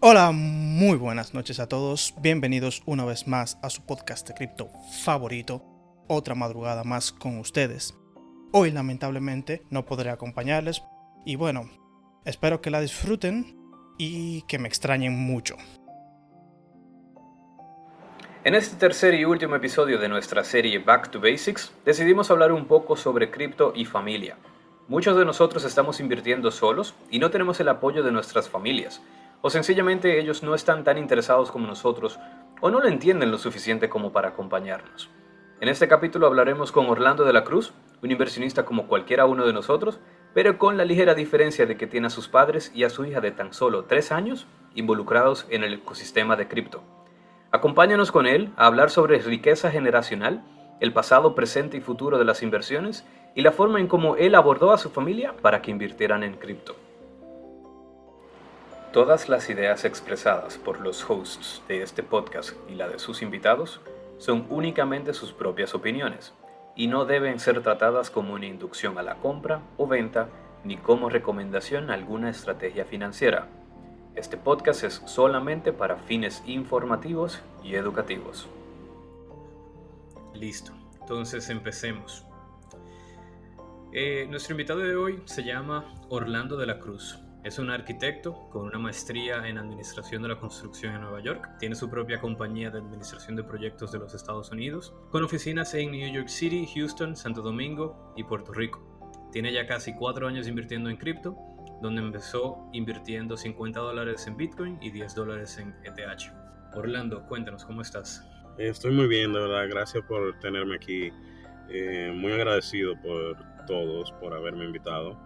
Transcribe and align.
Hola, 0.00 0.30
muy 0.32 0.96
buenas 0.96 1.34
noches 1.34 1.60
a 1.60 1.68
todos. 1.68 2.14
Bienvenidos 2.22 2.82
una 2.86 3.04
vez 3.04 3.26
más 3.26 3.58
a 3.62 3.68
su 3.68 3.84
podcast 3.84 4.26
de 4.26 4.34
cripto 4.34 4.70
favorito. 5.02 5.62
Otra 6.06 6.34
madrugada 6.34 6.84
más 6.84 7.12
con 7.12 7.38
ustedes. 7.38 7.94
Hoy 8.52 8.70
lamentablemente 8.70 9.62
no 9.70 9.84
podré 9.84 10.10
acompañarles 10.10 10.82
y 11.26 11.36
bueno, 11.36 11.68
espero 12.24 12.62
que 12.62 12.70
la 12.70 12.80
disfruten 12.80 13.58
y 13.98 14.42
que 14.42 14.58
me 14.58 14.68
extrañen 14.68 15.14
mucho. 15.14 15.56
En 18.44 18.54
este 18.54 18.76
tercer 18.76 19.14
y 19.14 19.24
último 19.24 19.56
episodio 19.56 19.98
de 19.98 20.08
nuestra 20.08 20.44
serie 20.44 20.78
Back 20.78 21.10
to 21.10 21.20
Basics, 21.20 21.74
decidimos 21.84 22.30
hablar 22.30 22.52
un 22.52 22.66
poco 22.66 22.96
sobre 22.96 23.32
cripto 23.32 23.72
y 23.74 23.84
familia. 23.84 24.36
Muchos 24.86 25.16
de 25.18 25.24
nosotros 25.24 25.64
estamos 25.64 25.98
invirtiendo 25.98 26.52
solos 26.52 26.94
y 27.10 27.18
no 27.18 27.32
tenemos 27.32 27.58
el 27.58 27.68
apoyo 27.68 28.04
de 28.04 28.12
nuestras 28.12 28.48
familias 28.48 29.02
o 29.42 29.50
sencillamente 29.50 30.20
ellos 30.20 30.44
no 30.44 30.54
están 30.54 30.84
tan 30.84 30.98
interesados 30.98 31.50
como 31.50 31.66
nosotros 31.66 32.20
o 32.60 32.70
no 32.70 32.78
lo 32.78 32.86
entienden 32.86 33.32
lo 33.32 33.38
suficiente 33.38 33.88
como 33.88 34.12
para 34.12 34.28
acompañarnos. 34.28 35.10
En 35.60 35.68
este 35.68 35.88
capítulo 35.88 36.28
hablaremos 36.28 36.70
con 36.70 36.88
Orlando 36.88 37.24
de 37.24 37.32
la 37.32 37.42
Cruz, 37.42 37.72
un 38.04 38.12
inversionista 38.12 38.64
como 38.64 38.86
cualquiera 38.86 39.26
uno 39.26 39.46
de 39.46 39.52
nosotros, 39.52 39.98
pero 40.32 40.58
con 40.58 40.76
la 40.76 40.84
ligera 40.84 41.14
diferencia 41.14 41.66
de 41.66 41.76
que 41.76 41.88
tiene 41.88 42.06
a 42.06 42.10
sus 42.10 42.28
padres 42.28 42.70
y 42.72 42.84
a 42.84 42.90
su 42.90 43.04
hija 43.04 43.20
de 43.20 43.32
tan 43.32 43.52
solo 43.52 43.86
3 43.86 44.12
años 44.12 44.46
involucrados 44.76 45.44
en 45.50 45.64
el 45.64 45.74
ecosistema 45.74 46.36
de 46.36 46.46
cripto. 46.46 46.97
Acompáñanos 47.50 48.12
con 48.12 48.26
él 48.26 48.50
a 48.56 48.66
hablar 48.66 48.90
sobre 48.90 49.20
riqueza 49.20 49.70
generacional, 49.70 50.42
el 50.80 50.92
pasado, 50.92 51.34
presente 51.34 51.78
y 51.78 51.80
futuro 51.80 52.18
de 52.18 52.26
las 52.26 52.42
inversiones 52.42 53.06
y 53.34 53.40
la 53.40 53.52
forma 53.52 53.80
en 53.80 53.86
cómo 53.86 54.16
él 54.16 54.34
abordó 54.34 54.70
a 54.70 54.78
su 54.78 54.90
familia 54.90 55.32
para 55.40 55.62
que 55.62 55.70
invirtieran 55.70 56.22
en 56.24 56.34
cripto. 56.34 56.76
Todas 58.92 59.30
las 59.30 59.48
ideas 59.48 59.86
expresadas 59.86 60.58
por 60.58 60.80
los 60.80 61.08
hosts 61.08 61.62
de 61.68 61.82
este 61.82 62.02
podcast 62.02 62.54
y 62.68 62.74
la 62.74 62.86
de 62.86 62.98
sus 62.98 63.22
invitados 63.22 63.80
son 64.18 64.46
únicamente 64.50 65.14
sus 65.14 65.32
propias 65.32 65.74
opiniones 65.74 66.34
y 66.76 66.86
no 66.86 67.06
deben 67.06 67.40
ser 67.40 67.62
tratadas 67.62 68.10
como 68.10 68.34
una 68.34 68.46
inducción 68.46 68.98
a 68.98 69.02
la 69.02 69.14
compra 69.16 69.62
o 69.78 69.86
venta 69.86 70.28
ni 70.64 70.76
como 70.76 71.08
recomendación 71.08 71.90
a 71.90 71.94
alguna 71.94 72.28
estrategia 72.28 72.84
financiera. 72.84 73.46
Este 74.18 74.36
podcast 74.36 74.82
es 74.82 75.00
solamente 75.06 75.72
para 75.72 75.96
fines 75.96 76.42
informativos 76.44 77.40
y 77.62 77.76
educativos. 77.76 78.48
Listo, 80.34 80.72
entonces 81.00 81.48
empecemos. 81.50 82.26
Eh, 83.92 84.26
nuestro 84.28 84.54
invitado 84.54 84.80
de 84.80 84.96
hoy 84.96 85.22
se 85.24 85.44
llama 85.44 85.94
Orlando 86.08 86.56
de 86.56 86.66
la 86.66 86.80
Cruz. 86.80 87.16
Es 87.44 87.60
un 87.60 87.70
arquitecto 87.70 88.48
con 88.50 88.64
una 88.64 88.80
maestría 88.80 89.46
en 89.46 89.56
Administración 89.56 90.22
de 90.22 90.30
la 90.30 90.40
Construcción 90.40 90.96
en 90.96 91.02
Nueva 91.02 91.20
York. 91.20 91.50
Tiene 91.60 91.76
su 91.76 91.88
propia 91.88 92.20
compañía 92.20 92.70
de 92.70 92.78
administración 92.78 93.36
de 93.36 93.44
proyectos 93.44 93.92
de 93.92 94.00
los 94.00 94.14
Estados 94.14 94.50
Unidos, 94.50 94.92
con 95.12 95.22
oficinas 95.22 95.72
en 95.74 95.92
New 95.92 96.12
York 96.12 96.26
City, 96.26 96.68
Houston, 96.74 97.14
Santo 97.14 97.40
Domingo 97.40 98.12
y 98.16 98.24
Puerto 98.24 98.52
Rico. 98.52 98.82
Tiene 99.30 99.52
ya 99.52 99.68
casi 99.68 99.94
cuatro 99.94 100.26
años 100.26 100.48
invirtiendo 100.48 100.90
en 100.90 100.96
cripto, 100.96 101.36
donde 101.80 102.00
empezó 102.00 102.68
invirtiendo 102.72 103.36
50 103.36 103.78
dólares 103.80 104.26
en 104.26 104.36
Bitcoin 104.36 104.78
y 104.80 104.90
10 104.90 105.14
dólares 105.14 105.58
en 105.58 105.74
ETH. 105.84 106.32
Orlando, 106.74 107.24
cuéntanos, 107.26 107.64
¿cómo 107.64 107.82
estás? 107.82 108.26
Estoy 108.58 108.92
muy 108.92 109.06
bien, 109.06 109.32
de 109.32 109.40
verdad. 109.40 109.68
Gracias 109.68 110.04
por 110.04 110.38
tenerme 110.40 110.76
aquí. 110.76 111.12
Eh, 111.70 112.12
muy 112.14 112.32
agradecido 112.32 112.94
por 113.00 113.36
todos 113.66 114.10
por 114.12 114.34
haberme 114.34 114.64
invitado 114.64 115.16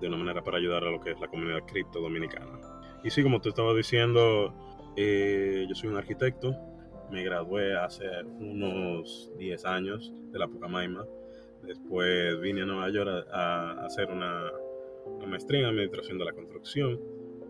de 0.00 0.08
una 0.08 0.16
manera 0.16 0.42
para 0.42 0.58
ayudar 0.58 0.82
a 0.84 0.90
lo 0.90 1.00
que 1.00 1.12
es 1.12 1.20
la 1.20 1.28
comunidad 1.28 1.60
cripto 1.64 2.00
dominicana. 2.00 2.60
Y 3.04 3.10
sí, 3.10 3.22
como 3.22 3.40
te 3.40 3.48
estaba 3.48 3.72
diciendo, 3.72 4.52
eh, 4.96 5.64
yo 5.68 5.74
soy 5.74 5.88
un 5.90 5.96
arquitecto, 5.96 6.54
me 7.10 7.22
gradué 7.22 7.76
hace 7.76 8.04
unos 8.24 9.30
10 9.38 9.64
años 9.64 10.12
de 10.32 10.38
la 10.38 10.48
Pucamaima, 10.48 11.04
después 11.62 12.40
vine 12.40 12.62
a 12.62 12.66
Nueva 12.66 12.90
York 12.90 13.26
a, 13.32 13.84
hacer 13.86 14.10
una, 14.10 14.50
maestría 15.26 15.60
en 15.60 15.66
Administración 15.66 16.18
de 16.18 16.24
la 16.24 16.32
Construcción, 16.32 17.00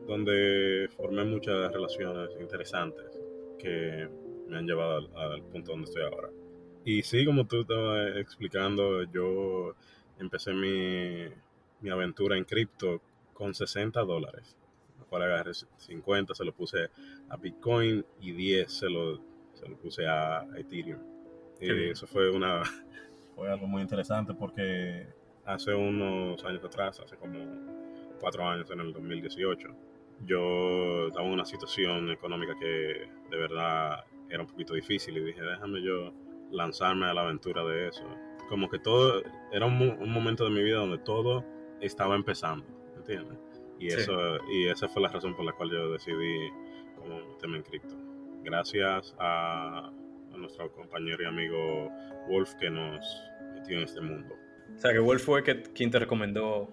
donde 0.07 0.89
formé 0.97 1.25
muchas 1.25 1.73
relaciones 1.73 2.31
interesantes 2.41 3.07
que 3.59 4.09
me 4.49 4.59
han 4.59 4.67
llevado 4.67 4.99
al, 4.99 5.33
al 5.33 5.43
punto 5.43 5.73
donde 5.73 5.85
estoy 5.85 6.03
ahora. 6.03 6.29
Y 6.85 7.03
sí, 7.03 7.25
como 7.25 7.47
tú 7.47 7.61
estabas 7.61 8.17
explicando, 8.17 9.05
yo 9.05 9.75
empecé 10.19 10.53
mi, 10.53 11.27
mi 11.81 11.91
aventura 11.91 12.37
en 12.37 12.45
cripto 12.45 13.01
con 13.33 13.55
60 13.55 14.01
dólares. 14.03 14.57
Cual 15.09 15.25
agarré 15.25 15.53
50, 15.53 16.35
se 16.35 16.45
lo 16.45 16.55
puse 16.55 16.89
a 17.29 17.37
Bitcoin 17.37 18.05
y 18.21 18.33
10 18.33 18.73
se 18.73 18.89
lo, 18.89 19.21
se 19.53 19.69
lo 19.69 19.77
puse 19.77 20.07
a 20.07 20.47
Ethereum. 20.57 21.01
Y 21.61 21.91
eso 21.91 22.07
fue, 22.07 22.31
una, 22.31 22.63
fue 23.37 23.51
algo 23.51 23.67
muy 23.67 23.83
interesante 23.83 24.33
porque 24.33 25.07
hace 25.45 25.75
unos 25.75 26.45
años 26.45 26.65
atrás, 26.65 27.01
hace 27.01 27.17
como 27.17 27.39
cuatro 28.21 28.47
años, 28.47 28.71
en 28.71 28.81
el 28.81 28.93
2018, 28.93 29.69
yo 30.25 31.09
estaba 31.09 31.27
en 31.27 31.33
una 31.33 31.45
situación 31.45 32.11
económica 32.11 32.55
que 32.59 33.09
de 33.31 33.37
verdad 33.37 34.05
era 34.29 34.43
un 34.43 34.49
poquito 34.49 34.75
difícil 34.75 35.17
y 35.17 35.25
dije, 35.25 35.43
déjame 35.43 35.83
yo 35.83 36.13
lanzarme 36.51 37.07
a 37.07 37.15
la 37.15 37.23
aventura 37.23 37.65
de 37.65 37.89
eso. 37.89 38.05
Como 38.49 38.69
que 38.69 38.79
todo, 38.79 39.23
era 39.51 39.67
un, 39.67 39.81
un 39.81 40.13
momento 40.13 40.45
de 40.45 40.51
mi 40.51 40.63
vida 40.63 40.79
donde 40.79 40.99
todo 40.99 41.45
estaba 41.81 42.15
empezando, 42.15 42.67
¿entiendes? 42.97 43.39
Y, 43.79 43.89
eso, 43.89 44.39
y 44.49 44.69
esa 44.69 44.89
fue 44.89 45.03
la 45.03 45.09
razón 45.09 45.35
por 45.35 45.45
la 45.45 45.53
cual 45.53 45.71
yo 45.71 45.91
decidí 45.91 46.51
como 46.95 47.37
tema 47.39 47.57
en 47.57 47.65
cripto. 47.65 47.97
Gracias 48.45 49.15
a, 49.19 49.91
nuestro 50.37 50.73
compañero 50.73 51.23
y 51.23 51.27
amigo 51.27 51.91
Wolf 52.29 52.55
que 52.55 52.71
nos 52.71 53.05
metió 53.55 53.77
en 53.77 53.85
este 53.85 54.01
mundo. 54.01 54.35
O 54.77 54.79
sea, 54.79 54.93
que 54.93 54.99
Wolf 54.99 55.25
fue 55.25 55.43
quien 55.43 55.91
te 55.91 55.99
recomendó 55.99 56.69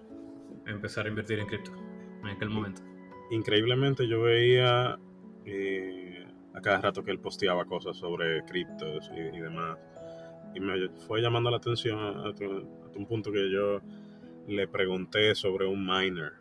empezar 0.66 1.06
a 1.06 1.08
invertir 1.08 1.38
en 1.38 1.46
cripto 1.46 1.72
en 2.22 2.28
aquel 2.28 2.50
momento. 2.50 2.82
Increíblemente 3.30 4.08
yo 4.08 4.22
veía 4.22 4.98
eh, 5.44 6.26
a 6.54 6.60
cada 6.60 6.80
rato 6.80 7.04
que 7.04 7.10
él 7.10 7.20
posteaba 7.20 7.64
cosas 7.64 7.96
sobre 7.96 8.44
criptos 8.44 9.10
y, 9.14 9.38
demás. 9.38 9.78
Y 10.54 10.60
me 10.60 10.88
fue 11.06 11.20
llamando 11.20 11.50
la 11.50 11.58
atención 11.58 12.26
hasta 12.26 12.44
un 12.46 13.06
punto 13.06 13.30
que 13.30 13.50
yo 13.50 13.80
le 14.48 14.66
pregunté 14.66 15.34
sobre 15.34 15.66
un 15.66 15.86
miner 15.86 16.32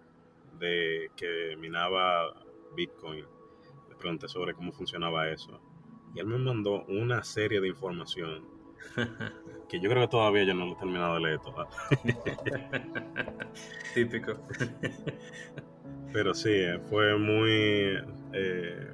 de 0.60 1.12
que 1.16 1.56
minaba 1.58 2.34
Bitcoin. 2.76 3.26
Le 3.90 3.96
pregunté 3.96 4.28
sobre 4.28 4.54
cómo 4.54 4.72
funcionaba 4.72 5.30
eso. 5.30 5.62
Y 6.16 6.20
él 6.20 6.26
me 6.26 6.40
mandó 6.40 6.86
una 6.86 7.24
serie 7.24 7.62
de 7.62 7.68
información 7.68 8.59
que 9.70 9.80
yo 9.80 9.90
creo 9.90 10.04
que 10.04 10.08
todavía 10.10 10.44
yo 10.44 10.54
no 10.54 10.66
lo 10.66 10.74
he 10.74 10.76
terminado 10.76 11.16
de 11.16 11.20
leer 11.22 11.40
toda. 11.40 11.68
Típico. 13.94 14.34
Pero 16.14 16.34
sí, 16.34 16.66
fue 16.90 17.18
muy... 17.18 17.98
Eh, 18.34 18.92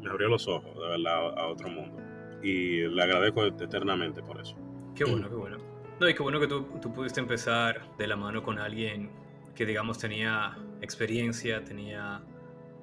me 0.00 0.10
abrió 0.10 0.28
los 0.28 0.48
ojos, 0.48 0.74
de 0.74 0.88
verdad, 0.88 1.38
a 1.38 1.46
otro 1.48 1.68
mundo. 1.68 2.00
Y 2.42 2.86
le 2.86 3.02
agradezco 3.02 3.44
eternamente 3.44 4.22
por 4.22 4.40
eso. 4.40 4.56
Qué 4.94 5.04
bueno, 5.04 5.28
qué 5.28 5.34
bueno. 5.34 5.58
No, 6.00 6.08
y 6.08 6.14
qué 6.14 6.22
bueno 6.22 6.40
que 6.40 6.46
tú, 6.46 6.66
tú 6.80 6.92
pudiste 6.92 7.20
empezar 7.20 7.82
de 7.96 8.06
la 8.06 8.16
mano 8.16 8.42
con 8.42 8.58
alguien 8.58 9.10
que, 9.54 9.64
digamos, 9.64 9.98
tenía 9.98 10.56
experiencia, 10.80 11.64
tenía 11.64 12.22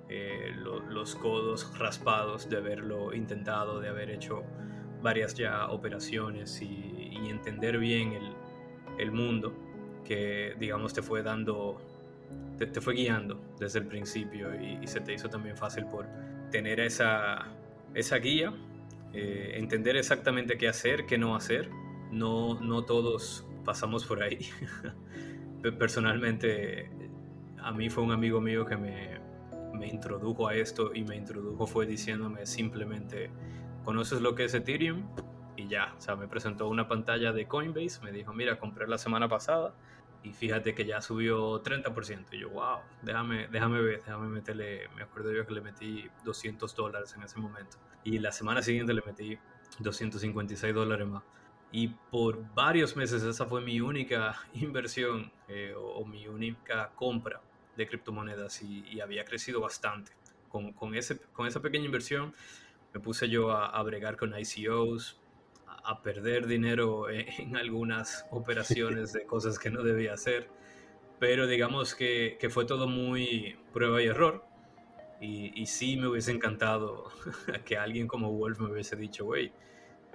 eh, 0.10 0.54
los 0.90 1.16
codos 1.16 1.72
raspados 1.78 2.50
de 2.50 2.58
haberlo 2.58 3.14
intentado, 3.14 3.80
de 3.80 3.88
haber 3.88 4.10
hecho 4.10 4.44
varias 5.02 5.34
ya 5.36 5.68
operaciones 5.68 6.62
y, 6.62 7.00
entender 7.30 7.78
bien 7.78 8.12
el, 8.12 8.34
el, 9.00 9.12
mundo 9.12 9.54
que, 10.04 10.54
digamos, 10.60 10.94
te 10.94 11.02
fue 11.02 11.24
dando, 11.24 11.80
te, 12.58 12.66
te 12.66 12.82
fue 12.82 12.94
guiando 12.94 13.40
desde 13.58 13.80
el 13.80 13.88
principio 13.88 14.50
y, 14.54 14.86
se 14.86 15.00
te 15.00 15.14
hizo 15.14 15.30
también 15.30 15.56
fácil 15.56 15.86
por 15.86 16.08
tener 16.52 16.82
esa, 16.82 17.48
esa 17.94 18.18
guía, 18.18 18.54
eh, 19.14 19.54
entender 19.56 19.96
exactamente 19.96 20.58
qué 20.58 20.68
hacer, 20.68 21.06
qué 21.06 21.18
no 21.18 21.36
hacer 21.36 21.70
no, 22.12 22.60
no 22.60 22.84
todos 22.84 23.46
pasamos 23.64 24.06
por 24.06 24.22
ahí. 24.22 24.40
Personalmente, 25.80 26.90
a 27.60 27.72
mí 27.72 27.90
fue 27.90 28.04
un 28.04 28.12
amigo 28.12 28.42
mío 28.42 28.66
que 28.66 28.78
me, 28.78 29.20
me 29.74 29.88
introdujo 29.88 30.48
a 30.48 30.56
esto 30.56 30.92
y 30.94 31.04
me 31.04 31.16
introdujo 31.16 31.66
fue 31.66 31.86
diciéndome 31.86 32.46
simplemente, 32.46 33.30
¿conoces 33.84 34.22
lo 34.22 34.36
que 34.36 34.46
es 34.46 34.54
Ethereum? 34.54 35.08
Y 35.56 35.68
ya, 35.68 35.94
o 35.98 36.02
sea, 36.02 36.16
me 36.16 36.28
presentó 36.28 36.68
una 36.68 36.88
pantalla 36.88 37.32
de 37.32 37.48
Coinbase, 37.48 38.02
me 38.04 38.12
dijo, 38.12 38.34
mira, 38.34 38.58
compré 38.58 38.88
la 38.88 38.98
semana 38.98 39.28
pasada 39.28 39.74
y 40.24 40.34
fíjate 40.34 40.76
que 40.76 40.86
ya 40.86 41.02
subió 41.02 41.62
30%. 41.64 42.26
Y 42.32 42.40
yo, 42.40 42.50
wow, 42.50 42.80
déjame, 43.02 43.48
déjame 43.48 43.82
ver, 43.82 44.02
déjame 44.04 44.28
meterle, 44.28 44.88
me 44.96 45.04
acuerdo 45.04 45.34
yo 45.34 45.46
que 45.46 45.54
le 45.54 45.62
metí 45.62 46.10
200 46.24 46.76
dólares 46.76 47.14
en 47.16 47.24
ese 47.24 47.40
momento. 47.40 47.78
Y 48.04 48.20
la 48.20 48.32
semana 48.32 48.62
siguiente 48.62 48.94
le 48.94 49.02
metí 49.06 49.38
256 49.80 50.74
dólares 50.74 51.08
más. 51.08 51.24
Y 51.72 51.88
por 51.88 52.54
varios 52.54 52.96
meses 52.96 53.24
esa 53.24 53.46
fue 53.46 53.62
mi 53.62 53.80
única 53.82 54.36
inversión 54.54 55.32
eh, 55.48 55.74
o, 55.76 56.06
mi 56.06 56.28
única 56.28 56.92
compra 56.96 57.42
de 57.78 57.88
criptomonedas 57.88 58.62
y, 58.62 59.00
había 59.02 59.26
crecido 59.26 59.62
bastante. 59.62 60.12
Con, 60.50 60.74
con, 60.74 60.94
ese, 60.96 61.18
con 61.32 61.48
esa 61.48 61.62
pequeña 61.62 61.86
inversión 61.86 62.34
me 62.94 63.00
puse 63.00 63.30
yo 63.30 63.52
a, 63.52 63.82
bregar 63.84 64.18
con 64.18 64.34
ICOs, 64.38 65.22
a, 65.68 66.02
perder 66.02 66.48
dinero 66.48 67.10
en, 67.10 67.56
algunas 67.56 68.26
operaciones 68.32 69.14
de 69.14 69.26
cosas 69.26 69.60
que 69.60 69.70
no 69.70 69.84
debía 69.84 70.14
hacer, 70.14 70.50
pero 71.20 71.48
digamos 71.48 71.96
que, 71.96 72.38
que 72.40 72.50
fue 72.50 72.66
todo 72.66 72.88
muy 72.88 73.58
prueba 73.74 74.02
y 74.02 74.08
error. 74.08 74.44
Y, 75.20 75.52
y, 75.62 75.68
sí 75.68 75.98
me 75.98 76.08
hubiese 76.08 76.32
encantado 76.32 77.12
que 77.66 77.78
alguien 77.78 78.08
como 78.08 78.32
Wolf 78.32 78.60
me 78.60 78.72
hubiese 78.72 78.96
dicho, 78.96 79.26
güey, 79.26 79.54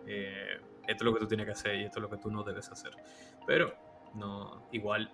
eh, 0.05 0.59
esto 0.87 1.05
es 1.05 1.05
lo 1.05 1.15
que 1.15 1.21
tú 1.21 1.29
tienes 1.29 1.47
que 1.47 1.53
hacer 1.53 1.77
y 1.77 1.85
esto 1.85 1.99
es 1.99 2.03
lo 2.03 2.11
que 2.11 2.17
tú 2.17 2.31
no 2.31 2.43
debes 2.43 2.69
hacer. 2.71 2.93
Pero 3.47 3.75
no, 4.15 4.69
igual 4.73 5.13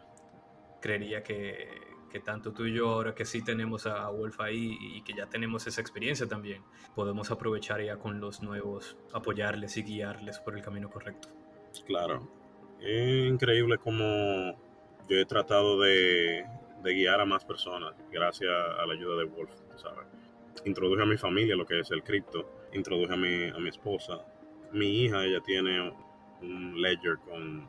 creería 0.81 1.23
que, 1.23 1.69
que 2.12 2.20
tanto 2.20 2.53
tú 2.53 2.67
y 2.67 2.75
yo 2.75 2.91
ahora 2.91 3.14
que 3.14 3.25
sí 3.25 3.43
tenemos 3.43 3.87
a 3.87 4.09
Wolf 4.11 4.41
ahí 4.41 4.76
y 4.81 5.03
que 5.03 5.14
ya 5.14 5.26
tenemos 5.26 5.67
esa 5.67 5.81
experiencia 5.81 6.29
también, 6.29 6.62
podemos 6.94 7.31
aprovechar 7.31 7.82
ya 7.82 7.97
con 7.97 8.20
los 8.20 8.43
nuevos, 8.43 8.97
apoyarles 9.12 9.76
y 9.79 9.82
guiarles 9.82 10.38
por 10.38 10.56
el 10.56 10.62
camino 10.62 10.91
correcto. 10.91 11.29
Claro. 11.87 12.29
Es 12.81 13.29
increíble 13.29 13.79
como 13.79 14.05
yo 15.09 15.19
he 15.19 15.25
tratado 15.25 15.81
de, 15.81 16.44
guiar 16.85 17.20
a 17.20 17.25
más 17.25 17.44
personas 17.44 17.94
gracias 18.11 18.50
a 18.50 18.85
la 18.87 18.93
ayuda 18.93 19.17
de 19.17 19.25
Wolf, 19.25 19.53
¿sabes? 19.76 20.06
Introduje 20.64 21.03
a 21.03 21.06
mi 21.06 21.17
familia 21.17 21.56
lo 21.56 21.64
que 21.64 21.81
es 21.81 21.91
el 21.91 22.03
cripto, 22.03 22.69
introduje 22.73 23.14
a 23.14 23.17
mi, 23.17 23.49
a 23.49 23.59
mi 23.59 23.69
esposa 23.69 24.25
mi 24.73 25.05
hija, 25.05 25.25
ella 25.25 25.41
tiene 25.41 25.93
un 26.41 26.81
ledger 26.81 27.19
con, 27.19 27.69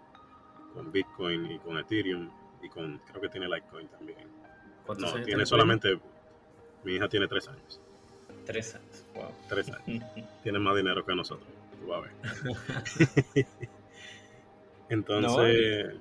con 0.73 0.91
Bitcoin 0.91 1.51
y 1.51 1.59
con 1.59 1.77
Ethereum 1.77 2.29
y 2.61 2.69
con, 2.69 2.99
creo 2.99 3.21
que 3.21 3.29
tiene 3.29 3.47
Litecoin 3.47 3.87
también. 3.89 4.32
No, 4.87 5.23
tiene 5.23 5.45
solamente, 5.45 5.97
mi 6.83 6.95
hija 6.95 7.07
tiene 7.07 7.27
tres 7.27 7.47
años. 7.47 7.79
Tres 8.45 8.75
años, 8.75 9.05
wow. 9.15 9.31
Tres 9.47 9.69
años. 9.69 10.03
tiene 10.43 10.59
más 10.59 10.75
dinero 10.75 11.05
que 11.05 11.15
nosotros, 11.15 11.47
tú 11.79 11.93
a 11.93 12.01
ver. 12.01 12.11
Entonces, 14.89 15.95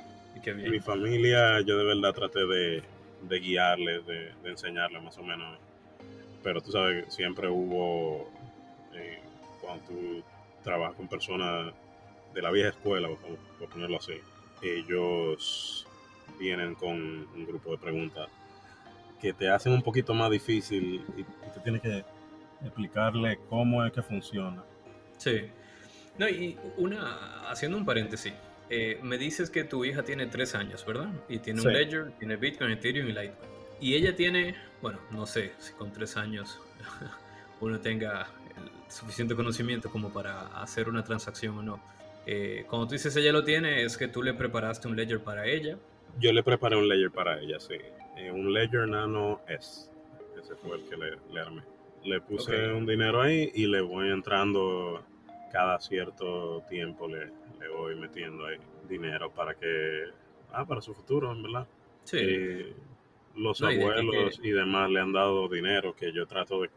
mi 0.56 0.80
familia, 0.80 1.60
yo 1.60 1.78
de 1.78 1.84
verdad 1.84 2.12
traté 2.12 2.44
de, 2.44 2.82
de 3.22 3.40
guiarles, 3.40 4.04
de, 4.06 4.32
de 4.42 4.50
enseñarles 4.50 5.02
más 5.02 5.16
o 5.18 5.22
menos. 5.22 5.58
Pero 6.42 6.60
tú 6.60 6.72
sabes, 6.72 7.12
siempre 7.14 7.48
hubo, 7.48 8.28
eh, 8.94 9.20
cuando 9.60 9.84
tú 9.84 10.22
trabaja 10.64 10.94
con 10.94 11.06
personas 11.06 11.72
de 12.34 12.42
la 12.42 12.50
vieja 12.50 12.70
escuela, 12.70 13.08
por 13.58 13.68
ponerlo 13.68 13.98
así. 13.98 14.14
Ellos 14.62 15.86
vienen 16.38 16.74
con 16.74 16.96
un 16.96 17.46
grupo 17.46 17.70
de 17.72 17.78
preguntas 17.78 18.28
que 19.22 19.32
te 19.32 19.48
hacen 19.48 19.72
un 19.72 19.82
poquito 19.82 20.12
más 20.14 20.30
difícil 20.32 21.00
y, 21.16 21.22
tú 21.22 21.60
tienes 21.62 21.80
que 21.80 22.04
explicarle 22.60 23.38
cómo 23.48 23.84
es 23.84 23.92
que 23.92 24.02
funciona. 24.02 24.64
Sí. 25.16 25.42
No, 26.18 26.28
y 26.28 26.58
una, 26.76 27.48
haciendo 27.48 27.78
un 27.78 27.84
paréntesis, 27.84 28.32
eh, 28.68 28.98
me 29.00 29.18
dices 29.18 29.48
que 29.48 29.62
tu 29.62 29.84
hija 29.84 30.02
tiene 30.02 30.26
tres 30.26 30.56
años, 30.56 30.84
¿verdad? 30.84 31.08
Y 31.28 31.38
tiene 31.38 31.60
un 31.60 31.72
Ledger, 31.72 32.10
tiene 32.18 32.36
Bitcoin, 32.36 32.72
Ethereum 32.72 33.08
y 33.08 33.12
Litecoin. 33.12 33.52
Y 33.80 33.94
ella 33.94 34.16
tiene, 34.16 34.56
bueno, 34.80 34.98
no 35.12 35.24
sé 35.24 35.52
si 35.58 35.72
con 35.72 35.92
tres 35.92 36.16
años 36.16 36.60
uno 37.60 37.78
tenga 37.78 38.26
suficiente 38.88 39.34
conocimiento 39.34 39.88
como 39.88 40.12
para 40.12 40.46
hacer 40.60 40.88
una 40.88 41.04
transacción 41.04 41.58
o 41.58 41.62
no. 41.62 41.80
Eh, 42.26 42.64
cuando 42.68 42.88
tú 42.88 42.92
dices 42.94 43.14
ella 43.16 43.32
lo 43.32 43.44
tiene, 43.44 43.84
es 43.84 43.96
que 43.96 44.08
tú 44.08 44.22
le 44.22 44.34
preparaste 44.34 44.88
un 44.88 44.96
ledger 44.96 45.20
para 45.20 45.46
ella. 45.46 45.78
Yo 46.18 46.32
le 46.32 46.42
preparé 46.42 46.76
un 46.76 46.88
ledger 46.88 47.10
para 47.10 47.40
ella, 47.40 47.60
sí. 47.60 47.76
Eh, 48.16 48.30
un 48.30 48.52
ledger 48.52 48.88
nano 48.88 49.40
S. 49.48 49.90
Ese 50.40 50.54
fue 50.56 50.76
el 50.76 50.84
que 50.88 50.96
le, 50.96 51.40
armé. 51.40 51.62
Le 52.04 52.20
puse 52.20 52.72
un 52.72 52.86
dinero 52.86 53.20
ahí 53.22 53.50
y 53.54 53.66
le 53.66 53.80
voy 53.80 54.08
entrando 54.08 55.02
cada 55.52 55.78
cierto 55.80 56.62
tiempo, 56.68 57.06
le, 57.06 57.26
le 57.60 57.68
voy 57.68 57.94
metiendo 57.96 58.46
ahí 58.46 58.56
dinero 58.88 59.30
para 59.30 59.54
que. 59.54 60.04
Ah, 60.52 60.66
para 60.66 60.80
su 60.80 60.94
futuro, 60.94 61.32
en 61.32 61.42
verdad. 61.42 61.66
Sí. 62.04 62.18
Eh, 62.20 62.72
los 63.36 63.62
abuelos 63.62 64.40
y 64.42 64.50
demás 64.50 64.90
le 64.90 65.00
han 65.00 65.12
dado 65.12 65.48
dinero 65.48 65.94
que 65.94 66.12
yo 66.12 66.26
trato 66.26 66.60
de, 66.60 66.70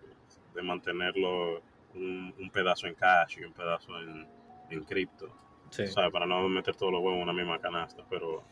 de 0.53 0.61
mantenerlo 0.61 1.61
un, 1.95 2.49
pedazo 2.51 2.87
en 2.87 2.95
cash 2.95 3.39
y 3.39 3.43
un 3.43 3.53
pedazo 3.53 3.99
en, 3.99 4.27
en 4.69 4.83
cripto. 4.83 5.29
Para 6.11 6.25
no 6.25 6.47
meter 6.47 6.75
todos 6.75 6.93
los 6.93 7.01
huevos 7.01 7.17
en 7.17 7.23
una 7.23 7.33
misma 7.33 7.59
canasta, 7.59 8.03
pero 8.09 8.43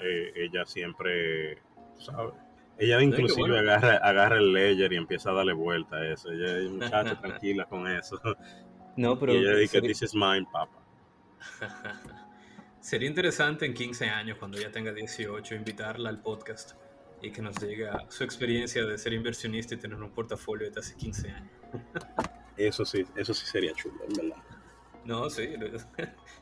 eh, 0.00 0.32
ella 0.34 0.64
siempre, 0.64 1.58
¿sabes? 2.02 2.34
Ella 2.78 3.00
inclusive 3.00 3.58
agarra, 3.58 3.96
agarra 3.96 4.38
el 4.38 4.52
ledger 4.52 4.92
y 4.92 4.96
empieza 4.96 5.30
a 5.30 5.34
darle 5.34 5.52
vuelta 5.52 5.96
a 5.96 6.08
eso. 6.08 6.30
Ella 6.32 6.58
es 6.58 6.70
muchacha 6.70 7.20
tranquila 7.20 7.64
con 7.66 7.86
eso. 7.86 8.20
No, 8.96 9.18
pero... 9.18 9.34
Y 9.34 9.38
ella 9.38 9.56
dice, 9.56 9.80
this 9.80 10.02
is 10.02 10.14
mine, 10.14 10.46
papa. 10.50 10.82
Sería 12.80 13.08
interesante 13.08 13.64
en 13.64 13.74
15 13.74 14.08
años, 14.08 14.38
cuando 14.38 14.58
ella 14.58 14.72
tenga 14.72 14.92
18, 14.92 15.54
invitarla 15.54 16.08
al 16.08 16.20
podcast 16.20 16.72
y 17.22 17.30
que 17.30 17.40
nos 17.40 17.54
diga 17.60 18.04
su 18.08 18.24
experiencia 18.24 18.84
de 18.84 18.98
ser 18.98 19.12
inversionista 19.12 19.74
y 19.74 19.78
tener 19.78 20.02
un 20.02 20.10
portafolio 20.10 20.68
de 20.68 20.80
hace 20.80 20.96
15 20.96 21.30
años. 21.30 21.52
Eso 22.56 22.84
sí, 22.84 23.02
eso 23.16 23.32
sí 23.32 23.46
sería 23.46 23.72
chulo, 23.72 24.04
en 24.06 24.12
verdad. 24.12 24.42
No, 25.06 25.30
sí, 25.30 25.54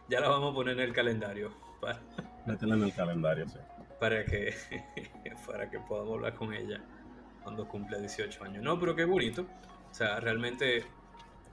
ya 0.08 0.20
la 0.20 0.28
vamos 0.28 0.50
a 0.50 0.54
poner 0.54 0.74
en 0.74 0.88
el 0.88 0.92
calendario. 0.92 1.52
Para, 1.80 2.00
Métela 2.46 2.74
en 2.74 2.82
el 2.82 2.92
calendario, 2.92 3.48
sí. 3.48 3.58
Para 4.00 4.24
que, 4.24 4.52
para 5.46 5.70
que 5.70 5.78
podamos 5.80 6.14
hablar 6.14 6.34
con 6.34 6.52
ella 6.54 6.80
cuando 7.42 7.66
cumpla 7.68 7.98
18 7.98 8.44
años. 8.44 8.62
No, 8.62 8.78
pero 8.78 8.94
qué 8.94 9.04
bonito. 9.04 9.46
O 9.90 9.94
sea, 9.94 10.20
realmente 10.20 10.84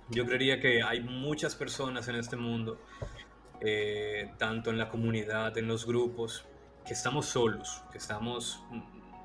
yo 0.10 0.26
creería 0.26 0.60
que 0.60 0.84
hay 0.84 1.02
muchas 1.02 1.56
personas 1.56 2.08
en 2.08 2.16
este 2.16 2.36
mundo, 2.36 2.80
eh, 3.62 4.32
tanto 4.38 4.70
en 4.70 4.78
la 4.78 4.90
comunidad, 4.90 5.58
en 5.58 5.68
los 5.68 5.86
grupos, 5.86 6.46
que 6.86 6.94
estamos 6.94 7.26
solos, 7.26 7.84
que 7.92 7.98
estamos 7.98 8.64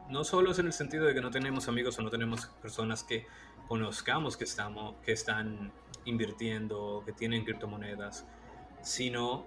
no 0.08 0.24
solos 0.24 0.58
en 0.58 0.66
el 0.66 0.72
sentido 0.72 1.06
de 1.06 1.14
que 1.14 1.20
no 1.20 1.30
tenemos 1.30 1.68
amigos 1.68 1.98
o 1.98 2.02
no 2.02 2.10
tenemos 2.10 2.46
personas 2.60 3.04
que 3.04 3.26
conozcamos 3.68 4.36
que, 4.36 4.44
estamos, 4.44 4.96
que 5.04 5.12
están 5.12 5.72
invirtiendo, 6.04 7.02
que 7.06 7.12
tienen 7.12 7.44
criptomonedas, 7.44 8.26
sino 8.82 9.46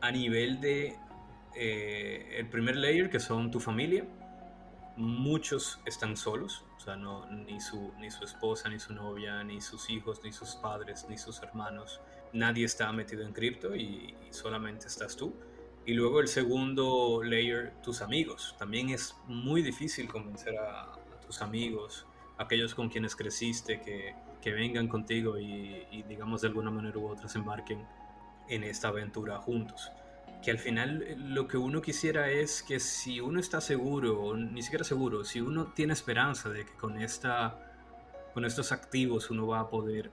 a 0.00 0.10
nivel 0.10 0.60
de 0.60 0.96
eh, 1.56 2.36
el 2.38 2.48
primer 2.48 2.76
layer, 2.76 3.10
que 3.10 3.20
son 3.20 3.50
tu 3.50 3.60
familia, 3.60 4.06
muchos 4.96 5.80
están 5.84 6.16
solos, 6.16 6.64
o 6.76 6.80
sea, 6.80 6.96
no, 6.96 7.26
ni, 7.30 7.60
su, 7.60 7.92
ni 7.98 8.10
su 8.10 8.24
esposa, 8.24 8.68
ni 8.68 8.78
su 8.78 8.94
novia, 8.94 9.42
ni 9.44 9.60
sus 9.60 9.90
hijos, 9.90 10.20
ni 10.24 10.32
sus 10.32 10.54
padres, 10.56 11.06
ni 11.08 11.18
sus 11.18 11.42
hermanos, 11.42 12.00
nadie 12.32 12.64
está 12.64 12.90
metido 12.92 13.22
en 13.22 13.32
cripto 13.32 13.74
y, 13.74 14.14
solamente 14.30 14.86
estás 14.86 15.16
tú. 15.16 15.34
Y 15.86 15.94
luego 15.94 16.20
el 16.20 16.28
segundo 16.28 17.22
layer, 17.22 17.72
tus 17.82 18.02
amigos. 18.02 18.54
También 18.58 18.90
es 18.90 19.16
muy 19.26 19.62
difícil 19.62 20.08
convencer 20.08 20.58
a 20.58 20.92
tus 21.24 21.40
amigos 21.40 22.06
aquellos 22.38 22.74
con 22.74 22.88
quienes 22.88 23.16
creciste, 23.16 23.80
que, 23.80 24.14
que 24.46 24.52
vengan 24.52 24.86
contigo 24.86 25.38
y, 25.38 26.04
digamos 26.08 26.42
de 26.42 26.46
alguna 26.46 26.70
manera 26.70 26.96
u 26.98 27.08
otra 27.08 27.28
se 27.28 27.38
embarquen 27.38 27.84
en 28.48 28.62
esta 28.62 28.86
aventura 28.88 29.38
juntos. 29.38 29.90
Que 30.42 30.50
al 30.50 30.58
final 30.58 31.02
eh, 31.02 31.16
lo 31.18 31.48
que 31.48 31.56
uno 31.56 31.82
quisiera 31.82 32.30
es 32.30 32.62
que 32.62 32.80
si 32.80 33.20
uno 33.20 33.40
está 33.40 33.60
seguro, 33.60 34.20
o 34.20 34.36
ni 34.36 34.62
siquiera 34.62 34.84
seguro, 34.84 35.24
si 35.24 35.40
uno 35.40 35.72
tiene 35.74 35.92
esperanza 35.92 36.50
de 36.50 36.64
que 36.64 36.72
con, 36.72 37.00
esta, 37.00 37.58
con 38.34 38.44
estos 38.44 38.72
activos 38.72 39.30
uno 39.30 39.46
va 39.46 39.60
a 39.60 39.68
poder, 39.68 40.10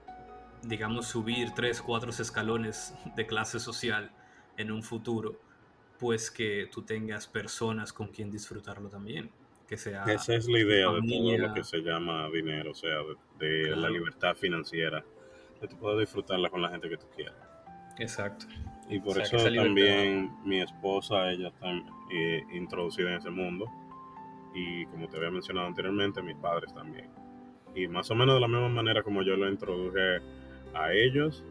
digamos, 0.64 1.08
subir 1.08 1.52
tres, 1.52 1.82
cuatro 1.82 2.12
escalones 2.12 2.94
de 3.16 3.28
clase 3.28 3.60
social 3.60 4.12
en 4.58 4.72
un 4.72 4.84
futuro, 4.84 5.40
pues 6.00 6.32
que 6.32 6.70
tú 6.72 6.82
tengas 6.82 7.28
personas 7.28 7.94
con 7.94 8.08
quien 8.08 8.32
disfrutarlo 8.32 8.90
también 8.90 9.32
sea... 9.78 10.04
Esa 10.06 10.36
es 10.36 10.48
la 10.48 10.60
idea 10.60 10.92
de 10.92 11.02
todo 11.02 11.38
lo 11.38 11.54
que 11.54 11.64
se 11.64 11.78
llama 11.80 12.30
dinero, 12.30 12.72
o 12.72 12.76
sea, 12.76 12.98
de, 13.40 13.76
la 13.76 13.90
libertad 13.90 14.36
financiera, 14.36 15.04
de 15.62 15.68
tú 15.68 15.78
puedes 15.78 16.00
disfrutarla 16.00 16.50
con 16.50 16.62
la 16.62 16.70
gente 16.70 16.90
que 16.90 16.98
tú 16.98 17.06
quieras. 17.16 17.36
Exacto. 18.00 18.46
Y 18.90 19.00
por 19.00 19.20
eso 19.20 19.38
también 19.38 20.32
mi 20.44 20.62
esposa, 20.62 21.32
ella 21.32 21.48
está 21.50 21.72
eh, 22.12 22.44
introducida 22.54 23.12
en 23.12 23.18
ese 23.18 23.30
mundo. 23.30 23.66
Y 24.54 24.86
como 24.88 25.08
te 25.08 25.18
había 25.18 25.32
mencionado 25.32 25.68
anteriormente, 25.68 26.22
mis 26.22 26.36
padres 26.36 26.74
también. 26.74 27.10
Y 27.76 27.88
más 27.88 28.10
o 28.12 28.16
menos 28.16 28.36
de 28.36 28.42
la 28.42 28.48
misma 28.48 28.70
manera 28.70 29.02
como 29.02 29.24
yo 29.24 29.36
lo 29.36 29.50
introduje 29.50 30.22
a 30.76 30.94
ellos, 30.94 31.44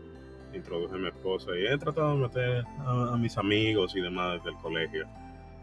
introduje 0.55 0.95
a 0.95 0.99
mi 0.99 1.09
esposa 1.09 1.51
y 1.59 1.67
he 1.67 1.79
tratado 1.79 2.15
de 2.15 2.23
meter 2.23 2.65
a, 2.79 3.15
a 3.15 3.17
mis 3.17 3.37
amigos 3.39 3.97
y 3.97 4.01
demás 4.01 4.35
desde 4.35 4.51
el 4.51 4.57
colegio 4.63 5.07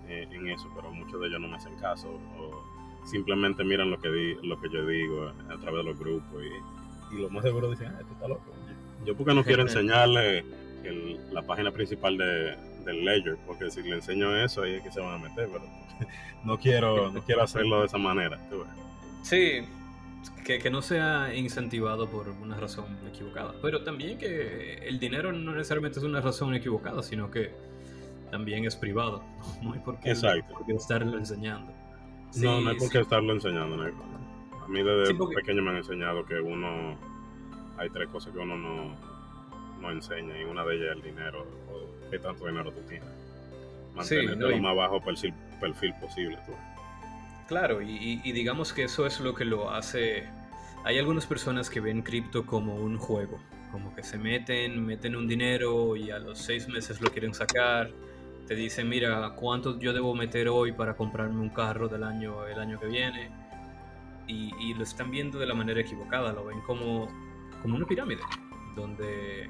eh, 0.08 0.28
en 0.32 0.50
eso, 0.50 0.70
pero 0.76 0.92
muchos 0.92 1.22
de 1.22 1.28
ellos 1.28 1.40
no 1.40 1.48
me 1.48 1.56
hacen 1.56 1.76
caso 1.76 2.10
o 2.38 3.06
simplemente 3.06 3.64
miran 3.64 3.92
lo 3.92 4.00
que, 4.00 4.10
di, 4.10 4.36
lo 4.44 4.60
que 4.60 4.70
yo 4.70 4.86
digo 4.86 5.28
a 5.28 5.58
través 5.58 5.84
de 5.86 5.92
los 5.92 6.00
grupos 6.00 6.44
y, 6.44 7.16
y 7.16 7.22
lo 7.22 7.30
más 7.30 7.44
seguro 7.44 7.70
dicen, 7.70 7.88
ah, 7.88 7.98
esto 8.02 8.14
está 8.14 8.28
loco. 8.28 8.52
Yo 9.06 9.16
porque 9.16 9.34
no 9.34 9.44
quiero 9.44 9.62
enseñarle 9.70 10.44
la 11.32 11.42
página 11.42 11.72
principal 11.72 12.18
de, 12.18 12.56
del 12.86 13.06
Ledger, 13.06 13.38
porque 13.46 13.70
si 13.70 13.82
le 13.84 13.96
enseño 13.96 14.36
eso, 14.36 14.64
ahí 14.64 14.76
es 14.76 14.84
que 14.84 14.92
se 14.92 15.00
van 15.00 15.16
a 15.16 15.30
meter, 15.30 15.50
pero 15.52 15.64
no 16.44 16.58
quiero, 16.58 17.12
no 17.12 17.24
quiero 17.24 17.44
hacerlo 17.44 17.82
de 17.82 17.86
esa 17.88 17.98
manera. 17.98 18.40
Sí, 19.22 19.62
que, 20.46 20.60
que, 20.60 20.70
no 20.70 20.82
sea 20.82 21.34
incentivado 21.36 22.10
por 22.10 22.30
una 22.30 22.58
razón 22.58 22.98
equivocada. 23.08 23.54
Pero 23.62 23.84
también 23.84 24.18
que 24.18 24.76
el 24.88 25.00
dinero 25.00 25.32
no 25.32 25.52
necesariamente 25.54 26.00
es 26.00 26.06
una 26.06 26.22
razón 26.22 26.54
equivocada, 26.56 27.04
sino 27.04 27.30
que 27.30 27.52
también 28.32 28.66
es 28.66 28.76
privado. 28.76 29.24
No 29.62 29.74
hay 29.74 29.80
por 29.80 30.00
qué, 30.00 30.12
estarlo 30.12 31.18
enseñando. 31.18 31.74
no, 32.38 32.62
no 32.62 32.70
hay 32.70 32.78
por 32.78 32.90
qué 32.90 33.00
estarlo 33.00 33.34
enseñando. 33.34 33.82
A 33.84 34.68
mí 34.68 34.84
desde 34.84 35.16
pequeño 35.36 35.62
me 35.62 35.72
han 35.72 35.78
enseñado 35.78 36.26
que 36.26 36.40
uno... 36.40 36.98
Hay 37.78 37.90
tres 37.92 38.10
cosas 38.10 38.34
que 38.34 38.40
uno 38.40 38.58
no, 38.58 38.94
no 39.80 39.92
enseña 39.92 40.40
y 40.40 40.44
una 40.44 40.64
de 40.66 40.76
ellas 40.76 40.88
es 40.92 40.96
el 40.98 41.02
dinero 41.02 41.46
o 41.72 42.10
qué 42.10 42.20
tanto 42.20 42.46
dinero 42.46 42.72
tú 42.72 42.82
tienes. 42.88 43.10
Mantenerte 43.94 44.36
lo 44.36 44.58
más 44.58 44.76
bajo 44.76 45.02
perfil, 45.02 45.34
perfil 45.60 45.94
posible. 46.00 46.38
Tú. 46.46 46.54
Claro, 47.50 47.82
y, 47.82 48.18
digamos 48.32 48.74
que 48.74 48.84
eso 48.84 49.08
es 49.08 49.20
lo 49.20 49.34
que 49.34 49.44
lo 49.44 49.72
hace... 49.72 50.30
Hay 50.86 51.00
algunas 51.00 51.26
personas 51.26 51.70
que 51.70 51.80
ven 51.80 52.04
cripto 52.04 52.46
como 52.46 52.76
un 52.76 52.98
juego, 52.98 53.40
como 53.72 53.94
que 53.96 54.04
se 54.04 54.20
meten, 54.20 54.86
meten 54.86 55.16
un 55.16 55.28
dinero 55.28 55.96
y 55.96 56.12
a 56.12 56.20
los 56.20 56.38
seis 56.38 56.70
meses 56.70 57.02
lo 57.02 57.10
quieren 57.10 57.34
sacar. 57.34 57.90
Te 58.46 58.54
dicen, 58.54 58.88
mira, 58.88 59.34
¿cuánto 59.36 59.80
yo 59.80 59.94
debo 59.94 60.14
meter 60.14 60.48
hoy 60.48 60.74
para 60.74 60.96
comprarme 60.96 61.42
un 61.42 61.50
carro 61.50 61.88
del 61.88 62.04
año, 62.04 62.46
el 62.46 62.60
año 62.60 62.80
que 62.80 62.86
viene? 62.86 63.32
Y, 64.28 64.76
lo 64.76 64.84
están 64.84 65.10
viendo 65.10 65.40
de 65.40 65.48
la 65.48 65.56
manera 65.56 65.82
equivocada, 65.82 66.32
lo 66.32 66.46
ven 66.46 66.62
como, 66.62 67.08
como 67.64 67.76
una 67.76 67.88
pirámide, 67.88 68.22
donde 68.76 69.50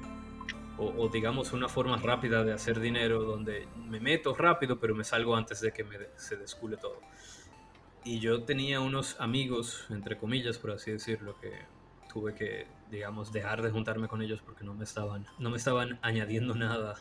o, 0.80 1.08
digamos 1.08 1.52
una 1.52 1.68
forma 1.68 1.96
rápida 1.98 2.42
de 2.42 2.52
hacer 2.52 2.80
dinero 2.80 3.22
donde 3.22 3.68
me 3.76 4.00
meto 4.00 4.34
rápido 4.34 4.80
pero 4.80 4.94
me 4.94 5.04
salgo 5.04 5.36
antes 5.36 5.60
de 5.60 5.72
que 5.72 5.84
me 5.84 5.98
se 6.16 6.36
descule 6.36 6.76
todo 6.76 7.00
y 8.04 8.18
yo 8.18 8.44
tenía 8.44 8.80
unos 8.80 9.20
amigos, 9.20 9.86
entre 9.90 10.16
comillas, 10.16 10.58
por 10.58 10.70
así 10.70 10.90
decirlo, 10.90 11.38
que 11.38 11.52
tuve 12.12 12.34
que, 12.34 12.66
digamos, 12.90 13.30
dejar 13.30 13.60
de 13.62 13.70
juntarme 13.70 14.08
con 14.08 14.22
ellos 14.22 14.40
porque 14.42 14.64
no 14.64 14.74
me 14.74 14.84
estaban, 14.84 15.26
no 15.38 15.50
me 15.50 15.58
estaban 15.58 15.98
añadiendo 16.00 16.54
nada 16.54 16.96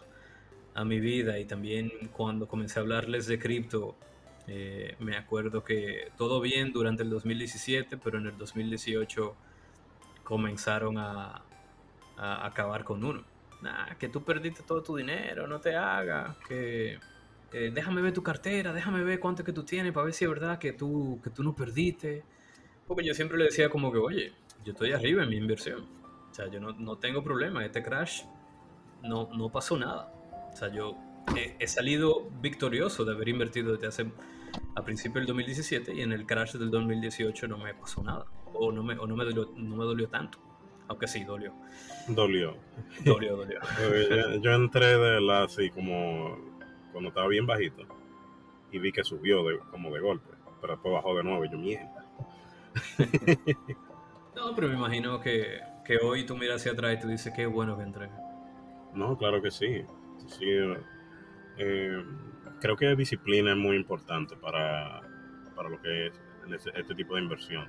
a 0.73 0.83
mi 0.83 0.99
vida. 0.99 1.39
Y 1.39 1.45
también 1.45 1.91
cuando 2.11 2.47
comencé 2.47 2.79
a 2.79 2.81
hablarles 2.81 3.27
de 3.27 3.39
cripto, 3.39 3.95
eh, 4.47 4.95
me 4.99 5.15
acuerdo 5.15 5.63
que 5.63 6.11
todo 6.17 6.41
bien 6.41 6.73
durante 6.73 7.03
el 7.03 7.09
2017, 7.09 7.97
pero 7.97 8.17
en 8.17 8.27
el 8.27 8.37
2018 8.37 9.35
comenzaron 10.25 10.97
a, 10.97 11.43
a 12.17 12.45
acabar 12.45 12.83
con 12.83 13.05
uno. 13.05 13.23
Nah, 13.61 13.95
que 13.95 14.07
tú 14.07 14.23
perdiste 14.23 14.63
todo 14.63 14.81
tu 14.81 14.95
dinero, 14.95 15.45
no 15.47 15.59
te 15.59 15.75
hagas, 15.75 16.37
que 16.47 16.97
eh, 17.51 17.71
déjame 17.73 18.01
ver 18.01 18.13
tu 18.13 18.23
cartera, 18.23 18.71
déjame 18.73 19.03
ver 19.03 19.19
cuánto 19.19 19.43
que 19.43 19.51
tú 19.51 19.63
tienes 19.63 19.91
para 19.91 20.05
ver 20.05 20.13
si 20.13 20.23
es 20.23 20.29
verdad 20.29 20.59
que 20.59 20.71
tú, 20.71 21.19
que 21.23 21.29
tú 21.29 21.43
no 21.43 21.55
perdiste. 21.55 22.23
Porque 22.87 23.03
yo 23.03 23.13
siempre 23.13 23.37
le 23.37 23.45
decía 23.45 23.69
como 23.69 23.91
que, 23.91 23.97
oye, 23.97 24.33
yo 24.63 24.71
estoy 24.71 24.93
arriba 24.93 25.23
en 25.23 25.29
mi 25.29 25.37
inversión. 25.37 25.85
O 26.31 26.33
sea, 26.33 26.47
yo 26.47 26.59
no, 26.59 26.73
no 26.73 26.97
tengo 26.97 27.23
problema. 27.23 27.65
Este 27.65 27.83
crash 27.83 28.23
no, 29.03 29.29
no 29.33 29.49
pasó 29.49 29.77
nada. 29.77 30.11
O 30.53 30.55
sea, 30.55 30.71
yo 30.71 30.95
he, 31.35 31.67
salido 31.67 32.29
victorioso 32.41 33.05
de 33.05 33.13
haber 33.13 33.29
invertido 33.29 33.73
desde 33.73 33.87
hace 33.87 34.11
a 34.75 34.83
principios 34.83 35.21
del 35.21 35.27
2017 35.27 35.93
y 35.95 36.01
en 36.01 36.11
el 36.11 36.25
crash 36.25 36.53
del 36.53 36.71
2018 36.71 37.47
no 37.47 37.57
me 37.57 37.73
pasó 37.73 38.03
nada. 38.03 38.25
O 38.53 38.71
no 38.71 38.83
me, 38.83 38.97
o 38.97 39.07
no 39.07 39.15
me, 39.15 39.25
dolió, 39.25 39.51
no 39.55 39.75
me 39.75 39.85
dolió 39.85 40.07
tanto. 40.07 40.39
Aunque 40.89 41.07
sí, 41.07 41.23
dolió. 41.23 41.53
Dolió. 42.07 42.57
Dolió, 43.05 43.37
dolió. 43.37 43.59
yo, 44.09 44.41
yo 44.41 44.51
entré 44.53 44.97
de 44.97 45.21
la 45.21 45.43
así 45.43 45.69
como 45.69 46.37
cuando 46.91 47.09
estaba 47.09 47.27
bien 47.27 47.45
bajito 47.45 47.85
y 48.71 48.79
vi 48.79 48.91
que 48.91 49.03
subió 49.03 49.43
de, 49.43 49.59
como 49.71 49.91
de 49.93 49.99
golpe, 49.99 50.31
pero 50.59 50.73
después 50.73 50.93
bajó 50.93 51.15
de 51.15 51.23
nuevo 51.23 51.45
y 51.45 51.51
yo 51.51 51.57
mierda. 51.57 52.05
no, 54.35 54.55
pero 54.55 54.67
me 54.67 54.75
imagino 54.75 55.19
que, 55.19 55.59
que, 55.85 55.97
hoy 55.97 56.25
tú 56.25 56.35
miras 56.35 56.57
hacia 56.57 56.73
atrás 56.73 56.97
y 56.97 57.01
tú 57.01 57.07
dices 57.07 57.33
que 57.33 57.45
bueno 57.45 57.77
que 57.77 57.83
entré. 57.83 58.09
No, 58.93 59.17
claro 59.17 59.41
que 59.41 59.51
sí. 59.51 59.83
sí 60.27 60.45
eh, 61.57 62.03
creo 62.59 62.75
que 62.75 62.95
disciplina 62.95 63.51
es 63.51 63.57
muy 63.57 63.75
importante 63.75 64.35
para, 64.35 65.01
para 65.55 65.69
lo 65.69 65.81
que 65.81 66.07
es 66.07 66.13
este 66.73 66.95
tipo 66.95 67.15
de 67.15 67.21
inversión. 67.21 67.67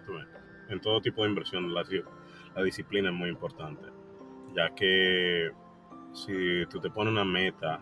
En 0.69 0.81
todo 0.81 1.01
tipo 1.01 1.23
de 1.23 1.31
inversión 1.31 1.75
la, 1.75 1.85
la 2.55 2.63
disciplina 2.63 3.11
es 3.11 3.15
muy 3.15 3.29
importante, 3.29 3.83
ya 4.55 4.75
que 4.75 5.51
si 6.13 6.67
tú 6.67 6.81
te 6.81 6.91
pones 6.91 7.13
una 7.13 7.25
meta 7.25 7.81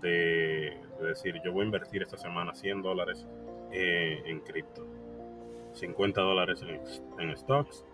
de, 0.00 0.80
decir, 1.00 1.40
yo 1.44 1.52
voy 1.52 1.62
a 1.62 1.64
invertir 1.66 2.02
esta 2.02 2.16
semana 2.16 2.54
100 2.54 2.82
dólares 2.82 3.26
eh, 3.72 4.22
en 4.26 4.40
cripto, 4.40 4.86
50 5.72 6.20
dólares 6.20 6.62
en, 7.18 7.36
stocks 7.36 7.84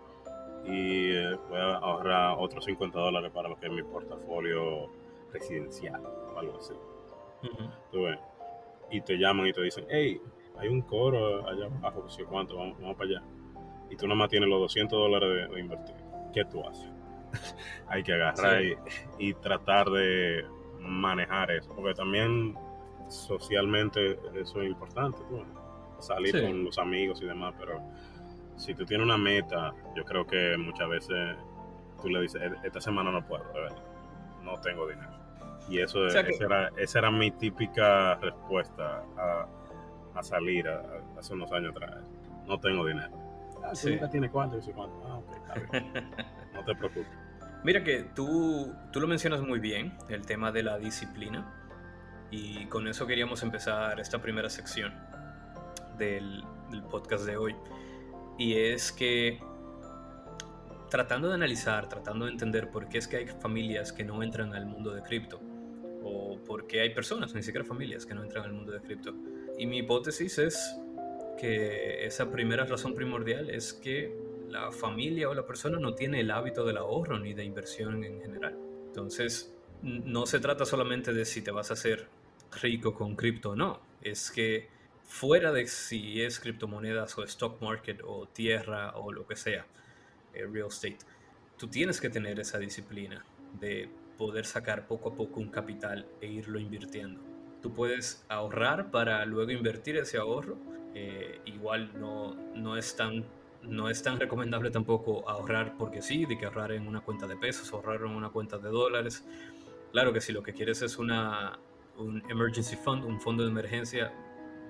y 0.65 1.11
eh, 1.11 1.35
voy 1.49 1.59
a 1.59 1.75
ahorrar 1.77 2.35
otros 2.37 2.65
50 2.65 2.99
dólares 2.99 3.31
para 3.33 3.49
lo 3.49 3.59
que 3.59 3.67
es 3.67 3.71
mi 3.71 3.83
portafolio 3.83 4.89
residencial 5.31 6.01
o 6.05 6.37
algo 6.37 6.57
así. 6.57 6.73
y 8.91 9.01
te 9.01 9.17
llaman 9.17 9.47
y 9.47 9.53
te 9.53 9.61
dicen, 9.61 9.85
hey, 9.89 10.21
hay 10.57 10.67
un 10.67 10.81
coro 10.81 11.47
allá 11.47 11.65
abajo, 11.65 12.07
si 12.09 12.23
cuánto, 12.23 12.57
vamos, 12.57 12.79
vamos, 12.79 12.95
para 12.95 13.09
allá. 13.09 13.23
Y 13.91 13.97
tú 13.97 14.07
nomás 14.07 14.29
tienes 14.29 14.49
los 14.49 14.59
200 14.61 14.97
dólares 14.97 15.51
de, 15.51 15.59
invertir. 15.59 15.95
¿Qué 16.33 16.45
tú 16.45 16.65
haces? 16.65 16.89
hay 17.87 18.03
que 18.03 18.13
agarrar 18.13 18.63
y, 19.19 19.33
tratar 19.35 19.89
de 19.89 20.45
manejar 20.79 21.51
eso, 21.51 21.73
porque 21.75 21.93
también 21.93 22.55
socialmente 23.09 24.17
eso 24.35 24.61
es 24.61 24.69
importante, 24.69 25.19
salir 25.99 26.41
con 26.41 26.63
los 26.63 26.77
amigos 26.77 27.21
y 27.21 27.25
demás, 27.25 27.53
pero 27.59 27.81
si 28.55 28.73
tú 28.73 28.85
tienes 28.85 29.05
una 29.05 29.17
meta, 29.17 29.73
yo 29.95 30.03
creo 30.03 30.25
que 30.25 30.57
muchas 30.57 30.89
veces 30.89 31.35
tú 32.01 32.09
le 32.09 32.21
dices, 32.21 32.41
e-, 32.41 32.67
esta 32.67 32.81
semana 32.81 33.11
no 33.11 33.25
puedo, 33.25 33.43
no 34.43 34.59
tengo 34.61 34.87
dinero. 34.87 35.11
Y 35.69 35.79
eso 35.79 36.07
esa, 36.07 36.21
era, 36.21 36.71
esa 36.77 36.99
era 36.99 37.11
mi 37.11 37.31
típica 37.31 38.15
respuesta 38.15 39.03
a, 39.17 39.47
a 40.15 40.23
salir 40.23 40.67
hace 41.17 41.33
unos 41.33 41.51
años 41.51 41.71
atrás. 41.75 42.03
No 42.45 42.59
tengo 42.59 42.85
dinero. 42.85 43.30
Ah, 43.63 43.75
sí. 43.75 43.99
tiene 44.11 44.29
cuánto, 44.29 44.59
cuánto. 44.73 45.01
Ah, 45.05 45.17
ok, 45.17 45.73
no 46.53 46.65
te 46.65 46.75
preocupes. 46.75 47.07
Mira 47.63 47.83
que 47.83 48.03
tú, 48.15 48.73
tú 48.91 48.99
lo 48.99 49.07
mencionas 49.07 49.41
muy 49.41 49.59
bien, 49.59 49.93
el 50.09 50.25
tema 50.25 50.51
de 50.51 50.63
la 50.63 50.79
disciplina, 50.79 51.53
y 52.31 52.65
con 52.67 52.87
eso 52.87 53.05
queríamos 53.05 53.43
empezar 53.43 53.99
esta 53.99 54.21
primera 54.21 54.49
sección 54.49 54.93
del, 55.97 56.43
del 56.71 56.83
podcast 56.83 57.25
de 57.25 57.37
hoy. 57.37 57.55
Y 58.37 58.55
es 58.55 58.91
que 58.91 59.39
tratando 60.89 61.29
de 61.29 61.35
analizar, 61.35 61.87
tratando 61.87 62.25
de 62.25 62.31
entender 62.31 62.69
por 62.69 62.89
qué 62.89 62.97
es 62.97 63.07
que 63.07 63.17
hay 63.17 63.27
familias 63.27 63.93
que 63.93 64.03
no 64.03 64.21
entran 64.23 64.53
al 64.53 64.65
mundo 64.65 64.91
de 64.91 65.01
cripto, 65.01 65.39
o 66.03 66.37
por 66.43 66.67
qué 66.67 66.81
hay 66.81 66.93
personas, 66.93 67.33
ni 67.33 67.43
siquiera 67.43 67.65
familias, 67.65 68.05
que 68.05 68.13
no 68.13 68.23
entran 68.23 68.45
al 68.45 68.53
mundo 68.53 68.71
de 68.71 68.81
cripto. 68.81 69.13
Y 69.57 69.67
mi 69.67 69.79
hipótesis 69.79 70.37
es 70.37 70.75
que 71.37 72.05
esa 72.05 72.31
primera 72.31 72.65
razón 72.65 72.93
primordial 72.93 73.49
es 73.49 73.73
que 73.73 74.15
la 74.49 74.71
familia 74.71 75.29
o 75.29 75.33
la 75.33 75.45
persona 75.45 75.79
no 75.79 75.95
tiene 75.95 76.19
el 76.19 76.31
hábito 76.31 76.65
del 76.65 76.77
ahorro 76.77 77.19
ni 77.19 77.33
de 77.33 77.43
inversión 77.43 78.03
en 78.03 78.21
general. 78.21 78.57
Entonces, 78.87 79.53
no 79.81 80.25
se 80.25 80.39
trata 80.39 80.65
solamente 80.65 81.13
de 81.13 81.25
si 81.25 81.41
te 81.41 81.51
vas 81.51 81.71
a 81.71 81.73
hacer 81.73 82.07
rico 82.61 82.93
con 82.93 83.15
cripto 83.15 83.51
o 83.51 83.55
no, 83.55 83.79
es 84.01 84.29
que 84.31 84.69
fuera 85.03 85.51
de 85.51 85.67
si 85.67 86.21
es 86.21 86.39
criptomonedas 86.39 87.17
o 87.17 87.23
stock 87.23 87.61
market 87.61 88.01
o 88.05 88.27
tierra 88.27 88.97
o 88.97 89.11
lo 89.11 89.25
que 89.25 89.35
sea, 89.35 89.65
eh, 90.33 90.45
real 90.45 90.67
estate, 90.67 90.99
tú 91.57 91.67
tienes 91.67 91.99
que 91.99 92.09
tener 92.09 92.39
esa 92.39 92.57
disciplina 92.59 93.25
de 93.59 93.89
poder 94.17 94.45
sacar 94.45 94.87
poco 94.87 95.09
a 95.09 95.15
poco 95.15 95.39
un 95.39 95.49
capital 95.49 96.07
e 96.21 96.27
irlo 96.27 96.59
invirtiendo. 96.59 97.21
Tú 97.61 97.73
puedes 97.73 98.23
ahorrar 98.29 98.91
para 98.91 99.25
luego 99.25 99.51
invertir 99.51 99.97
ese 99.97 100.17
ahorro. 100.17 100.57
Eh, 100.93 101.39
igual 101.45 101.91
no, 101.99 102.35
no 102.55 102.75
es 102.75 102.95
tan 102.95 103.23
no 103.63 103.89
es 103.89 104.01
tan 104.01 104.19
recomendable 104.19 104.71
tampoco 104.71 105.27
ahorrar 105.29 105.77
porque 105.77 106.01
sí, 106.01 106.25
de 106.25 106.37
que 106.37 106.45
ahorrar 106.45 106.71
en 106.71 106.87
una 106.87 107.01
cuenta 107.01 107.27
de 107.27 107.37
pesos, 107.37 107.71
ahorrar 107.73 108.01
en 108.01 108.11
una 108.11 108.29
cuenta 108.29 108.57
de 108.57 108.69
dólares. 108.69 109.25
Claro 109.91 110.13
que 110.13 110.21
si 110.21 110.31
lo 110.31 110.41
que 110.41 110.53
quieres 110.53 110.81
es 110.81 110.97
una, 110.97 111.59
un 111.97 112.23
emergency 112.29 112.75
fund, 112.75 113.03
un 113.03 113.19
fondo 113.19 113.43
de 113.43 113.49
emergencia, 113.49 114.13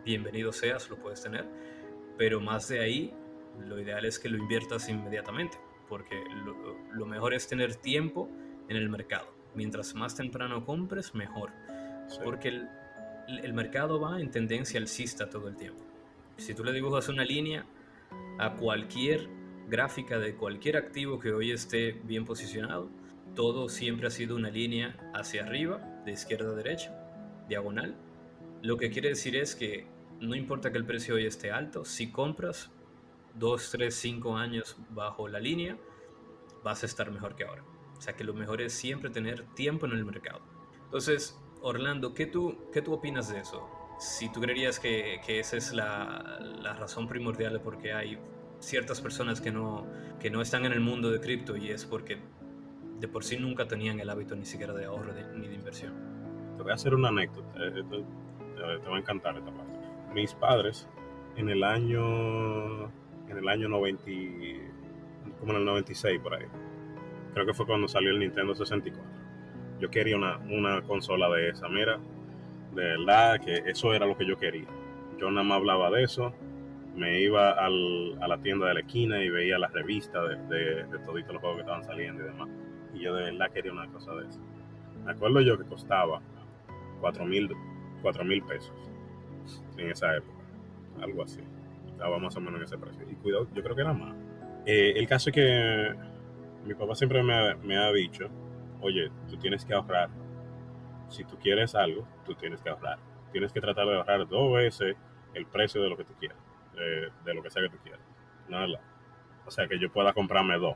bienvenido 0.04 0.52
seas, 0.52 0.90
lo 0.90 0.98
puedes 0.98 1.22
tener. 1.22 1.46
Pero 2.18 2.42
más 2.42 2.68
de 2.68 2.82
ahí, 2.82 3.14
lo 3.60 3.80
ideal 3.80 4.06
es 4.06 4.20
que 4.20 4.30
lo 4.30 4.38
inviertas 4.38 4.90
inmediatamente, 4.90 5.58
porque 5.88 6.22
lo, 6.94 7.06
mejor 7.06 7.34
es 7.34 7.48
tener 7.48 7.76
tiempo 7.76 8.30
en 8.68 8.78
el 8.78 8.90
mercado. 8.90 9.28
Mientras 9.56 9.94
más 9.96 10.16
temprano 10.16 10.66
compres, 10.66 11.14
mejor. 11.14 11.52
Porque 12.24 12.50
el, 12.50 12.70
el 13.28 13.54
mercado 13.54 14.00
va 14.00 14.20
en 14.20 14.32
tendencia 14.32 14.80
alcista 14.80 15.30
todo 15.30 15.48
el 15.48 15.56
tiempo. 15.56 15.91
Si 16.42 16.56
tú 16.56 16.64
le 16.64 16.74
dibujas 16.74 17.08
una 17.08 17.24
línea, 17.24 17.68
a 18.40 18.56
cualquier 18.56 19.30
gráfica 19.68 20.18
de 20.18 20.36
cualquier 20.36 20.76
activo 20.76 21.20
que 21.20 21.32
hoy 21.34 21.52
esté 21.52 21.92
bien 22.04 22.26
posicionado, 22.26 22.90
todo 23.36 23.70
siempre 23.70 24.08
ha 24.08 24.10
sido 24.10 24.36
una 24.36 24.50
línea 24.50 24.98
hacia 25.14 25.44
arriba, 25.44 25.78
de 26.04 26.14
izquierda 26.14 26.52
a 26.52 26.56
derecha, 26.56 26.98
diagonal. 27.48 27.96
Lo 28.64 28.78
que 28.78 28.90
quiere 28.90 29.10
decir 29.10 29.36
es 29.36 29.56
que 29.56 29.86
no 30.20 30.34
importa 30.34 30.72
que 30.72 30.80
el 30.80 30.86
precio 30.86 31.14
hoy 31.14 31.28
esté 31.28 31.52
alto, 31.52 31.86
si 31.86 32.12
compras 32.12 32.72
2, 33.36 33.70
3, 33.74 33.94
5 33.94 34.36
años 34.36 34.78
bajo 34.90 35.28
la 35.28 35.40
línea, 35.40 35.78
vas 36.64 36.82
a 36.82 36.88
estar 36.88 37.12
mejor 37.12 37.36
que 37.36 37.44
ahora. 37.44 37.64
O 37.96 38.02
sea 38.02 38.16
que 38.16 38.24
lo 38.24 38.34
mejor 38.34 38.62
es 38.62 38.74
siempre 38.74 39.12
tener 39.12 39.46
tiempo 39.54 39.86
en 39.86 39.92
el 39.92 40.06
mercado. 40.06 40.42
Entonces, 40.86 41.40
Orlando, 41.62 42.16
¿qué 42.16 42.26
tú, 42.26 42.58
qué 42.74 42.82
tú 42.82 42.94
opinas 42.94 43.32
de 43.32 43.42
eso? 43.42 43.81
Si 44.02 44.30
tú 44.30 44.42
creerías 44.42 44.80
que, 44.80 45.22
esa 45.28 45.58
es 45.58 45.74
la, 45.74 46.40
razón 46.80 47.08
primordial 47.08 47.54
de 47.54 47.60
por 47.60 47.78
qué 47.78 47.94
hay 47.94 48.18
ciertas 48.58 49.00
personas 49.00 49.40
que 49.40 49.52
no, 49.52 49.86
que 50.20 50.32
no 50.32 50.42
están 50.42 50.66
en 50.66 50.72
el 50.72 50.80
mundo 50.80 51.12
de 51.12 51.20
cripto 51.20 51.56
y 51.56 51.70
es 51.70 51.86
porque 51.86 52.18
de 53.00 53.08
por 53.08 53.24
sí 53.24 53.38
nunca 53.38 53.68
tenían 53.68 54.00
el 54.00 54.10
hábito 54.10 54.36
ni 54.36 54.46
siquiera 54.46 54.74
de 54.74 54.86
ahorro 54.86 55.14
ni 55.36 55.48
de 55.48 55.54
inversión. 55.54 55.94
Te 56.58 56.64
voy 56.64 56.72
a 56.72 56.76
hacer 56.76 56.96
una 56.96 57.10
anécdota, 57.10 57.54
te, 57.54 57.84
te, 57.84 58.90
va 58.90 58.96
a 58.96 59.00
encantar 59.00 59.38
esta 59.38 59.52
parte. 59.52 59.72
Mis 60.16 60.34
padres 60.34 60.88
en 61.36 61.50
el 61.50 61.64
año 61.64 62.86
en 62.86 63.38
el 63.38 63.48
año 63.48 63.70
90 63.70 64.04
como 65.40 65.54
el 65.54 65.64
96 65.64 66.20
por 66.22 66.34
ahí. 66.34 66.48
Creo 67.36 67.46
que 67.46 67.54
fue 67.54 67.68
cuando 67.68 67.88
salió 67.88 68.10
el 68.10 68.18
Nintendo 68.18 68.56
64. 68.56 69.04
Yo 69.80 69.92
quería 69.92 70.18
una, 70.18 70.38
una 70.38 70.82
consola 70.82 71.30
de 71.30 71.50
esa, 71.50 71.70
mira, 71.70 72.00
de 72.74 72.84
verdad 72.84 73.40
que 73.40 73.64
eso 73.66 73.94
era 73.94 74.06
lo 74.06 74.18
que 74.18 74.26
yo 74.26 74.38
quería. 74.38 74.68
Yo 75.20 75.30
nada 75.30 75.44
más 75.44 75.58
hablaba 75.58 75.92
de 75.92 76.04
eso, 76.04 76.34
me 76.96 77.20
iba 77.22 77.52
al, 77.52 78.18
a 78.22 78.28
la 78.28 78.38
tienda 78.40 78.68
de 78.68 78.74
la 78.76 78.80
esquina 78.82 79.24
y 79.24 79.30
veía 79.30 79.58
las 79.58 79.72
revistas 79.72 80.30
de, 80.30 80.36
de, 80.58 80.84
de 80.86 81.00
todos 81.00 81.16
los 81.16 81.42
juegos 81.42 81.56
que 81.56 81.62
estaban 81.62 81.84
saliendo 81.84 82.24
y 82.24 82.28
demás 82.28 82.50
y 82.94 83.00
yo 83.00 83.16
de 83.16 83.32
verdad 83.32 83.52
quería 83.52 83.72
una 83.72 83.88
cosa 83.88 84.14
de 84.16 84.28
esa. 84.28 84.40
Me 85.06 85.12
acuerdo 85.12 85.42
yo 85.42 85.58
que 85.58 85.66
costaba 85.66 86.22
4 87.00 87.26
mil 87.26 87.50
pesos 88.44 88.74
en 89.78 89.90
esa 89.90 90.16
época, 90.16 90.44
algo 91.02 91.24
así. 91.24 91.42
Estaba 91.88 92.20
más 92.20 92.36
o 92.36 92.42
menos 92.42 92.60
en 92.60 92.66
ese 92.66 92.78
precio. 92.78 93.06
Y 93.10 93.16
cuidado, 93.16 93.48
yo 93.54 93.64
creo 93.64 93.76
que 93.76 93.82
era 93.82 93.94
más. 93.94 94.16
Eh, 94.66 94.94
el 94.96 95.08
caso 95.08 95.30
es 95.30 95.36
que 95.36 95.96
mi 96.66 96.74
papá 96.74 96.96
siempre 96.96 97.24
me 97.24 97.56
me 97.56 97.78
ha, 97.78 97.92
dicho, 97.92 98.30
oye, 98.82 99.10
tú 99.30 99.38
tienes 99.38 99.66
que 99.66 99.74
ahorrar. 99.74 100.10
Si 101.12 101.24
tú 101.24 101.38
quieres 101.38 101.76
algo, 101.76 102.08
tú 102.26 102.34
tienes 102.36 102.62
que 102.62 102.70
ahorrar. 102.70 103.00
Tienes 103.32 103.54
que 103.54 103.62
tratar 103.62 103.86
de 103.86 103.96
ahorrar 103.96 104.28
dos 104.28 104.54
veces 104.54 104.96
el 105.34 105.46
precio 105.46 105.82
de 105.82 105.90
lo 105.90 105.98
que 105.98 106.04
tú 106.04 106.14
quieras, 106.20 106.38
de, 106.74 107.34
lo 107.34 107.44
que 107.44 107.50
sea 107.50 107.62
que 107.62 107.70
tú 107.70 107.78
quieras. 107.84 108.02
Nada. 108.50 108.82
O 109.46 109.52
sea, 109.52 109.68
que 109.68 109.80
yo 109.80 109.92
pueda 109.92 110.14
comprarme 110.14 110.58
dos 110.58 110.76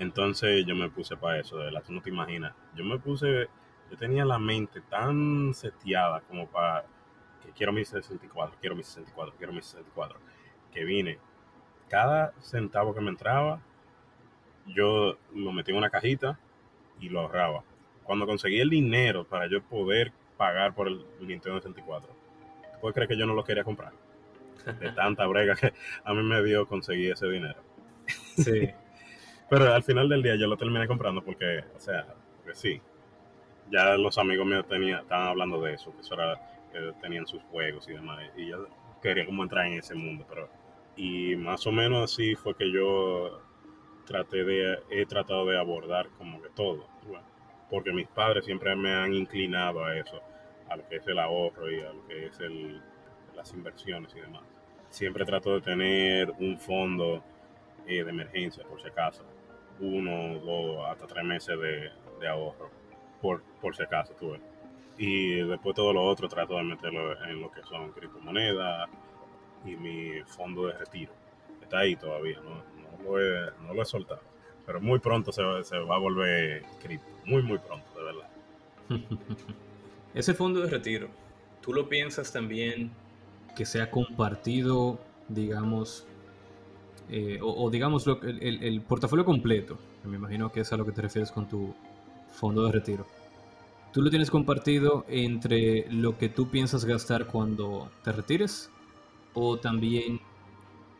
entonces 0.00 0.64
yo 0.64 0.74
me 0.74 0.88
puse 0.88 1.14
para 1.18 1.40
eso, 1.40 1.58
de 1.58 1.66
verdad, 1.66 1.82
tú 1.86 1.92
no 1.92 2.00
te 2.00 2.08
imaginas. 2.08 2.54
Yo 2.74 2.84
me 2.84 2.98
puse, 2.98 3.50
yo 3.90 3.96
tenía 3.98 4.24
la 4.24 4.38
mente 4.38 4.80
tan 4.80 5.52
seteada 5.52 6.22
como 6.22 6.48
para 6.48 6.86
que 7.42 7.52
quiero 7.52 7.70
mi 7.70 7.84
64, 7.84 8.56
quiero 8.58 8.74
mi 8.74 8.82
64, 8.82 9.34
quiero 9.36 9.52
mi 9.52 9.60
64, 9.60 10.18
que 10.72 10.84
vine. 10.84 11.18
Cada 11.90 12.32
centavo 12.40 12.94
que 12.94 13.02
me 13.02 13.10
entraba, 13.10 13.60
yo 14.64 15.18
lo 15.34 15.52
metí 15.52 15.70
en 15.70 15.76
una 15.76 15.90
cajita 15.90 16.38
y 16.98 17.10
lo 17.10 17.20
ahorraba. 17.20 17.62
Cuando 18.10 18.26
conseguí 18.26 18.58
el 18.58 18.68
dinero 18.68 19.22
para 19.22 19.46
yo 19.46 19.62
poder 19.62 20.10
pagar 20.36 20.74
por 20.74 20.88
el 20.88 21.06
Nintendo 21.20 21.60
64, 21.60 22.12
¿puedes 22.80 22.92
creer 22.92 23.08
que 23.08 23.16
yo 23.16 23.24
no 23.24 23.34
lo 23.34 23.44
quería 23.44 23.62
comprar? 23.62 23.92
De 24.80 24.90
tanta 24.96 25.24
brega 25.28 25.54
que 25.54 25.72
a 26.02 26.12
mí 26.12 26.20
me 26.24 26.42
dio 26.42 26.66
conseguir 26.66 27.12
ese 27.12 27.28
dinero. 27.28 27.60
Sí. 28.36 28.68
Pero 29.48 29.72
al 29.72 29.84
final 29.84 30.08
del 30.08 30.24
día 30.24 30.34
yo 30.34 30.48
lo 30.48 30.56
terminé 30.56 30.88
comprando 30.88 31.22
porque, 31.22 31.62
o 31.76 31.78
sea, 31.78 32.04
porque 32.38 32.56
sí. 32.56 32.82
Ya 33.70 33.96
los 33.96 34.18
amigos 34.18 34.44
míos 34.44 34.66
tenía, 34.68 35.02
estaban 35.02 35.28
hablando 35.28 35.62
de 35.62 35.74
eso, 35.74 35.94
que 35.94 36.00
eso 36.00 36.14
era, 36.14 36.34
que 36.72 36.92
tenían 37.00 37.28
sus 37.28 37.40
juegos 37.44 37.88
y 37.88 37.92
demás. 37.92 38.28
Y 38.36 38.48
yo 38.48 38.66
quería 39.00 39.24
como 39.24 39.44
entrar 39.44 39.66
en 39.66 39.74
ese 39.74 39.94
mundo, 39.94 40.26
pero... 40.28 40.48
Y 40.96 41.36
más 41.36 41.64
o 41.64 41.70
menos 41.70 42.12
así 42.12 42.34
fue 42.34 42.56
que 42.56 42.72
yo 42.72 43.40
traté 44.04 44.42
de, 44.42 44.80
he 44.90 45.06
tratado 45.06 45.46
de 45.46 45.56
abordar 45.56 46.08
como 46.18 46.42
que 46.42 46.48
todo. 46.48 46.89
Porque 47.70 47.92
mis 47.92 48.08
padres 48.08 48.44
siempre 48.44 48.74
me 48.74 48.92
han 48.92 49.14
inclinado 49.14 49.84
a 49.84 49.96
eso, 49.96 50.20
a 50.68 50.76
lo 50.76 50.88
que 50.88 50.96
es 50.96 51.06
el 51.06 51.18
ahorro 51.18 51.70
y 51.70 51.80
a 51.80 51.92
lo 51.92 52.06
que 52.06 52.26
es 52.26 52.40
el, 52.40 52.82
las 53.34 53.52
inversiones 53.52 54.14
y 54.14 54.20
demás. 54.20 54.42
Siempre 54.88 55.24
trato 55.24 55.54
de 55.54 55.60
tener 55.60 56.30
un 56.30 56.58
fondo 56.58 57.22
eh, 57.86 58.02
de 58.02 58.10
emergencia, 58.10 58.64
por 58.64 58.80
si 58.80 58.88
acaso 58.88 59.24
uno, 59.80 60.38
dos, 60.40 60.86
hasta 60.88 61.06
tres 61.06 61.24
meses 61.24 61.58
de, 62.20 62.28
ahorro, 62.28 62.70
por, 63.20 63.42
por 63.60 63.74
si 63.74 63.82
acaso, 63.82 64.14
tú 64.18 64.32
ves. 64.32 64.40
Y 64.98 65.36
después 65.36 65.74
todo 65.74 65.92
lo 65.92 66.04
otro 66.04 66.28
trato 66.28 66.56
de 66.56 66.64
meterlo 66.64 67.22
en 67.24 67.40
lo 67.40 67.50
que 67.50 67.62
son 67.62 67.90
criptomonedas 67.92 68.88
y 69.64 69.76
mi 69.76 70.20
fondo 70.26 70.66
de 70.66 70.74
retiro. 70.74 71.12
Está 71.62 71.78
ahí 71.78 71.96
todavía, 71.96 72.38
no, 72.40 72.56
no, 72.82 73.02
lo, 73.02 73.20
he, 73.20 73.50
no 73.62 73.74
lo 73.74 73.82
he 73.82 73.86
soltado. 73.86 74.20
Pero 74.66 74.80
muy 74.80 74.98
pronto 74.98 75.32
se, 75.32 75.42
se 75.64 75.78
va 75.78 75.96
a 75.96 75.98
volver 75.98 76.62
cripto, 76.82 77.06
muy, 77.30 77.42
muy 77.42 77.58
pronto, 77.58 77.86
de 77.96 78.04
verdad. 78.04 78.30
Ese 80.14 80.34
fondo 80.34 80.60
de 80.60 80.68
retiro, 80.68 81.08
¿tú 81.62 81.72
lo 81.72 81.88
piensas 81.88 82.32
también 82.32 82.90
que 83.54 83.64
sea 83.64 83.90
compartido, 83.90 84.98
digamos, 85.28 86.06
eh, 87.08 87.38
o, 87.42 87.70
digamos 87.70 88.06
el, 88.06 88.62
el, 88.62 88.80
portafolio 88.82 89.24
completo, 89.24 89.78
me 90.04 90.16
imagino 90.16 90.50
que 90.52 90.60
es 90.60 90.72
a 90.72 90.76
lo 90.76 90.84
que 90.84 90.92
te 90.92 91.02
refieres 91.02 91.30
con 91.30 91.48
tu 91.48 91.74
fondo 92.32 92.64
de 92.66 92.72
retiro. 92.72 93.06
¿Tú 93.92 94.02
lo 94.02 94.10
tienes 94.10 94.30
compartido 94.30 95.04
entre 95.08 95.90
lo 95.90 96.16
que 96.16 96.28
tú 96.28 96.48
piensas 96.48 96.84
gastar 96.84 97.26
cuando 97.26 97.90
te 98.04 98.12
retires 98.12 98.70
o 99.34 99.58
también 99.58 100.20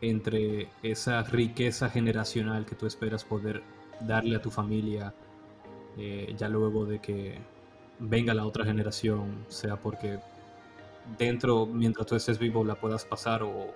entre 0.01 0.67
esa 0.83 1.23
riqueza 1.23 1.89
generacional 1.89 2.65
que 2.65 2.75
tú 2.75 2.85
esperas 2.85 3.23
poder 3.23 3.63
darle 4.01 4.35
a 4.35 4.41
tu 4.41 4.49
familia 4.49 5.13
eh, 6.03 6.33
ya 6.35 6.49
luego 6.49 6.85
de 6.87 6.97
que 6.97 7.37
venga 7.99 8.33
la 8.33 8.47
otra 8.47 8.65
generación, 8.65 9.45
sea 9.49 9.75
porque 9.75 10.17
dentro, 11.19 11.67
mientras 11.67 12.07
tú 12.07 12.15
estés 12.15 12.39
vivo, 12.39 12.65
la 12.65 12.73
puedas 12.73 13.05
pasar 13.05 13.43
o, 13.43 13.71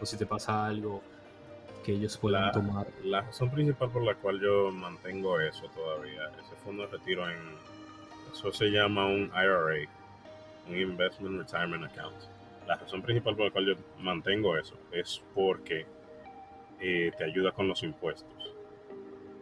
o 0.00 0.06
si 0.06 0.16
te 0.16 0.24
pasa 0.24 0.64
algo, 0.64 1.02
que 1.84 1.92
ellos 1.92 2.16
puedan 2.16 2.50
tomar. 2.52 2.86
La 3.04 3.20
razón 3.20 3.50
principal 3.50 3.90
por 3.90 4.02
la 4.02 4.14
cual 4.14 4.40
yo 4.40 4.70
mantengo 4.72 5.38
eso 5.38 5.66
todavía, 5.74 6.30
ese 6.42 6.56
fondo 6.64 6.84
de 6.84 6.88
retiro 6.88 7.28
en, 7.28 7.36
eso 8.32 8.50
se 8.52 8.70
llama 8.70 9.04
un 9.04 9.30
IRA, 9.34 9.86
un 10.68 10.76
Investment 10.78 11.38
Retirement 11.42 11.84
Account. 11.84 12.16
La 12.66 12.76
razón 12.76 13.02
principal 13.02 13.36
por 13.36 13.44
la 13.44 13.50
cual 13.50 13.66
yo 13.66 13.74
mantengo 13.98 14.56
eso 14.56 14.78
es 14.92 15.22
porque 15.34 15.84
eh, 16.80 17.12
te 17.18 17.24
ayuda 17.24 17.52
con 17.52 17.68
los 17.68 17.82
impuestos. 17.82 18.54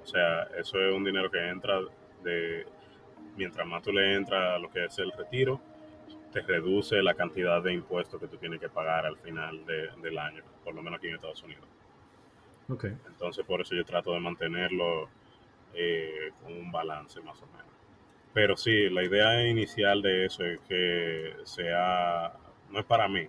O 0.03 0.07
sea, 0.07 0.42
eso 0.59 0.81
es 0.81 0.94
un 0.94 1.05
dinero 1.05 1.31
que 1.31 1.38
entra 1.49 1.79
de, 2.24 2.66
mientras 3.37 3.66
más 3.66 3.82
tú 3.82 3.92
le 3.92 4.14
entras 4.14 4.56
a 4.56 4.58
lo 4.58 4.70
que 4.70 4.84
es 4.84 4.98
el 4.98 5.12
retiro, 5.12 5.60
te 6.32 6.40
reduce 6.40 7.00
la 7.02 7.14
cantidad 7.14 7.62
de 7.62 7.72
impuestos 7.72 8.20
que 8.20 8.26
tú 8.26 8.37
tienes 8.38 8.58
que 8.58 8.68
pagar 8.68 9.06
al 9.06 9.16
final 9.18 9.64
de, 9.66 9.88
del 10.02 10.18
año, 10.18 10.42
por 10.64 10.74
lo 10.74 10.82
menos 10.82 10.98
aquí 10.98 11.08
en 11.08 11.14
Estados 11.14 11.42
Unidos. 11.42 11.64
Entonces 13.06 13.44
por 13.44 13.60
eso 13.60 13.74
yo 13.74 13.84
trato 13.84 14.12
de 14.12 14.20
mantenerlo 14.20 15.08
eh, 15.74 16.32
con 16.42 16.52
un 16.52 16.72
balance 16.72 17.20
más 17.20 17.40
o 17.42 17.46
menos. 17.46 17.72
Pero 18.32 18.56
sí, 18.56 18.90
la 18.90 19.04
idea 19.04 19.46
inicial 19.46 20.02
de 20.02 20.26
eso 20.26 20.44
es 20.44 20.58
que 20.68 21.37
sea, 21.44 22.32
no 22.70 22.80
es 22.80 22.84
para 22.84 23.06
mí, 23.06 23.28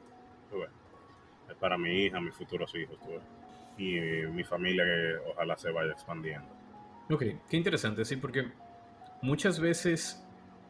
es 1.49 1.55
para 1.59 1.77
mi 1.77 2.05
hija, 2.05 2.19
mis 2.19 2.33
futuros 2.33 2.73
hijos 2.73 2.97
y 3.77 3.99
mi 4.31 4.43
familia 4.43 4.83
que 4.83 5.15
ojalá 5.31 5.57
se 5.57 5.69
vaya 5.69 5.91
expandiendo. 5.91 6.47
Ok, 7.09 7.23
qué 7.47 7.57
interesante, 7.57 8.03
sí, 8.03 8.15
porque 8.15 8.47
muchas 9.25 9.59
veces, 9.59 10.23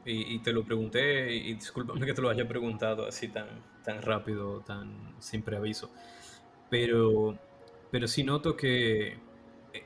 y, 0.05 0.39
te 0.39 0.53
lo 0.53 0.63
pregunté, 0.63 1.33
y 1.33 1.53
discúlpame 1.53 2.05
que 2.05 2.13
te 2.13 2.21
lo 2.21 2.29
haya 2.29 2.47
preguntado 2.47 3.07
así 3.07 3.27
tan, 3.27 3.47
tan 3.83 4.01
rápido, 4.01 4.61
tan 4.61 5.15
sin 5.19 5.41
preaviso, 5.41 5.91
pero 6.69 7.37
pero 7.95 8.09
sí 8.09 8.25
noto 8.25 8.57
que 8.57 9.17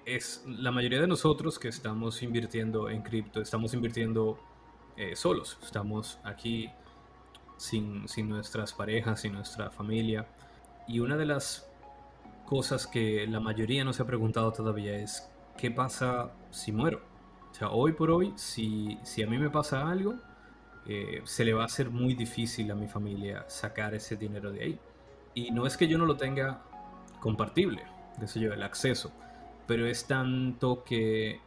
es 0.05 0.43
la 0.47 0.71
mayoría 0.71 0.99
de 0.99 1.05
nosotros 1.05 1.59
que 1.59 1.67
estamos 1.67 2.23
invirtiendo 2.23 2.89
en 2.89 3.03
cripto, 3.03 3.39
estamos 3.39 3.73
invirtiendo 3.75 4.39
eh, 4.97 5.15
solos, 5.15 5.59
estamos 5.63 6.19
aquí 6.23 6.71
sin, 7.57 8.07
sin 8.07 8.29
nuestras 8.29 8.73
parejas, 8.73 9.21
sin 9.21 9.33
nuestra 9.33 9.69
familia. 9.69 10.27
Y 10.87 11.01
una 11.01 11.17
de 11.17 11.25
las 11.25 11.69
cosas 12.47 12.87
que 12.87 13.27
la 13.27 13.39
mayoría 13.39 13.83
no 13.83 13.93
se 13.93 14.01
ha 14.01 14.05
preguntado 14.07 14.51
todavía 14.51 14.97
es, 14.97 15.29
¿qué 15.55 15.69
pasa 15.69 16.31
si 16.49 16.71
muero? 16.71 17.08
O 17.51 17.53
sea, 17.53 17.69
hoy 17.69 17.93
por 17.93 18.11
hoy, 18.11 18.33
si, 18.35 18.97
si 19.03 19.23
a 19.23 19.27
mí 19.27 19.37
me 19.37 19.49
pasa 19.49 19.89
algo, 19.89 20.15
eh, 20.85 21.21
se 21.25 21.45
le 21.45 21.53
va 21.53 21.63
a 21.63 21.65
hacer 21.65 21.89
muy 21.89 22.13
difícil 22.13 22.71
a 22.71 22.75
mi 22.75 22.87
familia 22.87 23.45
sacar 23.47 23.93
ese 23.93 24.15
dinero 24.15 24.51
de 24.51 24.63
ahí. 24.63 24.79
Y 25.33 25.51
no 25.51 25.65
es 25.65 25.77
que 25.77 25.87
yo 25.87 25.97
no 25.97 26.05
lo 26.05 26.17
tenga 26.17 26.61
compartible, 27.19 27.83
qué 28.19 28.27
sé 28.27 28.39
yo, 28.39 28.53
el 28.53 28.63
acceso. 28.63 29.11
Pero 29.67 29.85
es 29.85 30.05
tanto 30.05 30.83
que 30.83 31.41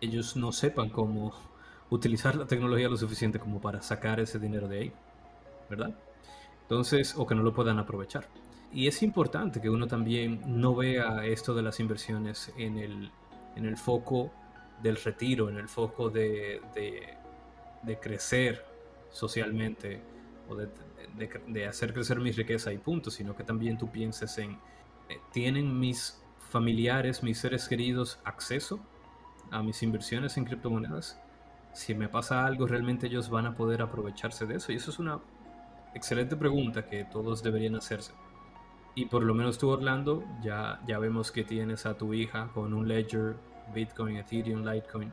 ellos 0.00 0.36
no 0.36 0.52
sepan 0.52 0.90
cómo 0.90 1.32
utilizar 1.90 2.36
la 2.36 2.46
tecnología 2.46 2.88
lo 2.88 2.96
suficiente 2.96 3.38
como 3.38 3.60
para 3.60 3.82
sacar 3.82 4.20
ese 4.20 4.38
dinero 4.38 4.68
de 4.68 4.78
ahí, 4.78 4.92
¿verdad? 5.70 5.94
Entonces, 6.62 7.14
o 7.16 7.26
que 7.26 7.34
no 7.34 7.42
lo 7.42 7.54
puedan 7.54 7.78
aprovechar. 7.78 8.28
Y 8.72 8.88
es 8.88 9.02
importante 9.02 9.60
que 9.60 9.70
uno 9.70 9.86
también 9.86 10.42
no 10.46 10.74
vea 10.74 11.24
esto 11.24 11.54
de 11.54 11.62
las 11.62 11.80
inversiones 11.80 12.52
en 12.56 12.78
el, 12.78 13.10
en 13.54 13.64
el 13.64 13.76
foco 13.76 14.32
del 14.82 14.96
retiro, 14.96 15.48
en 15.48 15.56
el 15.56 15.68
foco 15.68 16.10
de, 16.10 16.60
de, 16.74 17.98
crecer 17.98 18.64
socialmente 19.10 20.00
o 20.48 20.56
de, 20.56 21.66
hacer 21.66 21.94
crecer 21.94 22.20
mi 22.20 22.32
riqueza 22.32 22.72
y 22.72 22.78
punto, 22.78 23.10
sino 23.10 23.34
que 23.34 23.44
también 23.44 23.78
tú 23.78 23.90
pienses 23.90 24.38
en, 24.38 24.52
eh, 25.08 25.18
¿tienen 25.32 25.78
mis 25.78 26.20
familiares, 26.50 27.22
mis 27.22 27.38
seres 27.38 27.68
queridos 27.68 28.18
acceso 28.24 28.80
a 29.50 29.62
mis 29.62 29.82
inversiones 29.82 30.36
en 30.36 30.44
criptomonedas? 30.44 31.18
Si 31.72 31.94
me 31.94 32.08
pasa 32.08 32.46
algo, 32.46 32.66
realmente 32.66 33.06
ellos 33.06 33.28
van 33.28 33.46
a 33.46 33.54
poder 33.54 33.82
aprovecharse 33.82 34.46
de 34.46 34.56
eso. 34.56 34.72
Y 34.72 34.76
eso 34.76 34.90
es 34.90 34.98
una 34.98 35.20
excelente 35.94 36.36
pregunta 36.36 36.86
que 36.86 37.04
todos 37.04 37.42
deberían 37.42 37.76
hacerse. 37.76 38.12
Y 38.94 39.06
por 39.06 39.22
lo 39.22 39.34
menos 39.34 39.58
tú, 39.58 39.68
Orlando, 39.68 40.24
ya, 40.42 40.80
ya 40.86 40.98
vemos 40.98 41.30
que 41.30 41.44
tienes 41.44 41.84
a 41.84 41.98
tu 41.98 42.14
hija 42.14 42.48
con 42.54 42.72
un 42.72 42.88
ledger, 42.88 43.36
Bitcoin, 43.74 44.16
Ethereum, 44.16 44.66
Litecoin, 44.66 45.12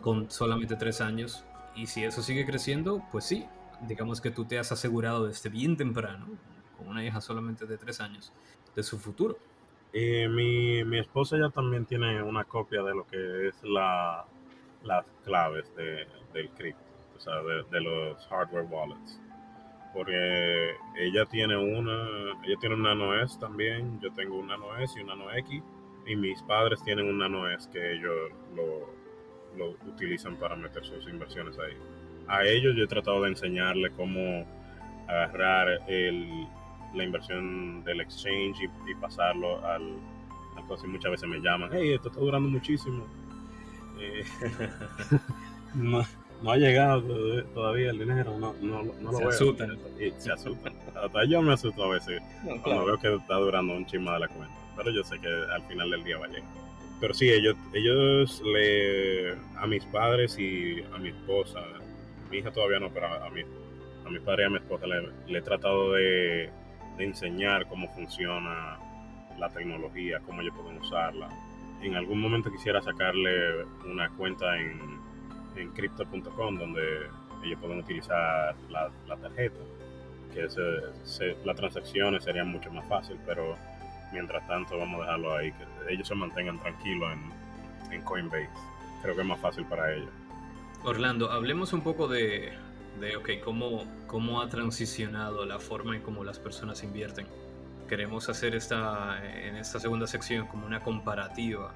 con 0.00 0.30
solamente 0.30 0.76
tres 0.76 1.00
años. 1.00 1.44
Y 1.74 1.86
si 1.86 2.04
eso 2.04 2.22
sigue 2.22 2.46
creciendo, 2.46 3.02
pues 3.12 3.24
sí, 3.24 3.46
digamos 3.82 4.20
que 4.20 4.30
tú 4.30 4.44
te 4.44 4.58
has 4.58 4.72
asegurado 4.72 5.26
desde 5.26 5.50
bien 5.50 5.76
temprano, 5.76 6.26
con 6.76 6.88
una 6.88 7.04
hija 7.04 7.20
solamente 7.20 7.66
de 7.66 7.76
tres 7.76 8.00
años, 8.00 8.32
de 8.74 8.82
su 8.82 8.98
futuro. 8.98 9.36
Eh, 9.92 10.28
mi, 10.28 10.84
mi, 10.84 10.98
esposa 10.98 11.38
ya 11.38 11.48
también 11.48 11.86
tiene 11.86 12.22
una 12.22 12.44
copia 12.44 12.82
de 12.82 12.94
lo 12.94 13.06
que 13.06 13.48
es 13.48 13.62
la, 13.62 14.24
las 14.82 15.04
claves 15.24 15.74
de, 15.76 16.06
del 16.34 16.50
cripto, 16.50 16.82
o 17.16 17.20
sea, 17.20 17.34
de, 17.42 17.62
de 17.70 17.80
los 17.80 18.26
hardware 18.26 18.66
wallets 18.68 19.20
porque 19.96 20.76
ella 20.98 21.24
tiene 21.24 21.56
una, 21.56 22.34
ella 22.44 22.56
tiene 22.60 22.74
un 22.74 22.82
Nano 22.82 23.18
S 23.18 23.38
también, 23.40 23.98
yo 24.00 24.12
tengo 24.12 24.36
un 24.36 24.48
Nano 24.48 24.76
S 24.76 24.92
y 24.98 25.00
un 25.00 25.08
Nano 25.08 25.32
X, 25.32 25.62
y 26.06 26.16
mis 26.16 26.40
padres 26.42 26.82
tienen 26.84 27.06
un 27.06 27.18
Nano 27.18 27.50
S 27.50 27.68
que 27.70 27.94
ellos 27.94 28.30
lo, 28.54 28.90
lo 29.56 29.70
utilizan 29.88 30.36
para 30.36 30.56
meter 30.56 30.84
sus 30.84 31.06
inversiones 31.08 31.58
ahí. 31.58 31.76
A 32.28 32.44
ellos 32.44 32.74
yo 32.76 32.84
he 32.84 32.86
tratado 32.86 33.22
de 33.22 33.30
enseñarle 33.30 33.90
cómo 33.92 34.46
agarrar 35.08 35.68
el, 35.88 36.46
la 36.94 37.04
inversión 37.04 37.84
del 37.84 38.00
exchange 38.00 38.62
y, 38.88 38.94
pasarlo 39.00 39.64
al, 39.64 39.82
al 40.56 40.84
y 40.84 40.88
muchas 40.88 41.10
veces 41.12 41.28
me 41.28 41.40
llaman, 41.40 41.70
hey, 41.72 41.92
esto 41.94 42.08
está 42.08 42.20
durando 42.20 42.48
muchísimo. 42.48 43.06
Eh, 43.98 44.24
no 46.42 46.50
ha 46.50 46.56
llegado 46.56 47.02
todavía 47.54 47.90
el 47.90 47.98
dinero, 47.98 48.36
no, 48.38 48.54
no, 48.60 48.82
no 48.82 49.12
lo 49.12 49.12
se 49.12 49.18
veo. 49.18 49.28
Asustan. 49.30 49.78
se 50.18 50.32
asustan. 50.32 50.74
Hasta 50.94 51.24
yo 51.24 51.42
me 51.42 51.52
asusto 51.52 51.84
a 51.84 51.88
veces 51.88 52.20
cuando 52.62 52.84
veo 52.84 52.98
que 52.98 53.14
está 53.14 53.34
durando 53.36 53.74
un 53.74 53.86
chisma 53.86 54.14
de 54.14 54.20
la 54.20 54.28
cuenta. 54.28 54.65
Pero 54.76 54.90
yo 54.90 55.02
sé 55.04 55.18
que 55.20 55.28
al 55.28 55.62
final 55.62 55.90
del 55.90 56.04
día 56.04 56.18
va 56.18 56.26
a 56.26 56.28
llegar. 56.28 56.48
Pero 57.00 57.14
sí, 57.14 57.30
ellos, 57.30 57.56
ellos 57.72 58.42
le, 58.44 59.32
a 59.56 59.66
mis 59.66 59.84
padres 59.86 60.38
y 60.38 60.82
a 60.94 60.98
mi 60.98 61.10
esposa, 61.10 61.60
mi 62.30 62.38
hija 62.38 62.50
todavía 62.50 62.78
no, 62.78 62.90
pero 62.90 63.06
a, 63.06 63.30
mi, 63.30 63.42
a 63.42 64.10
mis 64.10 64.20
padres 64.20 64.44
y 64.44 64.46
a 64.46 64.50
mi 64.50 64.56
esposa 64.56 64.86
le, 64.86 65.38
he 65.38 65.42
tratado 65.42 65.92
de, 65.92 66.50
de 66.96 67.04
enseñar 67.04 67.66
cómo 67.68 67.88
funciona 67.94 68.78
la 69.38 69.50
tecnología, 69.50 70.20
cómo 70.24 70.40
ellos 70.40 70.54
pueden 70.56 70.80
usarla. 70.80 71.28
En 71.82 71.94
algún 71.94 72.18
momento 72.20 72.50
quisiera 72.50 72.80
sacarle 72.80 73.64
una 73.84 74.08
cuenta 74.16 74.58
en 74.58 74.96
en 75.56 75.70
crypto.com 75.72 76.58
donde 76.58 77.08
ellos 77.44 77.58
pueden 77.60 77.78
utilizar 77.78 78.54
la, 78.68 78.90
tarjeta, 79.20 79.56
que 80.32 80.46
las 81.44 81.56
transacciones 81.56 82.24
serían 82.24 82.48
mucho 82.48 82.70
más 82.70 82.86
fácil, 82.88 83.18
pero 83.26 83.56
mientras 84.16 84.46
tanto 84.46 84.78
vamos 84.78 85.00
a 85.00 85.04
dejarlo 85.04 85.36
ahí, 85.36 85.52
que 85.52 85.92
ellos 85.92 86.08
se 86.08 86.14
mantengan 86.14 86.58
tranquilos 86.58 87.12
en, 87.12 87.92
en 87.92 88.02
Coinbase. 88.02 88.48
Creo 89.02 89.14
que 89.14 89.20
es 89.20 89.26
más 89.26 89.40
fácil 89.40 89.64
para 89.66 89.92
ellos. 89.92 90.10
Orlando, 90.82 91.30
hablemos 91.30 91.72
un 91.72 91.82
poco 91.82 92.08
de, 92.08 92.52
de 93.00 93.16
okay, 93.16 93.40
cómo, 93.40 93.84
cómo 94.06 94.40
ha 94.40 94.48
transicionado 94.48 95.44
la 95.44 95.58
forma 95.58 95.94
en 95.94 96.02
cómo 96.02 96.24
las 96.24 96.38
personas 96.38 96.82
invierten. 96.82 97.26
Queremos 97.88 98.28
hacer 98.28 98.54
esta, 98.54 99.22
en 99.24 99.56
esta 99.56 99.78
segunda 99.78 100.06
sección 100.06 100.46
como 100.46 100.66
una 100.66 100.80
comparativa 100.80 101.74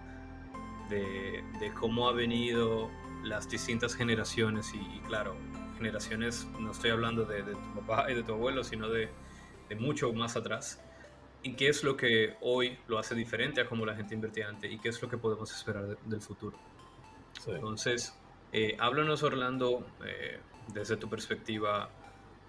de, 0.88 1.44
de 1.60 1.72
cómo 1.78 2.08
ha 2.08 2.12
venido 2.12 2.90
las 3.22 3.48
distintas 3.48 3.94
generaciones 3.94 4.72
y, 4.74 5.00
claro, 5.00 5.36
generaciones, 5.76 6.46
no 6.58 6.72
estoy 6.72 6.90
hablando 6.90 7.24
de, 7.24 7.42
tu 7.42 7.80
papá 7.80 8.10
y 8.10 8.14
de 8.14 8.22
tu 8.22 8.32
abuelo, 8.32 8.64
sino 8.64 8.88
de, 8.88 9.08
mucho 9.78 10.12
más 10.12 10.36
atrás. 10.36 10.82
¿Y 11.42 11.54
qué 11.54 11.68
es 11.68 11.82
lo 11.82 11.96
que 11.96 12.34
hoy 12.40 12.78
lo 12.86 12.98
hace 12.98 13.14
diferente 13.14 13.60
a 13.60 13.66
cómo 13.66 13.86
la 13.86 13.94
gente 13.94 14.14
invertía 14.14 14.48
antes? 14.48 14.70
¿Y 14.70 14.78
qué 14.78 14.90
es 14.90 15.00
lo 15.00 15.08
que 15.08 15.16
podemos 15.16 15.50
esperar 15.54 15.96
del 15.98 16.20
futuro? 16.20 16.58
Entonces, 17.46 18.14
eh, 18.52 18.76
háblanos, 18.78 19.22
Orlando, 19.22 19.86
eh, 20.04 20.38
desde 20.74 20.96
tu 20.96 21.08
perspectiva, 21.08 21.88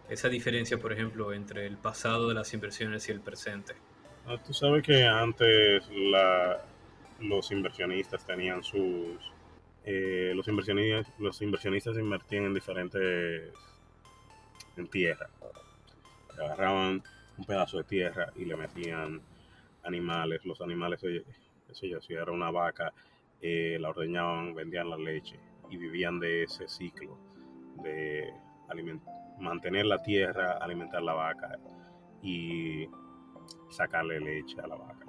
esa 0.10 0.28
diferencia, 0.28 0.78
por 0.78 0.92
ejemplo, 0.92 1.32
entre 1.32 1.66
el 1.66 1.78
pasado 1.78 2.28
de 2.28 2.34
las 2.34 2.54
inversiones 2.54 3.08
y 3.08 3.12
el 3.12 3.22
presente. 3.22 3.76
Ah, 4.26 4.38
tú 4.46 4.54
sabes 4.54 4.84
que 4.84 5.06
antes 5.06 5.88
la, 5.90 6.62
los 7.22 7.50
inversionistas 7.52 8.26
tenían 8.26 8.62
sus 8.64 9.18
eh, 9.84 10.34
los, 10.36 10.48
inversionistas, 10.48 11.08
los 11.18 11.42
inversionistas 11.42 11.98
invertían 11.98 12.46
en 12.46 12.54
diferentes, 12.54 13.54
en 14.78 14.88
tierra. 14.88 15.30
Agarraban 16.38 17.04
un 17.42 17.46
pedazo 17.46 17.78
de 17.78 17.84
tierra 17.86 18.32
y 18.36 18.46
le 18.46 18.56
metían 18.56 19.20
animales. 19.84 20.46
Los 20.46 20.62
animales, 20.62 21.04
eso 21.04 21.86
yo, 21.88 22.00
si 22.02 22.14
era 22.14 22.32
una 22.32 22.52
vaca, 22.52 22.94
eh, 23.42 23.78
la 23.80 23.90
ordeñaban, 23.90 24.54
vendían 24.54 24.90
la 24.90 24.98
leche 24.98 25.40
y 25.70 25.78
vivían 25.78 26.20
de 26.20 26.44
ese 26.44 26.68
ciclo 26.68 27.18
de 27.82 28.32
mantener 29.40 29.86
la 29.86 30.02
tierra, 30.04 30.54
alimentar 30.62 31.02
la 31.02 31.14
vaca 31.14 31.58
y 32.22 32.88
sacarle 33.70 34.20
leche 34.20 34.62
a 34.62 34.68
la 34.68 34.76
vaca. 34.76 35.08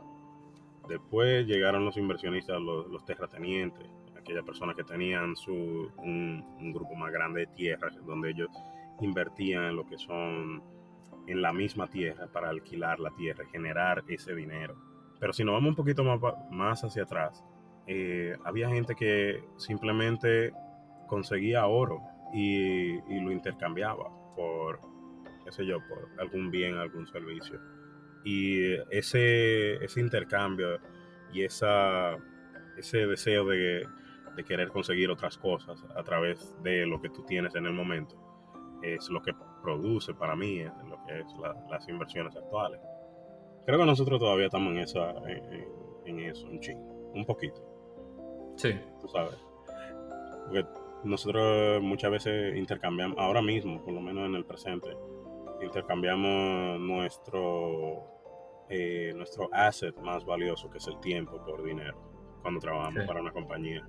Después 0.88 1.46
llegaron 1.46 1.84
los 1.84 1.96
inversionistas, 1.96 2.60
los, 2.60 2.88
los 2.88 3.04
terratenientes, 3.04 3.86
aquellas 4.16 4.44
personas 4.44 4.74
que 4.74 4.84
tenían 4.84 5.36
su, 5.36 5.92
un, 5.98 6.72
grupo 6.72 6.94
más 6.94 7.12
grande 7.12 7.40
de 7.40 7.46
tierras, 7.48 7.94
donde 8.06 8.30
ellos 8.30 8.48
invertían 9.00 9.64
en 9.64 9.76
lo 9.76 9.86
que 9.86 9.98
son 9.98 10.62
en 11.26 11.42
la 11.42 11.52
misma 11.52 11.88
tierra 11.88 12.26
para 12.26 12.50
alquilar 12.50 13.00
la 13.00 13.11
tierra 13.11 13.44
y 13.44 13.50
generar 13.50 14.04
ese 14.08 14.35
dinero. 14.35 14.76
Pero 15.20 15.32
si 15.32 15.44
nos 15.44 15.54
vamos 15.54 15.70
un 15.70 15.76
poquito 15.76 16.02
más, 16.04 16.20
más 16.50 16.82
hacia 16.82 17.04
atrás, 17.04 17.44
eh, 17.87 18.37
había 18.44 18.68
gente 18.68 18.94
que 18.94 19.44
simplemente 19.56 20.52
conseguía 21.06 21.66
oro 21.66 22.00
y, 22.32 22.94
y, 23.12 23.20
lo 23.20 23.30
intercambiaba 23.30 24.08
por, 24.35 24.80
qué 25.44 25.52
sé 25.52 25.66
yo, 25.66 25.78
por 25.88 26.08
algún 26.18 26.50
bien, 26.50 26.76
algún 26.76 27.06
servicio. 27.06 27.61
Y 28.24 28.72
ese, 28.90 29.85
ese 29.85 30.00
intercambio 30.00 30.78
y 31.32 31.42
esa, 31.42 32.16
ese 32.76 33.06
deseo 33.06 33.44
de, 33.46 33.87
de 34.37 34.44
querer 34.44 34.68
conseguir 34.68 35.11
otras 35.11 35.37
cosas 35.38 35.85
a 35.96 36.02
través 36.02 36.56
de 36.62 36.87
lo 36.87 37.00
que 37.00 37.11
tú 37.11 37.24
tienes 37.24 37.54
en 37.54 37.66
el 37.66 37.72
momento, 37.72 38.16
es 38.82 39.08
lo 39.11 39.22
que 39.22 39.35
produce 39.62 40.14
para 40.14 40.37
mí 40.37 40.62
lo 40.62 41.03
que 41.07 41.20
es 41.20 41.27
las 41.70 41.88
inversiones 41.88 42.37
actuales. 42.37 42.81
Creo 43.64 43.79
que 43.79 43.87
nosotros 43.87 44.18
todavía 44.18 44.46
estamos 44.46 44.72
en, 44.72 44.79
esa, 44.79 45.14
en, 46.05 46.18
eso, 46.20 46.46
un 46.48 46.61
ching, 46.61 46.79
un 47.14 47.25
poquito. 47.25 47.62
Sí. 48.57 48.75
Tú 49.01 49.09
sabes. 49.09 49.38
Porque 50.44 50.66
nosotros 51.05 51.81
muchas 51.83 52.11
veces 52.11 52.57
intercambiamos, 52.57 53.16
ahora 53.18 53.40
mismo, 53.40 53.83
por 53.83 53.94
lo 53.94 54.01
menos 54.01 54.27
en 54.27 54.35
el 54.35 54.44
presente, 54.44 54.88
intercambiamos 55.62 56.81
nuestro, 56.81 58.03
eh, 58.68 59.12
nuestro 59.14 59.48
asset 59.53 59.96
más 60.01 60.25
valioso, 60.25 60.68
que 60.68 60.79
es 60.79 60.87
el 60.88 60.98
tiempo, 60.98 61.40
por 61.44 61.62
dinero, 61.62 61.96
cuando 62.42 62.61
trabajamos 62.61 63.05
para 63.07 63.20
una 63.20 63.33
compañía 63.33 63.87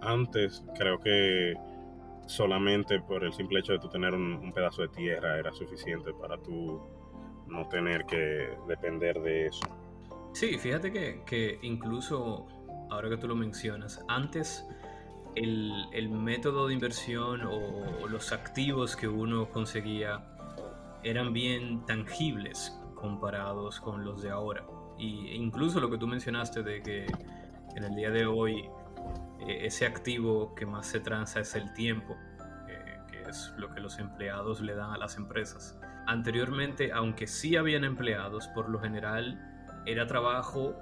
antes 0.00 0.64
creo 0.76 0.98
que 0.98 1.54
solamente 2.28 3.00
por 3.00 3.24
el 3.24 3.32
simple 3.32 3.60
hecho 3.60 3.72
de 3.72 3.78
tú 3.78 3.88
tener 3.88 4.12
un, 4.14 4.52
pedazo 4.52 4.82
de 4.82 4.88
tierra 4.88 5.38
era 5.38 5.50
suficiente 5.52 6.12
para 6.12 6.36
tú 6.36 6.80
no 7.46 7.66
tener 7.68 8.04
que 8.04 8.50
depender 8.68 9.20
de 9.20 9.46
eso. 9.46 9.66
Sí, 10.32 10.58
fíjate 10.58 10.92
que, 10.92 11.58
incluso 11.62 12.46
ahora 12.90 13.08
que 13.08 13.16
tú 13.16 13.26
lo 13.26 13.34
mencionas, 13.34 14.04
antes 14.08 14.68
el, 15.34 16.10
método 16.10 16.68
de 16.68 16.74
inversión 16.74 17.42
o, 17.46 18.06
los 18.06 18.32
activos 18.32 18.94
que 18.94 19.08
uno 19.08 19.48
conseguía 19.48 20.22
eran 21.02 21.32
bien 21.32 21.86
tangibles 21.86 22.78
comparados 22.94 23.80
con 23.80 24.04
los 24.04 24.20
de 24.22 24.30
ahora. 24.30 24.66
Y 24.98 25.30
incluso 25.30 25.80
lo 25.80 25.88
que 25.88 25.96
tú 25.96 26.06
mencionaste 26.06 26.62
de 26.62 26.82
que 26.82 27.06
en 27.74 27.84
el 27.84 27.94
día 27.94 28.10
de 28.10 28.26
hoy 28.26 28.68
eh, 29.40 29.66
ese 29.66 29.86
activo 29.86 30.54
que 30.54 30.66
más 30.66 30.86
se 30.86 31.00
transa 31.00 31.40
es 31.40 31.54
el 31.54 31.72
tiempo, 31.72 32.16
eh, 32.68 32.98
que 33.10 33.22
es 33.22 33.52
lo 33.56 33.72
que 33.72 33.80
los 33.80 33.98
empleados 33.98 34.60
le 34.60 34.74
dan 34.74 34.92
a 34.92 34.98
las 34.98 35.16
empresas. 35.16 35.78
Anteriormente, 36.06 36.92
aunque 36.92 37.26
sí 37.26 37.56
habían 37.56 37.84
empleados, 37.84 38.48
por 38.48 38.68
lo 38.68 38.80
general 38.80 39.38
era 39.86 40.06
trabajo 40.06 40.74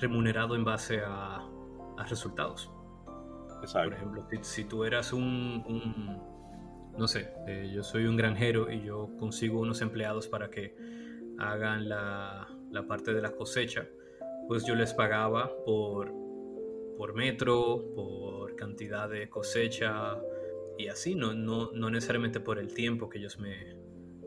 remunerado 0.00 0.54
en 0.54 0.64
base 0.64 1.02
a, 1.04 1.40
resultados. 2.08 2.70
Por 3.72 3.92
ejemplo, 3.94 4.28
si, 4.42 4.64
tú 4.64 4.84
eras 4.84 5.14
un, 5.14 6.20
no 6.96 7.08
sé, 7.08 7.32
eh, 7.48 7.72
yo 7.74 7.82
soy 7.82 8.04
un 8.04 8.18
granjero 8.18 8.70
y 8.70 8.82
yo 8.82 9.08
consigo 9.18 9.60
unos 9.60 9.80
empleados 9.80 10.28
para 10.28 10.50
que 10.50 10.76
hagan 11.38 11.88
la, 11.88 12.46
la 12.70 12.86
parte 12.86 13.14
de 13.14 13.22
la 13.22 13.32
cosecha, 13.32 13.86
pues 14.46 14.66
yo 14.66 14.74
les 14.74 14.92
pagaba 14.92 15.50
por, 15.64 16.25
por 16.96 17.14
metro, 17.14 17.84
por 17.94 18.56
cantidad 18.56 19.08
de 19.08 19.28
cosecha 19.28 20.16
y 20.78 20.88
así, 20.88 21.14
no, 21.14 21.34
no, 21.34 21.72
no 21.72 21.90
necesariamente 21.90 22.40
por 22.40 22.58
el 22.58 22.74
tiempo 22.74 23.08
que 23.08 23.18
ellos 23.18 23.38
me, 23.38 23.74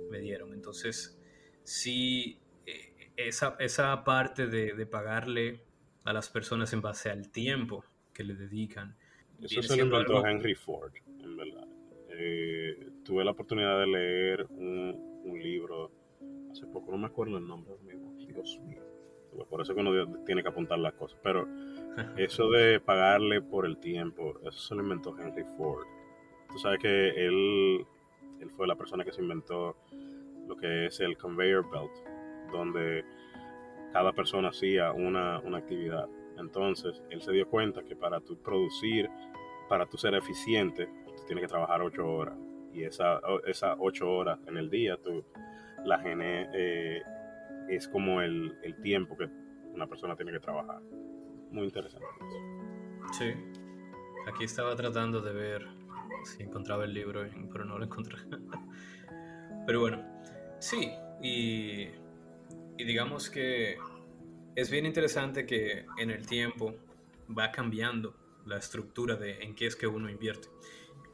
me 0.09 0.19
dieron. 0.19 0.53
Entonces, 0.53 1.19
sí, 1.63 2.39
eh, 2.65 3.11
esa, 3.15 3.55
esa 3.59 4.03
parte 4.03 4.47
de, 4.47 4.73
de, 4.73 4.85
pagarle 4.85 5.61
a 6.05 6.13
las 6.13 6.29
personas 6.29 6.73
en 6.73 6.81
base 6.81 7.09
al 7.09 7.31
tiempo 7.31 7.83
que 8.13 8.23
le 8.23 8.35
dedican. 8.35 8.95
Eso 9.41 9.61
se 9.61 9.77
lo 9.77 9.85
inventó 9.85 10.25
Henry 10.25 10.55
Ford, 10.55 10.91
en 11.21 11.37
verdad. 11.37 11.67
Eh, 12.09 12.89
tuve 13.03 13.23
la 13.23 13.31
oportunidad 13.31 13.79
de 13.79 13.87
leer 13.87 14.47
un, 14.49 15.21
un 15.23 15.41
libro 15.41 15.91
hace 16.51 16.65
poco, 16.65 16.91
no 16.91 16.97
me 16.97 17.07
acuerdo 17.07 17.37
el 17.37 17.47
nombre 17.47 17.75
mismo, 17.85 18.13
Dios 18.17 18.59
mío. 18.65 18.81
Por 19.49 19.61
eso 19.61 19.73
que 19.73 19.81
uno 19.81 20.23
tiene 20.25 20.41
que 20.41 20.49
apuntar 20.49 20.79
las 20.79 20.93
cosas. 20.93 21.19
Pero 21.23 21.47
eso 22.17 22.49
de 22.49 22.79
pagarle 22.79 23.41
por 23.41 23.65
el 23.65 23.77
tiempo, 23.77 24.39
eso 24.41 24.59
se 24.59 24.75
lo 24.75 24.83
inventó 24.83 25.15
Henry 25.17 25.43
Ford. 25.57 25.85
Tú 26.49 26.57
sabes 26.57 26.79
que 26.79 27.09
él, 27.09 27.85
él 28.39 28.49
fue 28.51 28.67
la 28.67 28.75
persona 28.75 29.03
que 29.03 29.11
se 29.11 29.21
inventó 29.21 29.75
lo 30.47 30.57
que 30.57 30.87
es 30.87 30.99
el 30.99 31.17
conveyor 31.17 31.69
belt, 31.69 31.91
donde 32.51 33.05
cada 33.93 34.13
persona 34.13 34.49
hacía 34.49 34.91
una, 34.91 35.39
una 35.39 35.59
actividad. 35.59 36.07
Entonces, 36.37 37.03
él 37.09 37.21
se 37.21 37.31
dio 37.31 37.47
cuenta 37.47 37.83
que 37.83 37.95
para 37.95 38.19
tú 38.21 38.41
producir, 38.41 39.09
para 39.67 39.85
tú 39.85 39.97
ser 39.97 40.15
eficiente, 40.15 40.87
tú 41.05 41.23
tienes 41.27 41.43
que 41.43 41.49
trabajar 41.49 41.81
ocho 41.81 42.07
horas. 42.07 42.35
Y 42.73 42.83
esas 42.83 43.21
esa 43.45 43.75
ocho 43.79 44.09
horas 44.09 44.39
en 44.47 44.57
el 44.57 44.69
día, 44.69 44.97
tú 44.97 45.23
la 45.85 45.99
gene, 45.99 46.49
eh, 46.53 47.01
es 47.67 47.87
como 47.87 48.21
el, 48.21 48.57
el, 48.63 48.79
tiempo 48.81 49.17
que 49.17 49.27
una 49.73 49.87
persona 49.87 50.15
tiene 50.15 50.31
que 50.31 50.39
trabajar. 50.39 50.81
Muy 51.51 51.65
interesante. 51.65 52.05
Sí. 53.17 53.33
Aquí 54.27 54.43
estaba 54.43 54.75
tratando 54.75 55.21
de 55.21 55.33
ver 55.33 55.67
si 56.23 56.43
encontraba 56.43 56.85
el 56.85 56.93
libro, 56.93 57.27
pero 57.51 57.65
no 57.65 57.77
lo 57.77 57.85
encontré. 57.85 58.17
pero 59.65 59.79
bueno, 59.79 60.03
sí. 60.59 60.91
Y, 61.21 61.87
y 62.77 62.83
digamos 62.83 63.29
que 63.29 63.77
es 64.55 64.69
bien 64.69 64.85
interesante 64.85 65.45
que 65.45 65.85
en 65.97 66.11
el 66.11 66.25
tiempo 66.25 66.75
va 67.37 67.51
cambiando 67.51 68.15
la 68.45 68.57
estructura 68.57 69.15
de 69.15 69.43
en 69.43 69.55
qué 69.55 69.65
es 69.65 69.75
que 69.75 69.87
uno 69.87 70.09
invierte. 70.09 70.49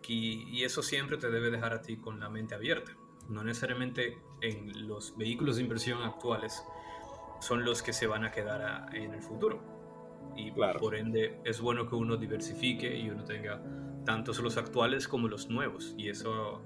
Y, 0.08 0.44
y, 0.50 0.64
eso 0.64 0.84
siempre 0.84 1.18
te 1.18 1.32
debe 1.32 1.50
dejar 1.50 1.74
a 1.74 1.82
ti 1.82 1.98
con 1.98 2.20
la 2.20 2.30
mente 2.30 2.54
abierta 2.54 2.96
no 3.30 3.44
necesariamente 3.44 4.18
en 4.42 4.88
los 4.88 5.18
vehículos 5.18 5.56
de 5.56 5.64
inversión 5.64 6.02
actuales 6.04 6.64
son 7.40 7.66
los 7.66 7.82
que 7.82 7.94
se 7.94 8.08
van 8.08 8.24
a 8.24 8.32
quedar 8.32 8.96
en 8.96 9.14
el 9.14 9.22
futuro. 9.22 9.75
Y 10.36 10.52
por 10.52 10.96
ende 10.96 11.40
es 11.44 11.62
bueno 11.62 11.88
que 11.88 11.96
uno 11.96 12.18
diversifique 12.18 12.96
y 12.98 13.10
uno 13.10 13.24
tenga 13.24 13.62
tantos 14.06 14.40
los 14.40 14.58
actuales 14.58 15.08
como 15.08 15.28
los 15.28 15.50
nuevos. 15.50 15.96
Y 15.98 16.10
eso, 16.10 16.62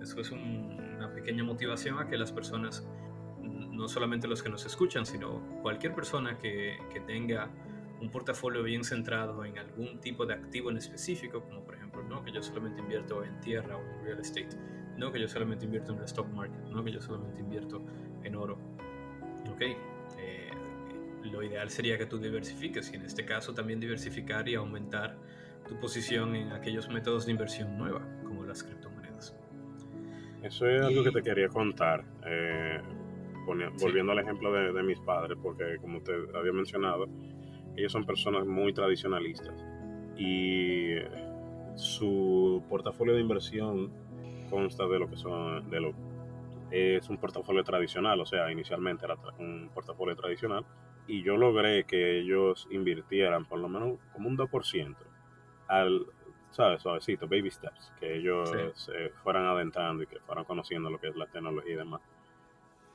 eso 0.00 0.20
es 0.20 0.30
una 0.30 1.12
pequeña 1.12 1.44
motivación 1.44 1.98
a 1.98 2.06
que 2.08 2.16
las 2.16 2.32
personas, 2.32 2.86
no 3.40 3.88
solamente 3.88 4.26
los 4.26 4.42
que 4.42 4.48
nos 4.48 4.66
escuchan, 4.66 5.06
sino 5.06 5.40
cualquier 5.62 5.94
persona 5.94 6.38
que, 6.38 6.78
que 6.92 7.00
tenga 7.00 7.50
un 8.02 8.10
portafolio 8.10 8.62
bien 8.64 8.82
centrado 8.82 9.44
en 9.44 9.58
algún 9.58 10.00
tipo 10.00 10.26
de 10.26 10.34
activo 10.34 10.70
en 10.70 10.76
específico, 10.76 11.42
como 11.42 11.64
por 11.64 11.76
ejemplo, 11.76 12.02
no 12.02 12.22
que 12.24 12.32
yo 12.32 12.42
solamente 12.42 12.80
invierto 12.80 13.22
en 13.22 13.40
tierra 13.40 13.76
o 13.76 13.80
en 13.80 14.04
real 14.04 14.18
estate, 14.18 14.48
no 14.96 15.12
que 15.12 15.20
yo 15.20 15.28
solamente 15.28 15.64
invierto 15.64 15.92
en 15.92 15.98
el 15.98 16.04
stock 16.04 16.28
market, 16.28 16.60
no 16.64 16.82
que 16.82 16.90
yo 16.90 17.00
solamente 17.00 17.40
invierto 17.40 17.80
en 18.24 18.34
oro. 18.34 18.58
Ok, 19.52 19.62
lo 21.30 21.42
ideal 21.42 21.70
sería 21.70 21.98
que 21.98 22.06
tú 22.06 22.18
diversifiques 22.18 22.92
y 22.92 22.96
en 22.96 23.02
este 23.02 23.24
caso 23.24 23.54
también 23.54 23.80
diversificar 23.80 24.48
y 24.48 24.54
aumentar 24.54 25.16
tu 25.68 25.78
posición 25.78 26.34
en 26.34 26.52
aquellos 26.52 26.88
métodos 26.88 27.26
de 27.26 27.32
inversión 27.32 27.76
nueva, 27.78 28.02
como 28.24 28.44
las 28.44 28.62
criptomonedas. 28.62 29.36
Eso 30.42 30.66
es 30.66 30.84
algo 30.84 31.04
que 31.04 31.12
te 31.12 31.22
quería 31.22 31.48
contar, 31.48 32.04
eh, 32.26 32.80
volviendo 33.80 34.12
al 34.12 34.18
ejemplo 34.18 34.52
de, 34.52 34.72
de 34.72 34.82
mis 34.82 34.98
padres, 35.00 35.38
porque 35.40 35.76
como 35.80 36.00
te 36.02 36.12
había 36.34 36.52
mencionado, 36.52 37.06
ellos 37.76 37.92
son 37.92 38.04
personas 38.04 38.46
muy 38.46 38.72
tradicionalistas 38.72 39.54
y 40.16 40.96
su 41.76 42.62
portafolio 42.68 43.14
de 43.14 43.20
inversión 43.20 43.90
consta 44.50 44.86
de 44.86 44.98
lo 44.98 45.08
que 45.08 45.16
son 45.16 45.70
de 45.70 45.80
lo 45.80 45.94
es 46.70 47.08
un 47.10 47.18
portafolio 47.18 47.62
tradicional, 47.62 48.18
o 48.20 48.24
sea, 48.24 48.50
inicialmente 48.50 49.04
era 49.04 49.16
un 49.38 49.70
portafolio 49.74 50.16
tradicional 50.16 50.64
y 51.06 51.22
yo 51.22 51.36
logré 51.36 51.84
que 51.84 52.18
ellos 52.18 52.68
invirtieran 52.70 53.44
por 53.44 53.58
lo 53.58 53.68
menos 53.68 53.98
como 54.12 54.28
un 54.28 54.36
2% 54.36 54.96
al, 55.68 56.06
¿sabes? 56.50 56.82
Suavecito, 56.82 57.26
baby 57.26 57.50
steps, 57.50 57.92
que 57.98 58.16
ellos 58.16 58.50
se 58.74 59.10
fueran 59.22 59.46
adentrando 59.46 60.02
y 60.02 60.06
que 60.06 60.20
fueran 60.20 60.44
conociendo 60.44 60.90
lo 60.90 61.00
que 61.00 61.08
es 61.08 61.16
la 61.16 61.26
tecnología 61.26 61.72
y 61.72 61.76
demás. 61.76 62.00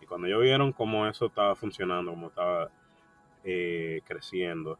Y 0.01 0.05
cuando 0.05 0.27
ellos 0.27 0.41
vieron 0.41 0.71
cómo 0.71 1.07
eso 1.07 1.25
estaba 1.25 1.55
funcionando, 1.55 2.11
cómo 2.11 2.27
estaba 2.27 2.69
eh, 3.43 4.01
creciendo, 4.05 4.77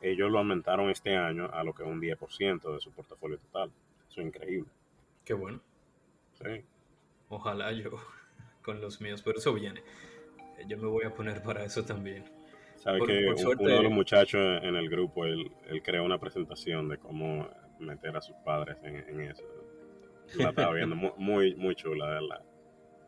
ellos 0.00 0.30
lo 0.30 0.38
aumentaron 0.38 0.88
este 0.90 1.16
año 1.16 1.50
a 1.52 1.62
lo 1.62 1.74
que 1.74 1.82
es 1.82 1.88
un 1.88 2.00
10% 2.00 2.72
de 2.72 2.80
su 2.80 2.90
portafolio 2.90 3.38
total. 3.38 3.70
Eso 4.08 4.20
es 4.20 4.26
increíble. 4.26 4.70
Qué 5.24 5.34
bueno. 5.34 5.60
Sí. 6.42 6.64
Ojalá 7.28 7.72
yo 7.72 7.90
con 8.62 8.80
los 8.80 9.00
míos, 9.00 9.22
pero 9.22 9.38
eso 9.38 9.52
viene. 9.52 9.82
Yo 10.66 10.76
me 10.78 10.86
voy 10.86 11.04
a 11.04 11.14
poner 11.14 11.42
para 11.42 11.64
eso 11.64 11.84
también. 11.84 12.39
Sabe 12.80 13.00
que 13.06 13.28
uno 13.28 13.68
de 13.68 13.82
los 13.82 13.92
muchachos 13.92 14.40
en 14.62 14.74
el 14.74 14.88
grupo, 14.88 15.26
él, 15.26 15.52
creó 15.84 16.02
una 16.02 16.18
presentación 16.18 16.88
de 16.88 16.96
cómo 16.96 17.46
meter 17.78 18.16
a 18.16 18.22
sus 18.22 18.34
padres 18.36 18.78
en, 18.82 19.20
eso. 19.20 19.44
La 20.36 20.48
estaba 20.48 20.72
viendo 20.72 20.96
muy, 21.18 21.54
muy 21.56 21.74
chula, 21.74 22.06
¿verdad? 22.06 22.42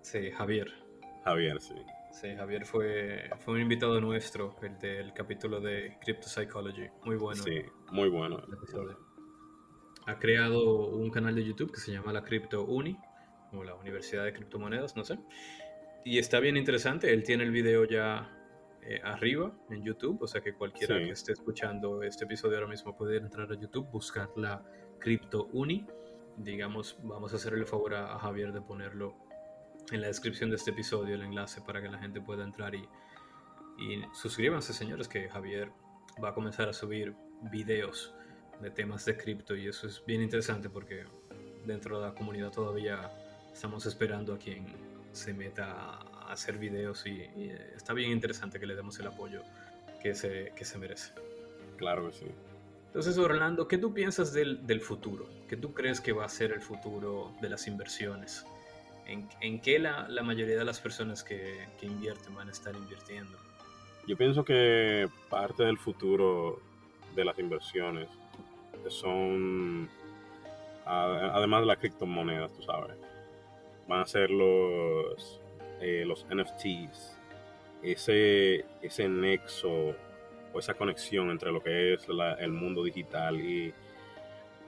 Sí, 0.03 0.31
Javier. 0.31 0.71
Javier, 1.25 1.59
sí. 1.59 1.75
Sí, 2.11 2.35
Javier 2.37 2.67
fue, 2.67 3.31
fue 3.39 3.55
un 3.55 3.61
invitado 3.63 3.99
nuestro, 3.99 4.55
el 4.63 4.79
del 4.79 5.15
capítulo 5.15 5.59
de 5.59 5.97
Crypto 6.03 6.29
Psychology. 6.29 6.89
Muy 7.05 7.17
bueno. 7.17 7.43
Sí, 7.43 7.63
muy 7.91 8.11
bueno. 8.11 8.43
Ha 10.07 10.19
creado 10.19 10.89
un 10.89 11.11
canal 11.11 11.35
de 11.35 11.45
YouTube 11.45 11.73
que 11.73 11.81
se 11.81 11.93
llama 11.93 12.13
la 12.13 12.23
Crypto 12.23 12.65
Uni, 12.65 12.99
o 13.53 13.65
la 13.65 13.75
Universidad 13.75 14.25
de 14.25 14.35
Criptomonedas, 14.35 14.97
no 14.97 15.05
sé. 15.05 15.19
Y 16.05 16.19
está 16.19 16.41
bien 16.41 16.59
interesante. 16.59 17.11
Él 17.11 17.23
tiene 17.23 17.45
el 17.45 17.53
video 17.53 17.87
ya 17.87 18.41
eh, 18.83 19.01
arriba 19.05 19.53
en 19.71 19.83
YouTube, 19.83 20.23
o 20.23 20.27
sea 20.27 20.40
que 20.40 20.55
cualquiera 20.55 20.99
que 20.99 21.11
esté 21.11 21.33
escuchando 21.33 22.03
este 22.03 22.25
episodio 22.25 22.57
ahora 22.57 22.68
mismo 22.68 22.97
puede 22.97 23.16
entrar 23.16 23.51
a 23.51 23.55
YouTube, 23.55 23.88
buscar 23.90 24.31
la 24.37 24.64
Crypto 24.99 25.49
Uni. 25.53 25.87
Digamos, 26.37 26.99
vamos 27.03 27.33
a 27.33 27.37
hacerle 27.37 27.61
el 27.61 27.66
favor 27.66 27.95
a 27.95 28.18
Javier 28.18 28.53
de 28.53 28.61
ponerlo 28.61 29.14
en 29.90 30.01
la 30.01 30.07
descripción 30.07 30.51
de 30.51 30.57
este 30.57 30.71
episodio 30.71 31.14
el 31.14 31.23
enlace 31.23 31.61
para 31.61 31.83
que 31.83 31.88
la 31.88 31.99
gente 31.99 32.21
pueda 32.21 32.45
entrar 32.45 32.75
y, 32.75 32.88
y 33.79 34.03
suscríbanse, 34.14 34.73
señores, 34.73 35.09
que 35.09 35.29
Javier 35.29 35.71
va 36.23 36.31
a 36.31 36.35
comenzar 36.35 36.68
a 36.68 36.73
subir 36.73 37.14
videos 37.51 38.14
de 38.61 38.71
temas 38.71 39.05
de 39.05 39.16
cripto 39.16 39.57
y 39.57 39.66
eso 39.66 39.87
es 39.87 40.03
bien 40.07 40.23
interesante 40.23 40.71
porque 40.71 41.05
dentro 41.64 42.01
de 42.01 42.07
la 42.07 42.14
comunidad 42.14 42.51
todavía 42.51 43.11
estamos 43.53 43.87
esperando 43.87 44.35
a 44.35 44.38
quien 44.38 44.66
se 45.12 45.35
meta 45.35 45.99
a 46.33 46.35
hacer 46.35 46.59
videos 46.59 47.07
y, 47.07 47.23
está 47.77 47.92
bien 47.92 48.11
interesante 48.11 48.59
que 48.59 48.66
le 48.66 48.75
demos 48.75 48.99
el 48.99 49.07
apoyo 49.07 49.42
que 50.03 50.14
se, 50.14 50.53
que 50.57 50.64
se 50.64 50.79
merece. 50.79 51.12
Claro 51.77 52.11
que 52.11 52.16
sí. 52.16 52.27
Entonces, 52.87 53.16
Orlando, 53.16 53.68
¿qué 53.68 53.79
tú 53.79 53.95
piensas 53.95 54.33
del, 54.33 54.66
del 54.66 54.81
futuro? 54.81 55.27
¿Qué 55.49 55.57
tú 55.57 55.73
crees 55.73 56.01
que 56.01 56.12
va 56.12 56.25
a 56.25 56.29
ser 56.29 56.53
el 56.53 56.61
futuro 56.61 57.33
de 57.40 57.49
las 57.49 57.66
inversiones? 57.66 58.45
¿En, 59.07 59.61
qué 59.61 59.79
la, 59.79 60.09
mayoría 60.23 60.57
de 60.57 60.64
las 60.64 60.81
personas 60.81 61.23
que, 61.23 61.66
invierten 61.83 62.35
van 62.35 62.49
a 62.49 62.53
estar 62.53 62.75
invirtiendo? 62.75 63.37
Yo 64.07 64.16
pienso 64.16 64.45
que 64.45 65.09
parte 65.29 65.64
del 65.64 65.79
futuro 65.79 66.61
de 67.14 67.25
las 67.25 67.38
inversiones 67.38 68.09
son, 68.88 69.88
además 70.87 71.61
de 71.61 71.66
las 71.66 71.79
criptomonedas, 71.79 72.53
tú 72.53 72.62
sabes, 72.62 72.97
van 73.87 74.01
a 74.01 74.07
ser 74.07 74.31
los, 74.31 75.41
eh, 75.83 76.05
los 76.07 76.25
NFTs, 76.33 77.18
ese, 77.83 78.64
ese 78.81 79.09
nexo 79.09 79.97
o 80.53 80.59
esa 80.59 80.75
conexión 80.75 81.31
entre 81.31 81.51
lo 81.51 81.62
que 81.62 81.95
es 81.95 82.07
el 82.38 82.53
mundo 82.53 82.85
digital 82.85 83.40
y, 83.40 83.75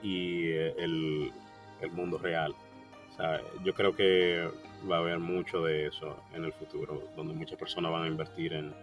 y 0.03 0.51
el, 0.51 1.31
el 1.81 1.91
mundo 1.91 2.17
real. 2.17 2.53
O 3.17 3.63
yo 3.63 3.73
creo 3.73 3.95
que 3.95 4.49
va 4.89 4.97
a 4.97 4.99
haber 4.99 5.19
mucho 5.19 5.63
de 5.63 5.87
eso 5.87 6.21
en 6.33 6.43
el 6.43 6.51
futuro, 6.51 7.01
donde 7.15 7.33
muchas 7.33 7.57
personas 7.57 7.91
van 7.91 8.03
a 8.03 8.07
invertir 8.07 8.53
en, 8.53 8.73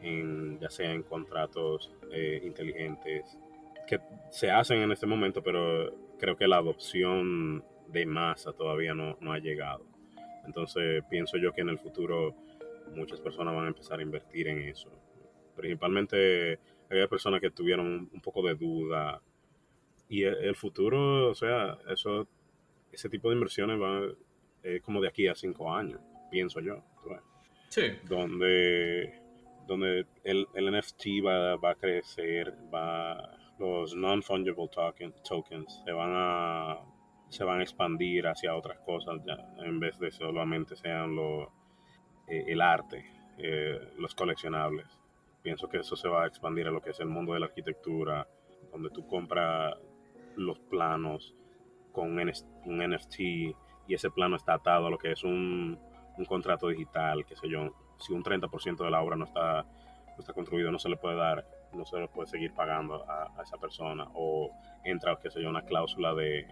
en 0.00 0.58
ya 0.60 0.70
sea 0.70 0.90
en 0.90 1.02
contratos 1.02 1.92
eh, 2.10 2.40
inteligentes 2.44 3.36
que 3.86 4.00
se 4.30 4.50
hacen 4.50 4.78
en 4.78 4.92
este 4.92 5.06
momento, 5.06 5.42
pero 5.42 5.92
creo 6.18 6.36
que 6.36 6.48
la 6.48 6.56
adopción 6.56 7.62
de 7.88 8.06
masa 8.06 8.52
todavía 8.52 8.94
no, 8.94 9.16
no 9.20 9.32
ha 9.32 9.38
llegado. 9.38 9.97
Entonces 10.48 11.04
pienso 11.10 11.36
yo 11.36 11.52
que 11.52 11.60
en 11.60 11.68
el 11.68 11.78
futuro 11.78 12.34
muchas 12.96 13.20
personas 13.20 13.54
van 13.54 13.66
a 13.66 13.68
empezar 13.68 13.98
a 13.98 14.02
invertir 14.02 14.48
en 14.48 14.60
eso. 14.60 14.90
Principalmente 15.54 16.58
había 16.90 17.06
personas 17.06 17.40
que 17.42 17.50
tuvieron 17.50 18.08
un 18.10 18.20
poco 18.22 18.42
de 18.42 18.54
duda. 18.54 19.20
Y 20.08 20.22
el, 20.22 20.56
futuro, 20.56 21.28
o 21.28 21.34
sea, 21.34 21.76
eso, 21.90 22.26
ese 22.90 23.10
tipo 23.10 23.28
de 23.28 23.34
inversiones 23.34 23.78
va 23.78 24.00
eh, 24.62 24.80
como 24.80 25.02
de 25.02 25.08
aquí 25.08 25.28
a 25.28 25.34
cinco 25.34 25.70
años, 25.70 26.00
pienso 26.30 26.60
yo. 26.60 26.82
Sí. 27.68 27.82
Donde, 28.04 29.20
donde 29.66 30.06
el, 30.24 30.46
el 30.54 30.78
NFT 30.78 31.22
va, 31.22 31.56
va, 31.56 31.72
a 31.72 31.74
crecer, 31.74 32.54
va, 32.72 33.36
los 33.58 33.94
non-fungible 33.94 34.68
token, 34.68 35.12
tokens 35.28 35.82
se 35.84 35.92
van 35.92 36.12
a 36.14 36.78
se 37.28 37.44
van 37.44 37.60
a 37.60 37.62
expandir 37.62 38.26
hacia 38.26 38.54
otras 38.54 38.78
cosas 38.80 39.22
ya, 39.24 39.36
en 39.58 39.80
vez 39.80 39.98
de 39.98 40.10
solamente 40.10 40.76
sean 40.76 41.14
lo, 41.14 41.52
eh, 42.26 42.44
el 42.48 42.60
arte, 42.60 43.04
eh, 43.38 43.92
los 43.98 44.14
coleccionables. 44.14 44.86
Pienso 45.42 45.68
que 45.68 45.78
eso 45.78 45.96
se 45.96 46.08
va 46.08 46.24
a 46.24 46.26
expandir 46.26 46.66
a 46.68 46.70
lo 46.70 46.80
que 46.80 46.90
es 46.90 47.00
el 47.00 47.08
mundo 47.08 47.34
de 47.34 47.40
la 47.40 47.46
arquitectura, 47.46 48.26
donde 48.72 48.90
tú 48.90 49.06
compras 49.06 49.76
los 50.36 50.58
planos 50.58 51.34
con 51.92 52.18
un, 52.18 52.28
NFT 52.28 53.20
y 53.20 53.54
ese 53.88 54.10
plano 54.10 54.36
está 54.36 54.54
atado 54.54 54.86
a 54.86 54.90
lo 54.90 54.98
que 54.98 55.12
es 55.12 55.24
un, 55.24 55.78
un 56.16 56.24
contrato 56.24 56.68
digital, 56.68 57.24
qué 57.24 57.36
sé 57.36 57.48
yo. 57.48 57.72
Si 57.98 58.12
un 58.12 58.22
30% 58.22 58.84
de 58.84 58.90
la 58.90 59.02
obra 59.02 59.16
no 59.16 59.24
está, 59.24 59.62
no 59.62 60.18
está 60.18 60.32
construido, 60.32 60.70
no 60.70 60.78
se 60.78 60.88
le 60.88 60.96
puede 60.96 61.16
dar, 61.16 61.46
no 61.72 61.84
se 61.84 61.98
le 61.98 62.08
puede 62.08 62.28
seguir 62.28 62.52
pagando 62.52 63.04
a, 63.08 63.32
esa 63.42 63.56
persona. 63.56 64.06
O 64.14 64.50
entra, 64.84 65.18
qué 65.22 65.30
sé 65.30 65.42
yo, 65.42 65.48
una 65.48 65.62
cláusula 65.62 66.14
de, 66.14 66.46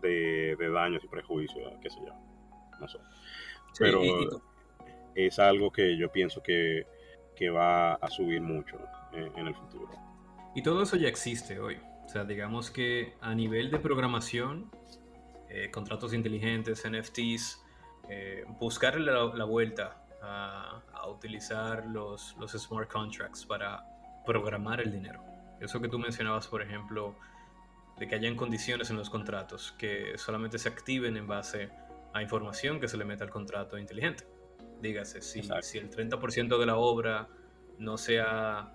de, 0.00 0.56
daños 0.72 1.02
y 1.04 1.08
prejuicios, 1.08 1.72
qué 1.82 1.90
sé 1.90 1.98
yo. 2.06 2.14
No 2.80 2.88
sé. 2.88 2.98
Pero 3.78 4.00
es 5.14 5.38
algo 5.38 5.70
que 5.70 5.96
yo 5.96 6.10
pienso 6.10 6.42
que, 6.42 6.86
va 7.56 7.94
a 7.94 8.10
subir 8.10 8.42
mucho 8.42 8.78
en, 9.14 9.46
el 9.46 9.54
futuro. 9.54 9.90
Y 10.54 10.62
todo 10.62 10.82
eso 10.82 10.96
ya 10.96 11.08
existe 11.08 11.58
hoy. 11.58 11.78
O 12.04 12.08
sea, 12.08 12.24
digamos 12.24 12.70
que 12.70 13.14
a 13.22 13.34
nivel 13.34 13.70
de 13.70 13.78
programación, 13.78 14.70
eh, 15.48 15.70
contratos 15.70 16.12
inteligentes, 16.12 16.84
NFTs, 16.86 17.64
eh, 18.10 18.44
buscarle 18.58 19.10
la, 19.10 19.44
vuelta 19.44 20.04
a, 20.20 20.82
a, 20.92 21.08
utilizar 21.08 21.86
los, 21.86 22.36
los 22.38 22.52
smart 22.52 22.90
contracts 22.90 23.46
para 23.46 23.86
programar 24.26 24.82
el 24.82 24.92
dinero. 24.92 25.24
Eso 25.60 25.80
que 25.80 25.88
tú 25.88 25.98
mencionabas, 25.98 26.46
por 26.46 26.60
ejemplo, 26.60 27.16
de 28.00 28.08
que 28.08 28.14
hayan 28.14 28.34
condiciones 28.34 28.88
en 28.88 28.96
los 28.96 29.10
contratos 29.10 29.72
que 29.78 30.16
solamente 30.16 30.58
se 30.58 30.70
activen 30.70 31.18
en 31.18 31.26
base 31.26 31.70
a 32.14 32.22
información 32.22 32.80
que 32.80 32.88
se 32.88 32.96
le 32.96 33.04
mete 33.04 33.22
al 33.22 33.30
contrato 33.30 33.78
inteligente. 33.78 34.24
Dígase, 34.80 35.20
si, 35.20 35.42
si 35.60 35.78
el 35.78 35.90
30% 35.90 36.58
de 36.58 36.66
la 36.66 36.76
obra 36.76 37.28
no 37.78 37.98
se, 37.98 38.18
ha, 38.20 38.72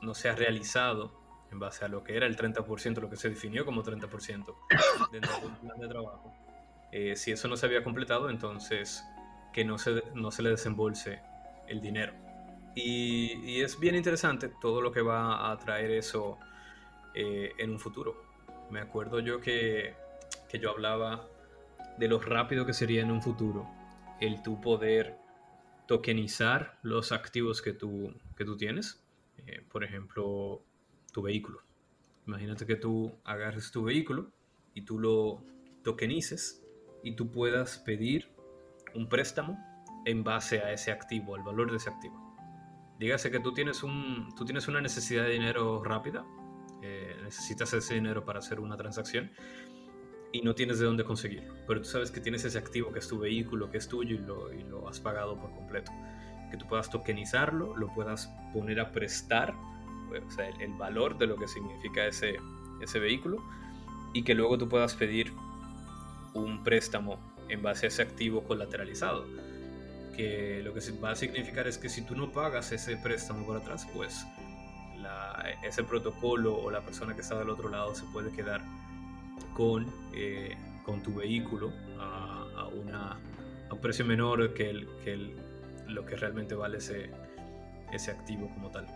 no 0.00 0.14
se 0.14 0.30
ha 0.30 0.34
realizado 0.34 1.12
en 1.52 1.58
base 1.58 1.84
a 1.84 1.88
lo 1.88 2.02
que 2.02 2.16
era 2.16 2.26
el 2.26 2.34
30%, 2.34 2.98
lo 2.98 3.10
que 3.10 3.16
se 3.16 3.28
definió 3.28 3.66
como 3.66 3.84
30% 3.84 4.56
dentro 5.12 5.40
del 5.42 5.52
plan 5.60 5.78
de 5.78 5.88
trabajo, 5.88 6.32
eh, 6.92 7.14
si 7.14 7.30
eso 7.30 7.48
no 7.48 7.58
se 7.58 7.66
había 7.66 7.84
completado, 7.84 8.30
entonces 8.30 9.04
que 9.52 9.66
no 9.66 9.76
se, 9.76 10.02
no 10.14 10.30
se 10.30 10.42
le 10.42 10.48
desembolse 10.48 11.20
el 11.68 11.82
dinero. 11.82 12.14
Y, 12.74 13.34
y, 13.44 13.60
es 13.60 13.78
bien 13.78 13.96
interesante 13.96 14.50
todo 14.62 14.80
lo 14.80 14.92
que 14.92 15.02
va 15.02 15.52
a 15.52 15.58
traer 15.58 15.90
eso 15.90 16.38
eh, 17.12 17.52
en 17.58 17.70
un 17.72 17.78
futuro. 17.78 18.31
Me 18.72 18.80
acuerdo 18.80 19.20
yo 19.20 19.42
que, 19.42 19.94
que 20.48 20.58
yo 20.58 20.70
hablaba 20.70 21.28
de 21.98 22.08
lo 22.08 22.18
rápido 22.18 22.64
que 22.64 22.72
sería 22.72 23.02
en 23.02 23.10
un 23.10 23.20
futuro 23.20 23.68
el 24.18 24.42
tu 24.42 24.62
poder 24.62 25.18
tokenizar 25.86 26.78
los 26.82 27.12
activos 27.12 27.60
que 27.60 27.74
tú, 27.74 28.14
que 28.34 28.46
tú 28.46 28.56
tienes. 28.56 29.04
Eh, 29.46 29.62
por 29.70 29.84
ejemplo, 29.84 30.62
tu 31.12 31.20
vehículo. 31.20 31.60
Imagínate 32.26 32.64
que 32.64 32.76
tú 32.76 33.14
agarres 33.24 33.70
tu 33.72 33.82
vehículo 33.84 34.30
y 34.72 34.86
tú 34.86 34.98
lo 34.98 35.44
tokenices 35.84 36.64
y 37.02 37.14
tú 37.14 37.30
puedas 37.30 37.76
pedir 37.76 38.30
un 38.94 39.06
préstamo 39.06 39.58
en 40.06 40.24
base 40.24 40.60
a 40.62 40.72
ese 40.72 40.92
activo, 40.92 41.34
al 41.34 41.42
valor 41.42 41.70
de 41.70 41.76
ese 41.76 41.90
activo. 41.90 42.34
Dígase 42.98 43.30
que 43.30 43.40
tú 43.40 43.52
tienes, 43.52 43.82
un, 43.82 44.34
tú 44.34 44.46
tienes 44.46 44.66
una 44.66 44.80
necesidad 44.80 45.24
de 45.24 45.32
dinero 45.32 45.84
rápida 45.84 46.24
eh, 46.82 47.16
necesitas 47.22 47.72
ese 47.74 47.94
dinero 47.94 48.24
para 48.24 48.40
hacer 48.40 48.58
una 48.58 48.76
transacción 48.76 49.30
y 50.32 50.40
no 50.42 50.54
tienes 50.54 50.78
de 50.78 50.86
dónde 50.86 51.04
conseguirlo. 51.04 51.54
Pero 51.66 51.80
tú 51.80 51.88
sabes 51.88 52.10
que 52.10 52.20
tienes 52.20 52.44
ese 52.44 52.58
activo 52.58 52.92
que 52.92 52.98
es 52.98 53.06
tu 53.06 53.18
vehículo, 53.18 53.70
que 53.70 53.78
es 53.78 53.88
tuyo 53.88 54.16
y 54.52 54.62
lo, 54.64 54.88
has 54.88 54.98
pagado 54.98 55.38
por 55.38 55.52
completo. 55.52 55.92
Que 56.50 56.56
tú 56.56 56.66
puedas 56.66 56.90
tokenizarlo, 56.90 57.76
lo 57.76 57.92
puedas 57.94 58.26
poner 58.52 58.80
a 58.80 58.90
prestar, 58.90 59.54
o 59.54 60.30
sea, 60.30 60.48
el, 60.48 60.72
valor 60.74 61.18
de 61.18 61.26
lo 61.26 61.36
que 61.36 61.46
significa 61.46 62.06
ese, 62.06 62.36
ese 62.80 62.98
vehículo, 62.98 63.42
y 64.12 64.24
que 64.24 64.34
luego 64.34 64.58
tú 64.58 64.68
puedas 64.68 64.94
pedir 64.94 65.32
un 66.34 66.64
préstamo 66.64 67.18
en 67.48 67.62
base 67.62 67.86
a 67.86 67.88
ese 67.88 68.02
activo 68.02 68.42
colateralizado. 68.42 69.26
Que 70.16 70.62
lo 70.62 70.74
que 70.74 70.80
va 71.02 71.12
a 71.12 71.14
significar 71.14 71.66
es 71.66 71.78
que 71.78 71.88
si 71.88 72.02
tú 72.02 72.16
no 72.16 72.32
pagas 72.32 72.72
ese 72.72 72.96
préstamo 72.96 73.46
por 73.46 73.56
atrás, 73.56 73.86
pues 73.94 74.26
ese 75.62 75.84
protocolo 75.84 76.56
o 76.56 76.70
la 76.70 76.80
persona 76.80 77.14
que 77.14 77.20
está 77.20 77.38
del 77.38 77.50
otro 77.50 77.68
lado 77.68 77.94
se 77.94 78.04
puede 78.06 78.32
quedar 78.32 78.62
con, 79.54 79.86
eh, 80.12 80.56
con 80.84 81.02
tu 81.02 81.14
vehículo 81.14 81.72
a, 81.98 82.46
a, 82.56 82.66
un 82.66 83.80
precio 83.80 84.04
menor 84.04 84.54
que, 84.54 84.70
el, 84.70 84.88
que 85.04 85.34
lo 85.88 86.04
que 86.04 86.16
realmente 86.16 86.54
vale 86.54 86.78
ese, 86.78 87.10
ese 87.92 88.10
activo 88.10 88.48
como 88.54 88.70
tal. 88.70 88.86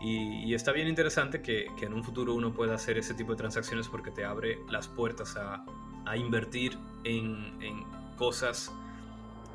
Y, 0.00 0.52
está 0.52 0.72
bien 0.72 0.88
interesante 0.88 1.40
que, 1.40 1.68
que, 1.78 1.86
en 1.86 1.94
un 1.94 2.02
futuro 2.02 2.34
uno 2.34 2.52
pueda 2.52 2.74
hacer 2.74 2.98
ese 2.98 3.14
tipo 3.14 3.32
de 3.32 3.38
transacciones 3.38 3.86
porque 3.86 4.10
te 4.10 4.24
abre 4.24 4.58
las 4.68 4.88
puertas 4.88 5.36
a, 5.36 5.64
a 6.04 6.16
invertir 6.16 6.76
en, 7.04 7.62
en 7.62 7.84
cosas 8.16 8.72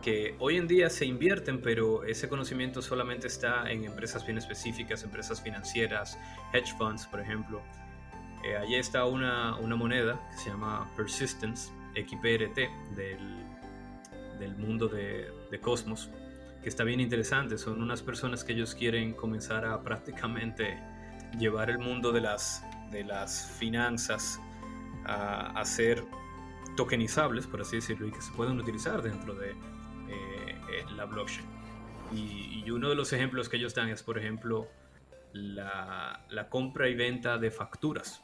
que 0.01 0.35
hoy 0.39 0.57
en 0.57 0.67
día 0.67 0.89
se 0.89 1.05
invierten, 1.05 1.61
pero 1.61 2.03
ese 2.03 2.29
conocimiento 2.29 2.81
solamente 2.81 3.27
está 3.27 3.69
en 3.71 3.83
empresas 3.83 4.25
bien 4.25 4.37
específicas, 4.37 5.03
empresas 5.03 5.41
financieras, 5.41 6.17
hedge 6.53 6.75
funds, 6.77 7.05
por 7.07 7.19
ejemplo. 7.19 7.61
Eh, 8.45 8.55
allí 8.55 8.75
está 8.75 9.05
una, 9.05 9.55
una, 9.57 9.75
moneda 9.75 10.19
que 10.31 10.37
se 10.37 10.49
llama 10.49 10.89
Persistence, 10.95 11.71
XPRT, 11.95 12.95
del, 12.95 13.43
del 14.39 14.55
mundo 14.57 14.87
de, 14.87 15.31
de, 15.49 15.59
Cosmos, 15.59 16.11
que 16.61 16.69
está 16.69 16.83
bien 16.83 16.99
interesante. 16.99 17.57
Son 17.57 17.81
unas 17.81 18.03
personas 18.03 18.43
que 18.43 18.53
ellos 18.53 18.75
quieren 18.75 19.13
comenzar 19.13 19.65
a 19.65 19.81
prácticamente 19.81 20.79
llevar 21.37 21.69
el 21.69 21.79
mundo 21.79 22.11
de 22.11 22.21
las, 22.21 22.63
de 22.91 23.03
las 23.03 23.51
finanzas 23.57 24.39
a, 25.05 25.59
a 25.59 25.65
ser 25.65 26.03
tokenizables, 26.75 27.47
por 27.47 27.61
así 27.61 27.77
decirlo, 27.77 28.07
y 28.07 28.11
que 28.11 28.21
se 28.21 28.31
pueden 28.33 28.59
utilizar 28.59 29.01
dentro 29.01 29.33
de 29.33 29.55
eh, 30.69 30.85
la 30.95 31.05
blockchain. 31.05 31.45
Y, 32.13 32.69
uno 32.69 32.89
de 32.89 32.95
los 32.95 33.13
ejemplos 33.13 33.49
que 33.49 33.57
ellos 33.57 33.73
dan 33.73 33.89
es, 33.89 34.03
por 34.03 34.17
ejemplo, 34.17 34.67
la, 35.33 36.25
la 36.29 36.49
compra 36.49 36.89
y 36.89 36.95
venta 36.95 37.37
de 37.37 37.49
facturas. 37.49 38.21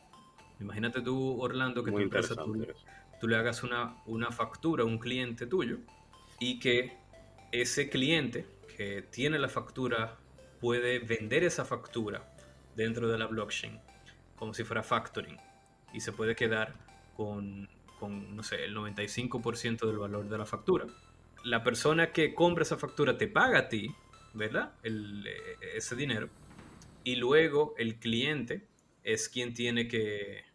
Imagínate 0.59 1.01
tú, 1.01 1.41
Orlando, 1.41 1.83
que 1.83 1.91
tu 1.91 1.99
empresa 1.99 2.35
tú, 2.35 3.27
le 3.27 3.35
hagas 3.37 3.63
una, 3.63 3.95
una 4.05 4.31
factura 4.31 4.83
a 4.83 4.85
un 4.85 4.99
cliente 4.99 5.47
tuyo 5.47 5.77
y 6.39 6.59
que 6.59 6.97
ese 7.51 7.89
cliente 7.89 8.45
que 8.75 9.01
tiene 9.01 9.39
la 9.39 9.47
factura 9.47 10.17
puede 10.59 10.99
vender 10.99 11.43
esa 11.43 11.63
factura 11.63 12.29
dentro 12.75 13.07
de 13.07 13.17
la 13.17 13.27
blockchain 13.27 13.79
como 14.35 14.53
si 14.53 14.63
fuera 14.63 14.83
factoring 14.83 15.37
y 15.93 16.01
se 16.01 16.11
puede 16.11 16.35
quedar 16.35 16.73
con, 17.15 17.69
con 17.99 18.35
no 18.35 18.43
sé, 18.43 18.65
el 18.65 18.75
95% 18.75 19.85
del 19.85 19.97
valor 19.97 20.27
de 20.27 20.37
la 20.37 20.45
factura 20.45 20.85
la 21.43 21.63
persona 21.63 22.11
que 22.11 22.33
compra 22.33 22.63
esa 22.63 22.77
factura 22.77 23.17
te 23.17 23.27
paga 23.27 23.59
a 23.59 23.69
ti, 23.69 23.93
¿verdad? 24.33 24.73
Eh, 24.83 25.33
ese 25.75 25.95
dinero. 25.95 26.29
Y 27.03 27.15
luego 27.15 27.73
el 27.77 27.99
cliente 27.99 28.67
es 29.03 29.27
quien 29.29 29.53
tiene 29.53 29.87
que, 29.87 30.45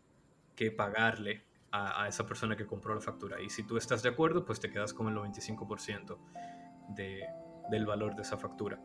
pagarle 0.77 1.45
a, 1.71 2.09
esa 2.09 2.27
persona 2.27 2.57
que 2.57 2.67
compró 2.67 2.95
la 2.95 3.01
factura. 3.01 3.41
Y 3.41 3.51
si 3.51 3.63
tú 3.63 3.77
estás 3.77 4.03
de 4.03 4.09
acuerdo, 4.09 4.45
pues 4.45 4.59
te 4.59 4.71
quedas 4.71 4.93
con 4.93 5.09
el 5.09 5.15
95% 5.15 6.19
de, 6.89 7.25
del 7.71 7.87
valor 7.87 8.17
de 8.17 8.23
esa 8.23 8.39
factura. 8.39 8.81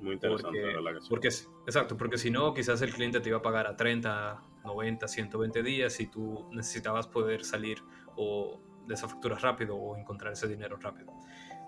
Muy 0.00 0.14
interesante, 0.14 0.60
la 0.82 0.92
que 0.92 0.98
porque, 1.08 1.28
exacto, 1.28 1.96
porque 1.96 2.18
si 2.18 2.30
no, 2.30 2.52
quizás 2.52 2.82
el 2.82 2.92
cliente 2.92 3.20
te 3.20 3.30
iba 3.30 3.38
a 3.38 3.42
pagar 3.42 3.66
a 3.66 3.76
30, 3.76 4.42
90, 4.64 5.08
120 5.08 5.62
días 5.62 6.00
y 6.00 6.06
tú 6.08 6.46
necesitabas 6.52 7.06
poder 7.06 7.44
salir 7.44 7.78
o 8.14 8.60
de 8.86 8.94
esa 8.94 9.08
factura 9.08 9.36
rápido 9.36 9.76
o 9.76 9.96
encontrar 9.96 10.32
ese 10.32 10.48
dinero 10.48 10.76
rápido. 10.76 11.12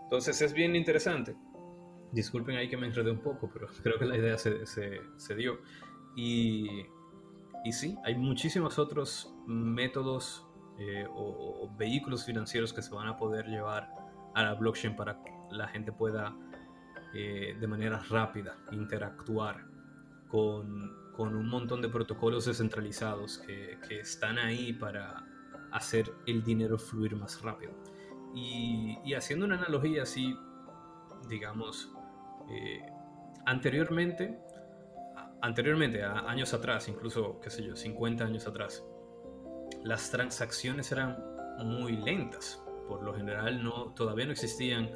Entonces 0.03 0.41
es 0.41 0.53
bien 0.53 0.75
interesante. 0.77 1.37
Disculpen 2.13 2.57
ahí 2.57 2.69
que 2.69 2.77
me 2.77 2.87
enredé 2.87 3.11
un 3.11 3.21
poco, 3.21 3.51
pero 3.53 3.69
creo 3.83 3.99
que 3.99 4.07
la 4.07 4.17
idea 4.17 4.39
se, 4.39 4.67
se, 4.67 5.01
se 5.17 5.35
dio. 5.35 5.61
Y, 6.17 6.87
y, 7.65 7.73
sí, 7.73 7.97
hay 8.05 8.17
muchísimos 8.17 8.79
otros 8.79 9.35
métodos 9.47 10.47
eh, 10.79 11.07
o, 11.11 11.65
o, 11.65 11.77
vehículos 11.77 12.25
financieros 12.25 12.73
que 12.73 12.83
se 12.83 12.95
van 12.95 13.09
a 13.09 13.17
poder 13.17 13.47
llevar 13.47 13.91
a 14.35 14.43
la 14.43 14.55
blockchain 14.55 14.97
para 14.97 15.23
que 15.23 15.31
la 15.51 15.69
gente 15.69 15.93
pueda 15.93 16.35
eh, 17.15 17.57
de 17.59 17.67
manera 17.67 17.99
rápida 18.11 18.59
interactuar 18.71 19.65
con, 20.29 21.13
con, 21.13 21.35
un 21.35 21.49
montón 21.49 21.81
de 21.81 21.89
protocolos 21.89 22.45
descentralizados 22.45 23.39
que, 23.39 23.79
que 23.89 24.01
están 24.01 24.39
ahí 24.39 24.75
para 24.75 25.25
hacer 25.73 26.13
el 26.27 26.43
dinero 26.43 26.79
fluir 26.79 27.17
más 27.17 27.43
rápido. 27.43 27.73
Y, 28.35 29.15
haciendo 29.15 29.47
una 29.47 29.57
analogía 29.57 30.03
así, 30.03 30.37
digamos, 31.29 31.91
eh, 32.51 32.83
anteriormente, 33.47 34.39
anteriormente, 35.41 36.05
años 36.05 36.55
atrás, 36.55 36.89
incluso, 36.89 37.41
qué 37.41 37.51
sé 37.51 37.65
yo, 37.65 37.75
50 37.75 38.25
años 38.25 38.47
atrás, 38.47 38.85
las 39.83 40.11
transacciones 40.11 40.93
eran 40.93 41.19
muy 41.65 41.97
lentas. 41.97 42.63
Por 42.87 43.03
lo 43.03 43.15
general, 43.15 43.63
no, 43.63 43.93
todavía 43.95 44.27
no 44.27 44.33
existían, 44.33 44.91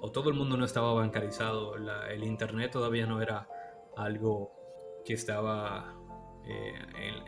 o 0.00 0.10
todo 0.10 0.30
el 0.30 0.36
mundo 0.36 0.56
no 0.56 0.64
estaba 0.64 0.92
bancarizado, 0.94 1.74
el 1.76 2.24
Internet 2.24 2.70
todavía 2.72 3.06
no 3.06 3.20
era 3.20 3.48
algo 3.96 4.52
que 5.04 5.14
estaba 5.14 5.94
eh, 6.44 6.74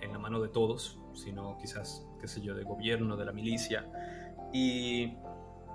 en, 0.02 0.12
la 0.12 0.18
mano 0.18 0.40
de 0.40 0.48
todos, 0.48 0.99
sino 1.22 1.56
quizás, 1.58 2.06
qué 2.20 2.26
sé 2.28 2.40
yo, 2.40 2.54
de 2.54 2.64
gobierno, 2.64 3.16
de 3.16 3.24
la 3.24 3.32
milicia. 3.32 3.86
Y, 4.52 5.16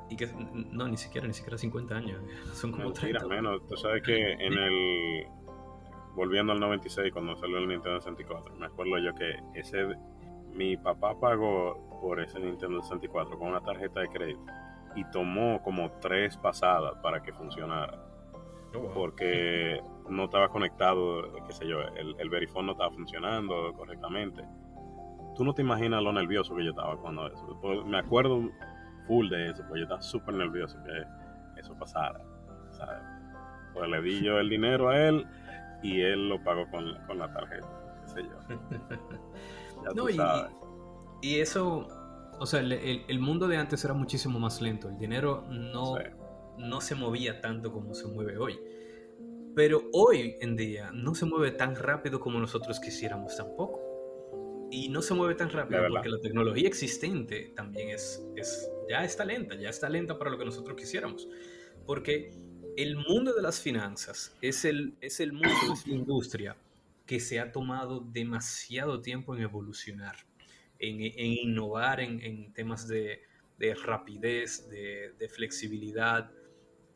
y 0.10 0.16
que 0.16 0.28
no, 0.72 0.88
ni 0.88 0.98
siquiera, 0.98 1.28
ni 1.28 1.34
siquiera 1.34 1.58
50 1.58 1.96
años, 1.96 2.22
son 2.54 2.72
como 2.72 2.86
Mentira, 2.86 3.20
30. 3.20 3.28
menos. 3.28 3.68
Tú 3.68 3.78
sabes 3.78 4.04
que 4.04 4.34
en 4.34 4.54
el. 4.54 5.28
Volviendo 6.16 6.54
al 6.54 6.62
96, 6.62 7.12
cuando 7.12 7.36
salió 7.36 7.58
el 7.58 7.68
Nintendo 7.68 8.00
64, 8.00 8.56
me 8.56 8.68
acuerdo 8.68 8.98
yo 9.00 9.14
que 9.16 9.36
ese. 9.60 9.86
Mi 10.54 10.78
papá 10.78 11.20
pagó 11.20 12.00
por 12.02 12.22
ese 12.22 12.40
Nintendo 12.40 12.82
64 12.82 13.38
con 13.38 13.50
una 13.50 13.60
tarjeta 13.62 14.00
de 14.00 14.08
crédito 14.08 14.42
y 14.96 15.04
tomó 15.12 15.62
como 15.62 15.92
tres 16.00 16.38
pasadas 16.38 16.96
para 17.04 17.22
que 17.22 17.34
funcionara. 17.34 18.00
Oh, 18.74 18.80
wow. 18.80 18.94
Porque 18.94 19.82
no 20.10 20.26
estaba 20.26 20.50
conectado, 20.50 21.34
qué 21.46 21.54
sé 21.54 21.68
yo, 21.68 21.82
el, 21.82 22.16
el 22.18 22.30
Verifone 22.30 22.68
no 22.68 22.72
estaba 22.72 22.92
funcionando 22.92 23.74
correctamente. 23.74 24.44
Tú 25.36 25.44
no 25.44 25.54
te 25.54 25.62
imaginas 25.62 26.02
lo 26.02 26.12
nervioso 26.14 26.56
que 26.56 26.64
yo 26.64 26.70
estaba 26.72 26.98
cuando 26.98 27.28
eso. 27.28 27.60
Me 27.86 27.98
acuerdo 28.00 28.50
full 29.08 29.30
de 29.30 29.52
eso, 29.52 29.64
pues 29.68 29.80
yo 29.80 29.84
estaba 29.84 30.02
súper 30.02 30.36
nervioso 30.36 30.78
que 30.84 31.60
eso 31.60 31.76
pasara. 31.78 32.20
¿sabes? 32.72 33.00
Pues 33.74 33.90
le 33.90 34.02
di 34.02 34.24
yo 34.24 34.40
el 34.40 34.50
dinero 34.50 34.90
a 34.90 34.98
él 35.08 35.26
y 35.84 36.02
él 36.02 36.30
lo 36.30 36.44
pagó 36.44 36.70
con, 36.72 36.86
con 37.08 37.18
la 37.20 37.32
tarjeta, 37.32 37.68
qué 38.04 38.08
sé 38.12 38.24
yo. 38.24 38.58
Ya 39.84 39.90
no, 39.94 40.04
tú 40.04 40.10
y, 40.10 40.14
sabes. 40.14 40.52
y, 41.22 41.40
eso, 41.42 41.86
o 42.40 42.46
sea, 42.46 42.62
el, 42.62 42.72
el, 42.72 43.04
el, 43.08 43.20
mundo 43.20 43.48
de 43.48 43.58
antes 43.58 43.84
era 43.86 43.94
muchísimo 43.94 44.40
más 44.40 44.62
lento. 44.62 44.90
El 44.90 44.98
dinero 44.98 45.44
no, 45.50 45.98
Sí. 45.98 46.04
no 46.58 46.82
se 46.82 46.96
movía 46.96 47.40
tanto 47.42 47.72
como 47.72 47.94
se 47.94 48.08
mueve 48.08 48.38
hoy. 48.38 48.58
Pero 49.54 49.82
hoy 49.94 50.38
en 50.42 50.56
día 50.56 50.92
no 50.94 51.14
se 51.14 51.26
mueve 51.26 51.52
tan 51.52 51.76
rápido 51.76 52.20
como 52.20 52.40
nosotros 52.40 52.80
quisiéramos 52.80 53.36
tampoco. 53.38 53.80
Y 54.72 54.90
no 54.90 55.02
se 55.02 55.14
mueve 55.14 55.36
tan 55.36 55.50
rápido 55.50 55.82
verdad. 55.82 55.96
porque 55.96 56.10
la 56.10 56.20
tecnología 56.20 56.68
existente 56.68 57.54
también 57.56 57.90
es, 57.90 58.26
es, 58.36 58.70
ya 58.90 59.04
está 59.04 59.24
lenta, 59.24 59.56
ya 59.56 59.70
está 59.70 59.90
lenta 59.90 60.18
para 60.18 60.32
lo 60.32 60.38
que 60.38 60.46
nosotros 60.46 60.76
quisiéramos. 60.76 61.28
Porque 61.86 62.32
el 62.76 62.98
mundo 62.98 63.34
de 63.34 63.42
las 63.42 63.62
finanzas 63.62 64.36
es 64.42 64.66
el, 64.66 64.96
es 65.02 65.20
el 65.20 65.34
mundo, 65.34 65.74
es 65.74 65.88
la 65.88 65.96
industria 65.96 66.58
que 67.06 67.20
se 67.20 67.40
ha 67.40 67.52
tomado 67.52 68.00
demasiado 68.00 69.02
tiempo 69.02 69.36
en 69.36 69.44
evolucionar, 69.44 70.16
en, 70.80 71.02
en 71.02 71.50
innovar 71.50 72.00
en, 72.00 72.22
en, 72.22 72.54
temas 72.54 72.88
de, 72.88 73.22
de 73.58 73.76
rapidez, 73.76 74.68
de, 74.70 75.14
de 75.18 75.30
flexibilidad. 75.30 76.32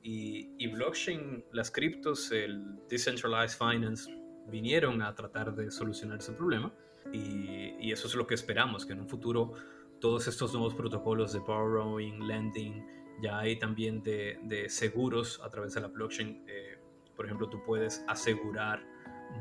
Y, 0.01 0.49
y, 0.57 0.67
blockchain, 0.67 1.43
las 1.51 1.69
criptos, 1.69 2.31
el 2.31 2.79
decentralized 2.89 3.57
finance, 3.57 4.09
vinieron 4.47 5.01
a 5.01 5.13
tratar 5.13 5.53
de 5.55 5.69
solucionar 5.71 6.19
ese 6.19 6.31
problema. 6.31 6.73
Y, 7.13 7.75
y, 7.79 7.91
eso 7.91 8.07
es 8.07 8.15
lo 8.15 8.27
que 8.27 8.35
esperamos, 8.35 8.85
que 8.85 8.93
en 8.93 9.01
un 9.01 9.09
futuro 9.09 9.53
todos 9.99 10.27
estos 10.27 10.53
nuevos 10.53 10.75
protocolos 10.75 11.33
de 11.33 11.39
borrowing, 11.39 12.27
lending, 12.27 12.85
ya 13.21 13.39
hay 13.39 13.57
también 13.57 14.01
de, 14.01 14.39
de 14.43 14.69
seguros 14.69 15.41
a 15.43 15.49
través 15.49 15.73
de 15.73 15.81
la 15.81 15.87
blockchain. 15.87 16.43
Eh, 16.47 16.77
por 17.15 17.25
ejemplo, 17.25 17.49
tú 17.49 17.61
puedes 17.65 18.03
asegurar 18.07 18.81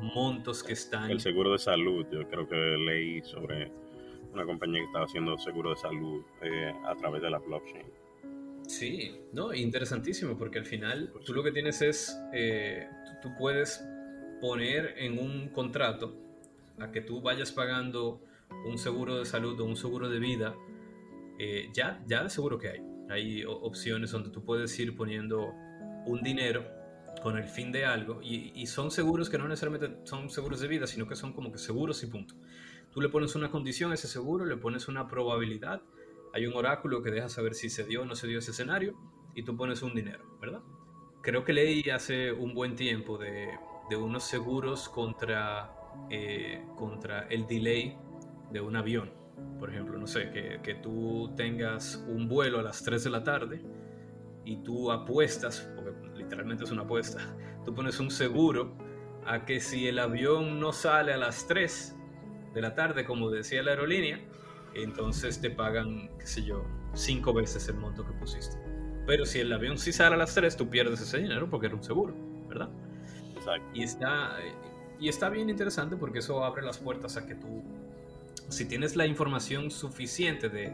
montos 0.01 0.63
que 0.63 0.73
están... 0.73 1.11
El 1.11 1.21
seguro 1.21 1.53
de 1.53 1.59
salud, 1.59 2.07
yo 2.11 2.27
creo 2.29 2.49
que 2.49 2.57
leí 2.57 3.23
sobre 3.23 3.71
una 4.33 4.45
compañía 4.45 4.81
que 4.81 4.87
estaba 4.87 5.05
haciendo 5.05 5.39
seguro 5.39 5.71
de 5.71 5.77
salud 5.77 6.23
eh, 6.43 6.73
a 6.85 6.95
través 6.97 7.23
de 7.23 7.31
la 7.31 7.39
blockchain. 7.39 7.87
Sí, 8.67 9.19
no, 9.33 9.55
interesantísimo, 9.55 10.37
porque 10.37 10.59
al 10.59 10.67
final 10.67 11.13
tú 11.25 11.33
lo 11.33 11.43
que 11.43 11.53
tienes 11.53 11.81
es, 11.81 12.21
eh, 12.35 12.87
tú 13.23 13.31
puedes 13.39 13.83
poner 14.41 14.95
en 14.99 15.19
un 15.19 15.49
contrato 15.49 16.15
a 16.81 16.91
que 16.91 17.01
tú 17.01 17.21
vayas 17.21 17.53
pagando 17.53 18.23
un 18.67 18.79
seguro 18.79 19.19
de 19.19 19.27
salud 19.27 19.59
o 19.61 19.65
un 19.65 19.77
seguro 19.77 20.09
de 20.09 20.19
vida, 20.19 20.55
eh, 21.39 21.71
ya, 21.73 22.03
ya 22.07 22.23
de 22.23 22.31
seguro 22.31 22.59
que 22.59 22.69
hay. 22.69 22.81
Hay 23.11 23.45
opciones 23.45 24.11
donde 24.11 24.31
tú 24.31 24.45
puedes 24.45 24.79
ir 24.79 24.95
poniendo 24.97 25.55
un 26.07 26.23
dinero 26.23 26.67
con 27.23 27.37
el 27.37 27.49
fin 27.49 27.73
de 27.73 27.85
algo 27.85 28.21
y, 28.23 28.67
son 28.67 28.91
seguros 28.91 29.29
que 29.29 29.39
no 29.39 29.49
necesariamente 29.49 29.99
son 30.05 30.31
seguros 30.31 30.61
de 30.61 30.69
vida, 30.69 30.87
sino 30.87 31.07
que 31.07 31.17
son 31.17 31.33
como 31.33 31.51
que 31.51 31.59
seguros 31.59 32.03
y 32.03 32.07
punto. 32.07 32.35
Tú 32.93 33.01
le 33.01 33.09
pones 33.09 33.35
una 33.35 33.51
condición 33.51 33.91
a 33.93 33.95
ese 33.95 34.09
seguro, 34.09 34.45
le 34.45 34.57
pones 34.57 34.89
una 34.89 35.09
probabilidad, 35.09 35.83
hay 36.33 36.47
un 36.47 36.55
oráculo 36.55 37.03
que 37.03 37.11
deja 37.11 37.29
saber 37.29 37.55
si 37.55 37.71
se 37.71 37.85
dio 37.85 38.03
o 38.03 38.05
no 38.05 38.15
se 38.15 38.27
dio 38.27 38.39
ese 38.39 38.51
escenario 38.51 38.97
y 39.35 39.43
tú 39.43 39.57
pones 39.57 39.83
un 39.83 39.95
dinero, 39.95 40.39
¿verdad? 40.41 40.61
Creo 41.23 41.45
que 41.45 41.53
leí 41.53 41.91
hace 41.91 42.33
un 42.33 42.55
buen 42.55 42.77
tiempo 42.77 43.19
de 43.19 43.97
unos 43.97 44.25
seguros 44.25 44.89
contra, 44.89 45.78
eh, 46.11 46.65
contra 46.77 47.27
el 47.29 47.47
delay 47.47 47.97
de 48.51 48.61
un 48.61 48.77
avión. 48.77 49.11
Por 49.59 49.71
ejemplo, 49.71 49.99
no 49.99 50.07
sé, 50.07 50.31
que, 50.31 50.61
que, 50.63 50.75
tú 50.75 51.33
tengas 51.37 52.05
un 52.09 52.29
vuelo 52.29 52.59
a 52.59 52.63
las 52.63 52.83
3 52.83 53.05
de 53.05 53.11
la 53.11 53.23
tarde 53.23 53.63
y 54.45 54.57
tú 54.57 54.91
apuestas, 54.91 55.71
porque 55.77 55.93
literalmente 56.17 56.65
es 56.65 56.71
una 56.71 56.83
apuesta, 56.83 57.21
tú 57.65 57.75
pones 57.75 58.01
un 58.01 58.11
seguro 58.11 58.77
a 59.27 59.45
que 59.45 59.61
si 59.61 59.87
el 59.87 59.99
avión 59.99 60.59
no 60.59 60.73
sale 60.73 61.13
a 61.13 61.19
las 61.19 61.47
3 61.47 61.97
de 62.55 62.63
la 62.63 62.75
tarde, 62.75 63.05
como 63.05 63.31
decía 63.31 63.63
la 63.63 63.73
aerolínea, 63.73 64.21
entonces 64.75 65.41
te 65.41 65.51
pagan, 65.51 66.11
qué 66.19 66.27
sé 66.27 66.43
yo, 66.43 66.65
cinco 66.95 67.33
veces 67.33 67.69
el 67.69 67.77
monto 67.77 68.07
que 68.07 68.13
pusiste. 68.13 68.57
Pero 69.07 69.25
si 69.25 69.41
el 69.41 69.53
avión 69.53 69.79
sí 69.79 69.93
sale 69.93 70.15
a 70.15 70.19
las 70.19 70.35
3, 70.35 70.57
tú 70.57 70.69
pierdes 70.69 71.01
ese 71.01 71.19
dinero 71.19 71.49
porque 71.49 71.67
era 71.67 71.77
un 71.77 71.83
seguro, 71.83 72.15
¿verdad? 72.49 72.71
Exacto. 73.37 73.67
Y 73.75 73.83
está, 73.83 74.37
y 75.01 75.09
está 75.09 75.29
bien 75.29 75.51
interesante 75.51 75.97
porque 75.97 76.19
eso 76.21 76.45
abre 76.45 76.63
las 76.63 76.79
puertas 76.79 77.17
a 77.17 77.27
que 77.27 77.35
tú, 77.35 77.63
si 78.49 78.67
tienes 78.67 78.97
la 78.97 79.07
información 79.07 79.71
suficiente 79.71 80.49
de, 80.49 80.73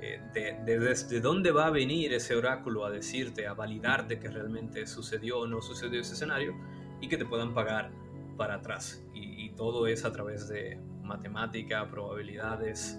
eh, 0.00 0.20
de, 0.32 0.58
de, 0.64 0.78
desde 0.78 1.20
dónde 1.20 1.50
va 1.50 1.66
a 1.66 1.70
venir 1.70 2.12
ese 2.12 2.34
oráculo 2.34 2.84
a 2.84 2.90
decirte, 2.90 3.46
a 3.46 3.54
validarte 3.54 4.18
que 4.18 4.28
realmente 4.28 4.86
sucedió 4.86 5.40
o 5.40 5.46
no 5.46 5.62
sucedió 5.62 6.00
ese 6.00 6.14
escenario 6.14 6.54
y 7.00 7.08
que 7.08 7.16
te 7.16 7.24
puedan 7.24 7.52
pagar 7.54 7.90
para 8.36 8.54
atrás. 8.54 9.04
Y, 9.14 9.50
todo 9.50 9.86
es 9.86 10.04
a 10.04 10.12
través 10.12 10.48
de 10.48 10.78
matemática, 11.02 11.86
probabilidades, 11.88 12.98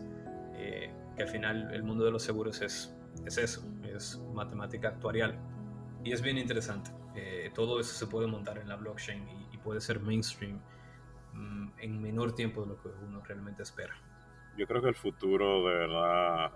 eh, 0.54 0.94
que 1.16 1.24
al 1.24 1.28
final 1.28 1.74
el 1.74 1.84
mundo 1.84 2.06
de 2.06 2.12
los 2.12 2.22
seguros 2.22 2.62
es, 2.62 2.96
es 3.26 3.38
eso, 3.38 3.64
es 3.84 4.20
matemática 4.34 4.90
actuarial. 4.90 5.38
Y 6.04 6.12
es 6.12 6.22
bien 6.22 6.38
interesante. 6.38 6.92
Eh, 7.16 7.52
todo 7.56 7.80
eso 7.80 7.94
se 7.94 8.08
puede 8.08 8.28
montar 8.28 8.60
en 8.60 8.70
la 8.70 8.76
blockchain 8.76 9.28
puede 9.64 9.82
ser 9.82 10.00
mainstream 10.00 10.60
mmm, 11.34 11.70
en 11.78 12.02
menor 12.02 12.36
tiempo 12.36 12.62
de 12.62 12.68
lo 12.68 12.82
que 12.82 12.90
uno 12.90 13.22
realmente 13.24 13.64
espera. 13.64 13.96
Yo 14.58 14.68
creo 14.68 14.82
que 14.82 14.90
el 14.90 14.96
futuro 14.96 15.68
de 15.68 15.76
verdad 15.76 16.52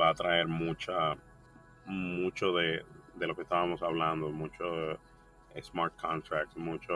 va 0.00 0.08
a 0.08 0.14
traer 0.14 0.48
mucha, 0.48 1.16
mucho 1.86 2.52
de, 2.52 2.84
de 3.16 3.26
lo 3.26 3.34
que 3.34 3.42
estábamos 3.42 3.82
hablando, 3.82 4.30
mucho 4.30 4.98
smart 5.60 5.94
contracts, 6.00 6.56
mucho, 6.56 6.94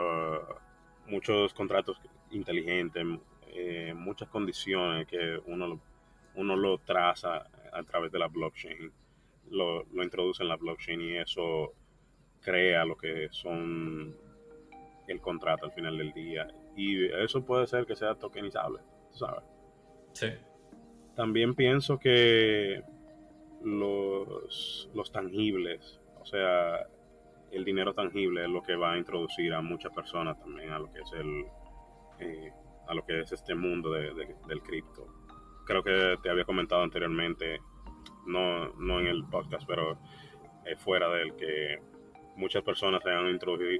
muchos 1.06 1.52
contratos 1.54 2.00
inteligentes, 2.30 3.04
eh, 3.48 3.92
muchas 3.94 4.28
condiciones 4.28 5.06
que 5.06 5.40
uno, 5.46 5.80
uno 6.34 6.56
lo 6.56 6.78
traza 6.78 7.46
a 7.72 7.82
través 7.82 8.12
de 8.12 8.18
la 8.18 8.28
blockchain, 8.28 8.92
lo, 9.50 9.84
lo, 9.84 10.02
introduce 10.02 10.42
en 10.42 10.48
la 10.48 10.56
blockchain 10.56 11.00
y 11.00 11.16
eso 11.18 11.72
crea 12.40 12.84
lo 12.84 12.96
que 12.96 13.28
son 13.30 14.16
el 15.06 15.20
contrato 15.20 15.66
al 15.66 15.72
final 15.72 15.98
del 15.98 16.12
día. 16.12 16.48
Y 16.76 17.06
eso 17.06 17.44
puede 17.44 17.66
ser 17.66 17.86
que 17.86 17.96
sea 17.96 18.14
tokenizable, 18.14 18.80
¿sabes? 19.10 19.44
Sí. 20.12 20.28
También 21.14 21.54
pienso 21.54 21.98
que 21.98 22.82
los, 23.62 24.90
los 24.94 25.12
tangibles, 25.12 26.00
o 26.20 26.24
sea, 26.24 26.86
el 27.50 27.64
dinero 27.64 27.94
tangible 27.94 28.44
es 28.44 28.48
lo 28.48 28.62
que 28.62 28.76
va 28.76 28.92
a 28.92 28.98
introducir 28.98 29.52
a 29.52 29.60
muchas 29.60 29.92
personas 29.92 30.38
también 30.38 30.70
a 30.70 30.78
lo 30.78 30.90
que 30.90 31.00
es 31.00 31.12
el 31.12 31.44
eh, 32.18 32.52
a 32.88 32.94
lo 32.94 33.04
que 33.04 33.20
es 33.20 33.32
este 33.32 33.54
mundo 33.54 33.92
del 33.92 34.62
cripto. 34.62 35.06
Creo 35.64 35.82
que 35.82 36.16
te 36.22 36.30
había 36.30 36.44
comentado 36.44 36.82
anteriormente, 36.82 37.60
no, 38.26 38.72
no 38.74 39.00
en 39.00 39.06
el 39.06 39.24
podcast, 39.24 39.64
pero 39.66 39.98
eh, 40.64 40.76
fuera 40.76 41.08
del 41.10 41.34
que 41.36 41.78
muchas 42.36 42.62
personas 42.62 43.02
se 43.02 43.10
han 43.10 43.28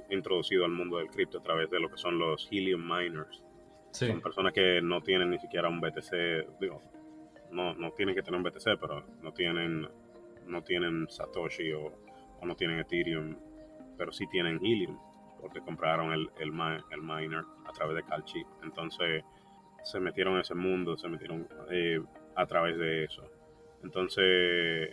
introducido, 0.09 0.65
al 0.65 0.71
mundo 0.71 0.97
del 0.97 1.07
cripto 1.07 1.39
a 1.39 1.43
través 1.43 1.69
de 1.69 1.79
lo 1.79 1.89
que 1.89 1.97
son 1.97 2.17
los 2.17 2.47
helium 2.51 2.81
miners. 2.81 3.43
Son 3.91 4.21
personas 4.21 4.53
que 4.53 4.81
no 4.81 5.01
tienen 5.01 5.29
ni 5.29 5.39
siquiera 5.39 5.69
un 5.69 5.79
BTC, 5.79 6.59
digo, 6.59 6.81
no, 7.51 7.75
no 7.75 7.91
tienen 7.91 8.15
que 8.15 8.23
tener 8.23 8.39
un 8.39 8.43
BTC, 8.43 8.79
pero 8.79 9.05
no 9.21 9.31
tienen, 9.31 9.87
no 10.47 10.63
tienen 10.63 11.07
Satoshi 11.09 11.71
o, 11.73 11.93
no 12.41 12.55
tienen 12.55 12.79
Ethereum, 12.79 13.37
pero 13.97 14.11
sí 14.11 14.25
tienen 14.27 14.57
Helium, 14.57 14.97
porque 15.39 15.61
compraron 15.61 16.11
el, 16.11 16.29
el, 16.39 16.51
miner 16.51 17.43
a 17.65 17.71
través 17.71 17.95
de 17.95 18.03
Calchip. 18.03 18.47
Entonces 18.63 19.23
se 19.83 19.99
metieron 19.99 20.33
en 20.35 20.41
ese 20.41 20.55
mundo, 20.55 20.97
se 20.97 21.07
metieron 21.07 21.47
eh, 21.69 22.01
a 22.35 22.45
través 22.45 22.77
de 22.77 23.05
eso. 23.05 23.23
Entonces, 23.83 24.89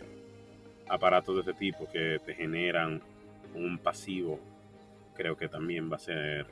aparatos 0.87 1.35
de 1.35 1.41
ese 1.41 1.53
tipo 1.53 1.89
que 1.91 2.19
te 2.25 2.35
generan 2.35 3.01
un 3.55 3.77
pasivo, 3.77 4.39
creo 5.15 5.35
que 5.37 5.47
también 5.47 5.91
va 5.91 5.95
a 5.95 5.99
ser 5.99 6.47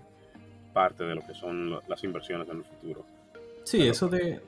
parte 0.74 1.04
de 1.04 1.16
lo 1.16 1.26
que 1.26 1.34
son 1.34 1.80
las 1.88 2.04
inversiones 2.04 2.47
en 2.50 2.58
el 2.58 2.64
futuro. 2.64 3.06
Sí, 3.64 3.88
eso 3.88 4.08
de 4.08 4.41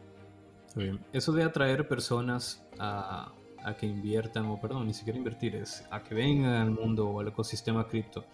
eso 1.12 1.32
de 1.34 1.44
atraer 1.44 1.88
personas 1.88 2.64
a, 2.80 3.34
que 3.80 3.86
inviertan, 3.86 4.46
o 4.46 4.60
perdón, 4.60 4.88
ni 4.88 4.94
siquiera 4.94 5.18
invertir, 5.18 5.56
es 5.56 5.86
a 5.92 6.02
que 6.04 6.16
vengan 6.16 6.54
al 6.54 6.72
mundo 6.72 7.08
o 7.08 7.20
al 7.20 7.28
ecosistema 7.28 7.88
cripto 7.88 8.26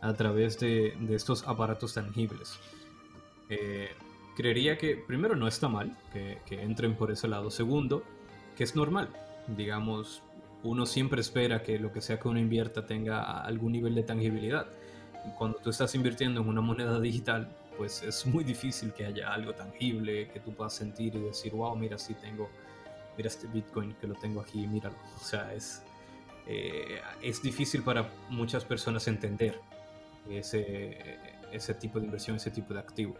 a 0.00 0.12
través 0.14 0.58
de, 0.58 0.94
estos 1.10 1.46
aparatos 1.46 1.94
tangibles. 1.94 2.58
Eh, 3.48 3.90
creería 4.36 4.76
que 4.76 4.96
primero 4.96 5.36
no 5.36 5.46
está 5.46 5.68
mal 5.68 5.96
que, 6.12 6.38
que 6.46 6.62
entren 6.62 6.94
por 6.94 7.10
ese 7.10 7.28
lado. 7.28 7.50
Segundo, 7.50 8.02
que 8.56 8.64
es 8.64 8.74
normal. 8.76 9.08
Digamos, 9.46 10.22
uno 10.62 10.86
siempre 10.86 11.20
espera 11.20 11.62
que 11.62 11.78
lo 11.78 11.92
que 11.92 12.00
sea 12.00 12.18
que 12.18 12.28
uno 12.28 12.38
invierta 12.38 12.86
tenga 12.86 13.40
algún 13.40 13.72
nivel 13.72 13.94
de 13.94 14.02
tangibilidad. 14.02 14.66
Cuando 15.36 15.58
tú 15.58 15.70
estás 15.70 15.94
invirtiendo 15.94 16.40
en 16.40 16.48
una 16.48 16.60
moneda 16.60 16.98
digital, 17.00 17.48
pues 17.76 18.02
es 18.02 18.26
muy 18.26 18.44
difícil 18.44 18.92
que 18.92 19.06
haya 19.06 19.32
algo 19.32 19.54
tangible 19.54 20.28
que 20.28 20.40
tú 20.40 20.52
puedas 20.52 20.74
sentir 20.74 21.14
y 21.14 21.20
decir, 21.20 21.52
wow, 21.52 21.74
mira, 21.76 21.98
sí 21.98 22.14
tengo, 22.14 22.50
mira 23.16 23.28
este 23.28 23.46
Bitcoin 23.46 23.94
que 23.94 24.06
lo 24.06 24.14
tengo 24.14 24.40
aquí, 24.40 24.66
míralo. 24.66 24.96
O 25.20 25.24
sea, 25.24 25.52
es, 25.54 25.82
eh, 26.46 27.00
es 27.22 27.42
difícil 27.42 27.82
para 27.82 28.10
muchas 28.28 28.64
personas 28.64 29.06
entender 29.08 29.60
ese, 30.28 31.18
ese 31.52 31.74
tipo 31.74 31.98
de 31.98 32.06
inversión, 32.06 32.36
ese 32.36 32.50
tipo 32.50 32.74
de 32.74 32.80
activo. 32.80 33.14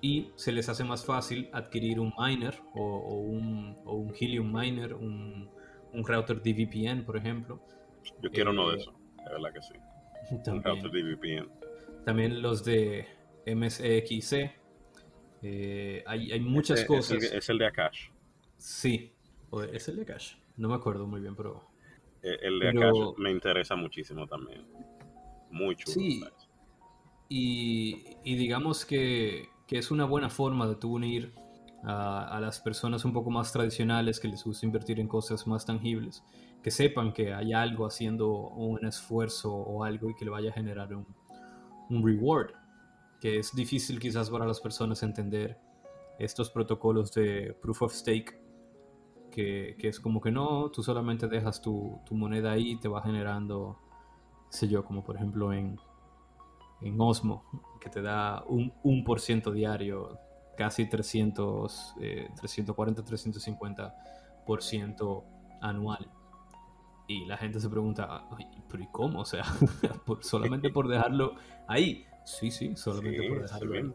Y 0.00 0.30
se 0.36 0.52
les 0.52 0.68
hace 0.68 0.84
más 0.84 1.04
fácil 1.04 1.48
adquirir 1.52 1.98
un 1.98 2.12
miner 2.16 2.60
o, 2.74 2.98
un, 3.20 3.76
o 3.84 3.94
un, 3.94 4.14
Helium 4.18 4.52
miner, 4.52 4.94
un, 4.94 5.50
un 5.92 6.04
router 6.04 6.40
DVPN, 6.42 7.04
por 7.04 7.16
ejemplo. 7.16 7.60
Yo 8.22 8.30
quiero 8.30 8.50
uno 8.50 8.70
de 8.70 8.76
eh, 8.76 8.80
esos, 8.80 8.94
la 9.24 9.32
verdad 9.32 9.52
que 9.52 9.62
sí. 9.62 9.74
un 10.50 10.62
router 10.62 10.90
DVPN. 10.90 11.48
También 12.04 12.42
los 12.42 12.64
de 12.64 13.06
MSXC. 13.46 14.50
Eh, 15.42 16.02
hay, 16.06 16.32
hay, 16.32 16.40
muchas 16.40 16.84
cosas. 16.84 17.22
Es 17.22 17.48
el, 17.48 17.58
de 17.58 17.66
Akash. 17.66 18.08
Sí, 18.56 19.12
es 19.72 19.88
el 19.88 19.96
de 19.96 20.02
Akash. 20.02 20.34
No 20.56 20.68
me 20.68 20.74
acuerdo 20.74 21.06
muy 21.06 21.20
bien, 21.20 21.36
pero. 21.36 21.68
Eh, 22.22 22.38
el 22.42 22.58
de 22.58 22.68
Akash 22.70 23.16
me 23.18 23.30
interesa 23.30 23.76
muchísimo 23.76 24.26
también. 24.26 24.66
Muy 25.50 25.76
chulo. 25.76 25.94
Sí. 25.94 26.24
Y, 27.28 28.16
y, 28.24 28.36
digamos 28.36 28.86
que, 28.86 29.48
que, 29.66 29.78
es 29.78 29.90
una 29.90 30.06
buena 30.06 30.30
forma 30.30 30.66
de 30.66 30.76
tú 30.76 30.94
unir 30.94 31.34
a, 31.84 32.38
las 32.40 32.60
personas 32.60 33.04
un 33.04 33.12
poco 33.12 33.30
más 33.30 33.52
tradicionales 33.52 34.18
que 34.18 34.28
les 34.28 34.44
gusta 34.44 34.66
invertir 34.66 34.98
en 35.00 35.08
cosas 35.08 35.46
más 35.46 35.64
tangibles, 35.64 36.24
que 36.62 36.70
sepan 36.70 37.12
que 37.12 37.32
hay 37.32 37.52
algo 37.52 37.86
haciendo 37.86 38.30
un 38.30 38.84
esfuerzo 38.84 39.54
o 39.54 39.84
algo 39.84 40.10
y 40.10 40.14
que 40.14 40.24
le 40.24 40.30
vaya 40.30 40.50
a 40.50 40.52
generar 40.52 40.94
un, 40.94 41.06
reward 41.90 42.50
que 43.20 43.38
es 43.38 43.54
difícil 43.54 43.98
quizás 43.98 44.30
para 44.30 44.46
las 44.46 44.60
personas 44.60 45.02
entender 45.02 45.58
estos 46.18 46.50
protocolos 46.50 47.12
de 47.14 47.56
proof 47.62 47.82
of 47.82 47.92
stake, 47.92 48.38
que, 49.30 49.76
es 49.78 50.00
como 50.00 50.20
que 50.20 50.30
no, 50.30 50.70
tú 50.70 50.82
solamente 50.82 51.28
dejas 51.28 51.62
tu, 51.62 52.00
moneda 52.10 52.52
ahí 52.52 52.72
y 52.72 52.80
te 52.80 52.88
va 52.88 53.02
generando, 53.02 53.78
sé 54.48 54.68
yo, 54.68 54.84
como 54.84 55.04
por 55.04 55.16
ejemplo 55.16 55.52
en, 55.52 55.78
en 56.80 57.00
Osmo, 57.00 57.44
que 57.80 57.88
te 57.88 58.02
da 58.02 58.44
un, 58.48 58.72
un 58.82 59.04
por 59.04 59.20
ciento 59.20 59.52
diario, 59.52 60.18
casi 60.58 60.86
300, 60.86 61.94
340, 62.34 63.04
350 63.04 63.94
por 64.44 64.60
ciento 64.60 65.24
anual. 65.60 66.10
Y 67.06 67.26
la 67.26 67.36
gente 67.36 67.60
se 67.60 67.70
pregunta, 67.70 68.24
¿pero 68.68 68.82
y 68.82 68.88
cómo? 68.88 69.20
O 69.20 69.24
sea, 69.24 69.44
solamente 70.20 70.70
por 70.70 70.88
dejarlo 70.88 71.36
ahí. 71.68 72.04
Sí, 72.24 72.50
sí, 72.50 72.74
solamente 72.74 73.26
por 73.28 73.42
dejarlo 73.42 73.94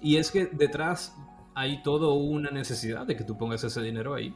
Y 0.00 0.16
es 0.16 0.30
que 0.30 0.46
detrás 0.46 1.14
hay 1.54 1.82
toda 1.82 2.10
una 2.14 2.50
necesidad 2.50 3.06
de 3.06 3.14
que 3.14 3.24
tú 3.24 3.36
pongas 3.36 3.62
ese 3.62 3.82
dinero 3.82 4.14
ahí, 4.14 4.34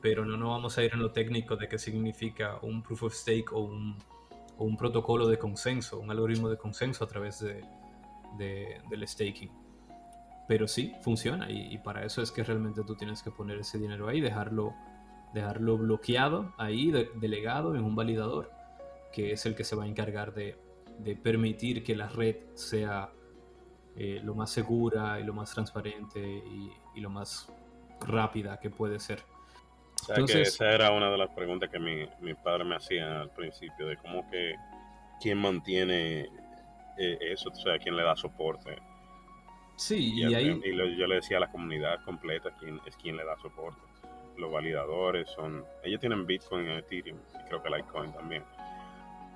pero 0.00 0.24
no 0.24 0.38
nos 0.38 0.48
vamos 0.48 0.78
a 0.78 0.84
ir 0.84 0.94
en 0.94 1.00
lo 1.00 1.12
técnico 1.12 1.56
de 1.56 1.68
qué 1.68 1.78
significa 1.78 2.58
un 2.62 2.82
proof 2.82 3.02
of 3.02 3.14
stake 3.14 3.52
o 3.52 3.60
un, 3.60 3.98
o 4.56 4.64
un 4.64 4.78
protocolo 4.78 5.28
de 5.28 5.38
consenso, 5.38 6.00
un 6.00 6.10
algoritmo 6.10 6.48
de 6.48 6.56
consenso 6.56 7.04
a 7.04 7.08
través 7.08 7.40
de, 7.40 7.62
del 8.38 9.06
staking. 9.06 9.65
Pero 10.48 10.68
sí, 10.68 10.94
funciona 11.02 11.50
y, 11.50 11.76
para 11.78 12.04
eso 12.04 12.22
es 12.22 12.30
que 12.30 12.44
realmente 12.44 12.82
tú 12.84 12.94
tienes 12.94 13.22
que 13.22 13.30
poner 13.30 13.58
ese 13.58 13.78
dinero 13.78 14.08
ahí, 14.08 14.20
dejarlo, 14.20 14.74
dejarlo 15.34 15.76
bloqueado 15.76 16.54
ahí, 16.56 16.92
delegado 17.16 17.74
en 17.74 17.82
un 17.82 17.96
validador, 17.96 18.50
que 19.12 19.32
es 19.32 19.44
el 19.46 19.56
que 19.56 19.64
se 19.64 19.74
va 19.74 19.84
a 19.84 19.86
encargar 19.88 20.34
de 20.34 20.56
de 20.98 21.16
permitir 21.16 21.82
que 21.82 21.94
la 21.94 22.08
red 22.08 22.36
sea 22.54 23.10
eh, 23.96 24.20
lo 24.22 24.34
más 24.34 24.50
segura 24.50 25.18
y 25.20 25.24
lo 25.24 25.34
más 25.34 25.52
transparente 25.52 26.20
y, 26.20 27.00
lo 27.00 27.10
más 27.10 27.52
rápida 28.00 28.58
que 28.58 28.70
puede 28.70 28.98
ser. 28.98 29.22
O 30.02 30.04
sea 30.06 30.16
que 30.24 30.42
esa 30.42 30.72
era 30.72 30.90
una 30.92 31.10
de 31.10 31.18
las 31.18 31.28
preguntas 31.30 31.68
que 31.70 31.78
mi, 31.78 32.06
mi, 32.20 32.32
padre 32.32 32.64
me 32.64 32.76
hacía 32.76 33.20
al 33.20 33.30
principio, 33.30 33.86
de 33.86 33.98
cómo 33.98 34.28
que 34.30 34.54
quién 35.20 35.36
mantiene 35.38 36.22
eh, 36.96 37.18
eso, 37.20 37.50
o 37.50 37.54
sea, 37.54 37.78
quién 37.78 37.96
le 37.96 38.02
da 38.02 38.16
soporte. 38.16 38.78
Sí, 39.76 40.12
y, 40.14 40.34
ahí... 40.34 40.60
Y 40.64 40.96
yo 40.96 41.06
le 41.06 41.16
decía 41.16 41.36
a 41.36 41.40
la 41.40 41.50
comunidad 41.50 42.02
completa 42.04 42.50
quién 42.58 42.80
es 42.86 42.96
quien 42.96 43.16
le 43.16 43.24
da 43.24 43.36
soporte. 43.38 43.80
Los 44.36 44.50
validadores 44.50 45.30
son... 45.30 45.64
Ellos 45.82 46.00
tienen 46.00 46.26
Bitcoin 46.26 46.66
y 46.66 46.72
Ethereum, 46.72 47.18
y 47.18 47.48
creo 47.48 47.62
que 47.62 47.70
Litecoin 47.70 48.12
también 48.12 48.42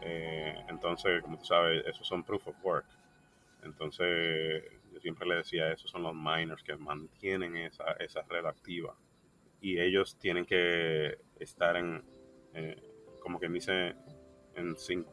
eh, 0.03 0.55
entonces, 0.69 1.23
como 1.23 1.39
tú 1.39 1.45
sabes, 1.45 1.85
esos 1.87 2.07
son 2.07 2.23
proof 2.23 2.47
of 2.49 2.65
work. 2.65 2.87
Entonces, 3.63 4.65
yo 4.93 5.01
siempre 5.01 5.29
le 5.29 5.37
decía, 5.37 5.73
esos 5.73 5.91
son 5.91 6.03
los 6.03 6.15
miners 6.15 6.63
que 6.63 6.77
mantienen 6.77 7.57
esa, 7.57 7.93
esa 7.99 8.23
red 8.23 8.47
activa. 8.47 8.95
Y 9.61 9.79
ellos 9.79 10.17
tienen 10.19 10.47
que 10.47 11.19
estar 11.39 11.77
en, 11.77 12.03
eh, 12.55 12.83
como 13.21 13.39
quien 13.39 13.53
dice, 13.53 13.95
en 14.55 14.77
sync, 14.77 15.07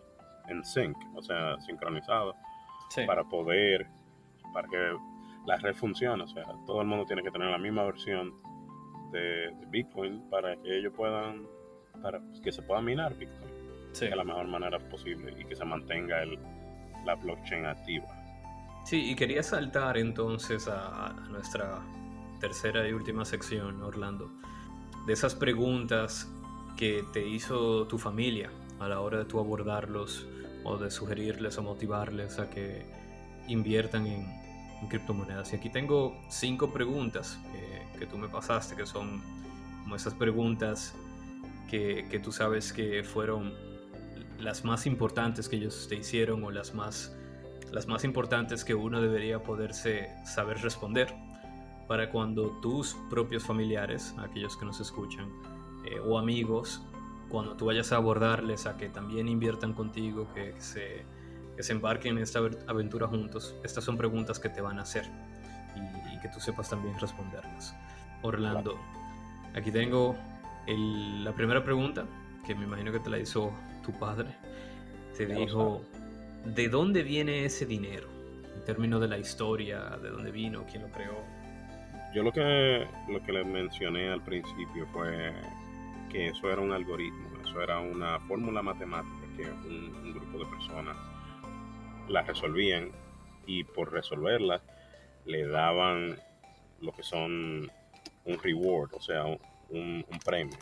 en 0.48 0.64
sync 0.64 0.98
o 1.16 1.22
sea, 1.22 1.60
sincronizado, 1.60 2.34
para 3.06 3.26
poder, 3.26 3.86
para 4.54 4.68
que 4.70 4.96
la 5.48 5.58
red 5.58 5.74
funcione. 5.74 6.24
O 6.24 6.28
sea, 6.28 6.46
todo 6.68 6.82
el 6.82 6.88
mundo 6.88 7.06
tiene 7.06 7.24
que 7.24 7.32
tener 7.32 7.50
la 7.50 7.58
misma 7.58 7.84
versión 7.86 8.36
de, 9.12 9.20
de 9.20 9.66
Bitcoin 9.70 10.30
para 10.30 10.56
que 10.58 10.78
ellos 10.78 10.94
puedan, 10.96 11.48
para 12.04 12.22
que 12.44 12.52
se 12.52 12.62
pueda 12.62 12.82
minar 12.82 13.16
Bitcoin 13.16 13.58
de 14.06 14.16
la 14.16 14.24
mejor 14.24 14.48
manera 14.48 14.78
posible 14.78 15.34
y 15.40 15.46
que 15.46 15.56
se 15.56 15.66
mantenga 15.66 16.22
el, 16.22 16.38
la 17.06 17.16
blockchain 17.16 17.66
activa. 17.66 18.06
Sí, 18.86 19.12
y 19.12 19.16
quería 19.16 19.42
saltar 19.44 19.98
entonces 19.98 20.68
a, 20.68 21.14
nuestra 21.30 21.80
tercera 22.40 22.88
y 22.88 22.94
última 22.94 23.26
sección, 23.26 23.82
Orlando, 23.82 24.32
de 25.08 25.14
esas 25.14 25.34
preguntas 25.34 26.32
que 26.78 27.04
te 27.12 27.28
hizo 27.28 27.88
tu 27.88 27.98
familia 27.98 28.52
a 28.80 28.88
la 28.88 29.00
hora 29.02 29.20
de 29.20 29.26
tú 29.26 29.40
abordarlos 29.40 30.28
o 30.64 30.78
de 30.78 30.92
sugerirles 30.92 31.58
o 31.58 31.64
motivarles 31.64 32.38
a 32.40 32.50
que 32.50 32.86
inviertan 33.48 34.06
en, 34.06 34.47
criptomonedas. 34.88 35.54
Y 35.54 35.56
aquí 35.56 35.70
tengo 35.70 36.20
cinco 36.30 36.72
preguntas 36.72 37.40
que, 37.52 38.00
que, 38.00 38.06
tú 38.06 38.18
me 38.18 38.28
pasaste, 38.28 38.76
que 38.76 38.86
son 38.86 39.22
como 39.84 39.96
esas 39.96 40.14
preguntas 40.14 40.96
que, 41.70 42.08
que 42.10 42.20
tú 42.20 42.32
sabes 42.32 42.72
que 42.74 43.04
fueron 43.04 43.54
las 44.40 44.64
más 44.64 44.86
importantes 44.86 45.50
que 45.50 45.56
ellos 45.56 45.88
te 45.90 45.96
hicieron 45.96 46.44
o 46.44 46.52
las 46.52 46.76
más 46.76 47.18
las 47.72 47.88
más 47.88 48.04
importantes 48.04 48.64
que 48.64 48.76
uno 48.76 49.02
debería 49.02 49.44
poderse 49.44 50.10
saber 50.26 50.62
responder 50.62 51.14
para 51.88 52.10
cuando 52.10 52.60
tus 52.62 52.96
propios 53.10 53.44
familiares, 53.44 54.14
aquellos 54.20 54.58
que 54.58 54.66
nos 54.66 54.80
escuchan, 54.80 55.30
eh, 55.86 56.00
o 56.00 56.18
amigos, 56.18 56.82
cuando 57.30 57.56
tú 57.56 57.66
vayas 57.66 57.92
a 57.92 57.98
abordarles 57.98 58.66
a 58.66 58.78
que 58.78 58.90
también 58.90 59.28
inviertan 59.28 59.74
contigo, 59.74 60.28
que 60.34 60.54
se, 60.60 61.06
que 61.58 61.64
se 61.64 61.74
embarquen 61.74 62.18
en 62.18 62.24
esta 62.24 62.40
aventura 62.68 63.08
juntos, 63.08 63.56
estas 63.64 63.84
son 63.84 63.98
preguntas 63.98 64.40
que 64.40 64.48
te 64.48 64.62
van 64.62 64.78
a 64.78 64.84
hacer 64.84 65.06
y, 65.76 66.20
que 66.20 66.30
tú 66.30 66.40
sepas 66.40 66.70
también 66.70 66.98
responderlas. 67.00 67.76
Orlando, 68.22 68.80
aquí 69.56 69.72
tengo 69.72 70.16
la 70.68 71.34
primera 71.34 71.64
pregunta, 71.64 72.06
que 72.46 72.56
me 72.56 72.66
imagino 72.66 72.92
que 72.92 73.00
te 73.00 73.10
la 73.10 73.20
hizo 73.20 73.52
tu 73.84 73.92
padre. 73.92 74.30
Te 75.18 75.26
dijo, 75.26 75.82
¿de 76.46 76.70
dónde 76.70 77.04
viene 77.04 77.46
ese 77.46 77.66
dinero? 77.66 78.08
En 78.56 78.64
términos 78.64 79.02
de 79.02 79.08
la 79.08 79.18
historia, 79.18 79.98
de 80.02 80.10
dónde 80.10 80.32
vino, 80.32 80.64
quién 80.70 80.84
lo 80.84 80.90
creó. 80.90 81.24
Yo 82.14 82.24
lo 82.24 82.32
que, 82.32 82.88
lo 83.10 83.22
que 83.24 83.32
les 83.32 83.46
mencioné 83.46 84.10
al 84.10 84.24
principio 84.24 84.88
fue 84.94 85.34
que 86.10 86.28
eso 86.28 86.50
era 86.52 86.62
un 86.62 86.72
algoritmo, 86.72 87.30
eso 87.44 87.62
era 87.62 87.80
una 87.80 88.20
fórmula 88.22 88.62
matemática 88.62 89.28
que 89.36 89.44
un, 89.44 90.14
grupo 90.14 90.40
de 90.40 90.46
personas 90.46 90.98
la 92.10 92.22
resolvían 92.24 92.92
y 93.46 93.64
por 93.64 93.92
resolverla 93.92 94.62
le 95.26 95.48
daban 95.48 96.18
lo 96.82 96.92
que 96.92 97.04
son 97.04 97.72
un 98.26 98.40
reward, 98.40 98.94
o 98.94 99.02
sea, 99.02 99.26
un, 99.70 100.06
premio. 100.24 100.58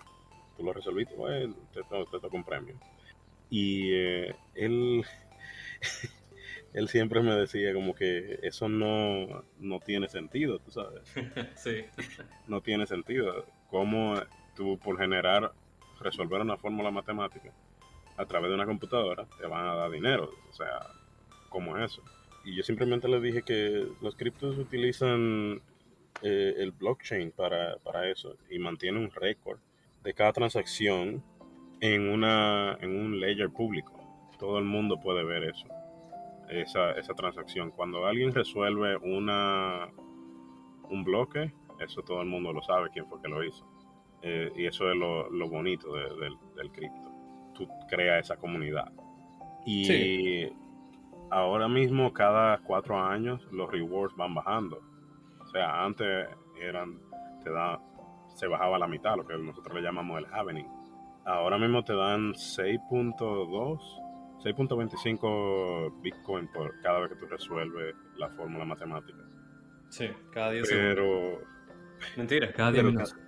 Tú 0.58 0.64
lo 0.64 0.74
resolviste, 0.74 1.16
te, 1.74 1.82
te, 1.84 2.20
toca 2.20 2.30
un 2.38 2.44
premio. 2.44 2.80
Y 3.50 3.92
eh, 3.94 4.36
él, 4.54 5.04
él 6.74 6.88
siempre 6.88 7.22
me 7.22 7.36
decía 7.36 7.74
como 7.74 7.94
que 7.94 8.40
eso 8.44 8.70
no, 8.70 9.44
no 9.60 9.80
tiene 9.80 10.08
sentido, 10.08 10.60
tú 10.60 10.72
sabes. 10.72 11.02
sí. 11.56 11.86
No 12.48 12.62
tiene 12.62 12.86
sentido. 12.86 13.46
¿Cómo 13.70 14.16
tú 14.56 14.80
por 14.80 14.98
generar, 14.98 15.52
resolver 16.00 16.42
una 16.42 16.58
fórmula 16.58 16.92
matemática 16.92 17.52
a 18.18 18.26
través 18.26 18.50
de 18.50 18.56
una 18.56 18.66
computadora, 18.66 19.26
te 19.38 19.46
van 19.46 19.68
a 19.68 19.76
dar 19.76 19.92
dinero. 19.92 20.32
O 20.50 20.54
sea, 20.54 20.88
¿cómo 21.56 21.78
es 21.78 21.94
eso? 21.94 22.04
Y 22.44 22.54
yo 22.54 22.64
simplemente 22.64 23.08
le 23.08 23.22
dije 23.22 23.42
que 23.42 23.88
los 24.02 24.18
criptos 24.18 24.58
utilizan 24.58 25.62
eh, 26.22 26.54
el 26.58 26.74
blockchain 26.74 27.32
para, 27.32 27.78
para, 27.78 28.10
eso 28.10 28.36
y 28.50 28.60
mantiene 28.60 29.00
un 29.00 29.10
récord 29.10 29.58
de 30.04 30.14
cada 30.14 30.34
transacción 30.34 31.24
en, 31.80 32.10
una, 32.10 32.78
en 32.82 32.94
un 32.94 33.22
ledger 33.22 33.50
público. 33.52 33.94
Todo 34.38 34.60
el 34.60 34.66
mundo 34.66 35.00
puede 35.00 35.24
ver 35.24 35.46
eso, 35.46 35.66
esa, 36.50 36.92
esa 36.92 37.14
transacción. 37.14 37.72
Cuando 37.72 38.06
alguien 38.06 38.34
resuelve 38.34 38.98
una, 38.98 39.88
un 40.90 41.06
bloque, 41.06 41.54
eso 41.80 42.02
todo 42.02 42.22
el 42.22 42.28
mundo 42.28 42.52
lo 42.52 42.62
sabe 42.64 42.90
quién 42.92 43.08
fue 43.08 43.22
que 43.22 43.30
lo 43.30 43.42
hizo. 43.46 43.66
Eh, 44.24 44.52
y 44.58 44.66
eso 44.66 44.92
es 44.92 44.98
lo, 44.98 45.50
bonito 45.50 45.94
del 45.94 46.72
cripto. 46.74 47.12
Tú 47.54 47.66
creas 47.88 48.26
esa 48.26 48.36
comunidad. 48.36 48.92
Y 49.66 50.52
ahora 51.30 51.68
mismo, 51.68 52.14
cada 52.14 52.58
cuatro 52.60 53.00
años, 53.00 53.48
los 53.52 53.70
rewards 53.70 54.16
van 54.16 54.34
bajando. 54.34 54.82
O 55.40 55.46
sea, 55.48 55.84
antes 55.84 56.28
eran, 56.62 57.00
te 57.44 57.52
da, 57.52 57.80
se 58.36 58.48
bajaba 58.48 58.78
la 58.78 58.88
mitad, 58.88 59.16
lo 59.16 59.26
que 59.26 59.38
nosotros 59.38 59.76
le 59.76 59.82
llamamos 59.82 60.20
el 60.20 60.26
happening. 60.34 60.66
Ahora 61.26 61.58
mismo 61.58 61.84
te 61.84 61.94
dan 61.94 62.34
6.2, 62.34 63.16
6.25 64.44 66.02
Bitcoin 66.02 66.48
por 66.52 66.80
cada 66.82 67.00
vez 67.00 67.10
que 67.10 67.16
tú 67.16 67.26
resuelves 67.26 67.96
la 68.18 68.30
fórmula 68.30 68.66
matemática. 68.66 69.24
Sí, 69.90 70.10
cada 70.32 70.52
día 70.52 70.64
Pero... 70.70 71.40
Mentira, 72.18 72.52
cada 72.54 72.72
día 72.72 72.84
menos. 72.84 73.16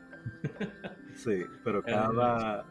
Sí, 1.15 1.43
pero 1.63 1.81
cada, 1.81 2.63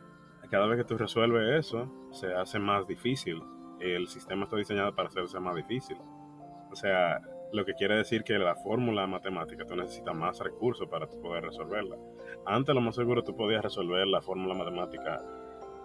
cada 0.49 0.67
vez 0.69 0.79
que 0.79 0.85
tú 0.85 0.97
resuelves 0.97 1.67
eso, 1.67 2.11
se 2.13 2.33
hace 2.33 2.61
más 2.61 2.87
difícil. 2.87 3.43
El 3.81 4.09
sistema 4.09 4.45
está 4.45 4.57
diseñado 4.57 4.95
para 4.95 5.09
hacerse 5.09 5.39
más 5.41 5.55
difícil. 5.55 5.97
O 6.71 6.77
sea, 6.77 7.21
lo 7.53 7.65
que 7.65 7.75
quiere 7.75 7.97
decir 7.97 8.23
que 8.25 8.39
la 8.39 8.57
fórmula 8.57 9.07
matemática 9.07 9.65
tú 9.65 9.77
necesitas 9.77 10.15
más 10.15 10.39
recursos 10.41 10.89
para 10.89 11.07
poder 11.07 11.45
resolverla. 11.45 11.97
Antes, 12.45 12.75
lo 12.75 12.81
más 12.81 12.97
seguro, 12.97 13.23
tú 13.23 13.37
podías 13.37 13.63
resolver 13.63 14.07
la 14.07 14.21
fórmula 14.21 14.55
matemática 14.55 15.23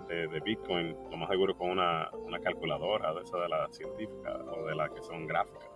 de, 0.07 0.41
Bitcoin, 0.41 0.95
lo 1.09 1.17
más 1.17 1.29
seguro 1.29 1.55
con 1.55 1.69
una, 1.69 2.09
una 2.25 2.39
calculadora 2.39 3.13
de 3.13 3.21
esa 3.21 3.37
de 3.37 3.47
la 3.47 3.67
científica 3.71 4.37
o 4.57 4.65
de 4.65 4.75
la 4.75 4.89
que 4.89 5.01
son 5.01 5.25
gráficas. 5.25 5.69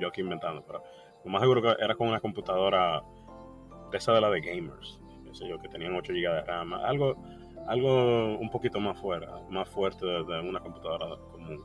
Yo 0.00 0.08
aquí 0.08 0.22
inventando, 0.22 0.64
pero 0.66 0.82
lo 1.24 1.30
más 1.30 1.40
seguro 1.40 1.62
que 1.62 1.76
era 1.80 1.94
con 1.94 2.08
una 2.08 2.18
computadora 2.20 3.02
de 3.92 3.98
esa 3.98 4.12
de 4.12 4.20
la 4.20 4.30
de 4.30 4.40
gamers 4.40 5.00
que 5.60 5.68
tenían 5.68 5.94
8 5.94 6.12
GB 6.12 6.32
de 6.32 6.40
RAM, 6.42 6.74
algo, 6.74 7.16
algo 7.66 8.36
un 8.38 8.50
poquito 8.50 8.80
más 8.80 8.98
fuera, 9.00 9.40
más 9.50 9.68
fuerte 9.68 10.04
de, 10.04 10.40
una 10.40 10.60
computadora 10.60 11.16
común. 11.30 11.62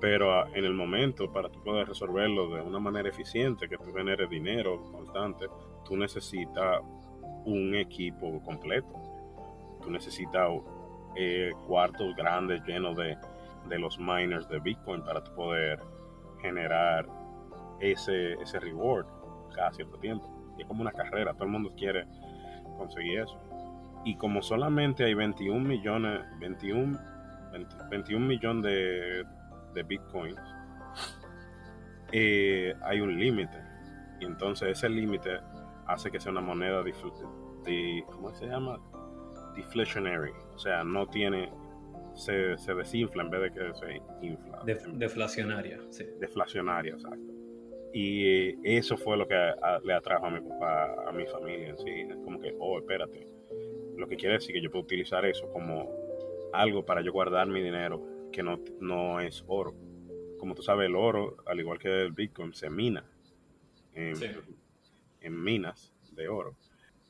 Pero 0.00 0.32
ah, 0.32 0.48
en 0.54 0.64
el 0.64 0.74
momento, 0.74 1.30
para 1.30 1.48
tú 1.50 1.62
poder 1.62 1.88
resolverlo 1.88 2.54
de 2.54 2.62
una 2.62 2.78
manera 2.78 3.08
eficiente, 3.08 3.68
que 3.68 3.76
tú 3.76 3.92
generes 3.94 4.28
dinero 4.30 4.80
constante, 4.92 5.46
tú 5.84 5.96
necesitas 5.96 6.80
un 7.44 7.74
equipo 7.74 8.40
completo. 8.42 8.88
Tú 9.82 9.90
necesitas 9.90 10.50
eh, 11.16 11.52
cuartos 11.66 12.14
grandes 12.16 12.62
llenos 12.64 12.96
de, 12.96 13.16
de, 13.68 13.78
los 13.78 13.98
miners 13.98 14.48
de 14.48 14.58
Bitcoin 14.58 15.02
para 15.02 15.22
tú 15.22 15.34
poder 15.34 15.80
generar 16.40 17.06
ese, 17.80 18.34
ese 18.34 18.58
reward 18.60 19.06
cada 19.54 19.72
cierto 19.72 19.98
tiempo. 19.98 20.28
Y 20.56 20.62
es 20.62 20.68
como 20.68 20.82
una 20.82 20.92
carrera, 20.92 21.32
todo 21.34 21.44
el 21.44 21.50
mundo 21.50 21.72
quiere 21.76 22.06
conseguí 22.80 23.16
eso. 23.16 23.38
Y 24.04 24.16
como 24.16 24.42
solamente 24.42 25.04
hay 25.04 25.14
21 25.14 25.60
millones, 25.60 26.20
21, 26.40 26.98
21 27.90 28.26
millones 28.26 28.64
de, 28.64 29.24
de 29.74 29.82
bitcoins, 29.82 30.40
eh, 32.12 32.74
hay 32.82 33.00
un 33.00 33.18
límite. 33.18 33.58
Y 34.20 34.24
entonces 34.24 34.70
ese 34.70 34.88
límite 34.88 35.38
hace 35.86 36.10
que 36.10 36.20
sea 36.20 36.32
una 36.32 36.40
moneda 36.40 36.82
de, 36.82 38.04
¿cómo 38.06 38.34
se 38.34 38.46
llama? 38.46 38.78
Deflationary. 39.54 40.32
O 40.54 40.58
sea, 40.58 40.84
no 40.84 41.06
tiene, 41.06 41.52
se, 42.14 42.56
se 42.58 42.74
desinfla 42.74 43.22
en 43.22 43.30
vez 43.30 43.42
de 43.42 43.52
que 43.52 43.74
se 43.74 44.26
infla. 44.26 44.62
deflacionaria, 44.94 45.80
sí. 45.90 46.04
Deflacionaria, 46.18 46.94
exacto. 46.94 47.32
Y 47.92 48.54
eso 48.76 48.96
fue 48.96 49.16
lo 49.16 49.26
que 49.26 49.52
le 49.84 49.94
atrajo 49.94 50.26
a 50.26 50.30
mi 50.30 50.40
papá, 50.40 51.08
a 51.08 51.12
mi 51.12 51.26
familia 51.26 51.70
en 51.70 51.78
sí. 51.78 51.90
Es 52.08 52.16
como 52.24 52.38
que, 52.40 52.54
oh, 52.58 52.78
espérate. 52.78 53.26
Lo 54.00 54.08
que 54.08 54.16
quiere 54.16 54.34
decir 54.34 54.54
que 54.54 54.62
yo 54.62 54.70
puedo 54.70 54.84
utilizar 54.84 55.24
eso 55.26 55.50
como 55.52 55.90
algo 56.52 56.84
para 56.84 57.02
yo 57.02 57.12
guardar 57.12 57.46
mi 57.46 57.62
dinero 57.62 58.02
que 58.32 58.42
no, 58.42 58.60
no 58.80 59.20
es 59.20 59.44
oro. 59.46 59.74
Como 60.38 60.54
tú 60.54 60.62
sabes, 60.62 60.86
el 60.86 60.96
oro, 60.96 61.36
al 61.46 61.60
igual 61.60 61.78
que 61.78 62.02
el 62.02 62.12
Bitcoin, 62.12 62.54
se 62.54 62.70
mina 62.70 63.04
en, 63.94 64.14
en 65.20 65.42
minas 65.42 65.92
de 66.12 66.28
oro. 66.28 66.56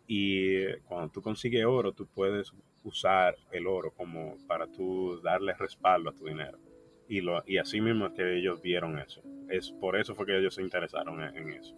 Y 0.07 0.67
cuando 0.89 1.13
tú 1.13 1.23
consigues 1.23 1.65
oro, 1.65 1.93
tú 1.93 2.07
puedes 2.07 2.53
usar 2.83 3.37
el 3.53 3.67
oro 3.67 3.93
como 3.93 4.37
para 4.47 4.67
tú 4.67 5.21
darle 5.23 5.55
respaldo 5.55 6.11
a 6.11 6.15
tu 6.15 6.27
dinero. 6.27 6.59
Y, 7.09 7.21
lo, 7.21 7.43
y 7.47 7.59
así 7.59 7.81
mismo 7.81 8.07
es 8.07 8.13
que 8.13 8.39
ellos 8.39 8.61
vieron 8.63 8.99
eso. 8.99 9.23
Es 9.49 9.71
por 9.71 9.97
eso 9.97 10.15
fue 10.15 10.27
que 10.27 10.39
ellos 10.39 10.55
se 10.55 10.63
interesaron 10.63 11.23
en, 11.23 11.53
eso. 11.53 11.77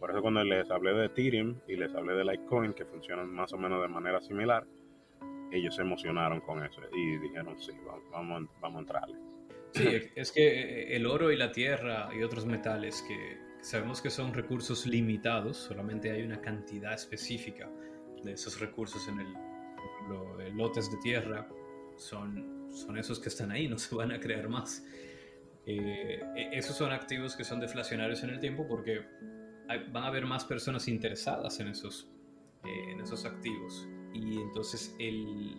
Por 0.00 0.10
eso 0.10 0.20
cuando 0.22 0.42
les 0.42 0.68
hablé 0.70 0.94
de 0.94 1.06
Ethereum 1.06 1.60
y 1.68 1.76
les 1.76 1.94
hablé 1.94 2.14
de 2.14 2.24
Litecoin, 2.24 2.72
que 2.72 2.84
funcionan 2.84 3.30
más 3.30 3.52
o 3.52 3.58
menos 3.58 3.80
de 3.82 3.88
manera 3.88 4.20
similar, 4.20 4.66
ellos 5.52 5.76
se 5.76 5.82
emocionaron 5.82 6.40
con 6.40 6.64
eso 6.64 6.80
y 6.92 7.18
dijeron, 7.18 7.60
sí, 7.60 7.72
vamos, 8.10 8.48
vamos, 8.60 8.76
a 8.78 8.80
entrarle. 8.80 9.16
Sí, 9.72 9.88
es 10.16 10.32
que 10.32 10.48
eh, 10.48 10.96
el 10.96 11.06
oro 11.06 11.30
y 11.30 11.36
la 11.36 11.52
tierra 11.52 12.08
y 12.12 12.22
otros 12.22 12.46
metales 12.46 13.04
que 13.06 13.38
sabemos 13.60 14.00
que 14.00 14.10
son 14.10 14.34
recursos 14.34 14.86
limitados, 14.86 15.56
solamente 15.58 16.10
hay 16.10 16.22
una 16.22 16.40
cantidad 16.40 16.94
específica 16.94 17.70
de 18.24 18.32
esos 18.32 18.58
recursos 18.58 19.06
en 19.06 19.20
el, 19.20 19.32
los 20.08 20.54
lotes 20.54 20.90
de 20.90 20.96
tierra, 20.98 21.46
son 21.96 22.60
son 22.72 22.96
esos 22.98 23.18
que 23.18 23.28
están 23.28 23.50
ahí, 23.50 23.68
no 23.68 23.78
se 23.78 23.94
van 23.94 24.12
a 24.12 24.20
crear 24.20 24.48
más. 24.48 24.84
Eh, 25.66 26.20
e-, 26.36 26.50
esos 26.52 26.76
son 26.76 26.92
activos 26.92 27.36
que 27.36 27.44
son 27.44 27.60
deflacionarios 27.60 28.22
en 28.22 28.30
el 28.30 28.40
tiempo 28.40 28.66
porque 28.66 29.02
van 29.78 30.04
a 30.04 30.06
haber 30.06 30.26
más 30.26 30.44
personas 30.44 30.88
interesadas 30.88 31.60
en 31.60 31.68
esos, 31.68 32.10
eh, 32.64 32.92
en 32.92 33.00
esos 33.00 33.24
activos. 33.24 33.88
Y 34.12 34.38
entonces, 34.38 34.94
el, 34.98 35.56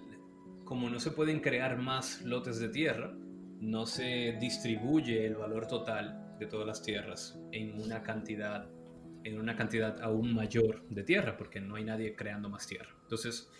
como 0.66 0.90
no 0.90 1.00
se 1.00 1.12
pueden 1.12 1.40
crear 1.40 1.78
más 1.78 2.22
lotes 2.22 2.60
de 2.60 2.70
tierra, 2.70 3.14
no 3.60 3.86
se 3.86 4.38
distribuye 4.40 5.26
el 5.26 5.36
valor 5.36 5.68
total 5.68 6.36
de 6.40 6.48
todas 6.48 6.66
las 6.66 6.82
tierras 6.82 7.40
en 7.52 7.80
una 7.80 8.02
cantidad 8.02 8.70
en 9.24 9.40
una 9.40 9.56
cantidad 9.56 10.02
aún 10.02 10.34
mayor 10.34 10.84
de 10.90 11.04
tierra 11.04 11.38
porque 11.38 11.62
no 11.62 11.76
hay 11.76 11.84
nadie 11.84 12.16
creando 12.16 12.50
más 12.50 12.66
tierra. 12.68 12.90
Entonces, 13.04 13.52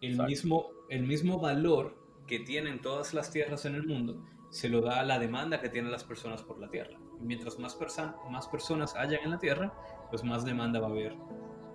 el 0.00 0.22
mismo, 0.22 0.70
el 0.90 1.02
mismo 1.02 1.40
valor 1.40 1.96
que 2.26 2.40
tienen 2.40 2.80
todas 2.80 3.14
las 3.14 3.30
tierras 3.30 3.64
en 3.64 3.74
el 3.74 3.86
mundo 3.86 4.24
se 4.50 4.68
lo 4.68 4.80
da 4.80 5.00
a 5.00 5.04
la 5.04 5.18
demanda 5.18 5.60
que 5.60 5.68
tienen 5.68 5.90
las 5.90 6.04
personas 6.04 6.42
por 6.42 6.58
la 6.58 6.68
tierra. 6.68 6.98
Y 7.20 7.24
mientras 7.24 7.58
más, 7.58 7.76
más 8.30 8.48
personas 8.48 8.94
hayan 8.96 9.22
en 9.24 9.30
la 9.30 9.38
tierra, 9.38 9.74
pues 10.10 10.24
más 10.24 10.44
demanda 10.44 10.80
va 10.80 10.86
a 10.86 10.90
haber 10.90 11.14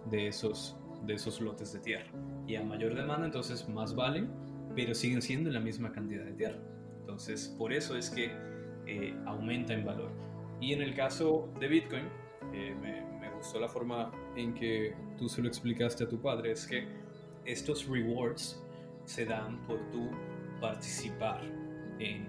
de 0.09 0.27
esos, 0.27 0.77
de 1.05 1.13
esos 1.13 1.41
lotes 1.41 1.73
de 1.73 1.79
tierra. 1.79 2.11
Y 2.47 2.55
a 2.55 2.63
mayor 2.63 2.95
demanda, 2.95 3.25
entonces 3.25 3.67
más 3.69 3.95
valen, 3.95 4.29
pero 4.75 4.93
siguen 4.93 5.21
siendo 5.21 5.49
en 5.49 5.55
la 5.55 5.59
misma 5.59 5.91
cantidad 5.91 6.25
de 6.25 6.34
tierra. 6.34 6.59
Entonces, 6.99 7.53
por 7.57 7.73
eso 7.73 7.97
es 7.97 8.09
que 8.09 8.31
eh, 8.88 9.15
aumenta 9.25 9.73
en 9.73 9.86
valor. 9.86 10.11
Y 10.59 10.73
en 10.73 10.81
el 10.81 10.95
caso 10.95 11.49
de 11.59 11.67
Bitcoin, 11.67 12.05
eh, 12.53 12.75
me, 12.81 13.01
me, 13.19 13.29
gustó 13.36 13.59
la 13.59 13.67
forma 13.67 14.11
en 14.36 14.53
que 14.53 14.95
tú 15.17 15.27
se 15.27 15.41
lo 15.41 15.47
explicaste 15.47 16.05
a 16.05 16.09
tu 16.09 16.21
padre, 16.21 16.51
es 16.51 16.65
que 16.65 16.88
estos 17.45 17.88
rewards 17.88 18.63
se 19.05 19.25
dan 19.25 19.65
por 19.67 19.79
tu 19.91 20.09
participar 20.61 21.41
en 21.99 22.27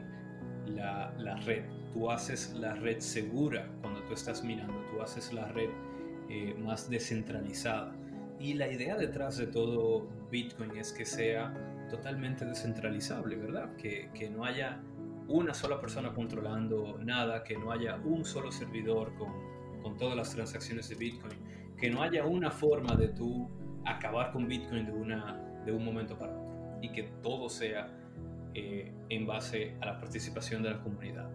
la, 0.66 1.14
la, 1.18 1.36
red. 1.36 1.64
Tú 1.92 2.10
haces 2.10 2.52
la 2.54 2.74
red 2.74 2.98
segura 2.98 3.68
cuando 3.80 4.02
tú 4.02 4.14
estás 4.14 4.42
minando, 4.42 4.74
tú 4.92 5.00
haces 5.00 5.32
la 5.32 5.46
red 5.48 5.70
eh, 6.34 6.52
más 6.58 6.90
descentralizada. 6.90 7.94
Y 8.40 8.54
la 8.54 8.66
idea 8.66 8.96
detrás 8.96 9.36
de 9.36 9.46
todo 9.46 10.08
Bitcoin 10.32 10.76
es 10.76 10.92
que 10.92 11.06
sea 11.06 11.54
totalmente 11.88 12.44
descentralizable, 12.44 13.36
¿verdad? 13.36 13.76
Que, 13.76 14.10
que 14.12 14.28
no 14.28 14.44
haya 14.44 14.82
una 15.28 15.54
sola 15.54 15.80
persona 15.80 16.12
controlando 16.12 16.98
nada, 16.98 17.44
que 17.44 17.56
no 17.56 17.70
haya 17.70 18.00
un 18.04 18.24
solo 18.24 18.50
servidor 18.50 19.14
con, 19.14 19.32
con 19.80 19.96
todas 19.96 20.16
las 20.16 20.34
transacciones 20.34 20.88
de 20.88 20.96
Bitcoin, 20.96 21.38
que 21.78 21.88
no 21.88 22.02
haya 22.02 22.26
una 22.26 22.50
forma 22.50 22.96
de 22.96 23.10
tú 23.10 23.48
acabar 23.84 24.32
con 24.32 24.48
Bitcoin 24.48 24.86
de, 24.86 24.92
una, 24.92 25.40
de 25.64 25.70
un 25.70 25.84
momento 25.84 26.18
para 26.18 26.32
otro 26.32 26.78
y 26.82 26.88
que 26.88 27.04
todo 27.22 27.48
sea 27.48 27.88
eh, 28.54 28.92
en 29.08 29.24
base 29.24 29.76
a 29.80 29.86
la 29.86 30.00
participación 30.00 30.64
de 30.64 30.70
la 30.70 30.82
comunidad. 30.82 31.30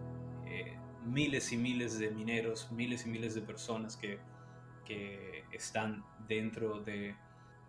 Eh, 0.46 0.76
miles 1.06 1.54
y 1.54 1.56
miles 1.56 1.98
de 1.98 2.10
mineros, 2.10 2.70
miles 2.70 3.06
y 3.06 3.08
miles 3.08 3.34
de 3.34 3.40
personas 3.40 3.96
que, 3.96 4.18
que 4.90 5.44
están 5.52 6.04
dentro 6.26 6.80
de 6.80 7.14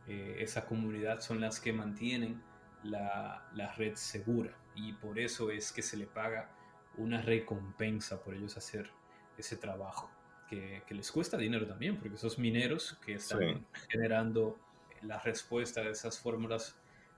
eh, 0.08 0.38
esa 0.40 0.66
comunidad 0.66 1.20
son 1.20 1.40
las 1.40 1.60
que 1.60 1.72
mantienen 1.72 2.42
la, 2.84 3.48
la, 3.54 3.72
red 3.74 3.94
segura 3.94 4.58
y 4.74 4.94
por 4.94 5.20
eso 5.20 5.52
es 5.52 5.72
que 5.72 5.84
se 5.84 5.98
le 5.98 6.08
paga 6.08 6.50
una 6.98 7.22
recompensa 7.22 8.24
por 8.24 8.34
ellos 8.34 8.58
hacer 8.58 8.90
ese 9.38 9.56
trabajo. 9.56 10.10
Que, 10.50 10.82
que 10.86 10.96
les 10.96 11.10
cuesta 11.12 11.38
dinero 11.38 11.66
también, 11.66 11.98
porque 11.98 12.16
esos 12.16 12.38
mineros 12.38 12.98
que 13.06 13.14
están 13.14 13.66
generando 13.88 14.60
la 15.04 15.18
respuesta 15.20 15.82
de 15.82 15.92
esas 15.92 16.20
fórmulas 16.20 16.76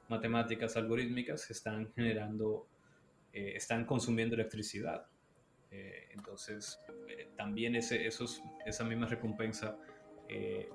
matemáticas 0.07 0.77
algorítmicas 0.77 1.49
están 1.49 1.91
generando, 1.95 2.67
eh, 3.31 3.53
están 3.55 3.85
consumiendo 3.85 4.35
electricidad. 4.35 5.07
Eh, 5.71 6.09
entonces, 6.11 6.79
eh, 7.09 7.31
también 7.35 7.75
ese, 7.75 8.05
esos, 8.05 8.43
esa 8.67 8.83
misma 8.83 9.07
recompensa 9.07 9.75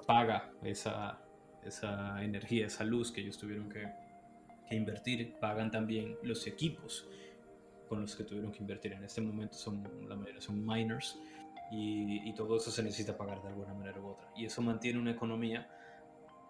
paga 0.06 0.52
esa, 0.62 1.20
esa 1.64 2.22
energía, 2.22 2.66
esa 2.66 2.84
luz 2.84 3.12
que 3.12 3.20
ellos 3.20 3.38
tuvieron 3.38 3.68
que, 3.68 3.86
invertir, 4.70 5.34
pagan 5.40 5.70
también 5.70 6.16
los 6.22 6.46
equipos 6.46 7.08
con 7.88 8.02
los 8.02 8.14
que 8.14 8.24
tuvieron 8.24 8.52
que 8.52 8.58
invertir. 8.58 8.92
En 8.92 9.04
este 9.04 9.20
momento 9.20 9.56
son, 9.56 9.82
la 10.06 10.14
mayoría 10.14 10.40
son 10.40 10.64
miners 10.64 11.18
y, 11.70 12.32
todo 12.34 12.56
eso 12.56 12.70
se 12.70 12.82
necesita 12.82 13.16
pagar 13.16 13.42
de 13.42 13.48
alguna 13.48 13.74
manera 13.74 14.00
u 14.00 14.08
otra. 14.08 14.30
Y 14.36 14.44
eso 14.44 14.62
mantiene 14.62 14.98
una 14.98 15.10
economía 15.10 15.68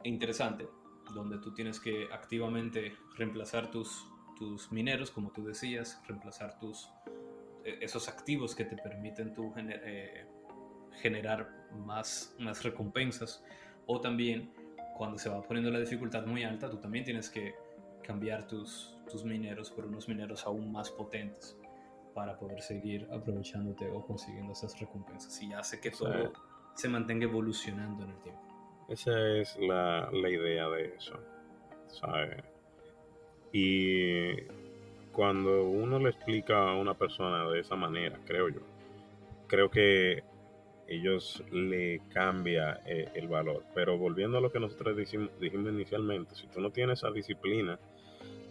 interesante 0.05 0.69
donde 1.15 1.39
tú 1.39 1.55
tienes 1.55 1.81
que 1.81 2.09
activamente 2.13 2.93
reemplazar 3.17 3.71
tus, 3.71 4.05
tus 4.37 4.71
mineros, 4.71 5.11
como 5.11 5.31
tú 5.31 5.45
decías, 5.45 6.01
reemplazar 6.07 6.59
tus, 6.59 6.91
eh, 7.65 7.79
esos 7.81 8.09
activos 8.09 8.55
que 8.55 8.65
te 8.65 8.77
permiten 8.77 9.33
tú 9.33 9.55
eh, 9.57 10.27
generar 11.01 11.58
más, 11.77 12.35
más 12.39 12.63
recompensas. 12.63 13.43
O 13.87 14.01
también, 14.01 14.51
cuando 14.97 15.19
se 15.19 15.29
va 15.29 15.43
poniendo 15.43 15.71
la 15.71 15.81
dificultad 15.81 16.27
muy 16.27 16.45
alta, 16.45 16.69
tú 16.71 16.77
también 16.79 17.05
tienes 17.05 17.31
que 17.31 17.55
cambiar 18.03 18.47
tus, 18.47 18.97
tus 19.11 19.25
mineros 19.25 19.71
por 19.71 19.87
unos 19.87 20.09
mineros 20.09 20.47
aún 20.47 20.73
más 20.73 20.91
potentes 20.91 21.57
para 22.15 22.39
poder 22.39 22.61
seguir 22.63 23.07
aprovechándote 23.13 23.89
o 23.91 24.05
consiguiendo 24.05 24.53
esas 24.53 24.79
recompensas. 24.81 25.41
Y 25.43 25.53
hace 25.53 25.81
que 25.81 25.91
todo 25.91 26.33
se 26.75 26.89
mantenga 26.89 27.25
evolucionando 27.25 28.05
en 28.05 28.11
el 28.11 28.17
tiempo. 28.19 28.43
Esa 28.89 29.37
es 29.37 29.57
la, 29.59 30.11
la 30.13 30.31
idea 30.31 30.69
de 30.71 30.95
eso, 30.97 31.19
¿sabes? 31.89 32.43
Y 33.53 34.35
cuando 35.13 35.65
uno 35.65 35.99
le 35.99 36.11
explica 36.11 36.71
a 36.71 36.75
una 36.75 36.95
persona 36.95 37.49
de 37.51 37.61
esa 37.61 37.77
manera, 37.77 38.19
creo 38.25 38.49
yo, 38.49 38.61
creo 39.47 39.71
que 39.71 40.23
ellos 40.89 41.43
le 41.53 42.01
cambia 42.13 42.81
eh, 42.87 43.09
el 43.15 43.29
valor. 43.29 43.65
Pero 43.75 43.99
volviendo 43.99 44.39
a 44.39 44.41
lo 44.41 44.51
que 44.51 44.61
nosotros 44.61 44.97
dijimos, 44.97 45.31
inicialmente, 45.41 46.35
si 46.35 46.47
tú 46.47 46.61
no 46.61 46.71
tienes 46.71 47.01
esa 47.01 47.11
disciplina 47.11 47.79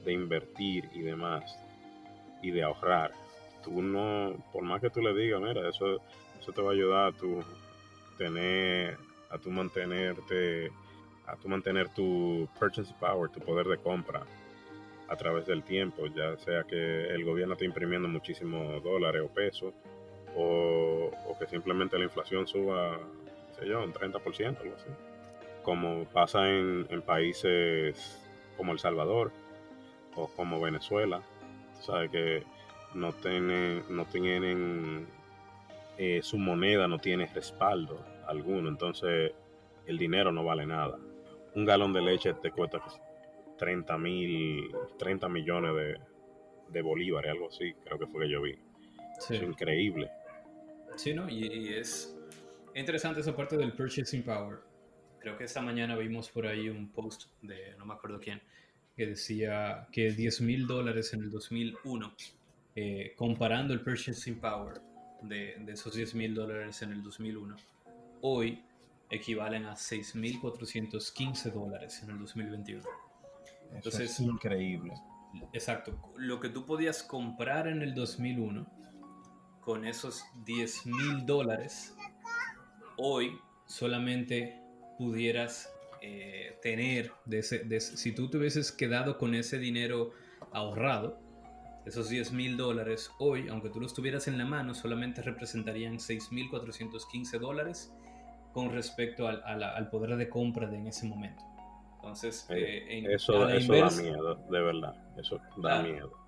de 0.06 0.14
invertir 0.14 0.90
y 0.94 1.02
demás, 1.02 1.60
y 2.42 2.52
de 2.52 2.64
ahorrar, 2.64 3.12
tú 3.64 3.82
no, 3.82 4.36
por 4.54 4.64
más 4.64 4.80
que 4.80 4.90
tú 4.90 5.02
le 5.02 5.14
digas, 5.14 5.42
mira, 5.42 5.68
eso, 5.68 6.00
eso 6.40 6.52
te 6.52 6.62
va 6.62 6.70
a 6.70 6.74
ayudar 6.74 7.08
a 7.08 7.18
tu 7.18 7.44
tener 8.18 8.98
a 9.30 9.38
tu 9.38 9.50
mantenerte, 9.50 10.72
a 11.26 11.36
tu 11.36 11.50
mantener 11.50 11.90
tu 11.90 12.48
purchase 12.60 12.94
power, 13.00 13.30
tu 13.30 13.40
poder 13.40 13.68
de 13.68 13.78
compra 13.78 14.24
a 15.10 15.16
través 15.16 15.46
del 15.46 15.64
tiempo, 15.64 16.06
ya 16.08 16.38
sea 16.38 16.64
que 16.64 17.08
el 17.08 17.24
gobierno 17.24 17.54
esté 17.54 17.66
imprimiendo 17.66 18.08
muchísimos 18.08 18.84
dólares 18.84 19.22
o 19.24 19.34
pesos, 19.34 19.74
o, 20.36 21.12
que 21.40 21.48
simplemente 21.48 21.98
la 21.98 22.06
inflación 22.06 22.48
suba, 22.48 22.98
sé 23.52 23.68
yo, 23.68 23.84
un 23.84 23.94
30%, 23.94 24.60
algo 24.60 24.76
así. 24.76 24.90
Como 25.64 26.06
pasa 26.06 26.50
en, 26.50 26.88
países 27.06 28.20
como 28.56 28.72
El 28.72 28.80
Salvador 28.80 29.32
o 30.16 30.28
como 30.28 30.60
Venezuela, 30.60 31.22
sabes 31.80 32.10
que 32.10 32.44
no 32.96 33.12
tienen, 33.14 33.84
no 33.90 34.06
tienen 34.06 35.08
eh, 36.00 36.22
su 36.22 36.38
moneda 36.38 36.88
no 36.88 37.00
tiene 37.00 37.26
respaldo 37.26 38.00
alguno, 38.28 38.70
entonces 38.70 39.32
el 39.88 39.98
dinero 39.98 40.32
no 40.32 40.44
vale 40.44 40.66
nada. 40.68 41.00
Un 41.56 41.66
galón 41.66 41.92
de 41.92 42.02
leche 42.02 42.34
te 42.36 42.52
cuesta 42.52 42.80
30 43.58 43.98
mil, 43.98 44.72
30 45.00 45.28
millones 45.28 45.76
de, 45.76 46.00
de, 46.70 46.82
bolívares, 46.84 47.32
algo 47.32 47.48
así, 47.48 47.74
creo 47.84 47.98
que 47.98 48.06
fue 48.06 48.26
que 48.26 48.32
yo 48.32 48.42
vi. 48.44 48.56
Es 49.18 49.42
increíble. 49.42 50.10
Sí, 50.96 51.14
¿no? 51.14 51.30
Y, 51.30 51.74
es 51.74 52.16
interesante 52.76 53.22
esa 53.22 53.36
parte 53.36 53.58
del 53.58 53.74
purchasing 53.74 54.24
power. 54.24 54.60
Creo 55.20 55.38
que 55.38 55.44
esta 55.44 55.62
mañana 55.62 55.96
vimos 55.96 56.30
por 56.30 56.48
ahí 56.48 56.70
un 56.70 56.92
post 56.92 57.26
de 57.42 57.76
no 57.78 57.86
me 57.86 57.94
acuerdo 57.94 58.20
quién, 58.20 58.42
que 58.96 59.08
decía 59.08 59.88
que 59.92 60.12
10 60.12 60.42
mil 60.42 60.68
dólares 60.68 61.14
en 61.14 61.24
el 61.24 61.32
2001, 61.32 62.14
eh, 62.76 63.14
comparando 63.16 63.74
el 63.74 63.82
purchasing 63.82 64.40
power 64.40 64.82
de, 65.22 65.56
de 65.60 65.74
esos 65.74 65.94
10 65.94 66.16
mil 66.16 66.34
dólares 66.36 66.82
en 66.82 66.92
el 66.92 67.04
2001 67.04 67.56
hoy 68.22 68.64
equivalen 69.10 69.66
a 69.66 69.74
6.415 69.74 71.52
dólares 71.52 72.02
en 72.04 72.12
el 72.12 72.20
2021. 72.20 72.84
Entonces, 73.74 74.12
es 74.12 74.20
increíble. 74.20 74.94
Exacto. 75.54 76.14
Lo 76.18 76.40
que 76.40 76.50
tú 76.50 76.66
podías 76.66 77.04
comprar 77.04 77.68
en 77.68 77.82
el 77.82 77.94
2001 77.94 78.66
con 79.68 79.84
esos 79.84 80.24
10.000 80.46 81.26
dólares, 81.26 81.94
hoy 82.96 83.38
solamente 83.66 84.62
pudieras 84.98 85.70
eh, 86.02 86.58
tener, 86.62 87.12
de 87.26 87.40
ese, 87.40 87.82
si 87.82 88.16
tú 88.16 88.30
te 88.30 88.38
hubieses 88.38 88.72
quedado 88.72 89.18
con 89.18 89.36
ese 89.36 89.60
dinero 89.60 90.12
ahorrado, 90.54 91.20
esos 91.86 92.08
10 92.08 92.32
mil 92.32 92.56
dólares 92.56 93.12
hoy, 93.20 93.50
aunque 93.50 93.70
tú 93.70 93.82
los 93.82 93.94
tuvieras 93.94 94.30
en 94.30 94.38
la 94.38 94.46
mano, 94.46 94.74
solamente 94.74 95.22
representarían 95.22 95.98
6.415 95.98 97.38
dólares 97.38 97.94
con 98.54 98.72
respecto 98.72 99.28
al, 99.28 99.44
al, 99.44 99.90
poder 99.90 100.16
de 100.16 100.30
compra 100.30 100.68
de 100.68 100.78
en 100.78 100.88
ese 100.88 101.06
momento. 101.06 101.44
Entonces, 101.96 102.48
eh, 102.52 103.04
eso, 103.10 103.50
eso 103.50 103.74
da 103.74 103.90
miedo, 103.90 104.36
de 104.50 104.62
verdad. 104.62 104.96
Eso 105.18 105.42
da 105.58 105.84
miedo. 105.84 106.27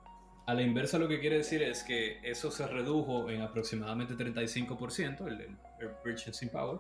A 0.50 0.56
la 0.56 0.64
inversa 0.64 0.98
lo 0.98 1.08
que 1.08 1.20
quiere 1.20 1.38
decir 1.38 1.62
es 1.62 1.84
que 1.84 2.20
eso 2.24 2.50
se 2.50 2.66
redujo 2.66 3.30
en 3.30 3.44
aproximadamente 3.44 4.16
35%, 4.16 5.28
el, 5.28 5.42
el, 5.42 5.58
el 5.80 5.90
purchasing 6.04 6.50
power, 6.50 6.80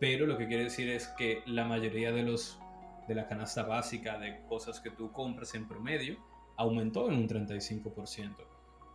pero 0.00 0.26
lo 0.26 0.36
que 0.36 0.48
quiere 0.48 0.64
decir 0.64 0.88
es 0.88 1.06
que 1.16 1.40
la 1.46 1.64
mayoría 1.64 2.10
de 2.10 2.24
los 2.24 2.58
de 3.06 3.14
la 3.14 3.28
canasta 3.28 3.62
básica 3.62 4.18
de 4.18 4.40
cosas 4.48 4.80
que 4.80 4.90
tú 4.90 5.12
compras 5.12 5.54
en 5.54 5.68
promedio 5.68 6.16
aumentó 6.56 7.08
en 7.08 7.14
un 7.14 7.28
35% 7.28 8.34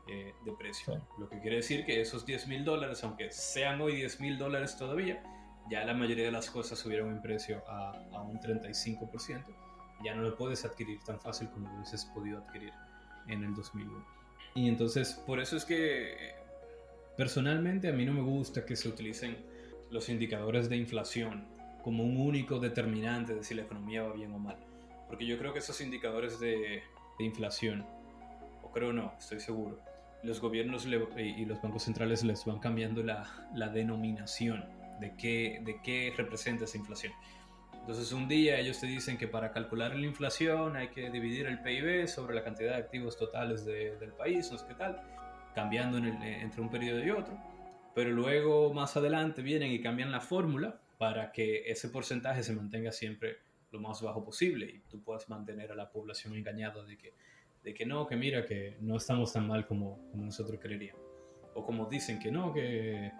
eh, 0.09 0.33
de 0.43 0.51
precio. 0.59 1.01
Lo 1.17 1.29
que 1.29 1.39
quiere 1.39 1.55
decir 1.55 1.85
que 1.85 2.01
esos 2.01 2.25
10 2.25 2.49
mil 2.49 2.65
dólares, 2.65 3.01
aunque 3.05 3.31
sean 3.31 3.79
hoy 3.79 3.95
10 3.95 4.19
mil 4.19 4.37
dólares 4.37 4.75
todavía, 4.77 5.23
ya 5.71 5.85
la 5.85 5.93
mayoría 5.93 6.25
de 6.25 6.31
las 6.31 6.49
cosas 6.49 6.77
subieron 6.77 7.11
en 7.11 7.21
precio 7.21 7.63
a, 7.65 7.91
a, 8.11 8.21
un 8.23 8.41
35%. 8.41 9.45
Ya 10.03 10.13
no 10.15 10.21
lo 10.21 10.35
puedes 10.35 10.65
adquirir 10.65 10.99
tan 11.05 11.21
fácil 11.21 11.49
como 11.49 11.69
lo 11.69 11.75
hubieses 11.75 12.03
podido 12.13 12.39
adquirir 12.39 12.73
en 13.27 13.43
el 13.43 13.53
2001. 13.53 14.05
Y 14.55 14.67
entonces, 14.67 15.13
por 15.25 15.39
eso 15.39 15.57
es 15.57 15.65
que 15.65 16.33
personalmente 17.17 17.89
a 17.89 17.93
mí 17.93 18.05
no 18.05 18.13
me 18.13 18.21
gusta 18.21 18.65
que 18.65 18.75
se 18.75 18.87
utilicen 18.87 19.37
los 19.91 20.09
indicadores 20.09 20.69
de 20.69 20.77
inflación 20.77 21.45
como 21.83 22.03
un 22.03 22.17
único 22.17 22.59
determinante 22.59 23.35
de 23.35 23.43
si 23.43 23.53
la 23.53 23.63
economía 23.63 24.03
va 24.03 24.13
bien 24.13 24.33
o 24.33 24.39
mal. 24.39 24.57
Porque 25.07 25.25
yo 25.25 25.37
creo 25.37 25.53
que 25.53 25.59
esos 25.59 25.79
indicadores 25.81 26.39
de, 26.39 26.81
inflación, 27.19 27.85
o 28.63 28.71
creo 28.71 28.91
no, 28.91 29.13
estoy 29.19 29.39
seguro, 29.39 29.79
los 30.23 30.41
gobiernos 30.41 30.85
y 30.85 31.45
los 31.45 31.61
bancos 31.61 31.83
centrales 31.83 32.23
les 32.23 32.43
van 32.45 32.59
cambiando 32.59 33.03
la, 33.03 33.69
denominación 33.73 34.65
de 34.99 35.15
qué 35.15 36.13
representa 36.17 36.65
esa 36.65 36.77
inflación. 36.77 37.13
Entonces 37.85 38.11
un 38.13 38.27
día 38.27 38.57
ellos 38.57 38.79
te 38.79 38.87
dicen 38.87 39.15
que 39.15 39.27
para 39.27 39.51
calcular 39.51 39.95
la 39.95 40.07
inflación 40.07 40.75
hay 40.75 40.87
que 40.87 41.11
dividir 41.11 41.45
el 41.45 41.61
PIB 41.61 42.07
sobre 42.07 42.33
la 42.33 42.43
cantidad 42.43 42.71
de 42.71 42.77
activos 42.77 43.15
totales 43.15 43.63
del 43.63 44.11
país, 44.17 44.51
no 44.51 44.57
sé 44.57 44.65
qué 44.67 44.73
tal, 44.73 44.99
cambiando 45.53 45.99
entre 45.99 46.61
un 46.61 46.71
periodo 46.71 47.05
y 47.05 47.11
otro. 47.11 47.37
Pero 47.93 48.09
luego 48.09 48.73
más 48.73 48.97
adelante 48.97 49.43
vienen 49.43 49.71
y 49.71 49.83
cambian 49.83 50.11
la 50.11 50.19
fórmula 50.19 50.81
para 50.97 51.31
que 51.31 51.69
ese 51.69 51.89
porcentaje 51.89 52.41
se 52.41 52.55
mantenga 52.55 52.91
siempre 52.91 53.37
lo 53.69 53.79
más 53.79 54.01
bajo 54.01 54.25
posible 54.25 54.65
y 54.65 54.79
tú 54.89 55.03
puedas 55.03 55.29
mantener 55.29 55.71
a 55.71 55.75
la 55.75 55.91
población 55.91 56.33
engañada 56.33 56.83
de 56.83 56.97
que, 56.97 57.13
de 57.63 57.75
que 57.75 57.85
no, 57.85 58.07
que 58.07 58.15
mira, 58.15 58.47
que 58.47 58.77
no 58.81 58.97
estamos 58.97 59.31
tan 59.31 59.47
mal 59.47 59.67
como, 59.67 60.09
como 60.09 60.25
nosotros 60.25 60.59
creeríamos. 60.59 61.03
O 61.53 61.63
como 61.63 61.85
dicen 61.85 62.17
que 62.17 62.31
no, 62.31 62.51
que 62.51 63.11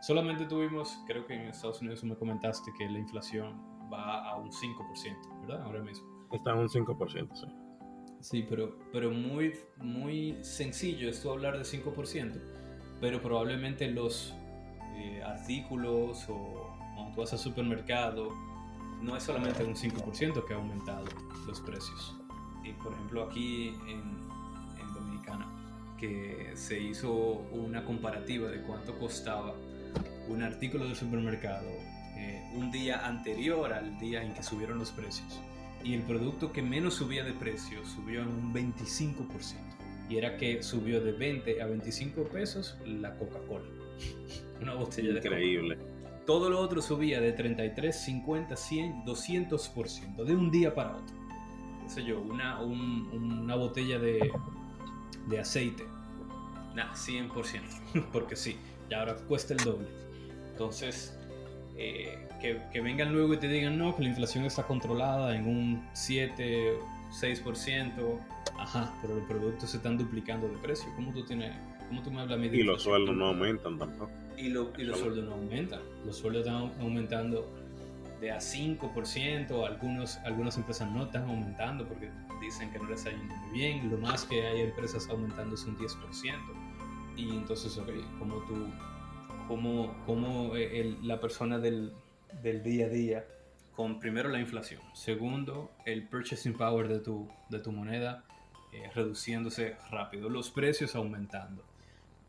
solamente 0.00 0.46
tuvimos, 0.46 0.96
creo 1.08 1.26
que 1.26 1.34
en 1.34 1.48
Estados 1.48 1.80
Unidos 1.80 2.04
me 2.04 2.14
comentaste 2.14 2.70
que 2.78 2.88
la 2.88 3.00
inflación 3.00 3.71
va 3.92 4.28
a 4.28 4.36
un 4.36 4.50
5%, 4.50 5.40
¿verdad? 5.42 5.62
Ahora 5.62 5.82
mismo. 5.82 6.06
Está 6.32 6.52
en 6.52 6.58
un 6.58 6.68
5%, 6.68 7.34
sí. 7.34 7.46
Sí, 8.20 8.46
pero, 8.48 8.78
pero 8.92 9.10
muy, 9.10 9.52
muy 9.78 10.38
sencillo 10.42 11.10
esto 11.10 11.32
hablar 11.32 11.58
de 11.58 11.64
5%, 11.64 12.40
pero 13.00 13.20
probablemente 13.20 13.90
los 13.90 14.32
eh, 14.94 15.20
artículos 15.24 16.26
o 16.28 16.76
cuando 16.94 17.14
tú 17.14 17.20
vas 17.20 17.32
al 17.32 17.40
supermercado, 17.40 18.30
no 19.00 19.16
es 19.16 19.24
solamente 19.24 19.64
un 19.64 19.74
5% 19.74 20.44
que 20.46 20.54
ha 20.54 20.56
aumentado 20.56 21.04
los 21.48 21.60
precios. 21.60 22.16
Y 22.62 22.72
por 22.74 22.92
ejemplo 22.92 23.24
aquí 23.24 23.74
en, 23.88 24.20
en 24.80 24.94
Dominicana, 24.94 25.46
que 25.98 26.52
se 26.54 26.80
hizo 26.80 27.12
una 27.12 27.84
comparativa 27.84 28.48
de 28.48 28.62
cuánto 28.62 28.96
costaba 29.00 29.52
un 30.28 30.42
artículo 30.44 30.84
del 30.84 30.94
supermercado 30.94 31.66
eh, 32.22 32.40
un 32.54 32.70
día 32.70 33.04
anterior 33.04 33.72
al 33.72 33.98
día 33.98 34.22
en 34.22 34.32
que 34.32 34.44
subieron 34.44 34.78
los 34.78 34.92
precios. 34.92 35.40
Y 35.82 35.94
el 35.94 36.02
producto 36.02 36.52
que 36.52 36.62
menos 36.62 36.94
subía 36.94 37.24
de 37.24 37.32
precio 37.32 37.84
subió 37.84 38.22
en 38.22 38.28
un 38.28 38.54
25%. 38.54 39.26
Y 40.08 40.18
era 40.18 40.36
que 40.36 40.62
subió 40.62 41.00
de 41.02 41.12
20 41.12 41.60
a 41.60 41.66
25 41.66 42.24
pesos 42.28 42.78
la 42.86 43.16
Coca-Cola. 43.16 43.64
Una 44.62 44.74
botella 44.74 45.14
de 45.14 45.18
Increíble. 45.18 45.78
Todo 46.24 46.48
lo 46.48 46.60
otro 46.60 46.80
subía 46.80 47.20
de 47.20 47.32
33, 47.32 47.96
50, 48.04 48.54
100, 48.54 49.04
200%, 49.04 50.24
de 50.24 50.36
un 50.36 50.52
día 50.52 50.72
para 50.72 50.96
otro. 50.96 51.16
sé 51.88 52.04
yo, 52.04 52.20
una, 52.20 52.60
una 52.60 53.56
botella 53.56 53.98
de, 53.98 54.30
de 55.28 55.38
aceite. 55.40 55.84
Nada, 56.76 56.92
100%. 56.94 58.06
Porque 58.12 58.36
sí, 58.36 58.56
y 58.88 58.94
ahora 58.94 59.16
cuesta 59.16 59.54
el 59.54 59.64
doble. 59.64 59.88
Entonces, 60.52 61.18
eh, 61.76 62.28
que, 62.40 62.80
vengan 62.80 63.12
luego 63.12 63.34
y 63.34 63.36
te 63.38 63.48
digan, 63.48 63.78
no, 63.78 63.96
que 63.96 64.02
la 64.02 64.08
inflación 64.08 64.44
está 64.44 64.64
controlada 64.64 65.36
en 65.36 65.46
un 65.46 65.88
7, 65.92 66.78
6%, 67.10 68.20
ajá, 68.58 68.92
pero 69.00 69.14
los 69.16 69.24
productos 69.24 69.70
se 69.70 69.76
están 69.78 69.96
duplicando 69.96 70.48
de 70.48 70.58
precio. 70.58 70.88
¿Cómo 70.96 71.12
tú, 71.12 71.24
tienes, 71.24 71.52
cómo 71.88 72.02
tú 72.02 72.10
me 72.10 72.20
hablas 72.20 72.38
Y 72.52 72.62
los 72.62 72.82
sueldos 72.82 73.16
no 73.16 73.26
aumentan 73.26 73.78
tampoco. 73.78 74.10
Y, 74.36 74.46
y 74.46 74.50
los 74.50 74.98
sueldos 74.98 75.24
no 75.24 75.34
aumentan. 75.34 75.80
Los 76.04 76.16
sueldos 76.16 76.46
están 76.46 76.72
aumentando 76.80 77.48
de 78.20 78.30
a 78.30 78.38
5%, 78.38 79.66
algunos, 79.66 80.16
algunas 80.18 80.56
empresas 80.56 80.90
no 80.92 81.04
están 81.04 81.28
aumentando 81.28 81.86
porque 81.86 82.08
dicen 82.40 82.70
que 82.70 82.78
no 82.78 82.88
les 82.88 82.98
está 83.04 83.10
yendo 83.10 83.34
muy 83.34 83.58
bien, 83.58 83.90
lo 83.90 83.98
más 83.98 84.24
que 84.24 84.46
hay 84.46 84.60
empresas 84.60 85.08
aumentando 85.08 85.54
es 85.54 85.64
un 85.64 85.76
10%. 85.76 86.34
Y 87.16 87.30
entonces, 87.30 87.76
ok, 87.76 87.90
como 88.18 88.36
tú 88.46 88.68
cómo, 90.06 90.56
eh, 90.56 90.96
la 91.02 91.20
persona 91.20 91.58
del, 91.58 91.92
día 92.42 92.86
a 92.86 92.88
día, 92.88 93.24
con 93.74 93.98
primero 93.98 94.28
la 94.28 94.40
inflación, 94.40 94.80
segundo 94.94 95.70
el 95.84 96.08
purchasing 96.08 96.54
power 96.54 96.88
de 96.88 97.00
tu, 97.00 97.28
de 97.50 97.58
tu 97.58 97.72
moneda 97.72 98.24
eh, 98.72 98.90
reduciéndose 98.94 99.76
rápido, 99.90 100.30
los 100.30 100.50
precios 100.50 100.94
aumentando, 100.94 101.62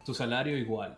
tu 0.06 0.14
salario 0.14 0.58
igual, 0.58 0.98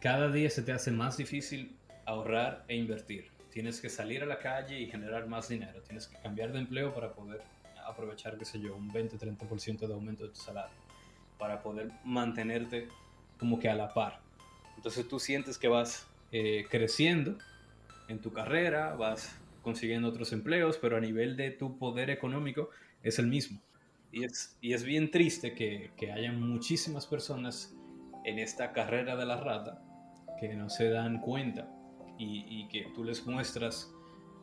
cada 0.00 0.30
día 0.30 0.50
se 0.50 0.62
te 0.62 0.72
hace 0.72 0.90
más 0.90 1.16
difícil 1.16 1.76
ahorrar 2.06 2.64
e 2.66 2.76
invertir. 2.76 3.30
Tienes 3.52 3.80
que 3.80 3.88
salir 3.88 4.22
a 4.22 4.26
la 4.26 4.38
calle 4.38 4.80
y 4.80 4.86
generar 4.86 5.28
más 5.28 5.48
dinero. 5.48 5.80
Tienes 5.82 6.08
que 6.08 6.16
cambiar 6.18 6.52
de 6.52 6.58
empleo 6.58 6.92
para 6.92 7.12
poder 7.12 7.42
aprovechar, 7.86 8.36
qué 8.36 8.44
sé 8.44 8.58
yo, 8.58 8.74
un 8.74 8.90
20-30% 8.90 9.86
de 9.86 9.94
aumento 9.94 10.24
de 10.24 10.30
tu 10.30 10.40
salario. 10.40 10.74
Para 11.38 11.62
poder 11.62 11.92
mantenerte 12.02 12.88
como 13.38 13.60
que 13.60 13.68
a 13.68 13.74
la 13.74 13.92
par. 13.92 14.20
Entonces 14.76 15.08
tú 15.08 15.18
sientes 15.18 15.58
que 15.58 15.68
vas 15.68 16.06
eh, 16.32 16.66
creciendo 16.70 17.38
en 18.08 18.20
tu 18.20 18.32
carrera, 18.32 18.94
vas 18.94 19.38
consiguiendo 19.62 20.08
otros 20.08 20.32
empleos, 20.32 20.78
pero 20.78 20.96
a 20.96 21.00
nivel 21.00 21.36
de 21.36 21.50
tu 21.50 21.78
poder 21.78 22.10
económico 22.10 22.70
es 23.02 23.18
el 23.18 23.28
mismo. 23.28 23.60
Y 24.10 24.24
es, 24.24 24.56
y 24.60 24.74
es 24.74 24.84
bien 24.84 25.10
triste 25.10 25.54
que, 25.54 25.92
que 25.96 26.12
hayan 26.12 26.40
muchísimas 26.40 27.06
personas 27.06 27.74
en 28.24 28.38
esta 28.38 28.72
carrera 28.72 29.16
de 29.16 29.24
la 29.24 29.36
rata 29.36 29.82
que 30.38 30.54
no 30.54 30.68
se 30.68 30.90
dan 30.90 31.20
cuenta 31.20 31.68
y, 32.18 32.44
y, 32.48 32.68
que 32.68 32.90
tú 32.94 33.04
les 33.04 33.26
muestras 33.26 33.92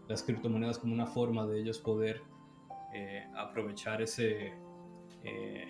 las 0.08 0.24
criptomonedas 0.24 0.80
como 0.80 0.94
una 0.94 1.06
forma 1.06 1.46
de 1.46 1.60
ellos 1.60 1.78
poder 1.78 2.22
eh, 2.94 3.28
aprovechar 3.36 4.02
ese, 4.02 4.52
eh, 5.24 5.68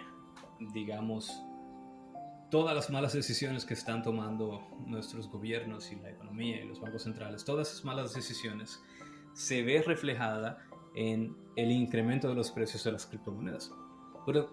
digamos, 0.74 1.44
todas 2.50 2.76
las 2.76 2.90
malas 2.90 3.14
decisiones 3.14 3.66
que 3.66 3.74
están 3.74 4.02
tomando 4.02 4.68
nuestros 4.86 5.30
gobiernos 5.30 5.92
y 5.92 5.96
la 5.98 6.10
economía 6.10 6.64
y 6.64 6.68
los 6.68 6.80
bancos 6.82 7.04
centrales, 7.04 7.46
todas 7.46 7.72
esas 7.72 7.86
malas 7.86 8.14
decisiones 8.14 8.82
se 9.34 9.64
ve 9.64 9.82
reflejada 9.86 10.60
en 10.96 11.36
el 11.56 11.72
incremento 11.72 12.28
de 12.28 12.36
los 12.36 12.52
precios 12.52 12.84
de 12.84 12.92
las 12.92 13.06
criptomonedas. 13.06 13.72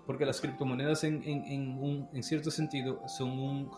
Porque 0.06 0.24
las 0.24 0.40
criptomonedas 0.40 1.04
en, 1.04 1.22
en, 1.24 2.08
en, 2.12 2.22
cierto 2.22 2.50
sentido 2.50 3.02
son 3.08 3.30
un, 3.30 3.70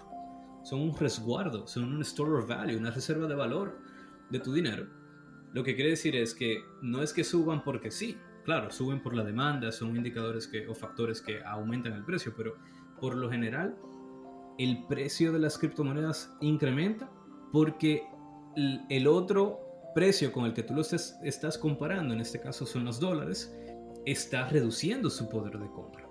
son 0.62 0.80
un 0.80 0.96
resguardo, 0.96 1.66
son 1.66 1.92
un 1.92 2.02
store 2.02 2.38
of 2.38 2.48
value, 2.48 2.76
una 2.76 2.90
reserva 2.90 3.26
de 3.26 3.34
valor 3.34 3.80
de 4.30 4.38
tu 4.38 4.52
dinero. 4.52 4.86
Lo 5.52 5.64
que 5.64 5.74
quiere 5.74 5.90
decir 5.90 6.14
es 6.14 6.34
que 6.34 6.62
no 6.82 7.02
es 7.02 7.12
que 7.12 7.24
suban 7.24 7.64
porque 7.64 7.90
sí, 7.90 8.16
claro, 8.44 8.70
suben 8.70 9.02
por 9.02 9.14
la 9.14 9.24
demanda, 9.24 9.72
son 9.72 9.96
indicadores 9.96 10.46
que, 10.46 10.68
o 10.68 10.74
factores 10.74 11.20
que 11.20 11.42
aumentan 11.42 11.94
el 11.94 12.04
precio, 12.04 12.32
pero 12.36 12.56
por 13.00 13.16
lo 13.16 13.30
general 13.30 13.76
el 14.58 14.84
precio 14.86 15.32
de 15.32 15.38
las 15.38 15.56
criptomonedas 15.56 16.34
incrementa 16.40 17.10
porque 17.52 18.06
el 18.56 19.06
otro 19.06 19.60
precio 19.94 20.32
con 20.32 20.44
el 20.44 20.52
que 20.52 20.62
tú 20.62 20.74
lo 20.74 20.82
estás 20.82 21.58
comparando, 21.58 22.12
en 22.12 22.20
este 22.20 22.40
caso 22.40 22.66
son 22.66 22.84
los 22.84 23.00
dólares, 23.00 23.56
está 24.04 24.48
reduciendo 24.48 25.10
su 25.10 25.28
poder 25.28 25.58
de 25.58 25.70
compra 25.70 26.08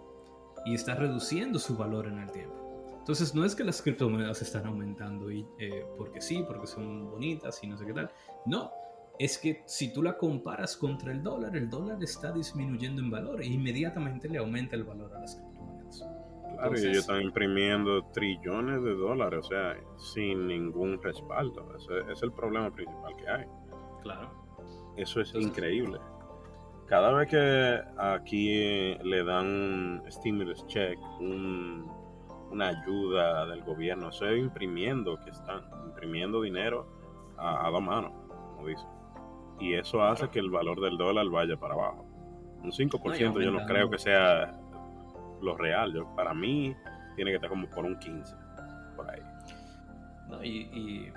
y 0.65 0.73
está 0.73 0.95
reduciendo 0.95 1.59
su 1.59 1.75
valor 1.75 2.07
en 2.07 2.19
el 2.19 2.31
tiempo. 2.31 2.55
Entonces 2.99 3.33
no 3.33 3.45
es 3.45 3.55
que 3.55 3.63
las 3.63 3.81
criptomonedas 3.81 4.41
están 4.41 4.65
aumentando 4.65 5.31
y, 5.31 5.45
eh, 5.59 5.85
porque 5.97 6.19
sí, 6.19 6.43
porque 6.45 6.67
son 6.67 7.09
bonitas 7.09 7.63
y 7.63 7.67
no 7.67 7.77
sé 7.77 7.85
qué 7.85 7.93
tal. 7.93 8.11
No, 8.45 8.71
es 9.17 9.37
que 9.37 9.63
si 9.65 9.93
tú 9.93 10.03
la 10.03 10.17
comparas 10.17 10.75
contra 10.75 11.11
el 11.11 11.23
dólar, 11.23 11.55
el 11.55 11.69
dólar 11.69 12.03
está 12.03 12.31
disminuyendo 12.31 13.01
en 13.01 13.09
valor 13.09 13.41
e 13.41 13.45
inmediatamente 13.45 14.27
le 14.27 14.39
aumenta 14.39 14.75
el 14.75 14.83
valor 14.83 15.13
a 15.15 15.19
las 15.19 15.35
criptomonedas. 15.35 16.03
Claro, 16.57 16.73
y 16.75 16.81
ellos 16.81 16.97
están 16.97 17.21
imprimiendo 17.21 18.03
trillones 18.11 18.83
de 18.83 18.95
dólares, 18.95 19.39
o 19.45 19.47
sea, 19.47 19.77
sin 19.95 20.47
ningún 20.47 21.01
respaldo. 21.01 21.75
Ese 21.75 22.11
es 22.11 22.23
el 22.23 22.31
problema 22.31 22.71
principal 22.71 23.15
que 23.15 23.29
hay. 23.29 23.45
Claro. 24.01 24.29
Eso 24.95 25.21
es 25.21 25.33
increíble. 25.35 25.99
Cada 26.87 27.11
vez 27.11 27.29
que 27.29 27.81
aquí 27.97 28.95
le 29.03 29.23
dan 29.23 30.01
stimulus 30.09 30.65
check, 30.67 30.97
una 31.19 32.67
ayuda 32.69 33.45
del 33.45 33.61
gobierno, 33.63 34.09
eso 34.09 34.25
es 34.25 34.39
imprimiendo 34.39 35.19
que 35.23 35.31
están, 35.31 35.63
imprimiendo 35.85 36.41
dinero 36.41 36.87
a, 37.37 37.69
dos 37.69 37.81
manos, 37.81 38.13
como 38.55 38.67
dicen. 38.67 38.87
Y 39.59 39.73
eso 39.73 40.01
hace 40.01 40.29
que 40.29 40.39
el 40.39 40.49
valor 40.49 40.79
del 40.79 40.97
dólar 40.97 41.27
vaya 41.29 41.57
para 41.57 41.73
abajo. 41.73 42.05
Un 42.63 42.71
5% 42.71 43.43
yo 43.43 43.51
no 43.51 43.65
creo 43.65 43.89
que 43.89 43.99
sea 43.99 44.59
lo 45.41 45.55
real. 45.57 45.93
Yo, 45.93 46.15
para 46.15 46.33
mí 46.33 46.75
tiene 47.15 47.31
que 47.31 47.35
estar 47.35 47.49
como 47.49 47.69
por 47.69 47.85
un 47.85 47.97
15, 47.97 48.35
por 48.95 49.09
ahí. 49.09 49.21
y, 50.43 51.11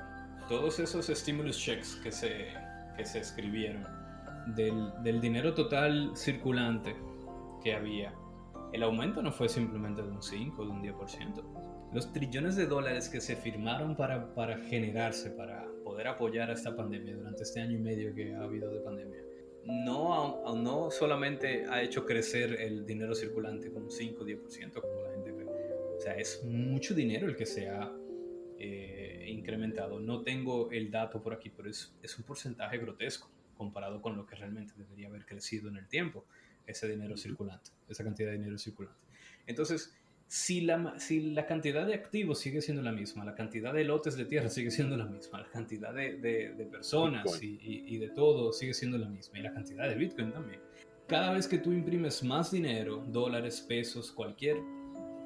todos 0.49 0.81
esos 0.81 1.07
stimulus 1.07 1.57
checks 1.57 1.95
que 2.03 2.11
se, 2.11 2.49
que 2.97 3.05
se 3.05 3.21
escribieron, 3.21 3.87
del, 4.47 4.93
del 5.05 5.21
dinero 5.21 5.55
total 5.55 6.11
circulante 6.17 6.97
que 7.63 7.73
había, 7.73 8.13
el 8.73 8.83
aumento 8.83 9.23
no 9.23 9.33
fue 9.33 9.49
simplemente 9.49 10.03
de 10.03 10.09
un 10.09 10.23
5 10.23 10.63
o 10.63 10.65
de 10.65 10.71
un 10.71 10.83
10%. 10.83 11.91
Los 11.93 12.13
trillones 12.13 12.57
de 12.57 12.67
dólares 12.67 13.09
que 13.09 13.21
se 13.21 13.35
firmaron 13.35 13.97
para, 13.97 14.33
para 14.35 14.59
generarse, 14.59 15.31
para 15.31 15.67
poder 15.85 16.07
apoyar 16.07 16.51
a 16.51 16.53
esta 16.53 16.77
pandemia 16.77 17.17
durante 17.17 17.43
este 17.43 17.61
año 17.61 17.73
y 17.73 17.81
medio 17.81 18.15
que 18.15 18.35
ha 18.35 18.43
habido 18.43 18.71
de 18.71 18.81
pandemia, 18.81 19.19
no, 19.67 20.55
no 20.57 20.91
solamente 20.91 21.67
ha 21.69 21.83
hecho 21.83 22.05
crecer 22.05 22.61
el 22.61 22.87
dinero 22.87 23.15
circulante 23.15 23.71
con 23.71 23.85
un 23.85 23.91
5 23.91 24.23
o 24.23 24.27
10%, 24.27 24.81
como 24.81 25.03
la 25.03 25.11
gente 25.11 25.35
cree. 25.35 25.47
O 25.97 26.01
sea, 26.01 26.15
es 26.15 26.43
mucho 26.45 26.95
dinero 26.95 27.29
el 27.29 27.37
que 27.37 27.47
se 27.47 27.69
ha 27.69 27.93
eh, 28.59 29.27
incrementado. 29.29 30.01
No 30.01 30.23
tengo 30.23 30.71
el 30.71 30.91
dato 30.91 31.23
por 31.23 31.35
aquí, 31.35 31.51
pero 31.51 31.69
es, 31.69 31.95
es 32.03 32.19
un 32.19 32.25
porcentaje 32.25 32.79
grotesco 32.79 33.31
comparado 33.57 34.01
con 34.01 34.17
lo 34.17 34.27
que 34.27 34.37
realmente 34.37 34.73
debería 34.77 35.09
haber 35.09 35.27
crecido 35.27 35.69
en 35.69 35.77
el 35.77 35.87
tiempo, 35.87 36.25
ese 36.67 36.89
dinero 36.89 37.17
circulante, 37.17 37.71
esa 37.89 38.05
cantidad 38.05 38.31
de 38.31 38.39
dinero 38.39 38.57
circulante. 38.57 39.01
Entonces, 39.47 39.95
si 40.31 40.61
la, 40.61 40.97
si 41.01 41.33
la 41.33 41.45
cantidad 41.45 41.85
de 41.85 41.93
activos 41.93 42.39
sigue 42.39 42.63
siendo 42.63 42.85
la 42.85 42.93
misma, 42.93 43.25
la 43.25 43.35
cantidad 43.35 43.75
de 43.75 43.83
lotes 43.83 44.17
de 44.17 44.27
tierra 44.27 44.49
sigue 44.49 44.71
siendo 44.71 44.97
la 44.97 45.05
misma, 45.05 45.41
la 45.41 45.49
cantidad 45.49 45.93
de, 45.93 46.19
de, 46.19 46.67
personas 46.67 47.43
y, 47.43 47.59
y, 47.65 47.99
de 47.99 48.11
todo 48.11 48.53
sigue 48.53 48.73
siendo 48.73 48.97
la 48.97 49.09
misma, 49.09 49.41
y 49.41 49.43
la 49.43 49.53
cantidad 49.53 49.89
de 49.89 49.97
Bitcoin 49.97 50.31
también. 50.31 50.61
Cada 51.09 51.33
vez 51.33 51.49
que 51.49 51.59
tú 51.59 51.73
imprimes 51.73 52.23
más 52.23 52.53
dinero, 52.53 53.05
dólares, 53.09 53.61
pesos, 53.61 54.13
cualquier 54.13 54.59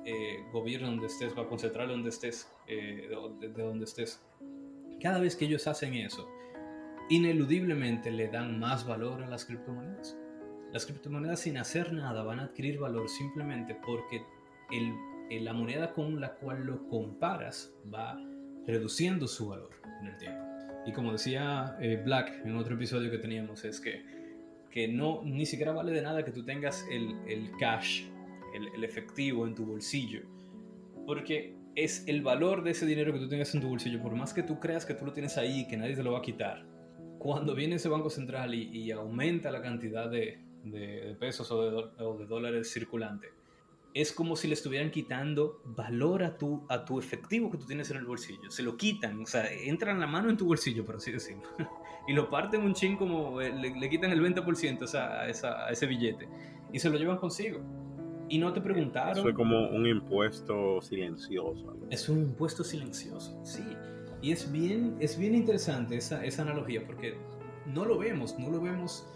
eh, 0.06 0.38
gobierno 0.50 0.86
donde 0.88 1.08
estés, 1.08 1.36
va 1.36 1.42
a 1.42 1.48
concentrar 1.48 1.86
donde 1.86 2.08
estés, 2.08 2.50
eh, 2.66 3.10
de, 3.40 3.48
de 3.50 3.62
donde 3.62 3.84
estés, 3.84 4.22
cada 5.02 5.20
vez 5.20 5.36
que 5.36 5.44
ellos 5.44 5.66
hacen 5.66 5.92
eso, 5.92 6.26
ineludiblemente 7.10 8.10
le 8.10 8.28
dan 8.28 8.58
más 8.58 8.86
valor 8.86 9.22
a 9.22 9.28
las 9.28 9.44
criptomonedas. 9.44 10.16
Las 10.72 10.86
criptomonedas 10.86 11.40
sin 11.40 11.58
hacer 11.58 11.92
nada 11.92 12.22
van 12.22 12.40
a 12.40 12.44
adquirir 12.44 12.78
valor 12.78 13.10
simplemente 13.10 13.76
porque 13.84 14.24
el, 14.76 15.44
la 15.44 15.52
moneda 15.52 15.92
con 15.92 16.20
la 16.20 16.34
cual 16.34 16.64
lo 16.64 16.86
comparas 16.88 17.74
va 17.92 18.16
reduciendo 18.66 19.26
su 19.26 19.48
valor 19.48 19.70
en 20.00 20.06
el 20.08 20.16
tiempo. 20.18 20.44
Y 20.86 20.92
como 20.92 21.12
decía 21.12 21.76
eh, 21.80 22.00
Black 22.04 22.44
en 22.44 22.56
otro 22.56 22.74
episodio 22.74 23.10
que 23.10 23.18
teníamos, 23.18 23.64
es 23.64 23.80
que, 23.80 24.04
que 24.70 24.88
no, 24.88 25.22
ni 25.24 25.46
siquiera 25.46 25.72
vale 25.72 25.92
de 25.92 26.02
nada 26.02 26.24
que 26.24 26.30
tú 26.32 26.44
tengas 26.44 26.86
el, 26.90 27.16
el 27.26 27.50
cash, 27.58 28.04
el, 28.54 28.68
el 28.74 28.84
efectivo 28.84 29.46
en 29.46 29.54
tu 29.54 29.64
bolsillo, 29.64 30.22
porque 31.06 31.56
es 31.74 32.06
el 32.06 32.22
valor 32.22 32.62
de 32.62 32.70
ese 32.70 32.86
dinero 32.86 33.12
que 33.12 33.18
tú 33.18 33.28
tengas 33.28 33.54
en 33.54 33.60
tu 33.60 33.68
bolsillo, 33.68 34.00
por 34.00 34.14
más 34.14 34.32
que 34.32 34.42
tú 34.42 34.60
creas 34.60 34.86
que 34.86 34.94
tú 34.94 35.04
lo 35.06 35.12
tienes 35.12 35.36
ahí 35.38 35.60
y 35.60 35.68
que 35.68 35.76
nadie 35.76 35.96
te 35.96 36.02
lo 36.02 36.12
va 36.12 36.18
a 36.18 36.22
quitar, 36.22 36.64
cuando 37.18 37.54
viene 37.54 37.76
ese 37.76 37.88
banco 37.88 38.10
central 38.10 38.54
y, 38.54 38.90
aumenta 38.90 39.50
la 39.50 39.62
cantidad 39.62 40.10
de, 40.10 40.40
de, 40.62 41.16
pesos 41.18 41.50
o 41.50 41.62
de, 41.62 42.04
o 42.04 42.18
de, 42.18 42.26
dólares 42.26 42.70
circulantes, 42.70 43.30
es 43.94 44.12
como 44.12 44.34
si 44.34 44.48
le 44.48 44.54
estuvieran 44.54 44.90
quitando 44.90 45.62
valor 45.64 46.24
a 46.24 46.36
tu, 46.36 46.66
a 46.68 46.84
tu 46.84 46.98
efectivo 46.98 47.48
que 47.48 47.58
tú 47.58 47.64
tienes 47.64 47.88
en 47.92 47.98
el 47.98 48.04
bolsillo. 48.04 48.50
Se 48.50 48.64
lo 48.64 48.76
quitan, 48.76 49.22
o 49.22 49.26
sea, 49.26 49.48
entran 49.50 50.00
la 50.00 50.08
mano 50.08 50.28
en 50.28 50.36
tu 50.36 50.46
bolsillo, 50.46 50.84
por 50.84 50.96
así 50.96 51.12
decirlo. 51.12 51.44
y 52.08 52.12
lo 52.12 52.28
parten 52.28 52.62
un 52.62 52.74
chin 52.74 52.96
como 52.96 53.40
eh, 53.40 53.52
le, 53.54 53.88
quitan 53.88 54.10
el 54.10 54.20
20% 54.20 54.94
a, 54.94 55.28
esa, 55.28 55.66
a 55.66 55.70
ese 55.70 55.86
billete 55.86 56.28
y 56.72 56.80
se 56.80 56.90
lo 56.90 56.98
llevan 56.98 57.18
consigo. 57.18 57.60
Y 58.28 58.38
no 58.38 58.52
te 58.52 58.60
preguntaron. 58.60 59.16
Eso 59.16 59.28
es 59.28 59.34
como 59.34 59.68
un 59.68 59.86
impuesto 59.86 60.82
silencioso. 60.82 61.76
Es 61.88 62.08
un 62.08 62.18
impuesto 62.18 62.64
silencioso, 62.64 63.38
sí. 63.44 63.62
Y 64.20 64.32
es 64.32 64.50
bien, 64.50 64.96
es 64.98 65.16
bien 65.16 65.36
interesante 65.36 65.96
esa, 65.96 66.24
esa 66.24 66.42
analogía 66.42 66.84
porque 66.84 67.16
no 67.66 67.84
lo 67.84 67.98
vemos, 67.98 68.36
no 68.40 68.50
lo 68.50 68.60
vemos 68.60 69.06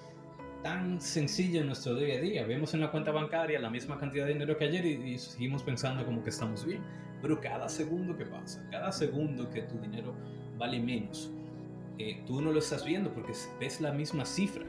tan 0.62 1.00
sencillo 1.00 1.60
en 1.60 1.66
nuestro 1.66 1.94
día 1.94 2.16
a 2.16 2.20
día. 2.20 2.46
Vemos 2.46 2.74
en 2.74 2.80
la 2.80 2.90
cuenta 2.90 3.10
bancaria 3.10 3.58
la 3.58 3.70
misma 3.70 3.98
cantidad 3.98 4.26
de 4.26 4.32
dinero 4.32 4.56
que 4.56 4.64
ayer 4.64 4.84
y, 4.84 5.18
seguimos 5.18 5.62
pensando 5.62 6.04
como 6.04 6.22
que 6.22 6.30
estamos 6.30 6.64
bien. 6.64 6.82
Pero 7.20 7.40
cada 7.40 7.68
segundo 7.68 8.16
que 8.16 8.24
pasa, 8.26 8.64
cada 8.70 8.92
segundo 8.92 9.50
que 9.50 9.62
tu 9.62 9.78
dinero 9.78 10.14
vale 10.56 10.78
menos, 10.78 11.32
eh, 11.98 12.22
tú 12.26 12.40
no 12.40 12.52
lo 12.52 12.60
estás 12.60 12.84
viendo 12.84 13.12
porque 13.12 13.32
ves 13.58 13.80
la 13.80 13.92
misma 13.92 14.24
cifra, 14.24 14.64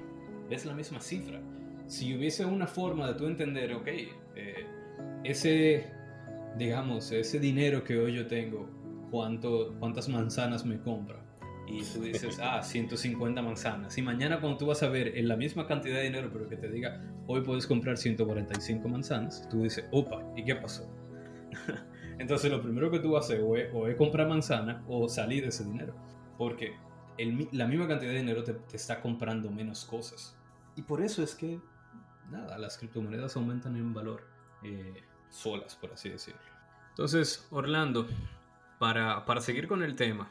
ves 0.50 0.66
la 0.66 0.74
misma 0.74 1.00
cifra. 1.00 1.40
Si 1.86 2.16
hubiese 2.16 2.46
una 2.46 2.68
forma 2.68 3.08
de 3.08 3.14
tú 3.14 3.28
entender, 3.28 3.74
ok, 3.74 3.88
eh, 3.88 4.66
ese, 5.24 5.92
digamos, 6.58 7.12
ese 7.12 7.40
dinero 7.40 7.84
que 7.84 7.98
hoy 7.98 8.16
yo 8.16 8.28
tengo, 8.28 8.68
cuánto, 9.12 9.76
cuántas 9.80 10.10
manzanas 10.10 10.66
me 10.66 10.80
compra. 10.80 11.20
Y 11.70 11.84
tú 11.84 12.02
dices, 12.02 12.40
ah, 12.42 12.64
150 12.64 13.42
manzanas. 13.44 13.96
Y 13.98 14.02
mañana 14.02 14.40
cuando 14.40 14.58
tú 14.58 14.66
vas 14.66 14.82
a 14.82 14.90
ver 14.90 15.16
en 15.16 15.28
la 15.28 15.36
misma 15.36 15.68
cantidad 15.68 15.98
de 15.98 16.04
dinero, 16.04 16.30
pero 16.34 16.50
que 16.50 16.58
te 16.58 16.68
diga, 16.68 17.00
hoy 17.28 17.42
puedes 17.42 17.68
comprar 17.68 17.96
145 17.96 18.90
manzanas, 18.90 19.48
tú 19.50 19.62
dices, 19.62 19.86
opa, 19.92 20.24
¿y 20.36 20.44
qué 20.44 20.56
pasó? 20.56 20.92
Entonces 22.18 22.50
lo 22.50 22.62
primero 22.62 22.90
que 22.90 23.00
tú 23.00 23.12
vas 23.12 23.26
a 23.30 23.34
hacer 23.34 23.42
o 23.42 23.88
es, 23.88 23.96
comprar 23.96 24.28
manzana 24.28 24.84
o 24.88 25.08
salir 25.08 25.44
de 25.44 25.50
ese 25.50 25.64
dinero. 25.64 25.94
Porque 26.40 26.74
el, 27.20 27.48
la 27.52 27.68
misma 27.68 27.88
cantidad 27.88 28.12
de 28.12 28.18
dinero 28.18 28.44
te, 28.44 28.54
te, 28.54 28.76
está 28.76 29.00
comprando 29.00 29.52
menos 29.52 29.86
cosas. 29.86 30.36
Y 30.76 30.82
por 30.82 31.02
eso 31.02 31.22
es 31.22 31.36
que, 31.36 31.60
nada, 32.32 32.58
las 32.58 32.80
criptomonedas 32.80 33.36
aumentan 33.36 33.76
en 33.76 33.94
valor 33.94 34.24
eh, 34.64 35.04
solas, 35.30 35.76
por 35.76 35.94
así 35.94 36.10
decirlo. 36.10 36.42
Entonces, 36.90 37.48
Orlando, 37.52 38.08
para, 38.80 39.24
para 39.26 39.40
seguir 39.40 39.68
con 39.68 39.84
el 39.84 39.96
tema, 39.96 40.30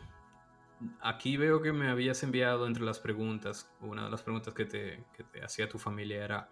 aquí 1.01 1.37
veo 1.37 1.61
que 1.63 1.73
me 1.73 1.89
habías 1.89 2.23
enviado 2.23 2.67
entre 2.67 2.85
las 2.85 2.99
preguntas, 2.99 3.71
una 3.81 4.05
de 4.05 4.11
las 4.11 4.23
preguntas 4.23 4.55
que 4.55 4.65
te, 4.65 5.05
que 5.17 5.25
te 5.25 5.45
hacía 5.45 5.69
tu 5.69 5.79
familia 5.79 6.25
era 6.25 6.49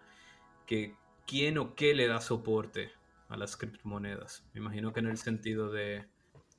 que 0.67 0.95
quién 1.27 1.59
o 1.59 1.75
qué 1.75 1.95
le 1.95 2.09
da 2.09 2.21
soporte 2.21 2.91
a 3.29 3.37
las 3.37 3.57
criptomonedas. 3.57 4.49
Me 4.53 4.61
imagino 4.61 4.93
que 4.93 5.01
en 5.01 5.07
el 5.07 5.19
sentido 5.19 5.71
de 5.71 6.07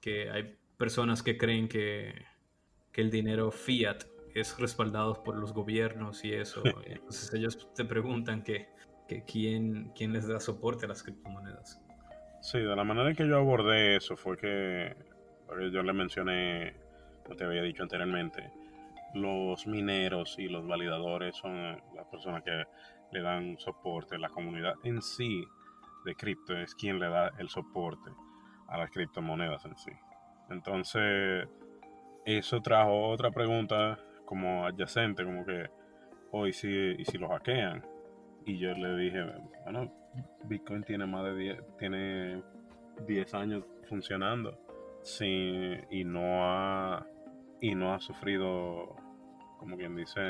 que 0.02 0.30
hay 0.30 0.58
personas 0.78 1.24
que 1.24 1.38
creen 1.38 1.68
que, 1.68 2.26
que 2.92 3.02
el 3.02 3.10
dinero 3.10 3.52
fiat 3.52 4.04
es 4.34 4.58
respaldado 4.60 5.24
por 5.24 5.36
los 5.38 5.54
gobiernos 5.54 6.24
y 6.24 6.34
eso. 6.34 6.62
Entonces 6.86 7.34
ellos 7.34 7.74
te 7.74 7.86
preguntan 7.86 8.44
que, 8.44 8.68
que 9.08 9.24
quién, 9.24 9.92
quién 9.96 10.14
les 10.14 10.28
da 10.28 10.40
soporte 10.40 10.86
a 10.86 10.90
las 10.90 11.04
criptomonedas. 11.04 11.82
Sí, 12.42 12.60
de 12.60 12.76
la 12.76 12.84
manera 12.84 13.10
en 13.10 13.16
que 13.16 13.28
yo 13.28 13.38
abordé 13.38 13.96
eso 13.96 14.16
fue 14.16 14.38
que 14.38 14.96
yo 15.72 15.82
le 15.82 15.94
mencioné, 15.94 16.76
te 17.36 17.46
había 17.46 17.62
dicho 17.62 17.84
anteriormente, 17.84 18.52
los 19.14 19.68
mineros 19.68 20.38
y 20.38 20.48
los 20.48 20.68
validadores 20.68 21.36
son 21.36 21.82
las 21.96 22.06
personas 22.12 22.44
que 22.44 22.64
le 23.12 23.22
dan 23.22 23.58
soporte. 23.58 24.18
La 24.18 24.30
comunidad 24.30 24.76
en 24.84 25.02
sí 25.02 25.44
de 26.06 26.16
cripto 26.16 26.56
es 26.56 26.76
quien 26.76 27.00
le 27.00 27.10
da 27.10 27.32
el 27.38 27.50
soporte 27.50 28.12
a 28.68 28.78
las 28.78 28.92
criptomonedas 28.92 29.66
en 29.66 29.78
sí. 29.78 29.92
Entonces, 30.50 31.48
eso 32.26 32.62
trajo 32.62 33.10
otra 33.10 33.32
pregunta 33.32 34.00
como 34.26 34.66
adyacente, 34.66 35.24
como 35.24 35.46
que, 35.46 35.70
hoy 36.32 36.54
si, 36.54 36.70
y 36.70 37.06
si 37.06 37.18
lo 37.18 37.30
hackean. 37.30 37.86
Y 38.46 38.58
yo 38.58 38.74
le 38.74 38.96
dije, 38.98 39.26
bueno, 39.64 39.92
Bitcoin 40.44 40.84
tiene 40.84 41.06
más 41.06 41.24
de 41.26 41.36
10, 41.36 41.78
tiene 41.78 42.42
10 43.06 43.34
años 43.34 43.64
funcionando 43.90 44.58
Sí, 45.08 45.78
y 45.90 46.04
no 46.04 46.44
ha 46.44 47.06
y 47.62 47.76
no 47.76 47.94
ha 47.94 48.00
sufrido 48.00 48.96
como 49.60 49.76
quien 49.78 49.96
dice 49.96 50.22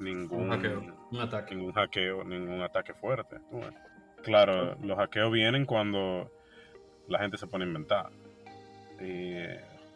ningún 0.00 0.52
ataque. 0.52 1.54
ningún 1.54 1.72
hackeo 1.72 2.24
ningún 2.24 2.62
ataque 2.62 2.94
fuerte 2.94 3.38
claro 4.22 4.76
los 4.82 4.96
hackeos 4.96 5.32
vienen 5.32 5.66
cuando 5.66 6.30
la 7.08 7.18
gente 7.18 7.38
se 7.38 7.46
pone 7.46 7.64
a 7.64 7.68
inventar. 7.68 8.10
Y 9.00 9.34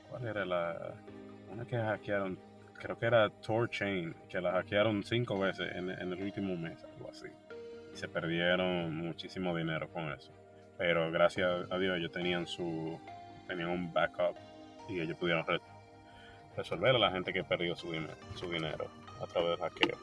cuál 0.08 0.26
era 0.26 0.44
la 0.44 0.94
una 1.50 1.64
que 1.66 1.76
hackearon 1.76 2.38
creo 2.78 2.98
que 2.98 3.06
era 3.06 3.30
Torchain 3.30 4.14
que 4.28 4.40
la 4.40 4.52
hackearon 4.52 5.04
cinco 5.04 5.38
veces 5.38 5.70
en, 5.74 5.90
en 5.90 6.12
el 6.12 6.22
último 6.22 6.56
mes 6.56 6.82
algo 6.84 7.10
así. 7.10 7.26
Y 7.92 7.96
se 7.96 8.08
perdieron 8.08 8.94
muchísimo 8.96 9.54
dinero 9.54 9.88
con 9.88 10.10
eso. 10.10 10.32
Pero 10.78 11.12
gracias 11.12 11.70
a 11.70 11.78
Dios 11.78 11.98
ellos 11.98 12.10
tenían 12.10 12.46
su 12.46 12.98
tenían 13.46 13.68
un 13.68 13.92
backup 13.92 14.36
y 14.88 15.00
ellos 15.00 15.16
pudieron 15.18 15.44
resolver 16.56 16.94
a 16.94 16.98
la 16.98 17.10
gente 17.10 17.32
que 17.32 17.44
perdió 17.44 17.74
su, 17.76 17.92
dinero, 17.92 18.14
su 18.34 18.50
dinero 18.50 18.86
a 19.20 19.26
través 19.26 19.50
del 19.50 19.58
hackeo. 19.58 19.98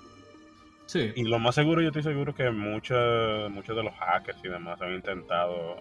Sí. 0.85 1.11
Y 1.15 1.23
lo 1.23 1.37
más 1.37 1.55
seguro, 1.55 1.81
yo 1.81 1.89
estoy 1.89 2.03
seguro 2.03 2.33
que 2.33 2.49
muchos 2.49 3.51
muchos 3.51 3.75
de 3.75 3.83
los 3.83 3.93
hackers 3.93 4.39
y 4.43 4.47
demás 4.47 4.81
han 4.81 4.95
intentado 4.95 5.77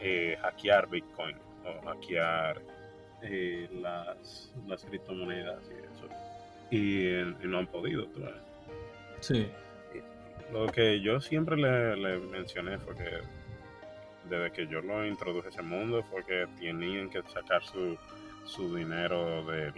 eh, 0.00 0.38
hackear 0.40 0.88
Bitcoin 0.88 1.36
o 1.64 1.86
hackear 1.86 2.62
eh, 3.22 3.68
las, 3.80 4.52
las 4.66 4.84
criptomonedas 4.84 5.62
y 5.70 5.74
eso. 5.74 6.08
Y, 6.70 7.46
no 7.46 7.58
han 7.58 7.66
podido. 7.66 8.06
Sí. 9.20 9.46
Lo 10.52 10.66
que 10.66 11.00
yo 11.00 11.20
siempre 11.20 11.56
le, 11.56 11.96
le 11.96 12.18
mencioné 12.18 12.78
fue 12.78 12.94
que 12.96 13.10
desde 14.28 14.52
que 14.52 14.66
yo 14.66 14.80
lo 14.80 15.06
introduje 15.06 15.48
a 15.48 15.50
ese 15.50 15.62
mundo 15.62 16.02
fue 16.10 16.24
que 16.24 16.46
tenían 16.58 17.10
que 17.10 17.22
sacar 17.24 17.62
su, 17.62 17.98
su 18.44 18.74
dinero 18.74 19.44
del, 19.44 19.72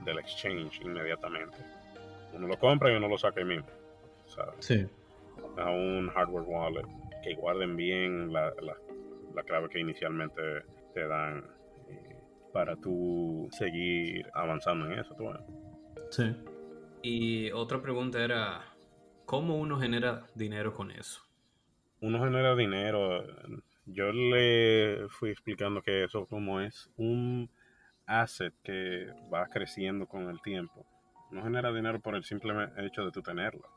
del, 0.00 0.18
exchange 0.18 0.80
inmediatamente. 0.82 1.58
Uno 2.32 2.46
lo 2.46 2.58
compra 2.58 2.92
y 2.92 2.96
uno 2.96 3.08
lo 3.08 3.18
saca 3.18 3.40
ahí 3.40 3.46
mismo. 3.46 3.68
¿sabes? 4.26 4.54
Sí. 4.60 4.86
a 5.56 5.70
un 5.70 6.08
hardware 6.10 6.44
wallet, 6.46 6.86
que 7.22 7.34
guarden 7.34 7.76
bien 7.76 8.32
la, 8.32 8.52
la, 9.34 9.42
clave 9.42 9.68
que 9.68 9.80
inicialmente 9.80 10.40
te 10.94 11.06
dan 11.06 11.44
eh, 11.88 12.16
para 12.52 12.76
tú 12.76 13.48
seguir 13.52 14.26
avanzando 14.34 14.86
en 14.86 14.98
eso. 14.98 15.14
¿tú? 15.14 15.24
Sí. 16.10 16.36
Y 17.02 17.50
otra 17.52 17.80
pregunta 17.80 18.22
era, 18.22 18.62
¿cómo 19.24 19.56
uno 19.56 19.78
genera 19.78 20.26
dinero 20.34 20.74
con 20.74 20.90
eso? 20.90 21.22
Uno 22.00 22.22
genera 22.22 22.54
dinero, 22.54 23.24
yo 23.86 24.12
le 24.12 25.08
fui 25.08 25.30
explicando 25.30 25.82
que 25.82 26.04
eso 26.04 26.26
como 26.26 26.60
es 26.60 26.90
un 26.96 27.50
asset 28.10 28.52
que 28.62 29.06
va 29.32 29.46
creciendo 29.46 30.06
con 30.06 30.28
el 30.28 30.40
tiempo. 30.42 30.84
No 31.30 31.42
genera 31.42 31.72
dinero 31.72 32.00
por 32.00 32.16
el 32.16 32.24
simple 32.24 32.52
hecho 32.78 33.04
de 33.04 33.12
tú 33.12 33.22
tenerlo. 33.22 33.68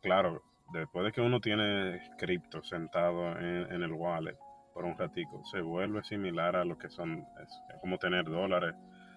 Claro, 0.00 0.42
después 0.72 1.04
de 1.04 1.12
que 1.12 1.20
uno 1.20 1.40
tiene 1.40 2.00
cripto 2.16 2.62
sentado 2.62 3.36
en, 3.38 3.82
el 3.82 3.92
wallet 3.92 4.38
por 4.72 4.84
un 4.84 4.96
ratico, 4.96 5.44
se 5.44 5.60
vuelve 5.60 6.04
similar 6.04 6.54
a 6.54 6.64
lo 6.64 6.78
que 6.78 6.88
son, 6.88 7.26
es, 7.42 7.80
como 7.80 7.98
tener 7.98 8.24
dólares 8.24 8.74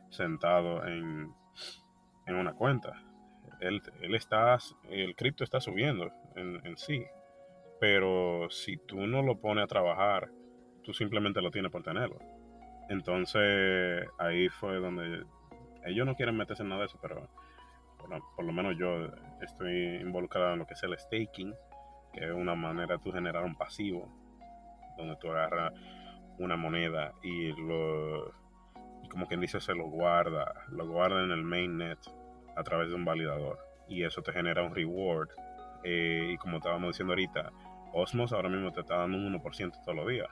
sentados 0.10 0.86
en, 0.88 1.32
en 2.26 2.36
una 2.36 2.54
cuenta. 2.54 3.02
Está, 3.60 4.58
el 4.90 5.16
cripto 5.16 5.44
está 5.44 5.62
subiendo 5.62 6.12
en, 6.36 6.66
en 6.66 6.76
sí, 6.76 7.06
pero 7.80 8.50
si 8.50 8.78
tú 8.78 9.06
no 9.06 9.22
lo 9.22 9.40
pones 9.40 9.66
a 9.66 9.68
trabajar, 9.68 10.30
tú 10.84 10.94
simplemente 10.94 11.42
lo 11.42 11.52
tienes 11.52 11.72
por 11.72 11.84
tenerlo. 11.84 12.33
Entonces 12.90 14.08
ahí 14.18 14.50
fue 14.50 14.80
donde 14.80 15.26
ellos 15.86 16.06
no 16.06 16.16
quieren 16.16 16.38
meterse 16.38 16.64
en 16.64 16.70
nada 16.70 16.82
de 16.82 16.88
eso, 16.88 17.00
pero 17.02 17.28
por 18.36 18.46
lo 18.46 18.52
menos 18.52 18.78
yo 18.78 19.08
estoy 19.42 19.98
involucrado 20.02 20.54
en 20.54 20.60
lo 20.60 20.66
que 20.66 20.74
es 20.74 20.84
el 20.84 20.98
staking, 20.98 21.54
que 22.14 22.26
es 22.26 22.32
una 22.32 22.56
manera 22.56 22.98
de 22.98 23.04
tú 23.04 23.12
generar 23.12 23.44
un 23.44 23.56
pasivo, 23.56 24.08
donde 24.98 25.16
tú 25.18 25.32
agarras 25.32 25.74
una 26.38 26.56
moneda 26.58 27.14
y 27.22 27.52
lo 27.54 28.32
como 29.10 29.28
quien 29.28 29.42
dice 29.42 29.62
se 29.62 29.76
lo 29.76 29.86
guarda, 29.86 30.66
lo 30.70 30.88
guarda 30.88 31.24
en 31.24 31.32
el 31.32 31.44
mainnet 31.44 32.00
a 32.56 32.64
través 32.64 32.90
de 32.90 32.96
un 32.96 33.06
validador 33.06 33.60
y 33.88 34.04
eso 34.04 34.22
te 34.22 34.34
genera 34.34 34.64
un 34.64 34.74
reward 34.74 35.30
eh, 35.84 36.32
y 36.34 36.38
como 36.38 36.58
estábamos 36.58 36.90
diciendo 36.90 37.14
ahorita, 37.14 37.52
Osmos 37.94 38.34
ahora 38.34 38.50
mismo 38.50 38.72
te 38.72 38.82
está 38.82 38.98
dando 38.98 39.18
un 39.18 39.40
1% 39.40 39.84
todos 39.84 39.96
los 39.96 40.08
días. 40.08 40.30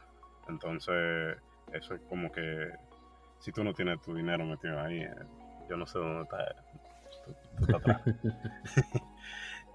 Entonces, 0.47 1.37
eso 1.73 1.95
es 1.95 2.01
como 2.01 2.31
que 2.31 2.71
si 3.39 3.51
tú 3.51 3.63
no 3.63 3.73
tienes 3.73 4.01
tu 4.01 4.13
dinero 4.13 4.45
metido 4.45 4.79
ahí, 4.79 5.01
eh, 5.01 5.13
yo 5.69 5.77
no 5.77 5.85
sé 5.85 5.99
dónde 5.99 6.23
está. 6.23 6.55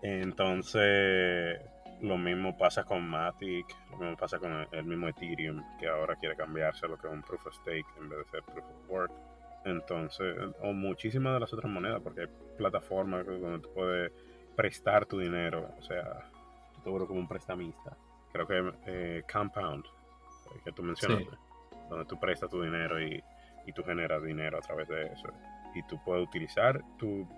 Entonces, 0.02 1.60
lo 2.00 2.18
mismo 2.18 2.56
pasa 2.56 2.84
con 2.84 3.08
Matic, 3.08 3.66
lo 3.90 3.98
mismo 3.98 4.16
pasa 4.16 4.38
con 4.38 4.66
el, 4.70 4.84
mismo 4.84 5.08
Ethereum, 5.08 5.62
que 5.78 5.88
ahora 5.88 6.16
quiere 6.16 6.36
cambiarse 6.36 6.86
a 6.86 6.88
lo 6.88 6.98
que 6.98 7.06
es 7.06 7.12
un 7.12 7.22
Proof 7.22 7.46
of 7.46 7.54
Stake 7.54 7.86
en 7.98 8.08
vez 8.08 8.18
de 8.18 8.24
ser 8.30 8.42
Proof 8.42 8.64
of 8.64 8.90
Work. 8.90 9.12
Entonces, 9.64 10.36
o 10.62 10.72
muchísimas 10.72 11.34
de 11.34 11.40
las 11.40 11.52
otras 11.52 11.70
monedas, 11.70 12.00
porque 12.00 12.22
hay 12.22 12.28
plataformas 12.56 13.26
donde 13.26 13.58
tú 13.60 13.74
puedes 13.74 14.12
prestar 14.54 15.06
tu 15.06 15.18
dinero, 15.18 15.74
o 15.76 15.82
sea, 15.82 16.30
tú 16.84 16.98
te 16.98 17.06
como 17.06 17.20
un 17.20 17.28
prestamista. 17.28 17.96
Creo 18.32 18.46
que 18.46 18.72
eh, 18.86 19.22
Compound 19.30 19.84
que 20.64 20.72
tú 20.72 20.82
mencionaste, 20.82 21.36
donde 21.88 22.04
tú 22.06 22.18
prestas 22.18 22.50
tu 22.50 22.62
dinero 22.62 23.00
y, 23.00 23.22
y 23.66 23.72
tú 23.72 23.82
generas 23.82 24.22
dinero 24.22 24.58
a 24.58 24.60
través 24.60 24.88
de 24.88 25.06
eso. 25.06 25.28
Y 25.74 25.82
tú 25.84 26.00
puedes 26.04 26.26
utilizar 26.26 26.80
tu 26.98 27.28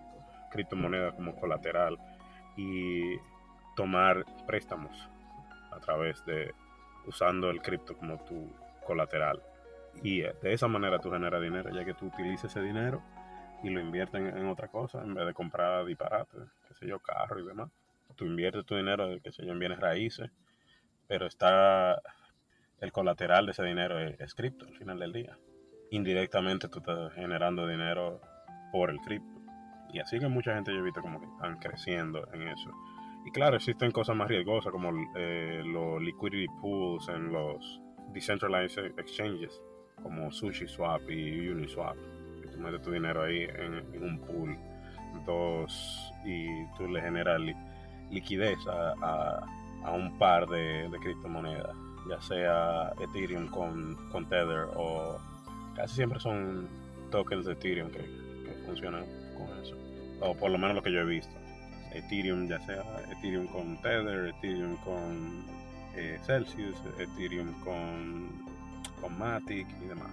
criptomoneda 0.51 1.13
como 1.13 1.35
colateral 1.35 1.99
y 2.57 3.17
tomar 3.77 4.25
préstamos 4.47 5.09
a 5.71 5.81
través 5.81 6.25
de 6.25 6.53
usando 7.07 7.51
el 7.51 7.63
cripto 7.63 7.97
como 7.97 8.19
tu 8.25 8.53
colateral. 8.87 9.43
Y 10.03 10.21
de 10.21 10.53
esa 10.53 10.69
manera 10.69 10.99
tú 10.99 11.11
generas 11.11 11.43
dinero, 11.43 11.71
ya 11.71 11.85
que 11.85 11.95
tú 11.95 12.07
utilizas 12.07 12.51
ese 12.51 12.61
dinero 12.61 13.03
y 13.63 13.71
lo 13.71 13.81
inviertes 13.81 14.21
en, 14.21 14.47
otra 14.47 14.69
cosa 14.69 15.03
en 15.03 15.15
vez 15.15 15.27
de 15.27 15.35
comprar 15.35 15.85
disparates, 15.85 16.41
qué 16.69 16.75
sé 16.75 16.87
yo, 16.87 16.99
carro 17.01 17.41
y 17.41 17.47
demás. 17.47 17.71
Tú 18.15 18.25
inviertes 18.25 18.65
tu 18.65 18.77
dinero, 18.77 19.09
qué 19.23 19.33
sé 19.33 19.45
yo, 19.45 19.53
en 19.53 19.59
bienes 19.59 19.79
raíces, 19.79 20.31
pero 21.07 21.27
está 21.27 22.01
el 22.81 22.93
colateral 22.93 23.47
de 23.47 23.53
ese 23.53 23.65
dinero 23.65 23.99
es, 23.99 24.35
cripto 24.35 24.67
al 24.67 24.77
final 24.77 24.99
del 24.99 25.13
día. 25.13 25.39
Indirectamente 25.91 26.69
tú 26.69 26.79
estás 26.79 27.13
generando 27.15 27.67
dinero 27.67 28.21
por 28.73 28.91
el 28.91 28.99
cripto. 28.99 29.41
Y 29.93 30.01
así 30.01 30.19
que 30.19 30.29
mucha 30.29 30.55
gente 30.55 30.73
yo 30.73 30.79
he 30.79 30.83
visto 30.83 31.01
como 31.01 31.21
que 31.21 31.27
están 31.27 31.59
creciendo 31.59 32.29
en 32.33 32.49
eso. 32.49 32.71
Y 33.25 33.31
claro, 33.31 33.57
existen 33.57 33.91
cosas 33.91 34.15
más 34.17 34.29
riesgosas 34.29 34.71
como 34.71 34.91
eh, 35.17 35.63
los 35.65 36.01
liquidity 36.01 36.47
pools 36.61 37.09
en 37.09 37.33
los 37.33 37.81
decentralized 38.13 38.99
exchanges, 38.99 39.61
como 40.03 40.31
SushiSwap 40.31 41.11
y 41.11 41.49
Uniswap. 41.49 41.97
Tú 42.53 42.59
metes 42.61 42.83
tu 42.83 42.91
dinero 42.91 43.23
ahí 43.23 43.43
en, 43.43 44.03
un 44.03 44.21
pool 44.21 44.57
dos, 45.27 46.13
y 46.25 46.47
tú 46.77 46.87
le 46.87 47.01
generas 47.01 47.41
liquidez 48.11 48.59
a, 48.69 49.45
un 49.93 50.19
par 50.19 50.47
de 50.47 50.91
criptomonedas 51.01 51.88
ya 52.09 52.21
sea 52.21 52.93
Ethereum 53.01 53.49
con, 53.49 53.97
con 54.11 54.29
Tether 54.29 54.67
o 54.77 55.19
casi 55.75 55.97
siempre 55.97 56.21
son 56.21 56.69
tokens 57.11 57.47
de 57.47 57.53
Ethereum 57.53 57.91
que, 57.91 58.29
funcionan 58.67 59.05
con 59.37 59.47
eso. 59.63 59.77
O 60.21 60.35
por 60.35 60.51
lo 60.51 60.59
menos 60.59 60.77
lo 60.77 60.83
que 60.83 60.93
yo 60.93 61.01
he 61.01 61.05
visto. 61.05 61.35
Ethereum, 61.93 62.49
ya 62.49 62.61
sea 62.61 62.83
Ethereum 63.11 63.47
con 63.47 63.81
Tether, 63.81 64.27
Ethereum 64.27 64.77
con 64.77 65.45
eh, 65.95 66.19
Celsius, 66.25 66.77
Ethereum 66.99 67.53
con, 67.61 68.45
con 69.01 69.19
Matic 69.19 69.67
y 69.83 69.87
demás. 69.87 70.13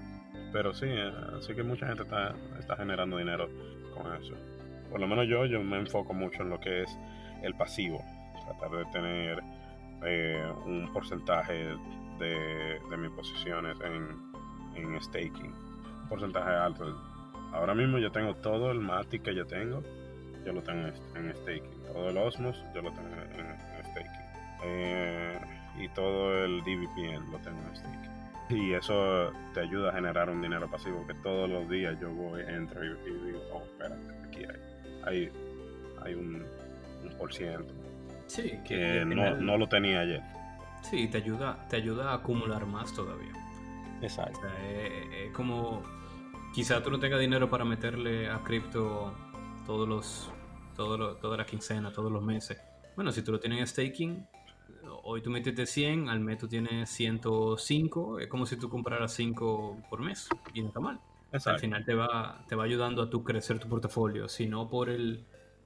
Pero 0.54 0.74
sí, 0.74 0.86
eh, 0.88 1.12
así 1.38 1.54
que 1.54 1.64
mucha 1.64 1.88
gente 1.88 2.04
está, 2.04 2.34
está 2.58 2.78
generando 2.78 3.18
dinero 3.18 3.50
con 3.94 4.14
eso. 4.14 4.36
Por 4.90 5.00
lo 5.00 5.08
menos 5.08 5.28
yo, 5.28 5.46
yo 5.46 5.62
me 5.62 5.78
enfoco 5.78 6.14
mucho 6.14 6.44
en 6.44 6.50
lo 6.50 6.60
que 6.60 6.84
es 6.84 6.98
el 7.42 7.56
pasivo. 7.56 8.02
Tratar 8.46 8.72
de 8.72 8.86
tener 8.92 9.44
eh, 10.04 10.44
un 10.66 10.92
porcentaje 10.94 11.76
de, 12.20 12.80
de 12.90 12.98
mis 12.98 13.12
posiciones 13.12 13.78
en, 13.82 14.08
en, 14.76 15.02
staking. 15.02 15.54
Un 16.04 16.10
porcentaje 16.10 16.50
alto. 16.50 16.86
Ahora 17.54 17.74
mismo 17.74 17.98
yo 17.98 18.12
tengo 18.12 18.36
todo 18.36 18.72
el 18.72 18.80
Matic 18.80 19.24
que 19.24 19.36
yo 19.36 19.46
tengo, 19.46 19.82
yo 20.46 20.54
lo 20.54 20.62
tengo 20.62 20.88
en, 21.16 21.36
staking. 21.36 21.84
Todo 21.94 22.10
el 22.10 22.18
Osmos, 22.18 22.64
yo 22.74 22.82
lo 22.82 22.92
tengo 22.92 23.10
en, 23.10 23.86
staking. 23.86 24.22
Eh, 24.64 25.40
y 25.78 25.90
todo 25.90 26.46
el 26.46 26.62
DVPN 26.62 27.32
lo 27.32 27.38
tengo 27.40 27.60
en 27.68 27.76
staking. 27.76 28.16
Y 28.50 28.74
eso 28.74 29.32
te 29.54 29.62
ayuda 29.62 29.90
a 29.90 29.94
generar 29.94 30.30
un 30.30 30.42
dinero 30.42 30.70
pasivo 30.70 31.06
que 31.08 31.16
todos 31.16 31.50
los 31.50 31.68
días 31.68 32.00
yo 32.00 32.12
voy, 32.12 32.42
entro 32.42 32.84
y, 32.84 32.90
digo, 33.26 33.42
oh, 33.52 33.64
espera, 33.64 33.98
aquí 34.24 34.44
hay, 34.44 34.60
hay, 35.04 35.32
hay 36.04 36.14
un, 36.14 36.46
un 37.04 37.18
por 37.18 37.34
ciento, 37.34 37.74
Sí, 38.28 38.60
que, 38.66 39.04
no, 39.06 39.58
lo 39.58 39.68
tenía 39.68 40.02
ayer. 40.02 40.22
Sí, 40.82 41.08
te 41.08 41.18
ayuda, 41.18 41.68
te 41.68 41.78
ayuda 41.78 42.12
a 42.12 42.16
acumular 42.16 42.66
más 42.66 42.94
todavía. 42.94 43.34
Exacto. 44.02 44.42
es, 44.68 45.32
como 45.32 45.82
quizá 46.54 46.84
tú 46.84 46.92
no 46.92 47.00
tengas 47.00 47.20
dinero 47.20 47.50
para 47.50 47.66
meterle 47.66 48.30
a 48.30 48.44
cripto 48.44 49.14
todos 49.66 49.88
los, 49.88 50.32
todo 50.76 51.16
toda 51.16 51.38
la 51.38 51.46
quincena, 51.46 51.92
todos 51.92 52.12
los 52.12 52.24
meses. 52.24 52.62
Bueno, 52.96 53.12
si 53.12 53.22
tú 53.24 53.32
lo 53.32 53.40
tienes 53.40 53.60
en 53.60 53.68
staking, 53.68 54.28
hoy 55.04 55.22
tú 55.22 55.30
metes 55.30 55.70
100, 55.70 56.10
al 56.10 56.20
mes 56.20 56.38
tú 56.38 56.48
tienes 56.48 56.90
105, 56.90 58.20
es 58.20 58.28
como 58.28 58.46
si 58.46 58.58
tú 58.58 58.70
compraras 58.70 59.14
5 59.14 59.84
por 59.90 60.02
mes 60.02 60.30
y 60.54 60.62
no 60.62 60.68
está 60.68 60.80
mal. 60.80 61.00
Al 61.32 61.60
final 61.60 61.84
te 61.84 61.94
va, 61.94 62.46
te 62.48 62.56
va 62.56 62.64
ayudando 62.64 63.02
a 63.02 63.10
tú 63.10 63.24
crecer 63.24 63.60
tu 63.60 63.68
portafolio, 63.68 64.30
si 64.30 64.48
no 64.48 64.70
por 64.70 64.90
el 64.90 65.26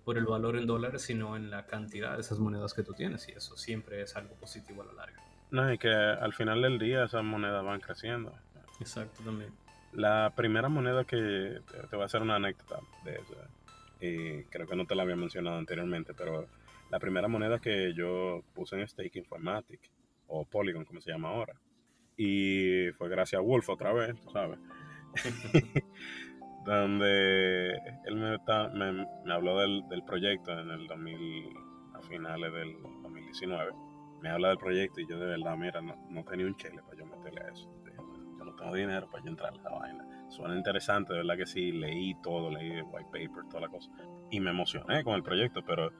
por 0.09 0.17
el 0.17 0.25
valor 0.25 0.55
en 0.55 0.65
dólares, 0.65 1.03
sino 1.03 1.37
en 1.37 1.51
la 1.51 1.67
cantidad 1.67 2.15
de 2.15 2.21
esas 2.21 2.39
monedas 2.39 2.73
que 2.73 2.81
tú 2.81 2.95
tienes. 2.95 3.29
Y 3.29 3.33
eso 3.33 3.55
siempre 3.55 4.01
es 4.01 4.15
algo 4.15 4.33
positivo 4.37 4.81
a 4.81 4.85
la 4.85 4.93
larga. 4.93 5.21
No, 5.51 5.71
y 5.71 5.77
que 5.77 5.87
al 5.87 6.33
final 6.33 6.63
del 6.63 6.79
día 6.79 7.03
esas 7.03 7.23
monedas 7.23 7.63
van 7.63 7.79
creciendo. 7.79 8.33
Exacto, 8.79 9.21
también. 9.23 9.51
La 9.93 10.33
primera 10.35 10.67
moneda 10.67 11.03
que 11.03 11.61
te, 11.71 11.95
voy 11.95 12.01
a 12.01 12.05
hacer 12.05 12.23
una 12.23 12.37
anécdota 12.37 12.79
de 13.05 13.17
eso, 13.17 13.35
y 14.01 14.45
creo 14.45 14.65
que 14.65 14.75
no 14.75 14.87
te 14.87 14.95
la 14.95 15.03
había 15.03 15.15
mencionado 15.15 15.59
anteriormente, 15.59 16.15
pero 16.15 16.47
la 16.89 16.97
primera 16.97 17.27
moneda 17.27 17.59
que 17.59 17.93
yo 17.93 18.41
puse 18.55 18.81
en 18.81 18.87
staking 18.87 19.25
fue 19.25 19.37
Matic, 19.37 19.91
o 20.25 20.43
Polygon, 20.43 20.85
como 20.85 21.01
se 21.01 21.11
llama 21.11 21.29
ahora. 21.29 21.53
Y 22.17 22.89
fue 22.97 23.09
gracias 23.09 23.37
a 23.37 23.43
Wolf 23.43 23.69
otra 23.69 23.93
vez, 23.93 24.19
tú 24.19 24.31
sabes. 24.31 24.57
donde 26.65 27.71
él 28.05 28.15
me, 28.15 28.37
me, 28.73 29.07
me 29.25 29.33
habló 29.33 29.59
del, 29.59 29.87
del, 29.89 30.03
proyecto 30.03 30.51
en 30.51 30.69
el 30.69 30.87
2000, 30.87 31.49
a 31.93 32.01
finales 32.01 32.53
del 32.53 32.81
2019. 33.03 33.71
Me 34.21 34.29
habla 34.29 34.49
del 34.49 34.57
proyecto 34.57 34.99
y 34.99 35.07
yo 35.07 35.17
de 35.17 35.25
verdad, 35.25 35.55
mira, 35.57 35.81
no, 35.81 35.95
no 36.09 36.23
tenía 36.23 36.45
un 36.45 36.55
chile 36.57 36.81
para 36.83 36.97
yo 36.97 37.05
meterle 37.05 37.41
a 37.41 37.47
eso. 37.49 37.69
Yo 38.37 38.45
no 38.45 38.55
tengo 38.55 38.73
dinero 38.73 39.09
para 39.09 39.23
yo 39.23 39.29
entrar 39.29 39.53
a 39.53 39.55
esa 39.55 39.69
vaina. 39.69 40.05
Suena 40.29 40.55
interesante, 40.55 41.13
de 41.13 41.19
verdad 41.19 41.37
que 41.37 41.45
sí, 41.45 41.71
leí 41.71 42.15
todo, 42.21 42.51
leí 42.51 42.71
el 42.71 42.83
white 42.83 43.09
paper, 43.11 43.45
toda 43.49 43.61
la 43.61 43.69
cosa. 43.69 43.89
Y 44.29 44.39
me 44.39 44.51
emocioné 44.51 45.03
con 45.03 45.15
el 45.15 45.23
proyecto, 45.23 45.63
pero 45.65 45.91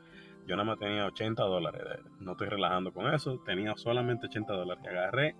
Yo 0.45 0.55
nada 0.55 0.65
más 0.65 0.79
tenía 0.79 1.05
80 1.05 1.43
dólares. 1.43 1.81
No 2.19 2.31
estoy 2.31 2.47
relajando 2.49 2.91
con 2.91 3.11
eso. 3.13 3.39
Tenía 3.45 3.75
solamente 3.75 4.27
80 4.27 4.53
dólares. 4.53 4.83
Agarré 4.87 5.35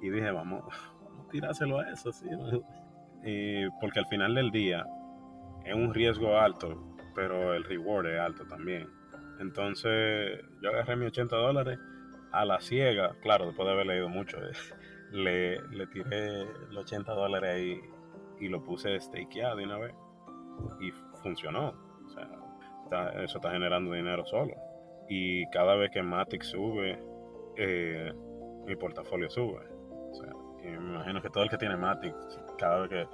y 0.00 0.10
dije, 0.10 0.30
vamos, 0.30 0.64
vamos 1.04 1.26
a 1.26 1.30
tirárselo 1.30 1.80
a 1.80 1.90
eso, 1.90 2.12
sí. 2.12 2.28
Porque 3.80 4.00
al 4.00 4.06
final 4.06 4.34
del 4.34 4.50
día 4.50 4.86
es 5.64 5.74
un 5.74 5.92
riesgo 5.92 6.38
alto, 6.38 6.96
pero 7.14 7.54
el 7.54 7.64
reward 7.64 8.06
es 8.06 8.20
alto 8.20 8.46
también. 8.46 8.88
Entonces 9.38 10.40
yo 10.62 10.70
agarré 10.70 10.96
mis 10.96 11.08
80 11.08 11.36
dólares 11.36 11.78
a 12.32 12.44
la 12.44 12.60
ciega, 12.60 13.16
claro, 13.22 13.46
después 13.46 13.66
de 13.66 13.72
haber 13.72 13.86
leído 13.86 14.08
mucho, 14.08 14.38
le, 15.12 15.60
le 15.68 15.86
tiré 15.88 16.44
los 16.70 16.84
80 16.84 17.12
dólares 17.12 17.50
ahí 17.50 17.80
y 18.40 18.48
lo 18.48 18.64
puse 18.64 18.98
stakeado 19.00 19.56
de 19.56 19.64
una 19.64 19.78
vez. 19.78 19.94
Y 20.80 20.90
funcionó. 21.22 21.74
O 22.06 22.08
sea, 22.10 23.08
eso 23.22 23.38
está 23.38 23.50
generando 23.50 23.92
dinero 23.92 24.24
solo. 24.26 24.54
Y 25.08 25.48
cada 25.50 25.74
vez 25.76 25.90
que 25.90 26.02
Matic 26.02 26.42
sube, 26.42 26.98
eh, 27.56 28.12
mi 28.66 28.76
portafolio 28.76 29.30
sube. 29.30 29.66
O 30.10 30.14
sea, 30.14 30.32
me 30.62 30.74
imagino 30.74 31.22
que 31.22 31.30
todo 31.30 31.44
el 31.44 31.50
que 31.50 31.56
tiene 31.56 31.76
Matic, 31.76 32.14
cada 32.60 32.80
vez 32.80 32.90
que 32.90 33.08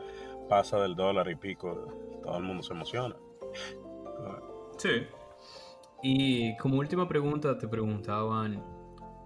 pasa 0.49 0.79
del 0.81 0.97
dólar 0.97 1.31
y 1.31 1.37
pico, 1.37 1.87
todo 2.23 2.37
el 2.37 2.43
mundo 2.43 2.63
se 2.63 2.75
emociona. 2.75 3.17
Sí. 4.77 5.07
Y 6.03 6.57
como 6.59 6.79
última 6.79 7.09
pregunta 7.09 7.57
te 7.57 7.69
preguntaban 7.69 8.63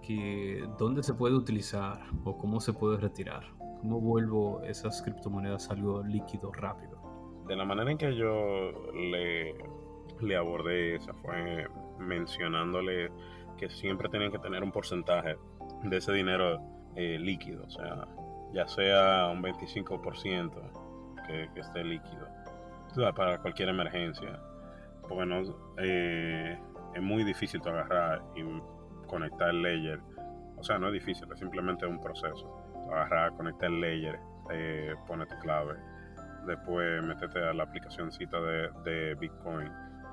que 0.01 0.63
dónde 0.77 1.03
se 1.03 1.13
puede 1.13 1.35
utilizar 1.35 1.99
o 2.23 2.37
cómo 2.37 2.59
se 2.59 2.73
puede 2.73 2.97
retirar. 2.97 3.43
¿Cómo 3.81 3.99
vuelvo 3.99 4.61
esas 4.63 5.01
criptomonedas 5.01 5.69
a 5.69 5.73
algo 5.73 6.03
líquido 6.03 6.51
rápido? 6.53 7.01
De 7.47 7.55
la 7.55 7.65
manera 7.65 7.91
en 7.91 7.97
que 7.97 8.15
yo 8.15 8.71
le, 8.93 9.55
le 10.21 10.35
abordé 10.35 10.95
esa 10.95 11.13
fue 11.15 11.67
mencionándole 11.99 13.11
que 13.57 13.69
siempre 13.69 14.07
tienen 14.09 14.31
que 14.31 14.39
tener 14.39 14.63
un 14.63 14.71
porcentaje 14.71 15.35
de 15.83 15.97
ese 15.97 16.13
dinero 16.13 16.59
eh, 16.95 17.17
líquido, 17.19 17.63
o 17.65 17.69
sea, 17.69 18.07
ya 18.53 18.67
sea 18.67 19.27
un 19.27 19.41
25% 19.41 20.51
que, 21.27 21.49
que 21.53 21.59
esté 21.59 21.83
líquido 21.83 22.27
para 23.15 23.37
cualquier 23.39 23.69
emergencia. 23.69 24.39
Porque 25.07 25.25
no, 25.25 25.41
eh, 25.77 26.57
es 26.93 27.01
muy 27.01 27.23
difícil 27.23 27.61
agarrar 27.65 28.21
y 28.35 28.43
conectar 29.07 29.49
el 29.49 29.61
layer. 29.61 29.99
O 30.57 30.63
sea, 30.63 30.77
no 30.77 30.87
es 30.87 30.93
difícil, 30.93 31.27
es 31.31 31.39
simplemente 31.39 31.85
un 31.85 31.99
proceso. 31.99 32.57
agarrar, 32.91 33.33
conectar 33.35 33.69
el 33.69 33.81
layer, 33.81 34.19
eh, 34.51 34.95
pone 35.07 35.25
tu 35.25 35.37
clave, 35.39 35.75
después 36.45 37.01
meterte 37.03 37.39
a 37.39 37.53
la 37.53 37.63
aplicacióncita 37.63 38.39
de, 38.41 38.69
de 38.83 39.15
Bitcoin 39.15 39.71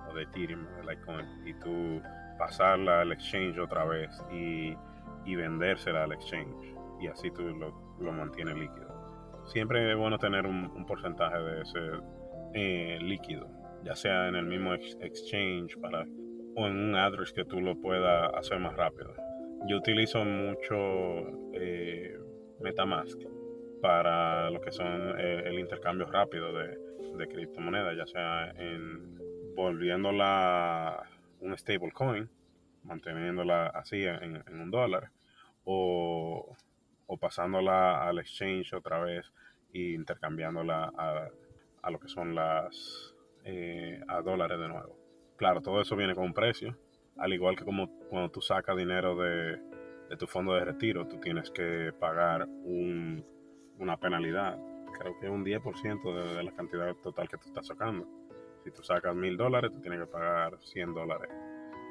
o 0.09 0.15
de 0.15 0.23
Ethereum, 0.23 0.65
de 0.77 0.83
Litecoin, 0.83 1.27
y 1.47 1.55
tú 1.55 2.01
pasarla 2.39 3.01
al 3.01 3.13
exchange 3.13 3.59
otra 3.59 3.85
vez 3.85 4.11
y, 4.31 4.77
y 5.25 5.35
vendérsela 5.35 6.05
al 6.05 6.13
exchange. 6.13 6.75
Y 7.01 7.09
así 7.09 7.31
tú 7.33 7.43
lo, 7.43 7.88
lo 8.01 8.13
mantienes 8.13 8.57
líquido. 8.57 8.89
Siempre 9.47 9.91
es 9.91 9.97
bueno 9.97 10.19
tener 10.19 10.47
un, 10.47 10.85
porcentaje 10.87 11.39
de 11.39 11.63
ese 11.63 11.79
eh, 12.55 12.99
líquido, 13.01 13.49
ya 13.85 13.95
sea 13.95 14.29
en 14.29 14.35
el 14.37 14.47
mismo 14.47 14.75
exchange 14.75 15.79
para 15.81 16.07
o 16.57 16.67
en 16.67 16.77
un 16.77 16.95
address 16.97 17.33
que 17.33 17.45
tú 17.45 17.61
lo 17.61 17.81
puedas 17.81 18.33
hacer 18.35 18.59
más 18.59 18.75
rápido. 18.77 19.15
Yo 19.67 19.77
utilizo 19.79 20.25
mucho 20.25 20.75
eh, 21.53 22.19
Metamask 22.61 23.19
para 23.81 24.51
lo 24.51 24.61
que 24.61 24.73
son 24.73 25.15
eh, 25.19 25.43
el 25.47 25.59
intercambio 25.59 26.07
rápido 26.07 26.53
de, 26.53 26.79
criptomonedas, 27.29 27.97
ya 27.97 28.07
sea 28.07 28.51
en 28.51 29.19
volviéndola 29.57 31.03
un 31.41 31.59
stablecoin, 31.59 32.29
manteniéndola 32.85 33.67
así 33.67 34.05
en, 34.05 34.45
un 34.53 34.71
dólar, 34.71 35.11
o, 35.65 36.57
o, 37.09 37.17
pasándola 37.17 38.07
al 38.07 38.21
exchange 38.21 38.73
otra 38.75 39.01
vez 39.01 39.33
e 39.73 39.95
intercambiándola 39.95 40.93
a, 40.97 41.29
a 41.83 41.91
lo 41.91 41.99
que 41.99 42.09
son 42.09 42.35
las 42.35 43.15
eh, 43.45 44.01
a 44.09 44.21
dólares 44.21 44.59
de 44.59 44.69
nuevo. 44.69 44.97
Claro, 45.37 45.63
todo 45.63 45.81
eso 45.81 45.97
viene 45.97 46.15
con 46.15 46.25
un 46.25 46.35
precio, 46.35 46.77
al 47.17 47.33
igual 47.33 47.57
que 47.57 47.65
como 47.65 47.89
cuando 48.11 48.31
tú 48.31 48.41
sacas 48.41 48.77
dinero 48.77 49.17
de, 49.17 49.59
tu 50.19 50.27
fondo 50.27 50.55
de 50.55 50.65
retiro, 50.65 51.07
tú 51.07 51.19
tienes 51.19 51.51
que 51.51 51.93
pagar 51.99 52.47
un, 52.47 53.25
una 53.79 53.97
penalidad, 53.97 54.59
creo 54.99 55.19
que 55.19 55.29
un 55.29 55.45
10% 55.45 56.37
de, 56.37 56.43
la 56.43 56.53
cantidad 56.53 56.95
total 56.97 57.29
que 57.29 57.39
tú 57.39 57.49
estás 57.49 57.67
sacando. 57.67 58.07
Si 58.65 58.71
tú 58.71 58.83
sacas 58.83 59.15
mil 59.15 59.37
dólares, 59.37 59.71
tú 59.73 59.81
tienes 59.81 60.01
que 60.01 60.07
pagar 60.07 60.59
100 60.61 60.93
dólares 60.93 61.31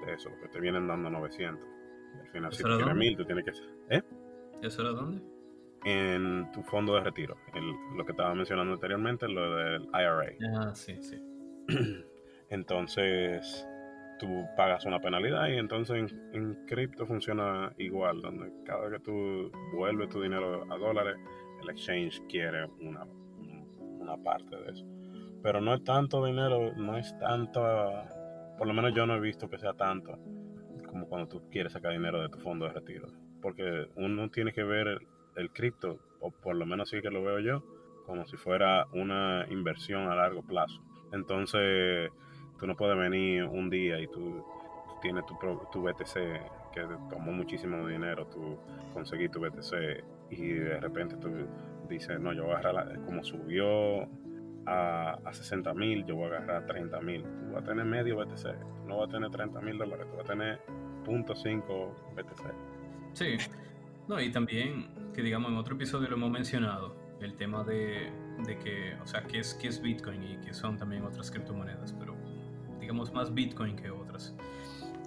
de 0.05 0.13
eso, 0.13 0.29
porque 0.29 0.49
te 0.49 0.59
vienen 0.59 0.87
dando 0.87 1.09
900. 1.09 1.59
Y 2.15 2.19
al 2.19 2.27
final, 2.27 2.53
si 2.53 2.63
tú 2.63 2.77
tienes 2.77 2.95
mil, 2.95 3.17
tú 3.17 3.25
tienes 3.25 3.45
que... 3.45 3.51
¿Eh? 3.95 4.03
¿Eso 4.61 4.81
era 4.81 4.91
dónde? 4.91 5.21
En 5.85 6.51
tu 6.51 6.63
fondo 6.63 6.95
de 6.95 7.01
retiro, 7.01 7.37
lo 7.95 8.05
que 8.05 8.11
estaba 8.11 8.33
mencionando 8.33 8.73
anteriormente, 8.73 9.27
lo 9.27 9.55
del 9.55 9.83
IRA. 9.93 10.33
Ah, 10.55 10.75
sí, 10.75 10.97
sí. 11.01 11.17
Entonces 12.49 13.67
tú 14.19 14.45
pagas 14.55 14.85
una 14.85 14.99
penalidad 14.99 15.47
y 15.47 15.57
entonces 15.57 16.11
en, 16.33 16.65
cripto 16.65 17.05
funciona 17.05 17.71
igual, 17.77 18.21
donde 18.21 18.51
cada 18.65 18.87
vez 18.87 18.93
que 18.93 19.05
tú 19.05 19.51
vuelves 19.73 20.09
tu 20.09 20.21
dinero 20.21 20.65
a 20.71 20.77
dólares, 20.77 21.17
el 21.61 21.69
exchange 21.69 22.21
quiere 22.27 22.65
una, 22.81 23.05
una 23.99 24.17
parte 24.17 24.55
de 24.55 24.71
eso. 24.71 24.85
Pero 25.43 25.61
no 25.61 25.75
es 25.75 25.83
tanto 25.83 26.25
dinero, 26.25 26.73
no 26.75 26.97
es 26.97 27.15
tanto, 27.19 27.61
por 28.57 28.67
lo 28.67 28.73
menos 28.73 28.95
yo 28.95 29.05
no 29.05 29.15
he 29.15 29.19
visto 29.19 29.49
que 29.49 29.59
sea 29.59 29.73
tanto 29.73 30.17
como 30.87 31.07
cuando 31.07 31.27
tú 31.27 31.49
quieres 31.51 31.73
sacar 31.73 31.91
dinero 31.91 32.21
de 32.21 32.29
tu 32.29 32.39
fondo 32.39 32.65
de 32.65 32.73
retiro. 32.73 33.07
Porque 33.41 33.87
uno 33.95 34.29
tiene 34.29 34.53
que 34.53 34.63
ver 34.63 34.99
el 35.35 35.51
cripto, 35.51 35.99
o 36.19 36.31
por 36.31 36.55
lo 36.55 36.65
menos 36.65 36.89
así 36.89 37.01
que 37.01 37.11
lo 37.11 37.23
veo 37.23 37.39
yo, 37.39 37.63
como 38.05 38.25
si 38.27 38.37
fuera 38.37 38.87
una 38.93 39.45
inversión 39.49 40.07
a 40.07 40.15
largo 40.15 40.41
plazo. 40.41 40.81
Entonces, 41.11 42.11
Tú 42.59 42.65
no 42.65 42.75
puedes 42.75 42.97
venir 42.97 43.43
un 43.43 43.69
día 43.69 43.99
y 43.99 44.07
tú, 44.07 44.43
tienes 45.01 45.25
tu, 45.27 45.35
tu 45.71 45.83
BTC 45.83 46.13
que 46.73 46.81
tomó 47.09 47.31
muchísimo 47.31 47.87
dinero, 47.87 48.25
tú 48.27 48.57
conseguí 48.93 49.29
tu 49.29 49.39
BTC 49.39 50.03
y 50.31 50.53
de 50.53 50.79
repente 50.79 51.17
tú 51.17 51.29
dices, 51.87 52.19
no, 52.19 52.33
yo 52.33 52.45
voy 52.45 52.55
a 52.55 52.57
agarrar, 52.57 52.99
como 53.05 53.23
subió 53.23 54.07
a, 54.65 55.19
a 55.23 55.33
60 55.33 55.71
mil, 55.75 56.03
yo 56.05 56.15
voy 56.15 56.31
a 56.31 56.37
agarrar 56.37 56.65
30 56.65 56.99
mil. 57.01 57.23
Tú 57.23 57.53
vas 57.53 57.63
a 57.63 57.65
tener 57.67 57.85
medio 57.85 58.17
BTC, 58.17 58.85
no 58.87 58.97
vas 58.97 59.09
a 59.09 59.11
tener 59.11 59.29
30 59.29 59.61
mil 59.61 59.77
dólares, 59.77 60.07
tú 60.09 60.17
vas 60.17 60.25
a 60.25 60.29
tener 60.29 60.59
.5 61.05 61.91
BTC. 62.15 62.76
Sí, 63.17 63.35
no, 64.07 64.21
y 64.21 64.31
también 64.31 64.89
que 65.15 65.23
digamos 65.23 65.51
en 65.51 65.57
otro 65.57 65.73
episodio 65.73 66.07
lo 66.07 66.17
hemos 66.17 66.29
mencionado, 66.29 66.95
el 67.19 67.33
tema 67.33 67.63
de, 67.63 68.11
de 68.45 68.59
que, 68.59 68.93
o 69.01 69.07
sea, 69.07 69.23
qué 69.23 69.39
es, 69.39 69.55
qué 69.55 69.69
es 69.69 69.81
Bitcoin 69.81 70.23
y 70.23 70.37
qué 70.45 70.53
son 70.53 70.77
también 70.77 71.01
otras 71.01 71.31
criptomonedas, 71.31 71.93
pero 71.93 72.15
digamos, 72.79 73.11
más 73.11 73.33
Bitcoin 73.33 73.75
que 73.75 73.89
otras. 73.89 74.35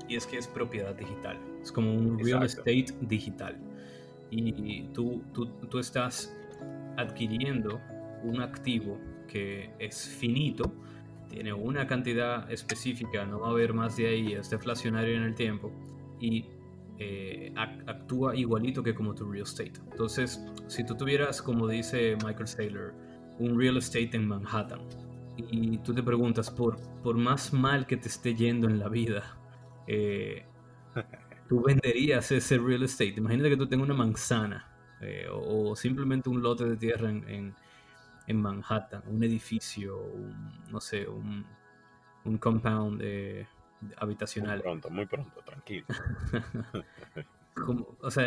Y 0.09 0.17
es 0.17 0.27
que 0.27 0.39
es 0.39 0.49
propiedad 0.49 0.93
digital. 0.93 1.39
Es 1.63 1.71
como 1.71 1.95
un 1.95 2.19
real 2.19 2.43
estate 2.43 2.87
digital. 3.03 3.57
Y 4.33 4.89
tú, 4.93 5.23
tú, 5.33 5.47
tú 5.47 5.79
estás 5.79 6.37
adquiriendo 6.97 7.81
un 8.25 8.43
activo 8.43 8.99
que 9.29 9.71
es 9.79 10.09
finito, 10.09 10.75
tiene 11.29 11.53
una 11.53 11.87
cantidad 11.87 12.51
específica, 12.51 13.25
no 13.25 13.39
va 13.39 13.47
a 13.47 13.51
haber 13.51 13.73
más 13.73 13.97
de 13.97 14.09
ahí, 14.09 14.33
es 14.33 14.51
deflacionario 14.51 15.15
en 15.15 15.23
el 15.23 15.37
tiempo 15.37 15.71
y 16.19 16.47
eh, 17.01 17.53
actúa 17.57 18.37
igualito 18.37 18.83
que 18.83 18.95
como 18.95 19.15
tu 19.15 19.25
real 19.25 19.45
estate. 19.45 19.73
Entonces, 19.91 20.45
si 20.69 20.85
tú 20.85 20.95
tuvieras, 20.95 21.41
como 21.41 21.67
dice 21.67 22.17
Michael 22.25 22.47
Saylor, 22.47 22.95
un 23.39 23.59
real 23.59 23.79
estate 23.79 24.11
en 24.13 24.29
Manhattan, 24.29 24.81
y 25.37 25.79
tú 25.79 25.95
te 25.95 26.03
preguntas, 26.03 26.51
por, 26.51 26.79
por 27.03 27.17
más 27.17 27.55
mal 27.55 27.87
que 27.87 27.97
te 27.97 28.09
esté 28.09 28.35
yendo 28.35 28.69
en 28.69 28.79
la 28.79 28.91
vida, 28.91 29.39
eh, 29.87 30.45
tú 31.49 31.63
venderías 31.63 32.31
ese 32.33 32.59
real 32.59 32.83
estate. 32.83 33.15
Imagínate 33.17 33.49
que 33.49 33.57
tú 33.57 33.67
tengas 33.67 33.87
una 33.87 33.97
manzana 33.97 34.69
eh, 35.01 35.27
o, 35.33 35.75
simplemente 35.75 36.29
un 36.29 36.43
lote 36.43 36.67
de 36.67 36.77
tierra 36.77 37.09
en, 37.09 37.55
en, 38.27 38.41
Manhattan, 38.41 39.03
un 39.07 39.25
edificio, 39.25 39.99
no 40.71 40.81
sé, 40.81 41.09
un, 41.09 41.47
un 42.25 42.39
compound 42.39 43.01
eh, 43.03 43.49
habitacional. 43.97 44.57
Muy 44.57 44.63
pronto, 44.63 44.91
muy 44.91 45.07
pronto, 45.07 45.43
tranquilo. 45.43 45.87
o 48.01 48.11
sea, 48.11 48.27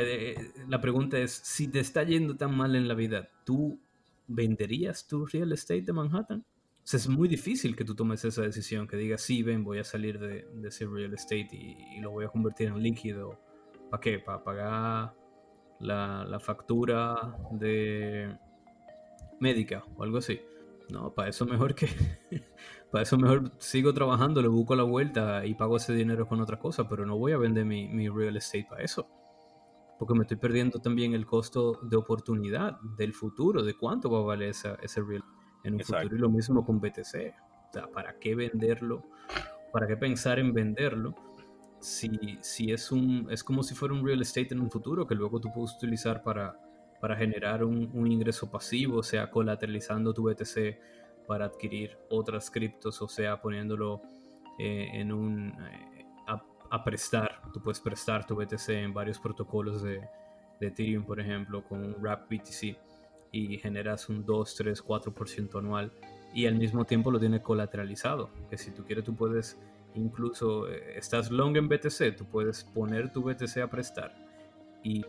la 0.68 0.82
pregunta 0.82 1.18
es, 1.18 1.32
si 1.32 1.68
te 1.68 1.80
está 1.80 2.04
yendo 2.04 2.36
tan 2.36 2.56
mal 2.56 2.76
en 2.76 2.88
la 2.88 2.94
vida, 2.94 3.30
¿tú 3.44 3.80
venderías 4.28 5.08
tu 5.08 5.26
real 5.26 5.52
estate 5.52 5.82
de 5.82 5.94
Manhattan? 5.94 6.46
es 6.92 7.08
muy 7.08 7.30
difícil 7.30 7.76
que 7.76 7.86
tú 7.86 7.96
tomes 7.96 8.26
esa 8.26 8.42
decisión, 8.42 8.88
que 8.88 8.98
digas, 8.98 9.22
sí, 9.22 9.42
ven, 9.42 9.64
voy 9.64 9.80
a 9.80 9.84
salir 9.84 10.20
de, 10.20 10.46
ese 10.68 10.86
real 10.86 11.14
estate 11.14 11.50
y, 11.52 12.02
lo 12.02 12.12
voy 12.12 12.26
a 12.26 12.28
convertir 12.28 12.68
en 12.68 12.82
líquido. 12.82 13.40
¿Para 13.90 14.02
qué? 14.02 14.20
¿Para 14.20 14.44
pagar 14.44 15.14
la, 15.80 16.40
factura 16.42 17.38
de 17.52 18.38
médica 19.40 19.84
o 19.96 20.04
algo 20.04 20.18
así? 20.18 20.42
No, 20.90 21.14
para 21.14 21.30
eso 21.30 21.46
mejor 21.46 21.74
que 21.74 21.88
para 22.94 23.02
eso 23.02 23.18
mejor 23.18 23.52
sigo 23.58 23.92
trabajando, 23.92 24.40
le 24.40 24.48
busco 24.50 24.76
la 24.76 24.84
vuelta 24.84 25.44
y 25.48 25.56
pago 25.56 25.78
ese 25.78 25.96
dinero 25.96 26.28
con 26.28 26.40
otra 26.40 26.60
cosa, 26.60 26.88
pero 26.88 27.08
no 27.08 27.18
voy 27.18 27.32
a 27.32 27.40
vender 27.40 27.66
mi, 27.66 27.88
mi 27.88 28.08
real 28.08 28.38
estate 28.38 28.68
para 28.70 28.84
eso. 28.84 29.10
Porque 29.98 30.14
me 30.14 30.22
estoy 30.22 30.38
perdiendo 30.38 30.78
también 30.78 31.16
el 31.16 31.26
costo 31.26 31.80
de 31.82 31.98
oportunidad 31.98 32.80
del 32.96 33.16
futuro, 33.16 33.64
de 33.64 33.74
cuánto 33.74 34.12
va 34.12 34.20
a 34.20 34.22
valer 34.22 34.50
esa, 34.50 34.76
ese 34.76 35.02
real 35.02 35.24
en 35.64 35.74
un 35.74 35.80
futuro. 35.80 36.16
Y 36.16 36.20
lo 36.20 36.30
mismo 36.30 36.64
con 36.64 36.80
BTC. 36.80 37.34
O 37.70 37.74
sea, 37.74 37.88
¿para 37.92 38.20
qué 38.20 38.36
venderlo? 38.36 39.02
¿Para 39.72 39.88
qué 39.88 39.98
pensar 39.98 40.38
en 40.38 40.54
venderlo? 40.54 41.16
Si, 41.80 42.12
si 42.42 42.72
es, 42.72 42.92
un, 42.92 43.28
es 43.32 43.44
como 43.44 43.64
si 43.64 43.74
fuera 43.74 43.96
un 43.96 44.06
real 44.06 44.22
estate 44.22 44.50
en 44.52 44.60
un 44.60 44.70
futuro 44.70 45.08
que 45.08 45.16
luego 45.16 45.42
tú 45.42 45.50
puedes 45.52 45.74
utilizar 45.76 46.22
para, 46.22 46.60
para 47.02 47.16
generar 47.16 47.64
un, 47.64 47.90
un 47.92 48.12
ingreso 48.12 48.52
pasivo, 48.52 49.00
o 49.00 49.04
sea, 49.04 49.32
colateralizando 49.32 50.14
tu 50.14 50.30
BTC 50.30 50.78
para 51.24 51.46
adquirir 51.46 51.98
otras 52.10 52.50
criptos, 52.50 53.02
o 53.02 53.08
sea, 53.08 53.42
poniéndolo 53.42 54.02
eh, 54.60 54.90
en 54.94 55.12
un... 55.12 55.50
Eh, 55.50 56.06
a, 56.70 56.84
prestar, 56.84 57.40
tú 57.54 57.62
puedes 57.62 57.80
prestar 57.80 58.26
tu 58.26 58.36
BTC 58.36 58.70
en 58.70 58.96
varios 58.96 59.20
protocolos 59.20 59.84
de, 59.84 60.02
de 60.60 60.68
Ethereum, 60.68 61.06
por 61.06 61.20
ejemplo, 61.20 61.64
con 61.64 61.84
un 61.84 61.94
Wrap 62.02 62.28
BTC 62.28 62.76
y 63.32 63.58
generas 63.60 64.10
un 64.10 64.26
2, 64.26 64.56
3, 64.56 64.84
4% 64.84 65.60
anual 65.60 65.92
y 66.34 66.48
al 66.48 66.56
mismo 66.56 66.86
tiempo 66.86 67.12
lo 67.12 67.20
tienes 67.20 67.42
colateralizado, 67.42 68.32
que 68.50 68.58
si 68.58 68.72
tú 68.72 68.84
quieres 68.84 69.06
tú 69.06 69.16
puedes 69.16 69.58
incluso, 69.96 70.68
eh, 70.68 70.98
estás 70.98 71.30
long 71.30 71.56
en 71.58 71.68
BTC, 71.68 72.16
tú 72.18 72.26
puedes 72.26 72.64
poner 72.64 73.12
tu 73.14 73.22
BTC 73.22 73.58
a 73.58 73.68
prestar 73.68 74.16
y 74.84 75.06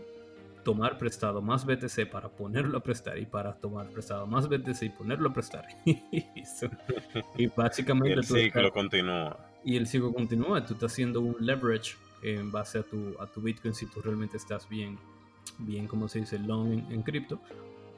tomar 0.65 0.99
prestado 0.99 1.43
más 1.43 1.65
BTC 1.65 2.11
para 2.11 2.28
ponerlo 2.28 2.78
a 2.78 2.82
prestar 2.82 3.19
y 3.19 3.27
para 3.27 3.55
tomar 3.55 3.89
prestado 3.91 4.27
más 4.27 4.49
BTC 4.49 4.82
y 4.82 4.89
ponerlo 4.89 5.28
a 5.28 5.32
prestar. 5.32 5.66
y 5.85 7.47
básicamente... 7.47 8.15
el 8.15 8.24
ciclo 8.24 8.73
continúa. 8.73 9.39
Y 9.62 9.77
el 9.77 9.86
ciclo 9.86 10.12
continúa. 10.12 10.65
Tú 10.65 10.74
estás 10.74 10.93
haciendo 10.93 11.20
un 11.20 11.36
leverage 11.39 11.97
en 12.23 12.51
base 12.51 12.78
a 12.78 12.82
tu, 12.82 13.15
a 13.20 13.27
tu 13.27 13.41
Bitcoin 13.41 13.74
si 13.74 13.86
tú 13.86 14.01
realmente 14.01 14.36
estás 14.39 14.69
bien, 14.69 14.99
bien 15.59 15.86
como 15.86 16.09
se 16.09 16.20
dice, 16.20 16.39
long 16.39 16.91
en, 16.91 17.03
cripto. 17.03 17.41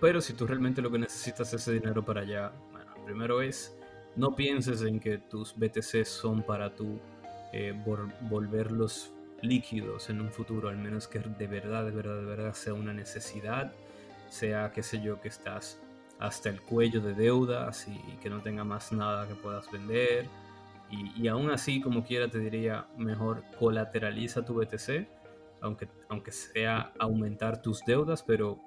Pero 0.00 0.20
si 0.20 0.34
tú 0.34 0.46
realmente 0.46 0.82
lo 0.82 0.90
que 0.90 0.98
necesitas 0.98 1.54
es 1.54 1.62
ese 1.62 1.72
dinero 1.74 2.04
para 2.04 2.20
allá, 2.20 2.52
bueno, 2.72 2.92
primero 3.04 3.40
es, 3.40 3.74
no 4.16 4.34
pienses 4.34 4.82
en 4.82 5.00
que 5.00 5.18
tus 5.18 5.54
BTC 5.56 6.04
son 6.04 6.42
para 6.42 6.74
tú 6.74 6.98
eh, 7.52 7.72
volverlos 8.22 9.12
líquidos 9.42 10.10
en 10.10 10.20
un 10.20 10.30
futuro, 10.30 10.68
al 10.68 10.78
menos 10.78 11.08
que 11.08 11.18
de 11.18 11.46
verdad, 11.46 11.84
de 11.84 11.90
verdad, 11.90 12.16
de 12.16 12.24
verdad 12.24 12.54
sea 12.54 12.74
una 12.74 12.92
necesidad, 12.92 13.72
sea, 14.28 14.72
qué 14.72 14.82
sé 14.82 15.00
yo, 15.00 15.20
que 15.20 15.28
estás 15.28 15.78
hasta 16.18 16.48
el 16.48 16.60
cuello 16.60 17.00
de 17.00 17.14
deudas 17.14 17.86
y, 17.88 18.16
que 18.16 18.30
no 18.30 18.40
tenga 18.40 18.64
más 18.64 18.92
nada 18.92 19.28
que 19.28 19.34
puedas 19.34 19.70
vender. 19.70 20.26
Y, 20.90 21.22
y, 21.22 21.28
aún 21.28 21.50
así, 21.50 21.80
como 21.80 22.04
quiera, 22.04 22.28
te 22.28 22.38
diría, 22.38 22.86
mejor 22.96 23.42
colateraliza 23.58 24.44
tu 24.44 24.54
BTC, 24.54 25.06
aunque, 25.60 25.88
aunque 26.08 26.32
sea 26.32 26.92
aumentar 26.98 27.60
tus 27.60 27.84
deudas, 27.84 28.22
pero, 28.22 28.60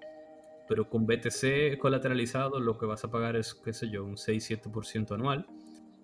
pero 0.68 0.90
con 0.90 1.06
BTC 1.06 1.78
colateralizado 1.80 2.60
lo 2.60 2.78
que 2.78 2.86
vas 2.86 3.04
a 3.04 3.12
pagar 3.12 3.36
es, 3.36 3.54
qué 3.54 3.74
sé 3.74 3.90
yo, 3.90 4.04
un 4.04 4.18
6-7% 4.18 5.14
anual 5.14 5.48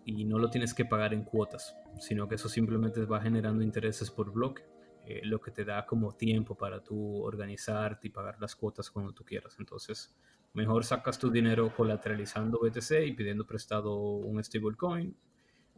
y 0.05 0.23
no 0.23 0.37
lo 0.37 0.49
tienes 0.49 0.73
que 0.73 0.85
pagar 0.85 1.13
en 1.13 1.23
cuotas, 1.23 1.75
sino 1.99 2.27
que 2.27 2.35
eso 2.35 2.47
simplemente 2.47 3.03
va 3.05 3.19
generando 3.21 3.63
intereses 3.63 4.11
por 4.11 4.31
bloque, 4.31 4.63
eh, 5.05 5.21
lo 5.23 5.41
que 5.41 5.51
te 5.51 5.65
da 5.65 5.85
como 5.85 6.13
tiempo 6.13 6.55
para 6.55 6.83
tú 6.83 7.23
organizarte 7.23 8.07
y 8.07 8.11
pagar 8.11 8.39
las 8.39 8.55
cuotas 8.55 8.91
cuando 8.91 9.13
tú 9.13 9.25
quieras. 9.25 9.55
Entonces, 9.59 10.15
mejor 10.53 10.85
sacas 10.85 11.17
tu 11.17 11.31
dinero 11.31 11.73
colateralizando 11.75 12.59
BTC 12.59 13.05
y 13.05 13.13
pidiendo 13.13 13.45
prestado 13.47 13.97
un 13.97 14.43
stablecoin 14.43 15.15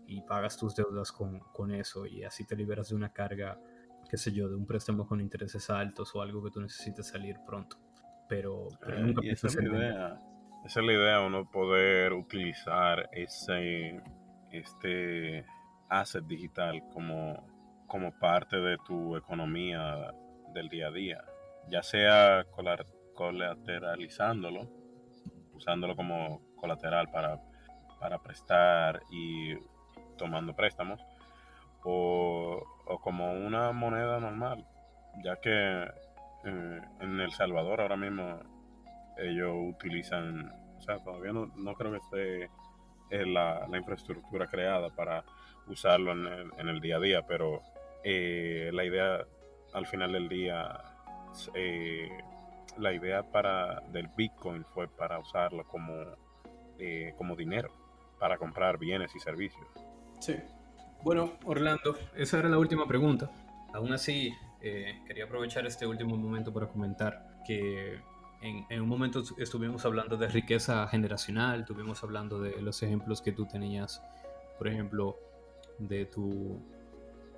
y 0.05 0.21
pagas 0.21 0.57
tus 0.57 0.75
deudas 0.75 1.11
con, 1.11 1.39
con 1.39 1.71
eso 1.71 2.05
y 2.05 2.23
así 2.23 2.45
te 2.45 2.55
liberas 2.55 2.89
de 2.89 2.95
una 2.95 3.13
carga, 3.13 3.59
qué 4.09 4.17
sé 4.17 4.31
yo, 4.31 4.49
de 4.49 4.55
un 4.55 4.65
préstamo 4.65 5.07
con 5.07 5.21
intereses 5.21 5.69
altos 5.69 6.13
o 6.15 6.21
algo 6.21 6.43
que 6.43 6.51
tú 6.51 6.61
necesites 6.61 7.07
salir 7.07 7.37
pronto. 7.45 7.77
Pero, 8.27 8.67
pero 8.81 8.97
Eh, 8.97 9.01
nunca 9.03 9.21
en 9.21 9.75
idea. 9.75 10.21
Esa 10.65 10.81
es 10.81 10.85
la 10.85 10.93
idea, 10.93 11.21
uno 11.21 11.49
poder 11.49 12.13
utilizar 12.13 13.09
ese 13.13 14.01
este 14.51 15.45
asset 15.89 16.25
digital 16.25 16.81
como, 16.93 17.47
como 17.87 18.11
parte 18.19 18.57
de 18.57 18.77
tu 18.85 19.15
economía 19.15 20.13
del 20.53 20.69
día 20.69 20.87
a 20.87 20.91
día. 20.91 21.23
Ya 21.69 21.83
sea 21.83 22.45
colateralizándolo, 23.13 24.69
usándolo 25.53 25.95
como 25.95 26.41
colateral 26.55 27.09
para, 27.11 27.39
para 27.99 28.19
prestar 28.19 29.01
y 29.11 29.55
tomando 30.17 30.55
préstamos, 30.55 31.01
o, 31.83 32.63
o 32.85 32.99
como 32.99 33.31
una 33.33 33.71
moneda 33.71 34.19
normal, 34.19 34.65
ya 35.23 35.37
que 35.37 35.83
eh, 36.45 36.81
en 36.99 37.19
El 37.19 37.31
Salvador 37.31 37.81
ahora 37.81 37.95
mismo 37.95 38.39
ellos 39.19 39.53
utilizan, 39.55 40.51
o 40.77 40.81
sea, 40.81 40.97
todavía 40.99 41.31
no, 41.33 41.47
no 41.55 41.73
creo 41.75 41.91
que 41.91 41.97
esté 41.97 42.43
eh, 43.09 43.25
la, 43.25 43.67
la 43.67 43.77
infraestructura 43.77 44.47
creada 44.47 44.89
para 44.89 45.23
usarlo 45.67 46.11
en 46.11 46.27
el, 46.27 46.51
en 46.57 46.67
el 46.67 46.81
día 46.81 46.97
a 46.97 46.99
día, 46.99 47.25
pero 47.25 47.61
eh, 48.03 48.69
la 48.73 48.83
idea 48.83 49.25
al 49.73 49.85
final 49.85 50.11
del 50.13 50.29
día, 50.29 50.77
eh, 51.53 52.09
la 52.77 52.93
idea 52.93 53.23
para 53.23 53.81
del 53.91 54.07
Bitcoin 54.15 54.65
fue 54.65 54.87
para 54.87 55.19
usarlo 55.19 55.65
como, 55.67 55.93
como 57.17 57.35
dinero, 57.35 57.71
para 58.19 58.37
comprar 58.37 58.77
bienes 58.77 59.13
y 59.15 59.19
servicios. 59.19 59.67
Sí. 60.19 60.35
Bueno, 61.03 61.33
Orlando, 61.45 61.95
esa 62.15 62.39
era 62.39 62.49
la 62.49 62.57
última 62.57 62.87
pregunta. 62.87 63.29
Aún 63.73 63.91
así, 63.93 64.33
quería 64.61 65.25
aprovechar 65.25 65.65
este 65.65 65.85
último 65.85 66.17
momento 66.17 66.53
para 66.53 66.67
comentar 66.67 67.41
que 67.45 67.99
en, 68.41 68.81
un 68.81 68.87
momento 68.87 69.23
estuvimos 69.37 69.85
hablando 69.85 70.17
de 70.17 70.27
riqueza 70.27 70.87
generacional, 70.87 71.61
estuvimos 71.61 72.03
hablando 72.03 72.39
de 72.39 72.61
los 72.61 72.81
ejemplos 72.83 73.21
que 73.21 73.31
tú 73.31 73.45
tenías, 73.45 74.01
por 74.57 74.67
ejemplo, 74.67 75.17
de 75.79 76.05
tu, 76.05 76.59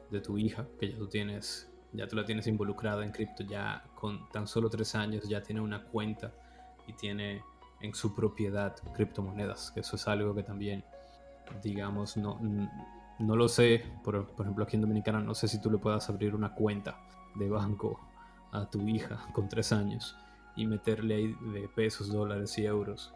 de 0.09 0.21
tu 0.21 0.37
hija, 0.37 0.67
que 0.79 0.91
ya 0.91 0.97
tú 0.97 1.07
tienes, 1.07 1.69
ya 1.93 2.07
tú 2.07 2.15
la 2.15 2.25
tienes 2.25 2.47
involucrada 2.47 3.03
en 3.03 3.11
cripto, 3.11 3.43
ya 3.43 3.83
con 3.95 4.29
tan 4.29 4.47
solo 4.47 4.69
tres 4.69 4.95
años 4.95 5.27
ya 5.27 5.41
tiene 5.41 5.61
una 5.61 5.83
cuenta 5.83 6.33
y 6.87 6.93
tiene 6.93 7.43
en 7.81 7.93
su 7.93 8.13
propiedad 8.13 8.75
criptomonedas, 8.93 9.71
que 9.71 9.79
eso 9.79 9.95
es 9.95 10.07
algo 10.07 10.35
que 10.35 10.43
también, 10.43 10.83
digamos, 11.63 12.17
no, 12.17 12.39
no 13.19 13.35
lo 13.35 13.47
sé, 13.47 13.85
por, 14.03 14.27
por 14.27 14.45
ejemplo 14.45 14.65
aquí 14.65 14.75
en 14.75 14.81
Dominicana 14.81 15.21
no 15.21 15.33
sé 15.33 15.47
si 15.47 15.61
tú 15.61 15.71
le 15.71 15.77
puedas 15.77 16.09
abrir 16.09 16.35
una 16.35 16.53
cuenta 16.53 16.99
de 17.35 17.49
banco 17.49 17.99
a 18.51 18.69
tu 18.69 18.87
hija 18.87 19.27
con 19.31 19.47
tres 19.47 19.71
años 19.71 20.17
y 20.55 20.65
meterle 20.65 21.15
ahí 21.15 21.35
de 21.53 21.67
pesos, 21.69 22.11
dólares 22.11 22.57
y 22.57 22.65
euros 22.65 23.13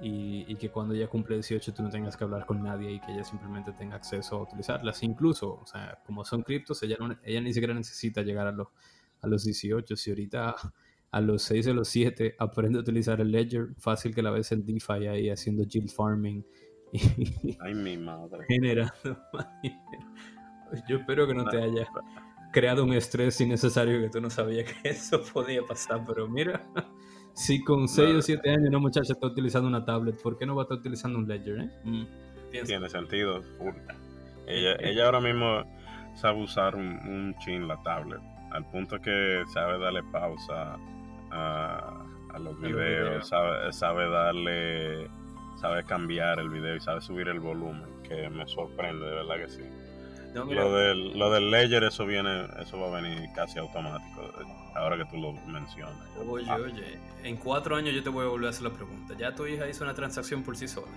y, 0.00 0.44
y, 0.46 0.56
que 0.56 0.70
cuando 0.70 0.94
ella 0.94 1.08
cumple 1.08 1.36
18 1.36 1.72
tú 1.72 1.82
no 1.82 1.88
tengas 1.88 2.16
que 2.16 2.24
hablar 2.24 2.44
con 2.44 2.62
nadie 2.62 2.92
y 2.92 3.00
que 3.00 3.12
ella 3.12 3.24
simplemente 3.24 3.72
tenga 3.72 3.96
acceso 3.96 4.36
a 4.36 4.42
utilizarlas. 4.42 5.02
Incluso, 5.02 5.54
o 5.54 5.66
sea, 5.66 5.98
como 6.04 6.24
son 6.24 6.42
criptos, 6.42 6.82
ella, 6.82 6.96
no, 6.98 7.16
ella 7.24 7.40
ni 7.40 7.54
siquiera 7.54 7.72
necesita 7.72 8.22
llegar 8.22 8.46
a, 8.46 8.52
los 8.52 8.68
a 9.22 9.26
los 9.26 9.44
18. 9.44 9.96
Si 9.96 10.10
ahorita 10.10 10.54
a 11.10 11.20
los 11.20 11.42
6 11.42 11.68
o 11.68 11.74
los 11.74 11.88
7 11.88 12.36
aprende 12.38 12.78
a 12.78 12.82
utilizar 12.82 13.20
el 13.20 13.30
Ledger, 13.30 13.68
fácil 13.78 14.14
que 14.14 14.22
la 14.22 14.30
ves 14.30 14.52
en 14.52 14.66
DeFi 14.66 15.06
ahí 15.06 15.30
haciendo 15.30 15.64
yield 15.64 15.90
farming. 15.90 16.44
Y 16.92 17.56
Ay, 17.60 17.74
mi 17.74 17.96
madre. 17.96 18.44
generando 18.48 18.92
Yo 20.88 20.98
espero 20.98 21.26
que 21.26 21.34
no 21.34 21.46
te 21.46 21.56
haya 21.56 21.86
creado 22.52 22.84
un 22.84 22.92
estrés 22.94 23.40
innecesario 23.40 24.00
que 24.00 24.08
tú 24.10 24.20
no 24.20 24.30
sabías 24.30 24.72
que 24.82 24.88
eso 24.90 25.22
podía 25.32 25.62
pasar, 25.62 26.02
pero 26.06 26.28
mira, 26.28 26.66
si 27.34 27.62
con 27.62 27.88
6 27.88 28.16
o 28.16 28.22
7 28.22 28.50
años 28.50 28.68
una 28.68 28.78
muchacha 28.78 29.12
está 29.12 29.26
utilizando 29.26 29.68
una 29.68 29.84
tablet, 29.84 30.20
¿por 30.22 30.38
qué 30.38 30.46
no 30.46 30.54
va 30.56 30.62
a 30.62 30.64
estar 30.64 30.78
utilizando 30.78 31.18
un 31.18 31.26
Ledger? 31.28 31.60
Eh? 31.60 31.70
Mm, 31.84 32.06
Tiene 32.64 32.88
sentido. 32.88 33.42
Ella, 34.46 34.76
ella 34.80 35.06
ahora 35.06 35.20
mismo 35.20 35.64
sabe 36.14 36.42
usar 36.42 36.76
un, 36.76 36.86
un 36.86 37.34
chin 37.40 37.66
la 37.68 37.82
tablet, 37.82 38.20
al 38.52 38.64
punto 38.70 39.00
que 39.00 39.42
sabe 39.52 39.78
darle 39.78 40.02
pausa 40.04 40.78
a, 41.30 42.06
a 42.32 42.38
los 42.38 42.58
videos, 42.60 43.26
videos. 43.26 43.28
sabe, 43.28 43.72
sabe 43.72 44.08
darle, 44.08 45.10
sabe 45.56 45.84
cambiar 45.84 46.38
el 46.38 46.48
video 46.48 46.76
y 46.76 46.80
sabe 46.80 47.00
subir 47.00 47.28
el 47.28 47.40
volumen, 47.40 48.02
que 48.02 48.30
me 48.30 48.46
sorprende, 48.46 49.04
de 49.04 49.14
verdad 49.14 49.36
que 49.36 49.48
sí. 49.48 49.62
Lo 50.34 50.72
del, 50.74 51.18
lo 51.18 51.30
del 51.30 51.50
ledger, 51.50 51.84
eso 51.84 52.04
viene, 52.06 52.46
eso 52.60 52.78
va 52.78 52.88
a 52.98 53.00
venir 53.00 53.28
casi 53.34 53.58
automático, 53.58 54.22
ahora 54.74 54.96
que 54.98 55.04
tú 55.06 55.16
lo 55.16 55.32
mencionas. 55.46 55.96
Oye, 56.28 56.46
Ah, 56.48 56.56
oye, 56.56 56.98
en 57.24 57.36
cuatro 57.36 57.76
años 57.76 57.94
yo 57.94 58.02
te 58.02 58.10
voy 58.10 58.24
a 58.26 58.28
volver 58.28 58.48
a 58.48 58.50
hacer 58.50 58.64
la 58.64 58.70
pregunta. 58.72 59.14
¿Ya 59.16 59.34
tu 59.34 59.46
hija 59.46 59.66
hizo 59.68 59.84
una 59.84 59.94
transacción 59.94 60.42
por 60.42 60.56
sí 60.56 60.68
sola? 60.68 60.88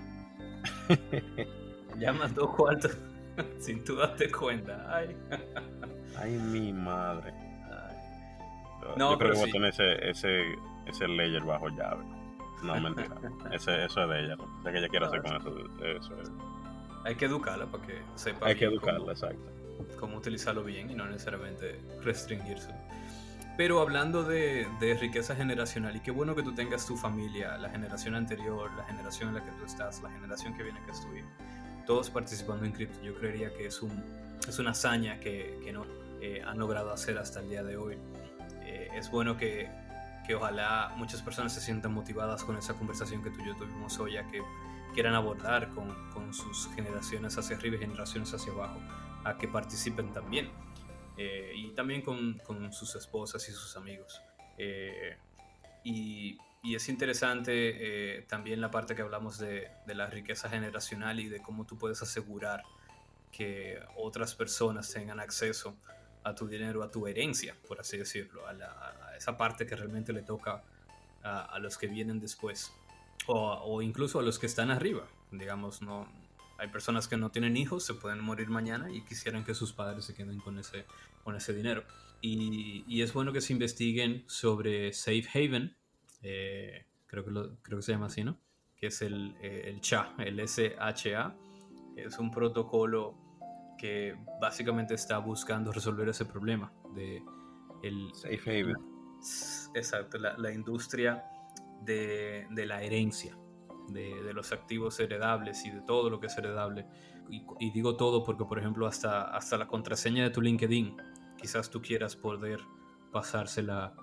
ya 1.97 2.11
mandó 2.13 2.51
cuartos 2.55 2.97
sin 3.59 3.83
tú 3.83 3.95
darte 3.95 4.29
cuenta. 4.31 4.85
Ay. 4.93 5.15
Ay, 6.17 6.31
mi 6.31 6.73
madre. 6.73 7.31
Ay. 7.31 7.95
Yo, 8.81 8.95
No, 8.97 9.11
yo 9.11 9.17
creo 9.17 9.31
que 9.31 9.37
voy 9.37 9.45
sí. 9.45 9.49
a 9.51 9.53
tener 9.53 9.69
ese, 9.69 10.09
ese, 10.09 10.55
ese 10.85 11.07
ledger 11.07 11.43
bajo 11.43 11.69
llave. 11.69 12.03
No, 12.61 12.77
mentira. 12.81 13.15
ese, 13.53 13.85
eso 13.85 14.03
es 14.03 14.09
de 14.09 14.19
ella. 14.25 14.35
Sé 14.63 14.71
que 14.71 14.77
ella 14.79 14.89
quiere 14.89 15.05
No, 15.05 15.11
hacer 15.11 15.21
con 15.21 15.35
eso. 15.37 15.57
Eso 15.85 16.21
es. 16.21 16.29
Hay 17.05 17.15
que 17.15 17.25
educarla 17.25 17.65
para 17.67 17.85
que 17.85 18.01
sepa. 18.15 18.47
Hay 18.47 18.55
que 18.55 18.65
educarla, 18.65 18.99
cómo- 18.99 19.11
exacto. 19.11 19.97
cómo 19.99 20.17
utilizarlo 20.17 20.63
bien 20.63 20.89
y 20.89 20.95
no 20.95 21.05
necesariamente 21.05 21.79
restringirse. 22.03 22.69
Pero 23.57 23.81
hablando 23.81 24.23
de, 24.23 24.67
de 24.79 24.93
riqueza 24.95 25.35
generacional, 25.35 25.95
y 25.95 25.99
qué 25.99 26.11
bueno 26.11 26.33
que 26.35 26.43
tú 26.43 26.55
tengas 26.55 26.85
tu 26.85 26.95
familia, 26.95 27.57
la 27.57 27.69
generación 27.69 28.15
anterior, 28.15 28.71
la 28.77 28.85
generación 28.85 29.29
en 29.29 29.35
la 29.35 29.43
que 29.43 29.51
tú 29.51 29.65
estás, 29.65 30.01
la 30.01 30.09
generación 30.11 30.55
que 30.55 30.63
viene 30.63 30.79
que 30.85 30.91
es 30.91 31.01
tuya, 31.01 31.25
todos 31.85 32.09
participando 32.09 32.63
en 32.65 32.71
cripto, 32.71 33.01
yo 33.01 33.15
creería 33.15 33.53
que 33.53 33.65
es, 33.67 33.81
un, 33.81 33.91
es 34.47 34.59
una 34.59 34.71
hazaña 34.71 35.19
que, 35.19 35.59
que 35.63 35.73
no 35.73 35.85
eh, 36.21 36.41
han 36.45 36.57
logrado 36.57 36.93
hacer 36.93 37.17
hasta 37.17 37.41
el 37.41 37.49
día 37.49 37.63
de 37.63 37.75
hoy. 37.75 37.97
Eh, 38.61 38.89
es 38.95 39.11
bueno 39.11 39.35
que, 39.35 39.69
que 40.25 40.35
ojalá 40.35 40.93
muchas 40.95 41.21
personas 41.21 41.51
se 41.51 41.59
sientan 41.59 41.93
motivadas 41.93 42.43
con 42.45 42.55
esa 42.55 42.75
conversación 42.75 43.21
que 43.23 43.29
tú 43.31 43.41
y 43.41 43.47
yo 43.47 43.55
tuvimos 43.57 43.99
hoy, 43.99 44.15
a 44.15 44.23
que 44.27 44.41
quieran 44.93 45.13
abordar 45.15 45.69
con, 45.69 46.09
con 46.11 46.33
sus 46.33 46.67
generaciones 46.75 47.37
hacia 47.37 47.57
arriba 47.57 47.75
y 47.77 47.79
generaciones 47.79 48.33
hacia 48.33 48.51
abajo, 48.53 48.79
a 49.23 49.37
que 49.37 49.47
participen 49.47 50.11
también. 50.13 50.49
Eh, 51.17 51.51
y 51.55 51.71
también 51.71 52.01
con, 52.01 52.37
con 52.39 52.71
sus 52.71 52.95
esposas 52.95 53.47
y 53.49 53.51
sus 53.51 53.75
amigos. 53.75 54.21
Eh, 54.57 55.17
y, 55.83 56.37
y 56.63 56.75
es 56.75 56.87
interesante 56.89 58.17
eh, 58.19 58.21
también 58.23 58.61
la 58.61 58.71
parte 58.71 58.95
que 58.95 59.01
hablamos 59.01 59.37
de, 59.37 59.69
de 59.85 59.95
la 59.95 60.07
riqueza 60.07 60.49
generacional 60.49 61.19
y 61.19 61.27
de 61.27 61.41
cómo 61.41 61.65
tú 61.65 61.77
puedes 61.77 62.01
asegurar 62.01 62.63
que 63.31 63.79
otras 63.97 64.33
personas 64.33 64.91
tengan 64.93 65.19
acceso 65.19 65.75
a 66.23 66.35
tu 66.35 66.47
dinero, 66.47 66.83
a 66.83 66.89
tu 66.91 67.05
herencia, 67.07 67.55
por 67.67 67.79
así 67.79 67.97
decirlo, 67.97 68.47
a, 68.47 68.53
la- 68.53 68.95
a 69.09 69.15
esa 69.17 69.37
parte 69.37 69.65
que 69.65 69.75
realmente 69.75 70.13
le 70.13 70.21
toca 70.21 70.63
a, 71.23 71.41
a 71.45 71.59
los 71.59 71.77
que 71.77 71.87
vienen 71.87 72.19
después, 72.19 72.73
o, 73.29 73.53
o 73.63 73.81
incluso 73.81 74.19
a 74.19 74.23
los 74.23 74.39
que 74.39 74.47
están 74.47 74.71
arriba. 74.71 75.07
Digamos, 75.31 75.81
no, 75.83 76.07
hay 76.57 76.67
personas 76.69 77.07
que 77.07 77.15
no 77.15 77.29
tienen 77.29 77.57
hijos, 77.57 77.85
se 77.85 77.93
pueden 77.93 78.21
morir 78.21 78.49
mañana 78.49 78.91
y 78.91 79.01
quisieran 79.01 79.43
que 79.45 79.53
sus 79.53 79.71
padres 79.71 80.05
se 80.05 80.15
queden 80.15 80.39
con 80.39 80.57
ese, 80.57 80.85
con 81.23 81.35
ese 81.35 81.53
dinero. 81.53 81.83
Y, 82.21 82.83
y 82.87 83.01
es 83.03 83.13
bueno 83.13 83.31
que 83.31 83.41
se 83.41 83.53
investiguen 83.53 84.23
sobre 84.27 84.91
Safe 84.93 85.25
Haven, 85.33 85.77
eh, 86.23 86.85
creo, 87.05 87.23
que 87.23 87.31
lo- 87.31 87.55
creo 87.61 87.77
que 87.77 87.83
se 87.83 87.91
llama 87.91 88.07
así, 88.07 88.23
¿no? 88.23 88.37
Que 88.75 88.87
es 88.87 89.01
el, 89.03 89.35
eh, 89.41 89.69
el 89.69 89.79
SHA, 89.81 91.35
es 91.95 92.17
un 92.17 92.31
protocolo 92.31 93.15
que 93.77 94.17
básicamente 94.41 94.95
está 94.95 95.19
buscando 95.19 95.71
resolver 95.71 96.09
ese 96.09 96.25
problema 96.25 96.73
de 96.95 97.21
el, 97.83 98.09
Safe 98.15 98.41
haven. 98.49 98.75
Exacto, 99.75 100.17
la, 100.17 100.37
la 100.37 100.51
industria 100.51 101.23
de, 101.81 102.47
la 102.65 102.81
herencia, 102.81 103.37
de, 103.89 104.33
los 104.33 104.51
activos 104.51 104.99
heredables 104.99 105.65
y 105.65 105.71
de 105.71 105.81
todo 105.81 106.09
lo 106.09 106.19
que 106.19 106.27
es 106.27 106.37
heredable. 106.37 106.85
Y, 107.29 107.71
digo 107.71 107.95
todo 107.95 108.23
porque, 108.23 108.45
por 108.45 108.59
ejemplo, 108.59 108.87
hasta, 108.87 109.35
hasta 109.35 109.57
la 109.57 109.67
contraseña 109.67 110.23
de 110.23 110.29
tu 110.31 110.41
LinkedIn, 110.41 110.97
quizás 111.37 111.69
tú 111.69 111.81
quieras 111.81 112.15
poder 112.15 112.59
pasársela 113.11 113.93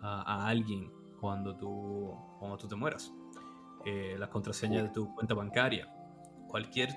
a, 0.00 0.46
alguien 0.46 0.90
cuando 1.20 1.56
tú, 1.56 2.14
cuando 2.38 2.56
tú 2.56 2.68
te 2.68 2.76
mueras. 2.76 3.12
Eh, 3.84 4.16
la 4.18 4.28
contraseña 4.30 4.82
de 4.82 4.88
tu 4.90 5.14
cuenta 5.14 5.34
bancaria. 5.34 5.92
Cualquier 6.48 6.90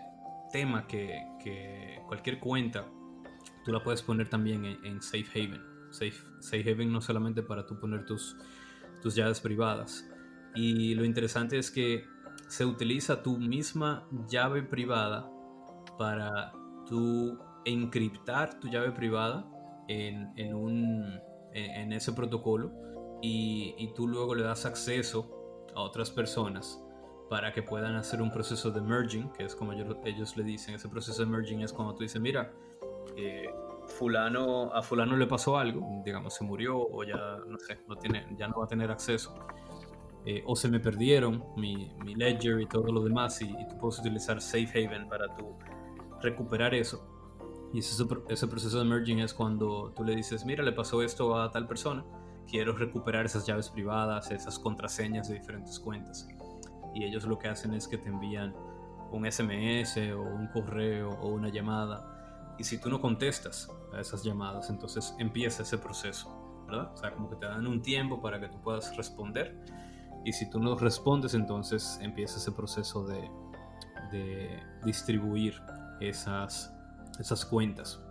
tema 0.51 0.85
que 0.87 1.21
cualquier 2.07 2.39
cuenta, 2.39 2.85
tú 3.63 3.71
la 3.71 3.83
puedes 3.83 4.01
poner 4.01 4.29
también 4.29 4.65
en, 4.65 4.85
en 4.85 5.01
Safe 5.01 5.25
Haven. 5.33 5.61
Safe, 5.91 6.15
Safe 6.39 6.71
Haven 6.71 6.91
no 6.91 7.01
solamente 7.01 7.41
para 7.41 7.65
tú 7.65 7.79
poner 7.79 8.05
tus, 8.05 8.37
tus 9.01 9.15
llaves 9.15 9.39
privadas. 9.39 10.05
Y 10.55 10.95
lo 10.95 11.05
interesante 11.05 11.57
es 11.57 11.69
que 11.69 12.05
se 12.47 12.65
utiliza 12.65 13.21
tu 13.21 13.37
misma 13.37 14.07
llave 14.27 14.63
privada 14.63 15.29
para 15.97 16.53
tú 16.87 17.37
encriptar 17.65 18.59
tu 18.59 18.69
llave 18.69 18.91
privada 18.91 19.45
en, 19.87 20.31
en 20.37 20.55
un, 20.55 21.19
en, 21.53 21.71
en 21.71 21.93
ese 21.93 22.13
protocolo 22.13 22.71
y, 23.21 23.75
y 23.77 23.93
tú 23.93 24.07
luego 24.07 24.35
le 24.35 24.43
das 24.43 24.65
acceso 24.65 25.65
a 25.75 25.81
otras 25.81 26.11
personas 26.11 26.81
para 27.29 27.51
que 27.51 27.63
puedan 27.63 27.95
hacer 27.95 28.21
un 28.21 28.31
proceso 28.31 28.71
de 28.71 28.81
merging, 28.81 29.31
que 29.31 29.43
es 29.43 29.55
como 29.55 29.73
ellos, 29.73 29.97
ellos 30.05 30.37
le 30.37 30.43
dicen, 30.43 30.75
ese 30.75 30.87
proceso 30.89 31.23
de 31.23 31.29
merging 31.29 31.61
es 31.61 31.73
cuando 31.73 31.95
tú 31.95 32.03
dices, 32.03 32.21
mira, 32.21 32.51
eh, 33.17 33.49
fulano, 33.87 34.71
a 34.73 34.81
fulano 34.81 35.17
le 35.17 35.25
pasó 35.25 35.57
algo, 35.57 36.01
digamos, 36.03 36.35
se 36.35 36.43
murió 36.43 36.77
o 36.77 37.03
ya, 37.03 37.37
no 37.47 37.57
sé, 37.57 37.79
no 37.87 37.95
tiene, 37.95 38.27
ya 38.37 38.47
no 38.47 38.59
va 38.59 38.65
a 38.65 38.67
tener 38.67 38.91
acceso. 38.91 39.35
Eh, 40.25 40.43
o 40.45 40.55
se 40.55 40.67
me 40.69 40.79
perdieron 40.79 41.43
mi, 41.55 41.91
mi 42.03 42.15
ledger 42.15 42.59
y 42.59 42.65
todo 42.65 42.91
lo 42.91 43.03
demás 43.03 43.41
y, 43.41 43.45
y 43.45 43.67
tú 43.67 43.77
puedes 43.77 43.99
utilizar 43.99 44.41
Safe 44.41 44.69
Haven 44.73 45.07
para 45.07 45.27
recuperar 46.21 46.73
eso. 46.73 47.07
Y 47.73 47.79
ese, 47.79 48.03
ese 48.29 48.47
proceso 48.47 48.79
de 48.79 48.85
merging 48.85 49.19
es 49.19 49.33
cuando 49.33 49.91
tú 49.95 50.03
le 50.03 50.15
dices, 50.15 50.45
mira, 50.45 50.63
le 50.63 50.71
pasó 50.71 51.01
esto 51.03 51.37
a 51.37 51.51
tal 51.51 51.67
persona, 51.67 52.05
quiero 52.49 52.75
recuperar 52.75 53.25
esas 53.25 53.45
llaves 53.45 53.69
privadas, 53.69 54.31
esas 54.31 54.57
contraseñas 54.57 55.27
de 55.27 55.35
diferentes 55.35 55.79
cuentas. 55.79 56.27
Y 56.93 57.03
ellos 57.03 57.25
lo 57.25 57.37
que 57.37 57.47
hacen 57.47 57.73
es 57.73 57.87
que 57.87 57.97
te 57.97 58.09
envían 58.09 58.55
un 59.11 59.29
SMS 59.29 59.97
o 60.15 60.21
un 60.21 60.47
correo 60.47 61.11
o 61.11 61.29
una 61.29 61.49
llamada. 61.49 62.55
Y 62.57 62.63
si 62.63 62.79
tú 62.79 62.89
no 62.89 63.01
contestas 63.01 63.69
a 63.93 63.99
esas 63.99 64.23
llamadas, 64.23 64.69
entonces 64.69 65.13
empieza 65.19 65.63
ese 65.63 65.77
proceso, 65.77 66.63
¿verdad? 66.67 66.91
O 66.93 66.97
sea, 66.97 67.11
como 67.11 67.29
que 67.29 67.35
te 67.35 67.45
dan 67.45 67.67
un 67.67 67.81
tiempo 67.81 68.21
para 68.21 68.39
que 68.39 68.47
tú 68.47 68.61
puedas 68.61 68.95
responder. 68.95 69.59
Y 70.25 70.33
si 70.33 70.49
tú 70.49 70.59
no 70.59 70.75
respondes, 70.75 71.35
entonces 71.35 71.99
empieza 72.01 72.37
ese 72.37 72.51
proceso 72.51 73.05
de, 73.05 73.29
de 74.11 74.59
distribuir 74.83 75.53
esas, 75.99 76.73
esas 77.19 77.45
cuentas. 77.45 78.01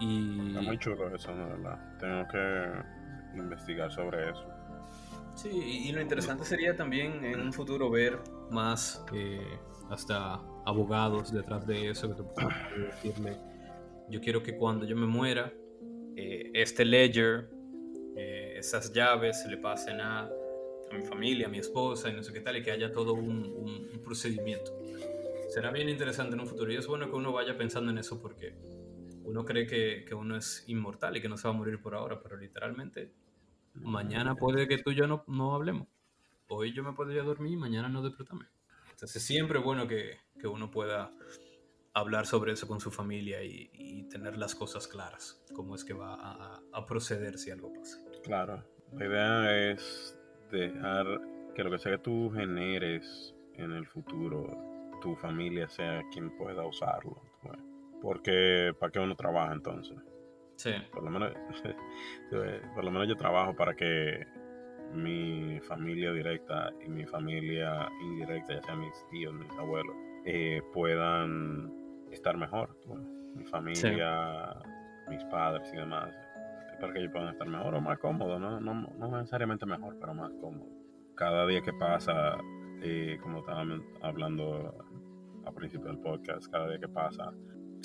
Y... 0.00 0.48
Está 0.48 0.62
muy 0.62 0.78
chulo 0.78 1.14
eso, 1.14 1.30
de 1.34 1.44
verdad. 1.44 1.78
Tengo 1.98 2.26
que 2.28 3.38
investigar 3.38 3.92
sobre 3.92 4.30
eso. 4.30 4.46
Sí, 5.34 5.48
y, 5.48 5.92
lo 5.92 6.00
interesante 6.00 6.44
sería 6.44 6.76
también 6.76 7.24
en 7.24 7.40
un 7.40 7.52
futuro 7.52 7.90
ver 7.90 8.18
más 8.50 9.02
eh, 9.14 9.58
hasta 9.90 10.34
abogados 10.66 11.32
detrás 11.32 11.66
de 11.66 11.88
eso 11.88 12.08
que 12.08 12.14
te 12.14 12.22
puedan 12.22 12.50
decirle, 13.02 13.36
yo 14.10 14.20
quiero 14.20 14.42
que 14.42 14.56
cuando 14.56 14.84
yo 14.84 14.94
me 14.94 15.06
muera, 15.06 15.52
eh, 16.16 16.50
este 16.52 16.84
ledger, 16.84 17.48
eh, 18.14 18.56
esas 18.58 18.92
llaves 18.92 19.42
se 19.42 19.48
le 19.48 19.56
pasen 19.56 20.00
a, 20.02 20.28
a, 20.92 20.98
mi 20.98 21.04
familia, 21.04 21.46
a 21.46 21.50
mi 21.50 21.58
esposa 21.58 22.10
y 22.10 22.14
no 22.14 22.22
sé 22.22 22.32
qué 22.32 22.40
tal, 22.40 22.56
y 22.56 22.62
que 22.62 22.70
haya 22.70 22.92
todo 22.92 23.14
un, 23.14 23.44
un, 23.44 23.88
un 23.92 24.02
procedimiento. 24.02 24.72
Será 25.48 25.70
bien 25.70 25.88
interesante 25.88 26.34
en 26.34 26.40
un 26.40 26.46
futuro 26.46 26.72
y 26.72 26.76
es 26.76 26.86
bueno 26.86 27.10
que 27.10 27.16
uno 27.16 27.32
vaya 27.32 27.56
pensando 27.56 27.90
en 27.90 27.98
eso 27.98 28.20
porque 28.20 28.54
uno 29.24 29.44
cree 29.44 29.66
que, 29.66 30.04
que 30.06 30.14
uno 30.14 30.36
es 30.36 30.64
inmortal 30.66 31.16
y 31.16 31.20
que 31.20 31.28
no 31.28 31.36
se 31.36 31.48
va 31.48 31.54
a 31.54 31.56
morir 31.56 31.80
por 31.80 31.94
ahora, 31.94 32.20
pero 32.22 32.36
literalmente 32.36 33.12
mañana 33.74 34.34
puede 34.34 34.68
que 34.68 34.78
tú 34.78 34.90
y 34.90 34.94
yo 34.94 35.06
no, 35.06 35.24
no 35.26 35.54
hablemos. 35.54 35.88
Hoy 36.48 36.72
yo 36.72 36.82
me 36.82 36.92
podría 36.92 37.22
dormir 37.22 37.52
y 37.52 37.56
mañana 37.56 37.88
no 37.88 38.02
despertarme. 38.02 38.46
Entonces 38.90 39.22
siempre 39.22 39.58
es 39.58 39.64
bueno 39.64 39.88
que, 39.88 40.18
que, 40.38 40.46
uno 40.46 40.70
pueda 40.70 41.12
hablar 41.94 42.26
sobre 42.26 42.52
eso 42.52 42.68
con 42.68 42.80
su 42.80 42.90
familia 42.90 43.42
y, 43.42 43.70
y, 43.72 44.04
tener 44.08 44.36
las 44.36 44.54
cosas 44.54 44.86
claras, 44.86 45.42
cómo 45.54 45.74
es 45.74 45.84
que 45.84 45.94
va 45.94 46.14
a, 46.14 46.62
a, 46.72 46.86
proceder 46.86 47.38
si 47.38 47.50
algo 47.50 47.72
pasa. 47.72 47.98
Claro, 48.22 48.64
la 48.92 49.06
idea 49.06 49.70
es 49.70 50.18
dejar 50.52 51.06
que 51.54 51.64
lo 51.64 51.70
que 51.70 51.78
sea 51.78 51.92
que 51.92 51.98
tú 51.98 52.30
generes 52.30 53.34
en 53.54 53.72
el 53.72 53.86
futuro, 53.86 54.46
tu 55.00 55.16
familia 55.16 55.68
sea 55.68 56.02
quien 56.12 56.30
pueda 56.36 56.64
usarlo. 56.64 57.20
Porque, 58.00 58.74
¿para 58.78 58.90
qué 58.90 58.98
uno 58.98 59.14
trabaja 59.14 59.52
entonces? 59.52 59.96
Sí. 60.56 60.72
Por 60.92 61.04
lo 61.04 61.10
menos, 61.10 61.32
por 62.74 62.84
lo 62.84 62.90
menos 62.90 63.08
yo 63.08 63.16
trabajo 63.16 63.54
para 63.54 63.74
que 63.74 64.26
mi 64.92 65.60
familia 65.60 66.12
directa 66.12 66.70
y 66.84 66.88
mi 66.88 67.06
familia 67.06 67.88
indirecta, 68.02 68.54
ya 68.54 68.62
sea 68.62 68.76
mis 68.76 68.92
tíos, 69.10 69.32
mis 69.34 69.50
abuelos, 69.52 69.94
eh, 70.24 70.60
puedan 70.72 71.72
estar 72.10 72.36
mejor. 72.36 72.76
Bueno, 72.86 73.04
mi 73.34 73.44
familia, 73.44 74.54
sí. 74.62 75.10
mis 75.10 75.24
padres 75.24 75.70
y 75.72 75.76
demás, 75.76 76.14
para 76.82 76.92
que 76.92 76.98
ellos 76.98 77.12
puedan 77.12 77.28
estar 77.28 77.46
mejor 77.46 77.76
o 77.76 77.80
más 77.80 77.96
cómodos, 78.00 78.40
¿no? 78.40 78.60
No, 78.60 78.74
no 78.74 79.18
necesariamente 79.18 79.64
mejor, 79.66 79.96
pero 80.00 80.14
más 80.14 80.32
cómodo. 80.40 80.68
Cada 81.14 81.46
día 81.46 81.60
que 81.62 81.72
pasa, 81.72 82.36
eh, 82.82 83.20
como 83.22 83.38
estábamos 83.38 83.82
hablando 84.02 84.84
al 85.46 85.54
principio 85.54 85.86
del 85.86 86.00
podcast, 86.00 86.50
cada 86.50 86.68
día 86.68 86.80
que 86.80 86.88
pasa, 86.88 87.32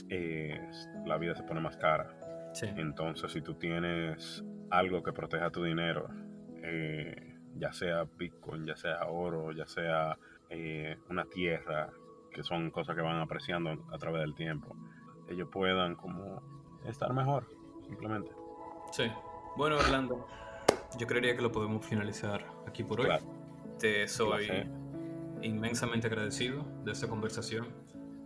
eh, 0.09 0.59
la 1.05 1.19
vida 1.19 1.35
se 1.35 1.43
pone 1.43 1.61
más 1.61 1.77
cara. 1.77 2.09
Sí. 2.53 2.65
Entonces, 2.75 3.31
si 3.31 3.43
tú 3.43 3.53
tienes 3.53 4.43
algo 4.71 5.03
que 5.03 5.13
proteja 5.13 5.51
tu 5.51 5.63
dinero, 5.63 6.07
eh, 6.63 7.35
ya 7.53 7.73
sea 7.73 8.07
Bitcoin, 8.17 8.65
ya 8.65 8.77
sea 8.77 9.05
oro, 9.05 9.51
ya 9.51 9.67
sea 9.67 10.17
eh, 10.49 10.97
una 11.07 11.25
tierra, 11.25 11.91
que 12.31 12.41
son 12.41 12.71
cosas 12.71 12.95
que 12.95 13.03
van 13.03 13.19
apreciando 13.19 13.85
a 13.91 13.97
través 13.99 14.21
del 14.21 14.33
tiempo, 14.33 14.75
ellos 15.29 15.49
puedan 15.51 15.93
como 15.93 16.41
estar 16.87 17.13
mejor, 17.13 17.47
simplemente. 17.85 18.31
Sí. 18.97 19.03
Bueno, 19.55 19.75
Orlando, 19.77 20.27
yo 20.97 21.05
creería 21.05 21.35
que 21.35 21.43
lo 21.43 21.51
podemos 21.51 21.85
finalizar 21.85 22.43
aquí 22.65 22.83
por 22.83 23.01
hoy. 23.01 23.05
Claro. 23.05 23.25
Te 23.77 24.07
soy 24.07 24.47
inmensamente 25.43 26.07
agradecido 26.07 26.65
de 26.83 26.93
esta 26.93 27.07
conversación. 27.07 27.67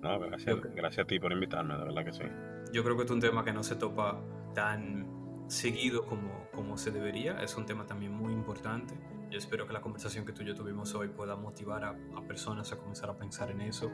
No, 0.02 0.18
gracias, 0.18 0.62
gracias 0.74 1.04
a 1.04 1.08
ti 1.08 1.20
por 1.20 1.34
invitarme, 1.34 1.78
de 1.78 1.84
verdad 1.84 2.06
que 2.06 2.14
sí. 2.14 2.24
Yo 2.72 2.86
creo 2.86 2.96
que 2.96 3.04
es 3.04 3.12
un 3.12 3.20
tema 3.20 3.44
que 3.44 3.52
no 3.52 3.64
se 3.64 3.76
topa 3.76 4.22
tan 4.56 5.46
seguido 5.50 6.06
como, 6.06 6.48
como 6.54 6.78
se 6.78 6.92
debería. 6.92 7.44
Es 7.44 7.58
un 7.58 7.66
tema 7.66 7.86
también 7.86 8.14
muy 8.14 8.32
importante. 8.32 8.94
Yo 9.30 9.38
espero 9.38 9.68
que 9.68 9.74
la 9.74 9.82
conversación 9.82 10.26
que 10.26 10.32
tú 10.32 10.44
y 10.44 10.46
yo 10.46 10.56
tuvimos 10.56 10.96
hoy 10.96 11.10
pueda 11.10 11.36
motivar 11.36 11.84
a, 11.84 11.98
a 12.16 12.22
personas 12.22 12.72
a 12.72 12.78
comenzar 12.78 13.10
a 13.10 13.18
pensar 13.18 13.52
en 13.52 13.60
eso, 13.60 13.92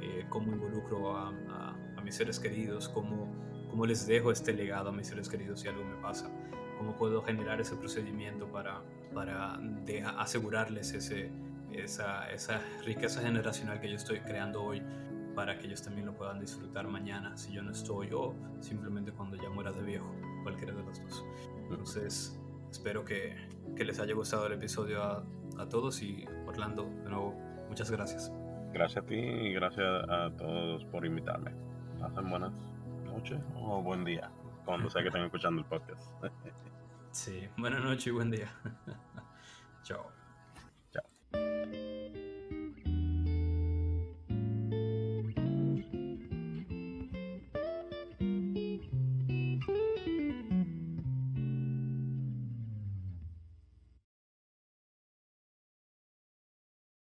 eh, 0.00 0.26
cómo 0.28 0.52
involucro 0.52 1.16
a, 1.16 1.30
a, 1.30 2.00
mis 2.04 2.14
seres 2.14 2.38
queridos, 2.38 2.88
cómo, 2.88 3.34
cómo 3.74 3.86
les 3.86 4.06
dejo 4.06 4.30
este 4.30 4.52
legado 4.52 4.90
a 4.90 4.92
mis 4.92 5.08
seres 5.08 5.28
queridos 5.28 5.58
si 5.58 5.66
algo 5.66 5.82
me 5.82 5.96
pasa, 5.96 6.30
cómo 6.78 6.96
puedo 6.96 7.22
generar 7.22 7.60
ese 7.60 7.74
procedimiento 7.74 8.46
para, 8.46 8.80
para 9.12 9.58
asegurarles 10.16 10.92
ese, 10.92 11.32
esa, 11.72 12.30
esa 12.30 12.60
riqueza 12.84 13.20
generacional 13.20 13.80
que 13.80 13.90
yo 13.90 13.96
estoy 13.96 14.20
creando 14.20 14.62
hoy 14.62 14.80
para 15.34 15.58
que 15.58 15.66
ellos 15.66 15.82
también 15.82 16.06
lo 16.06 16.14
puedan 16.14 16.38
disfrutar 16.38 16.86
mañana 16.86 17.36
si 17.36 17.52
yo 17.52 17.62
no 17.62 17.72
estoy 17.72 18.10
o 18.12 18.36
simplemente 18.60 19.10
cuando 19.10 19.34
ya 19.34 19.50
muera 19.50 19.72
de 19.72 19.82
viejo, 19.82 20.06
cualquiera 20.44 20.72
de 20.72 20.84
los 20.84 21.02
dos. 21.02 21.24
Entonces, 21.58 22.40
espero 22.70 23.04
que, 23.04 23.34
que 23.74 23.84
les 23.84 23.98
haya 23.98 24.14
gustado 24.14 24.46
el 24.46 24.52
episodio 24.52 25.02
a, 25.02 25.24
a, 25.58 25.68
todos 25.68 26.00
y 26.00 26.24
Orlando, 26.46 26.84
de 27.02 27.10
nuevo, 27.10 27.34
muchas 27.68 27.90
gracias. 27.90 28.30
Gracias 28.72 29.02
a 29.02 29.06
ti 29.08 29.16
y 29.16 29.52
gracias 29.52 29.84
a 30.08 30.30
todos 30.38 30.84
por 30.84 31.04
invitarme. 31.04 31.50
Pasen 31.98 32.30
buenas 32.30 32.52
noches 33.14 33.40
o 33.56 33.80
buen 33.82 34.04
día, 34.04 34.30
cuando 34.64 34.90
sea 34.90 35.02
que 35.02 35.08
estén 35.08 35.24
escuchando 35.24 35.60
el 35.60 35.66
podcast. 35.66 36.02
sí, 37.12 37.48
buenas 37.56 37.82
noches 37.82 38.08
y 38.08 38.10
buen 38.10 38.30
día. 38.30 38.50
Chao. 39.82 40.23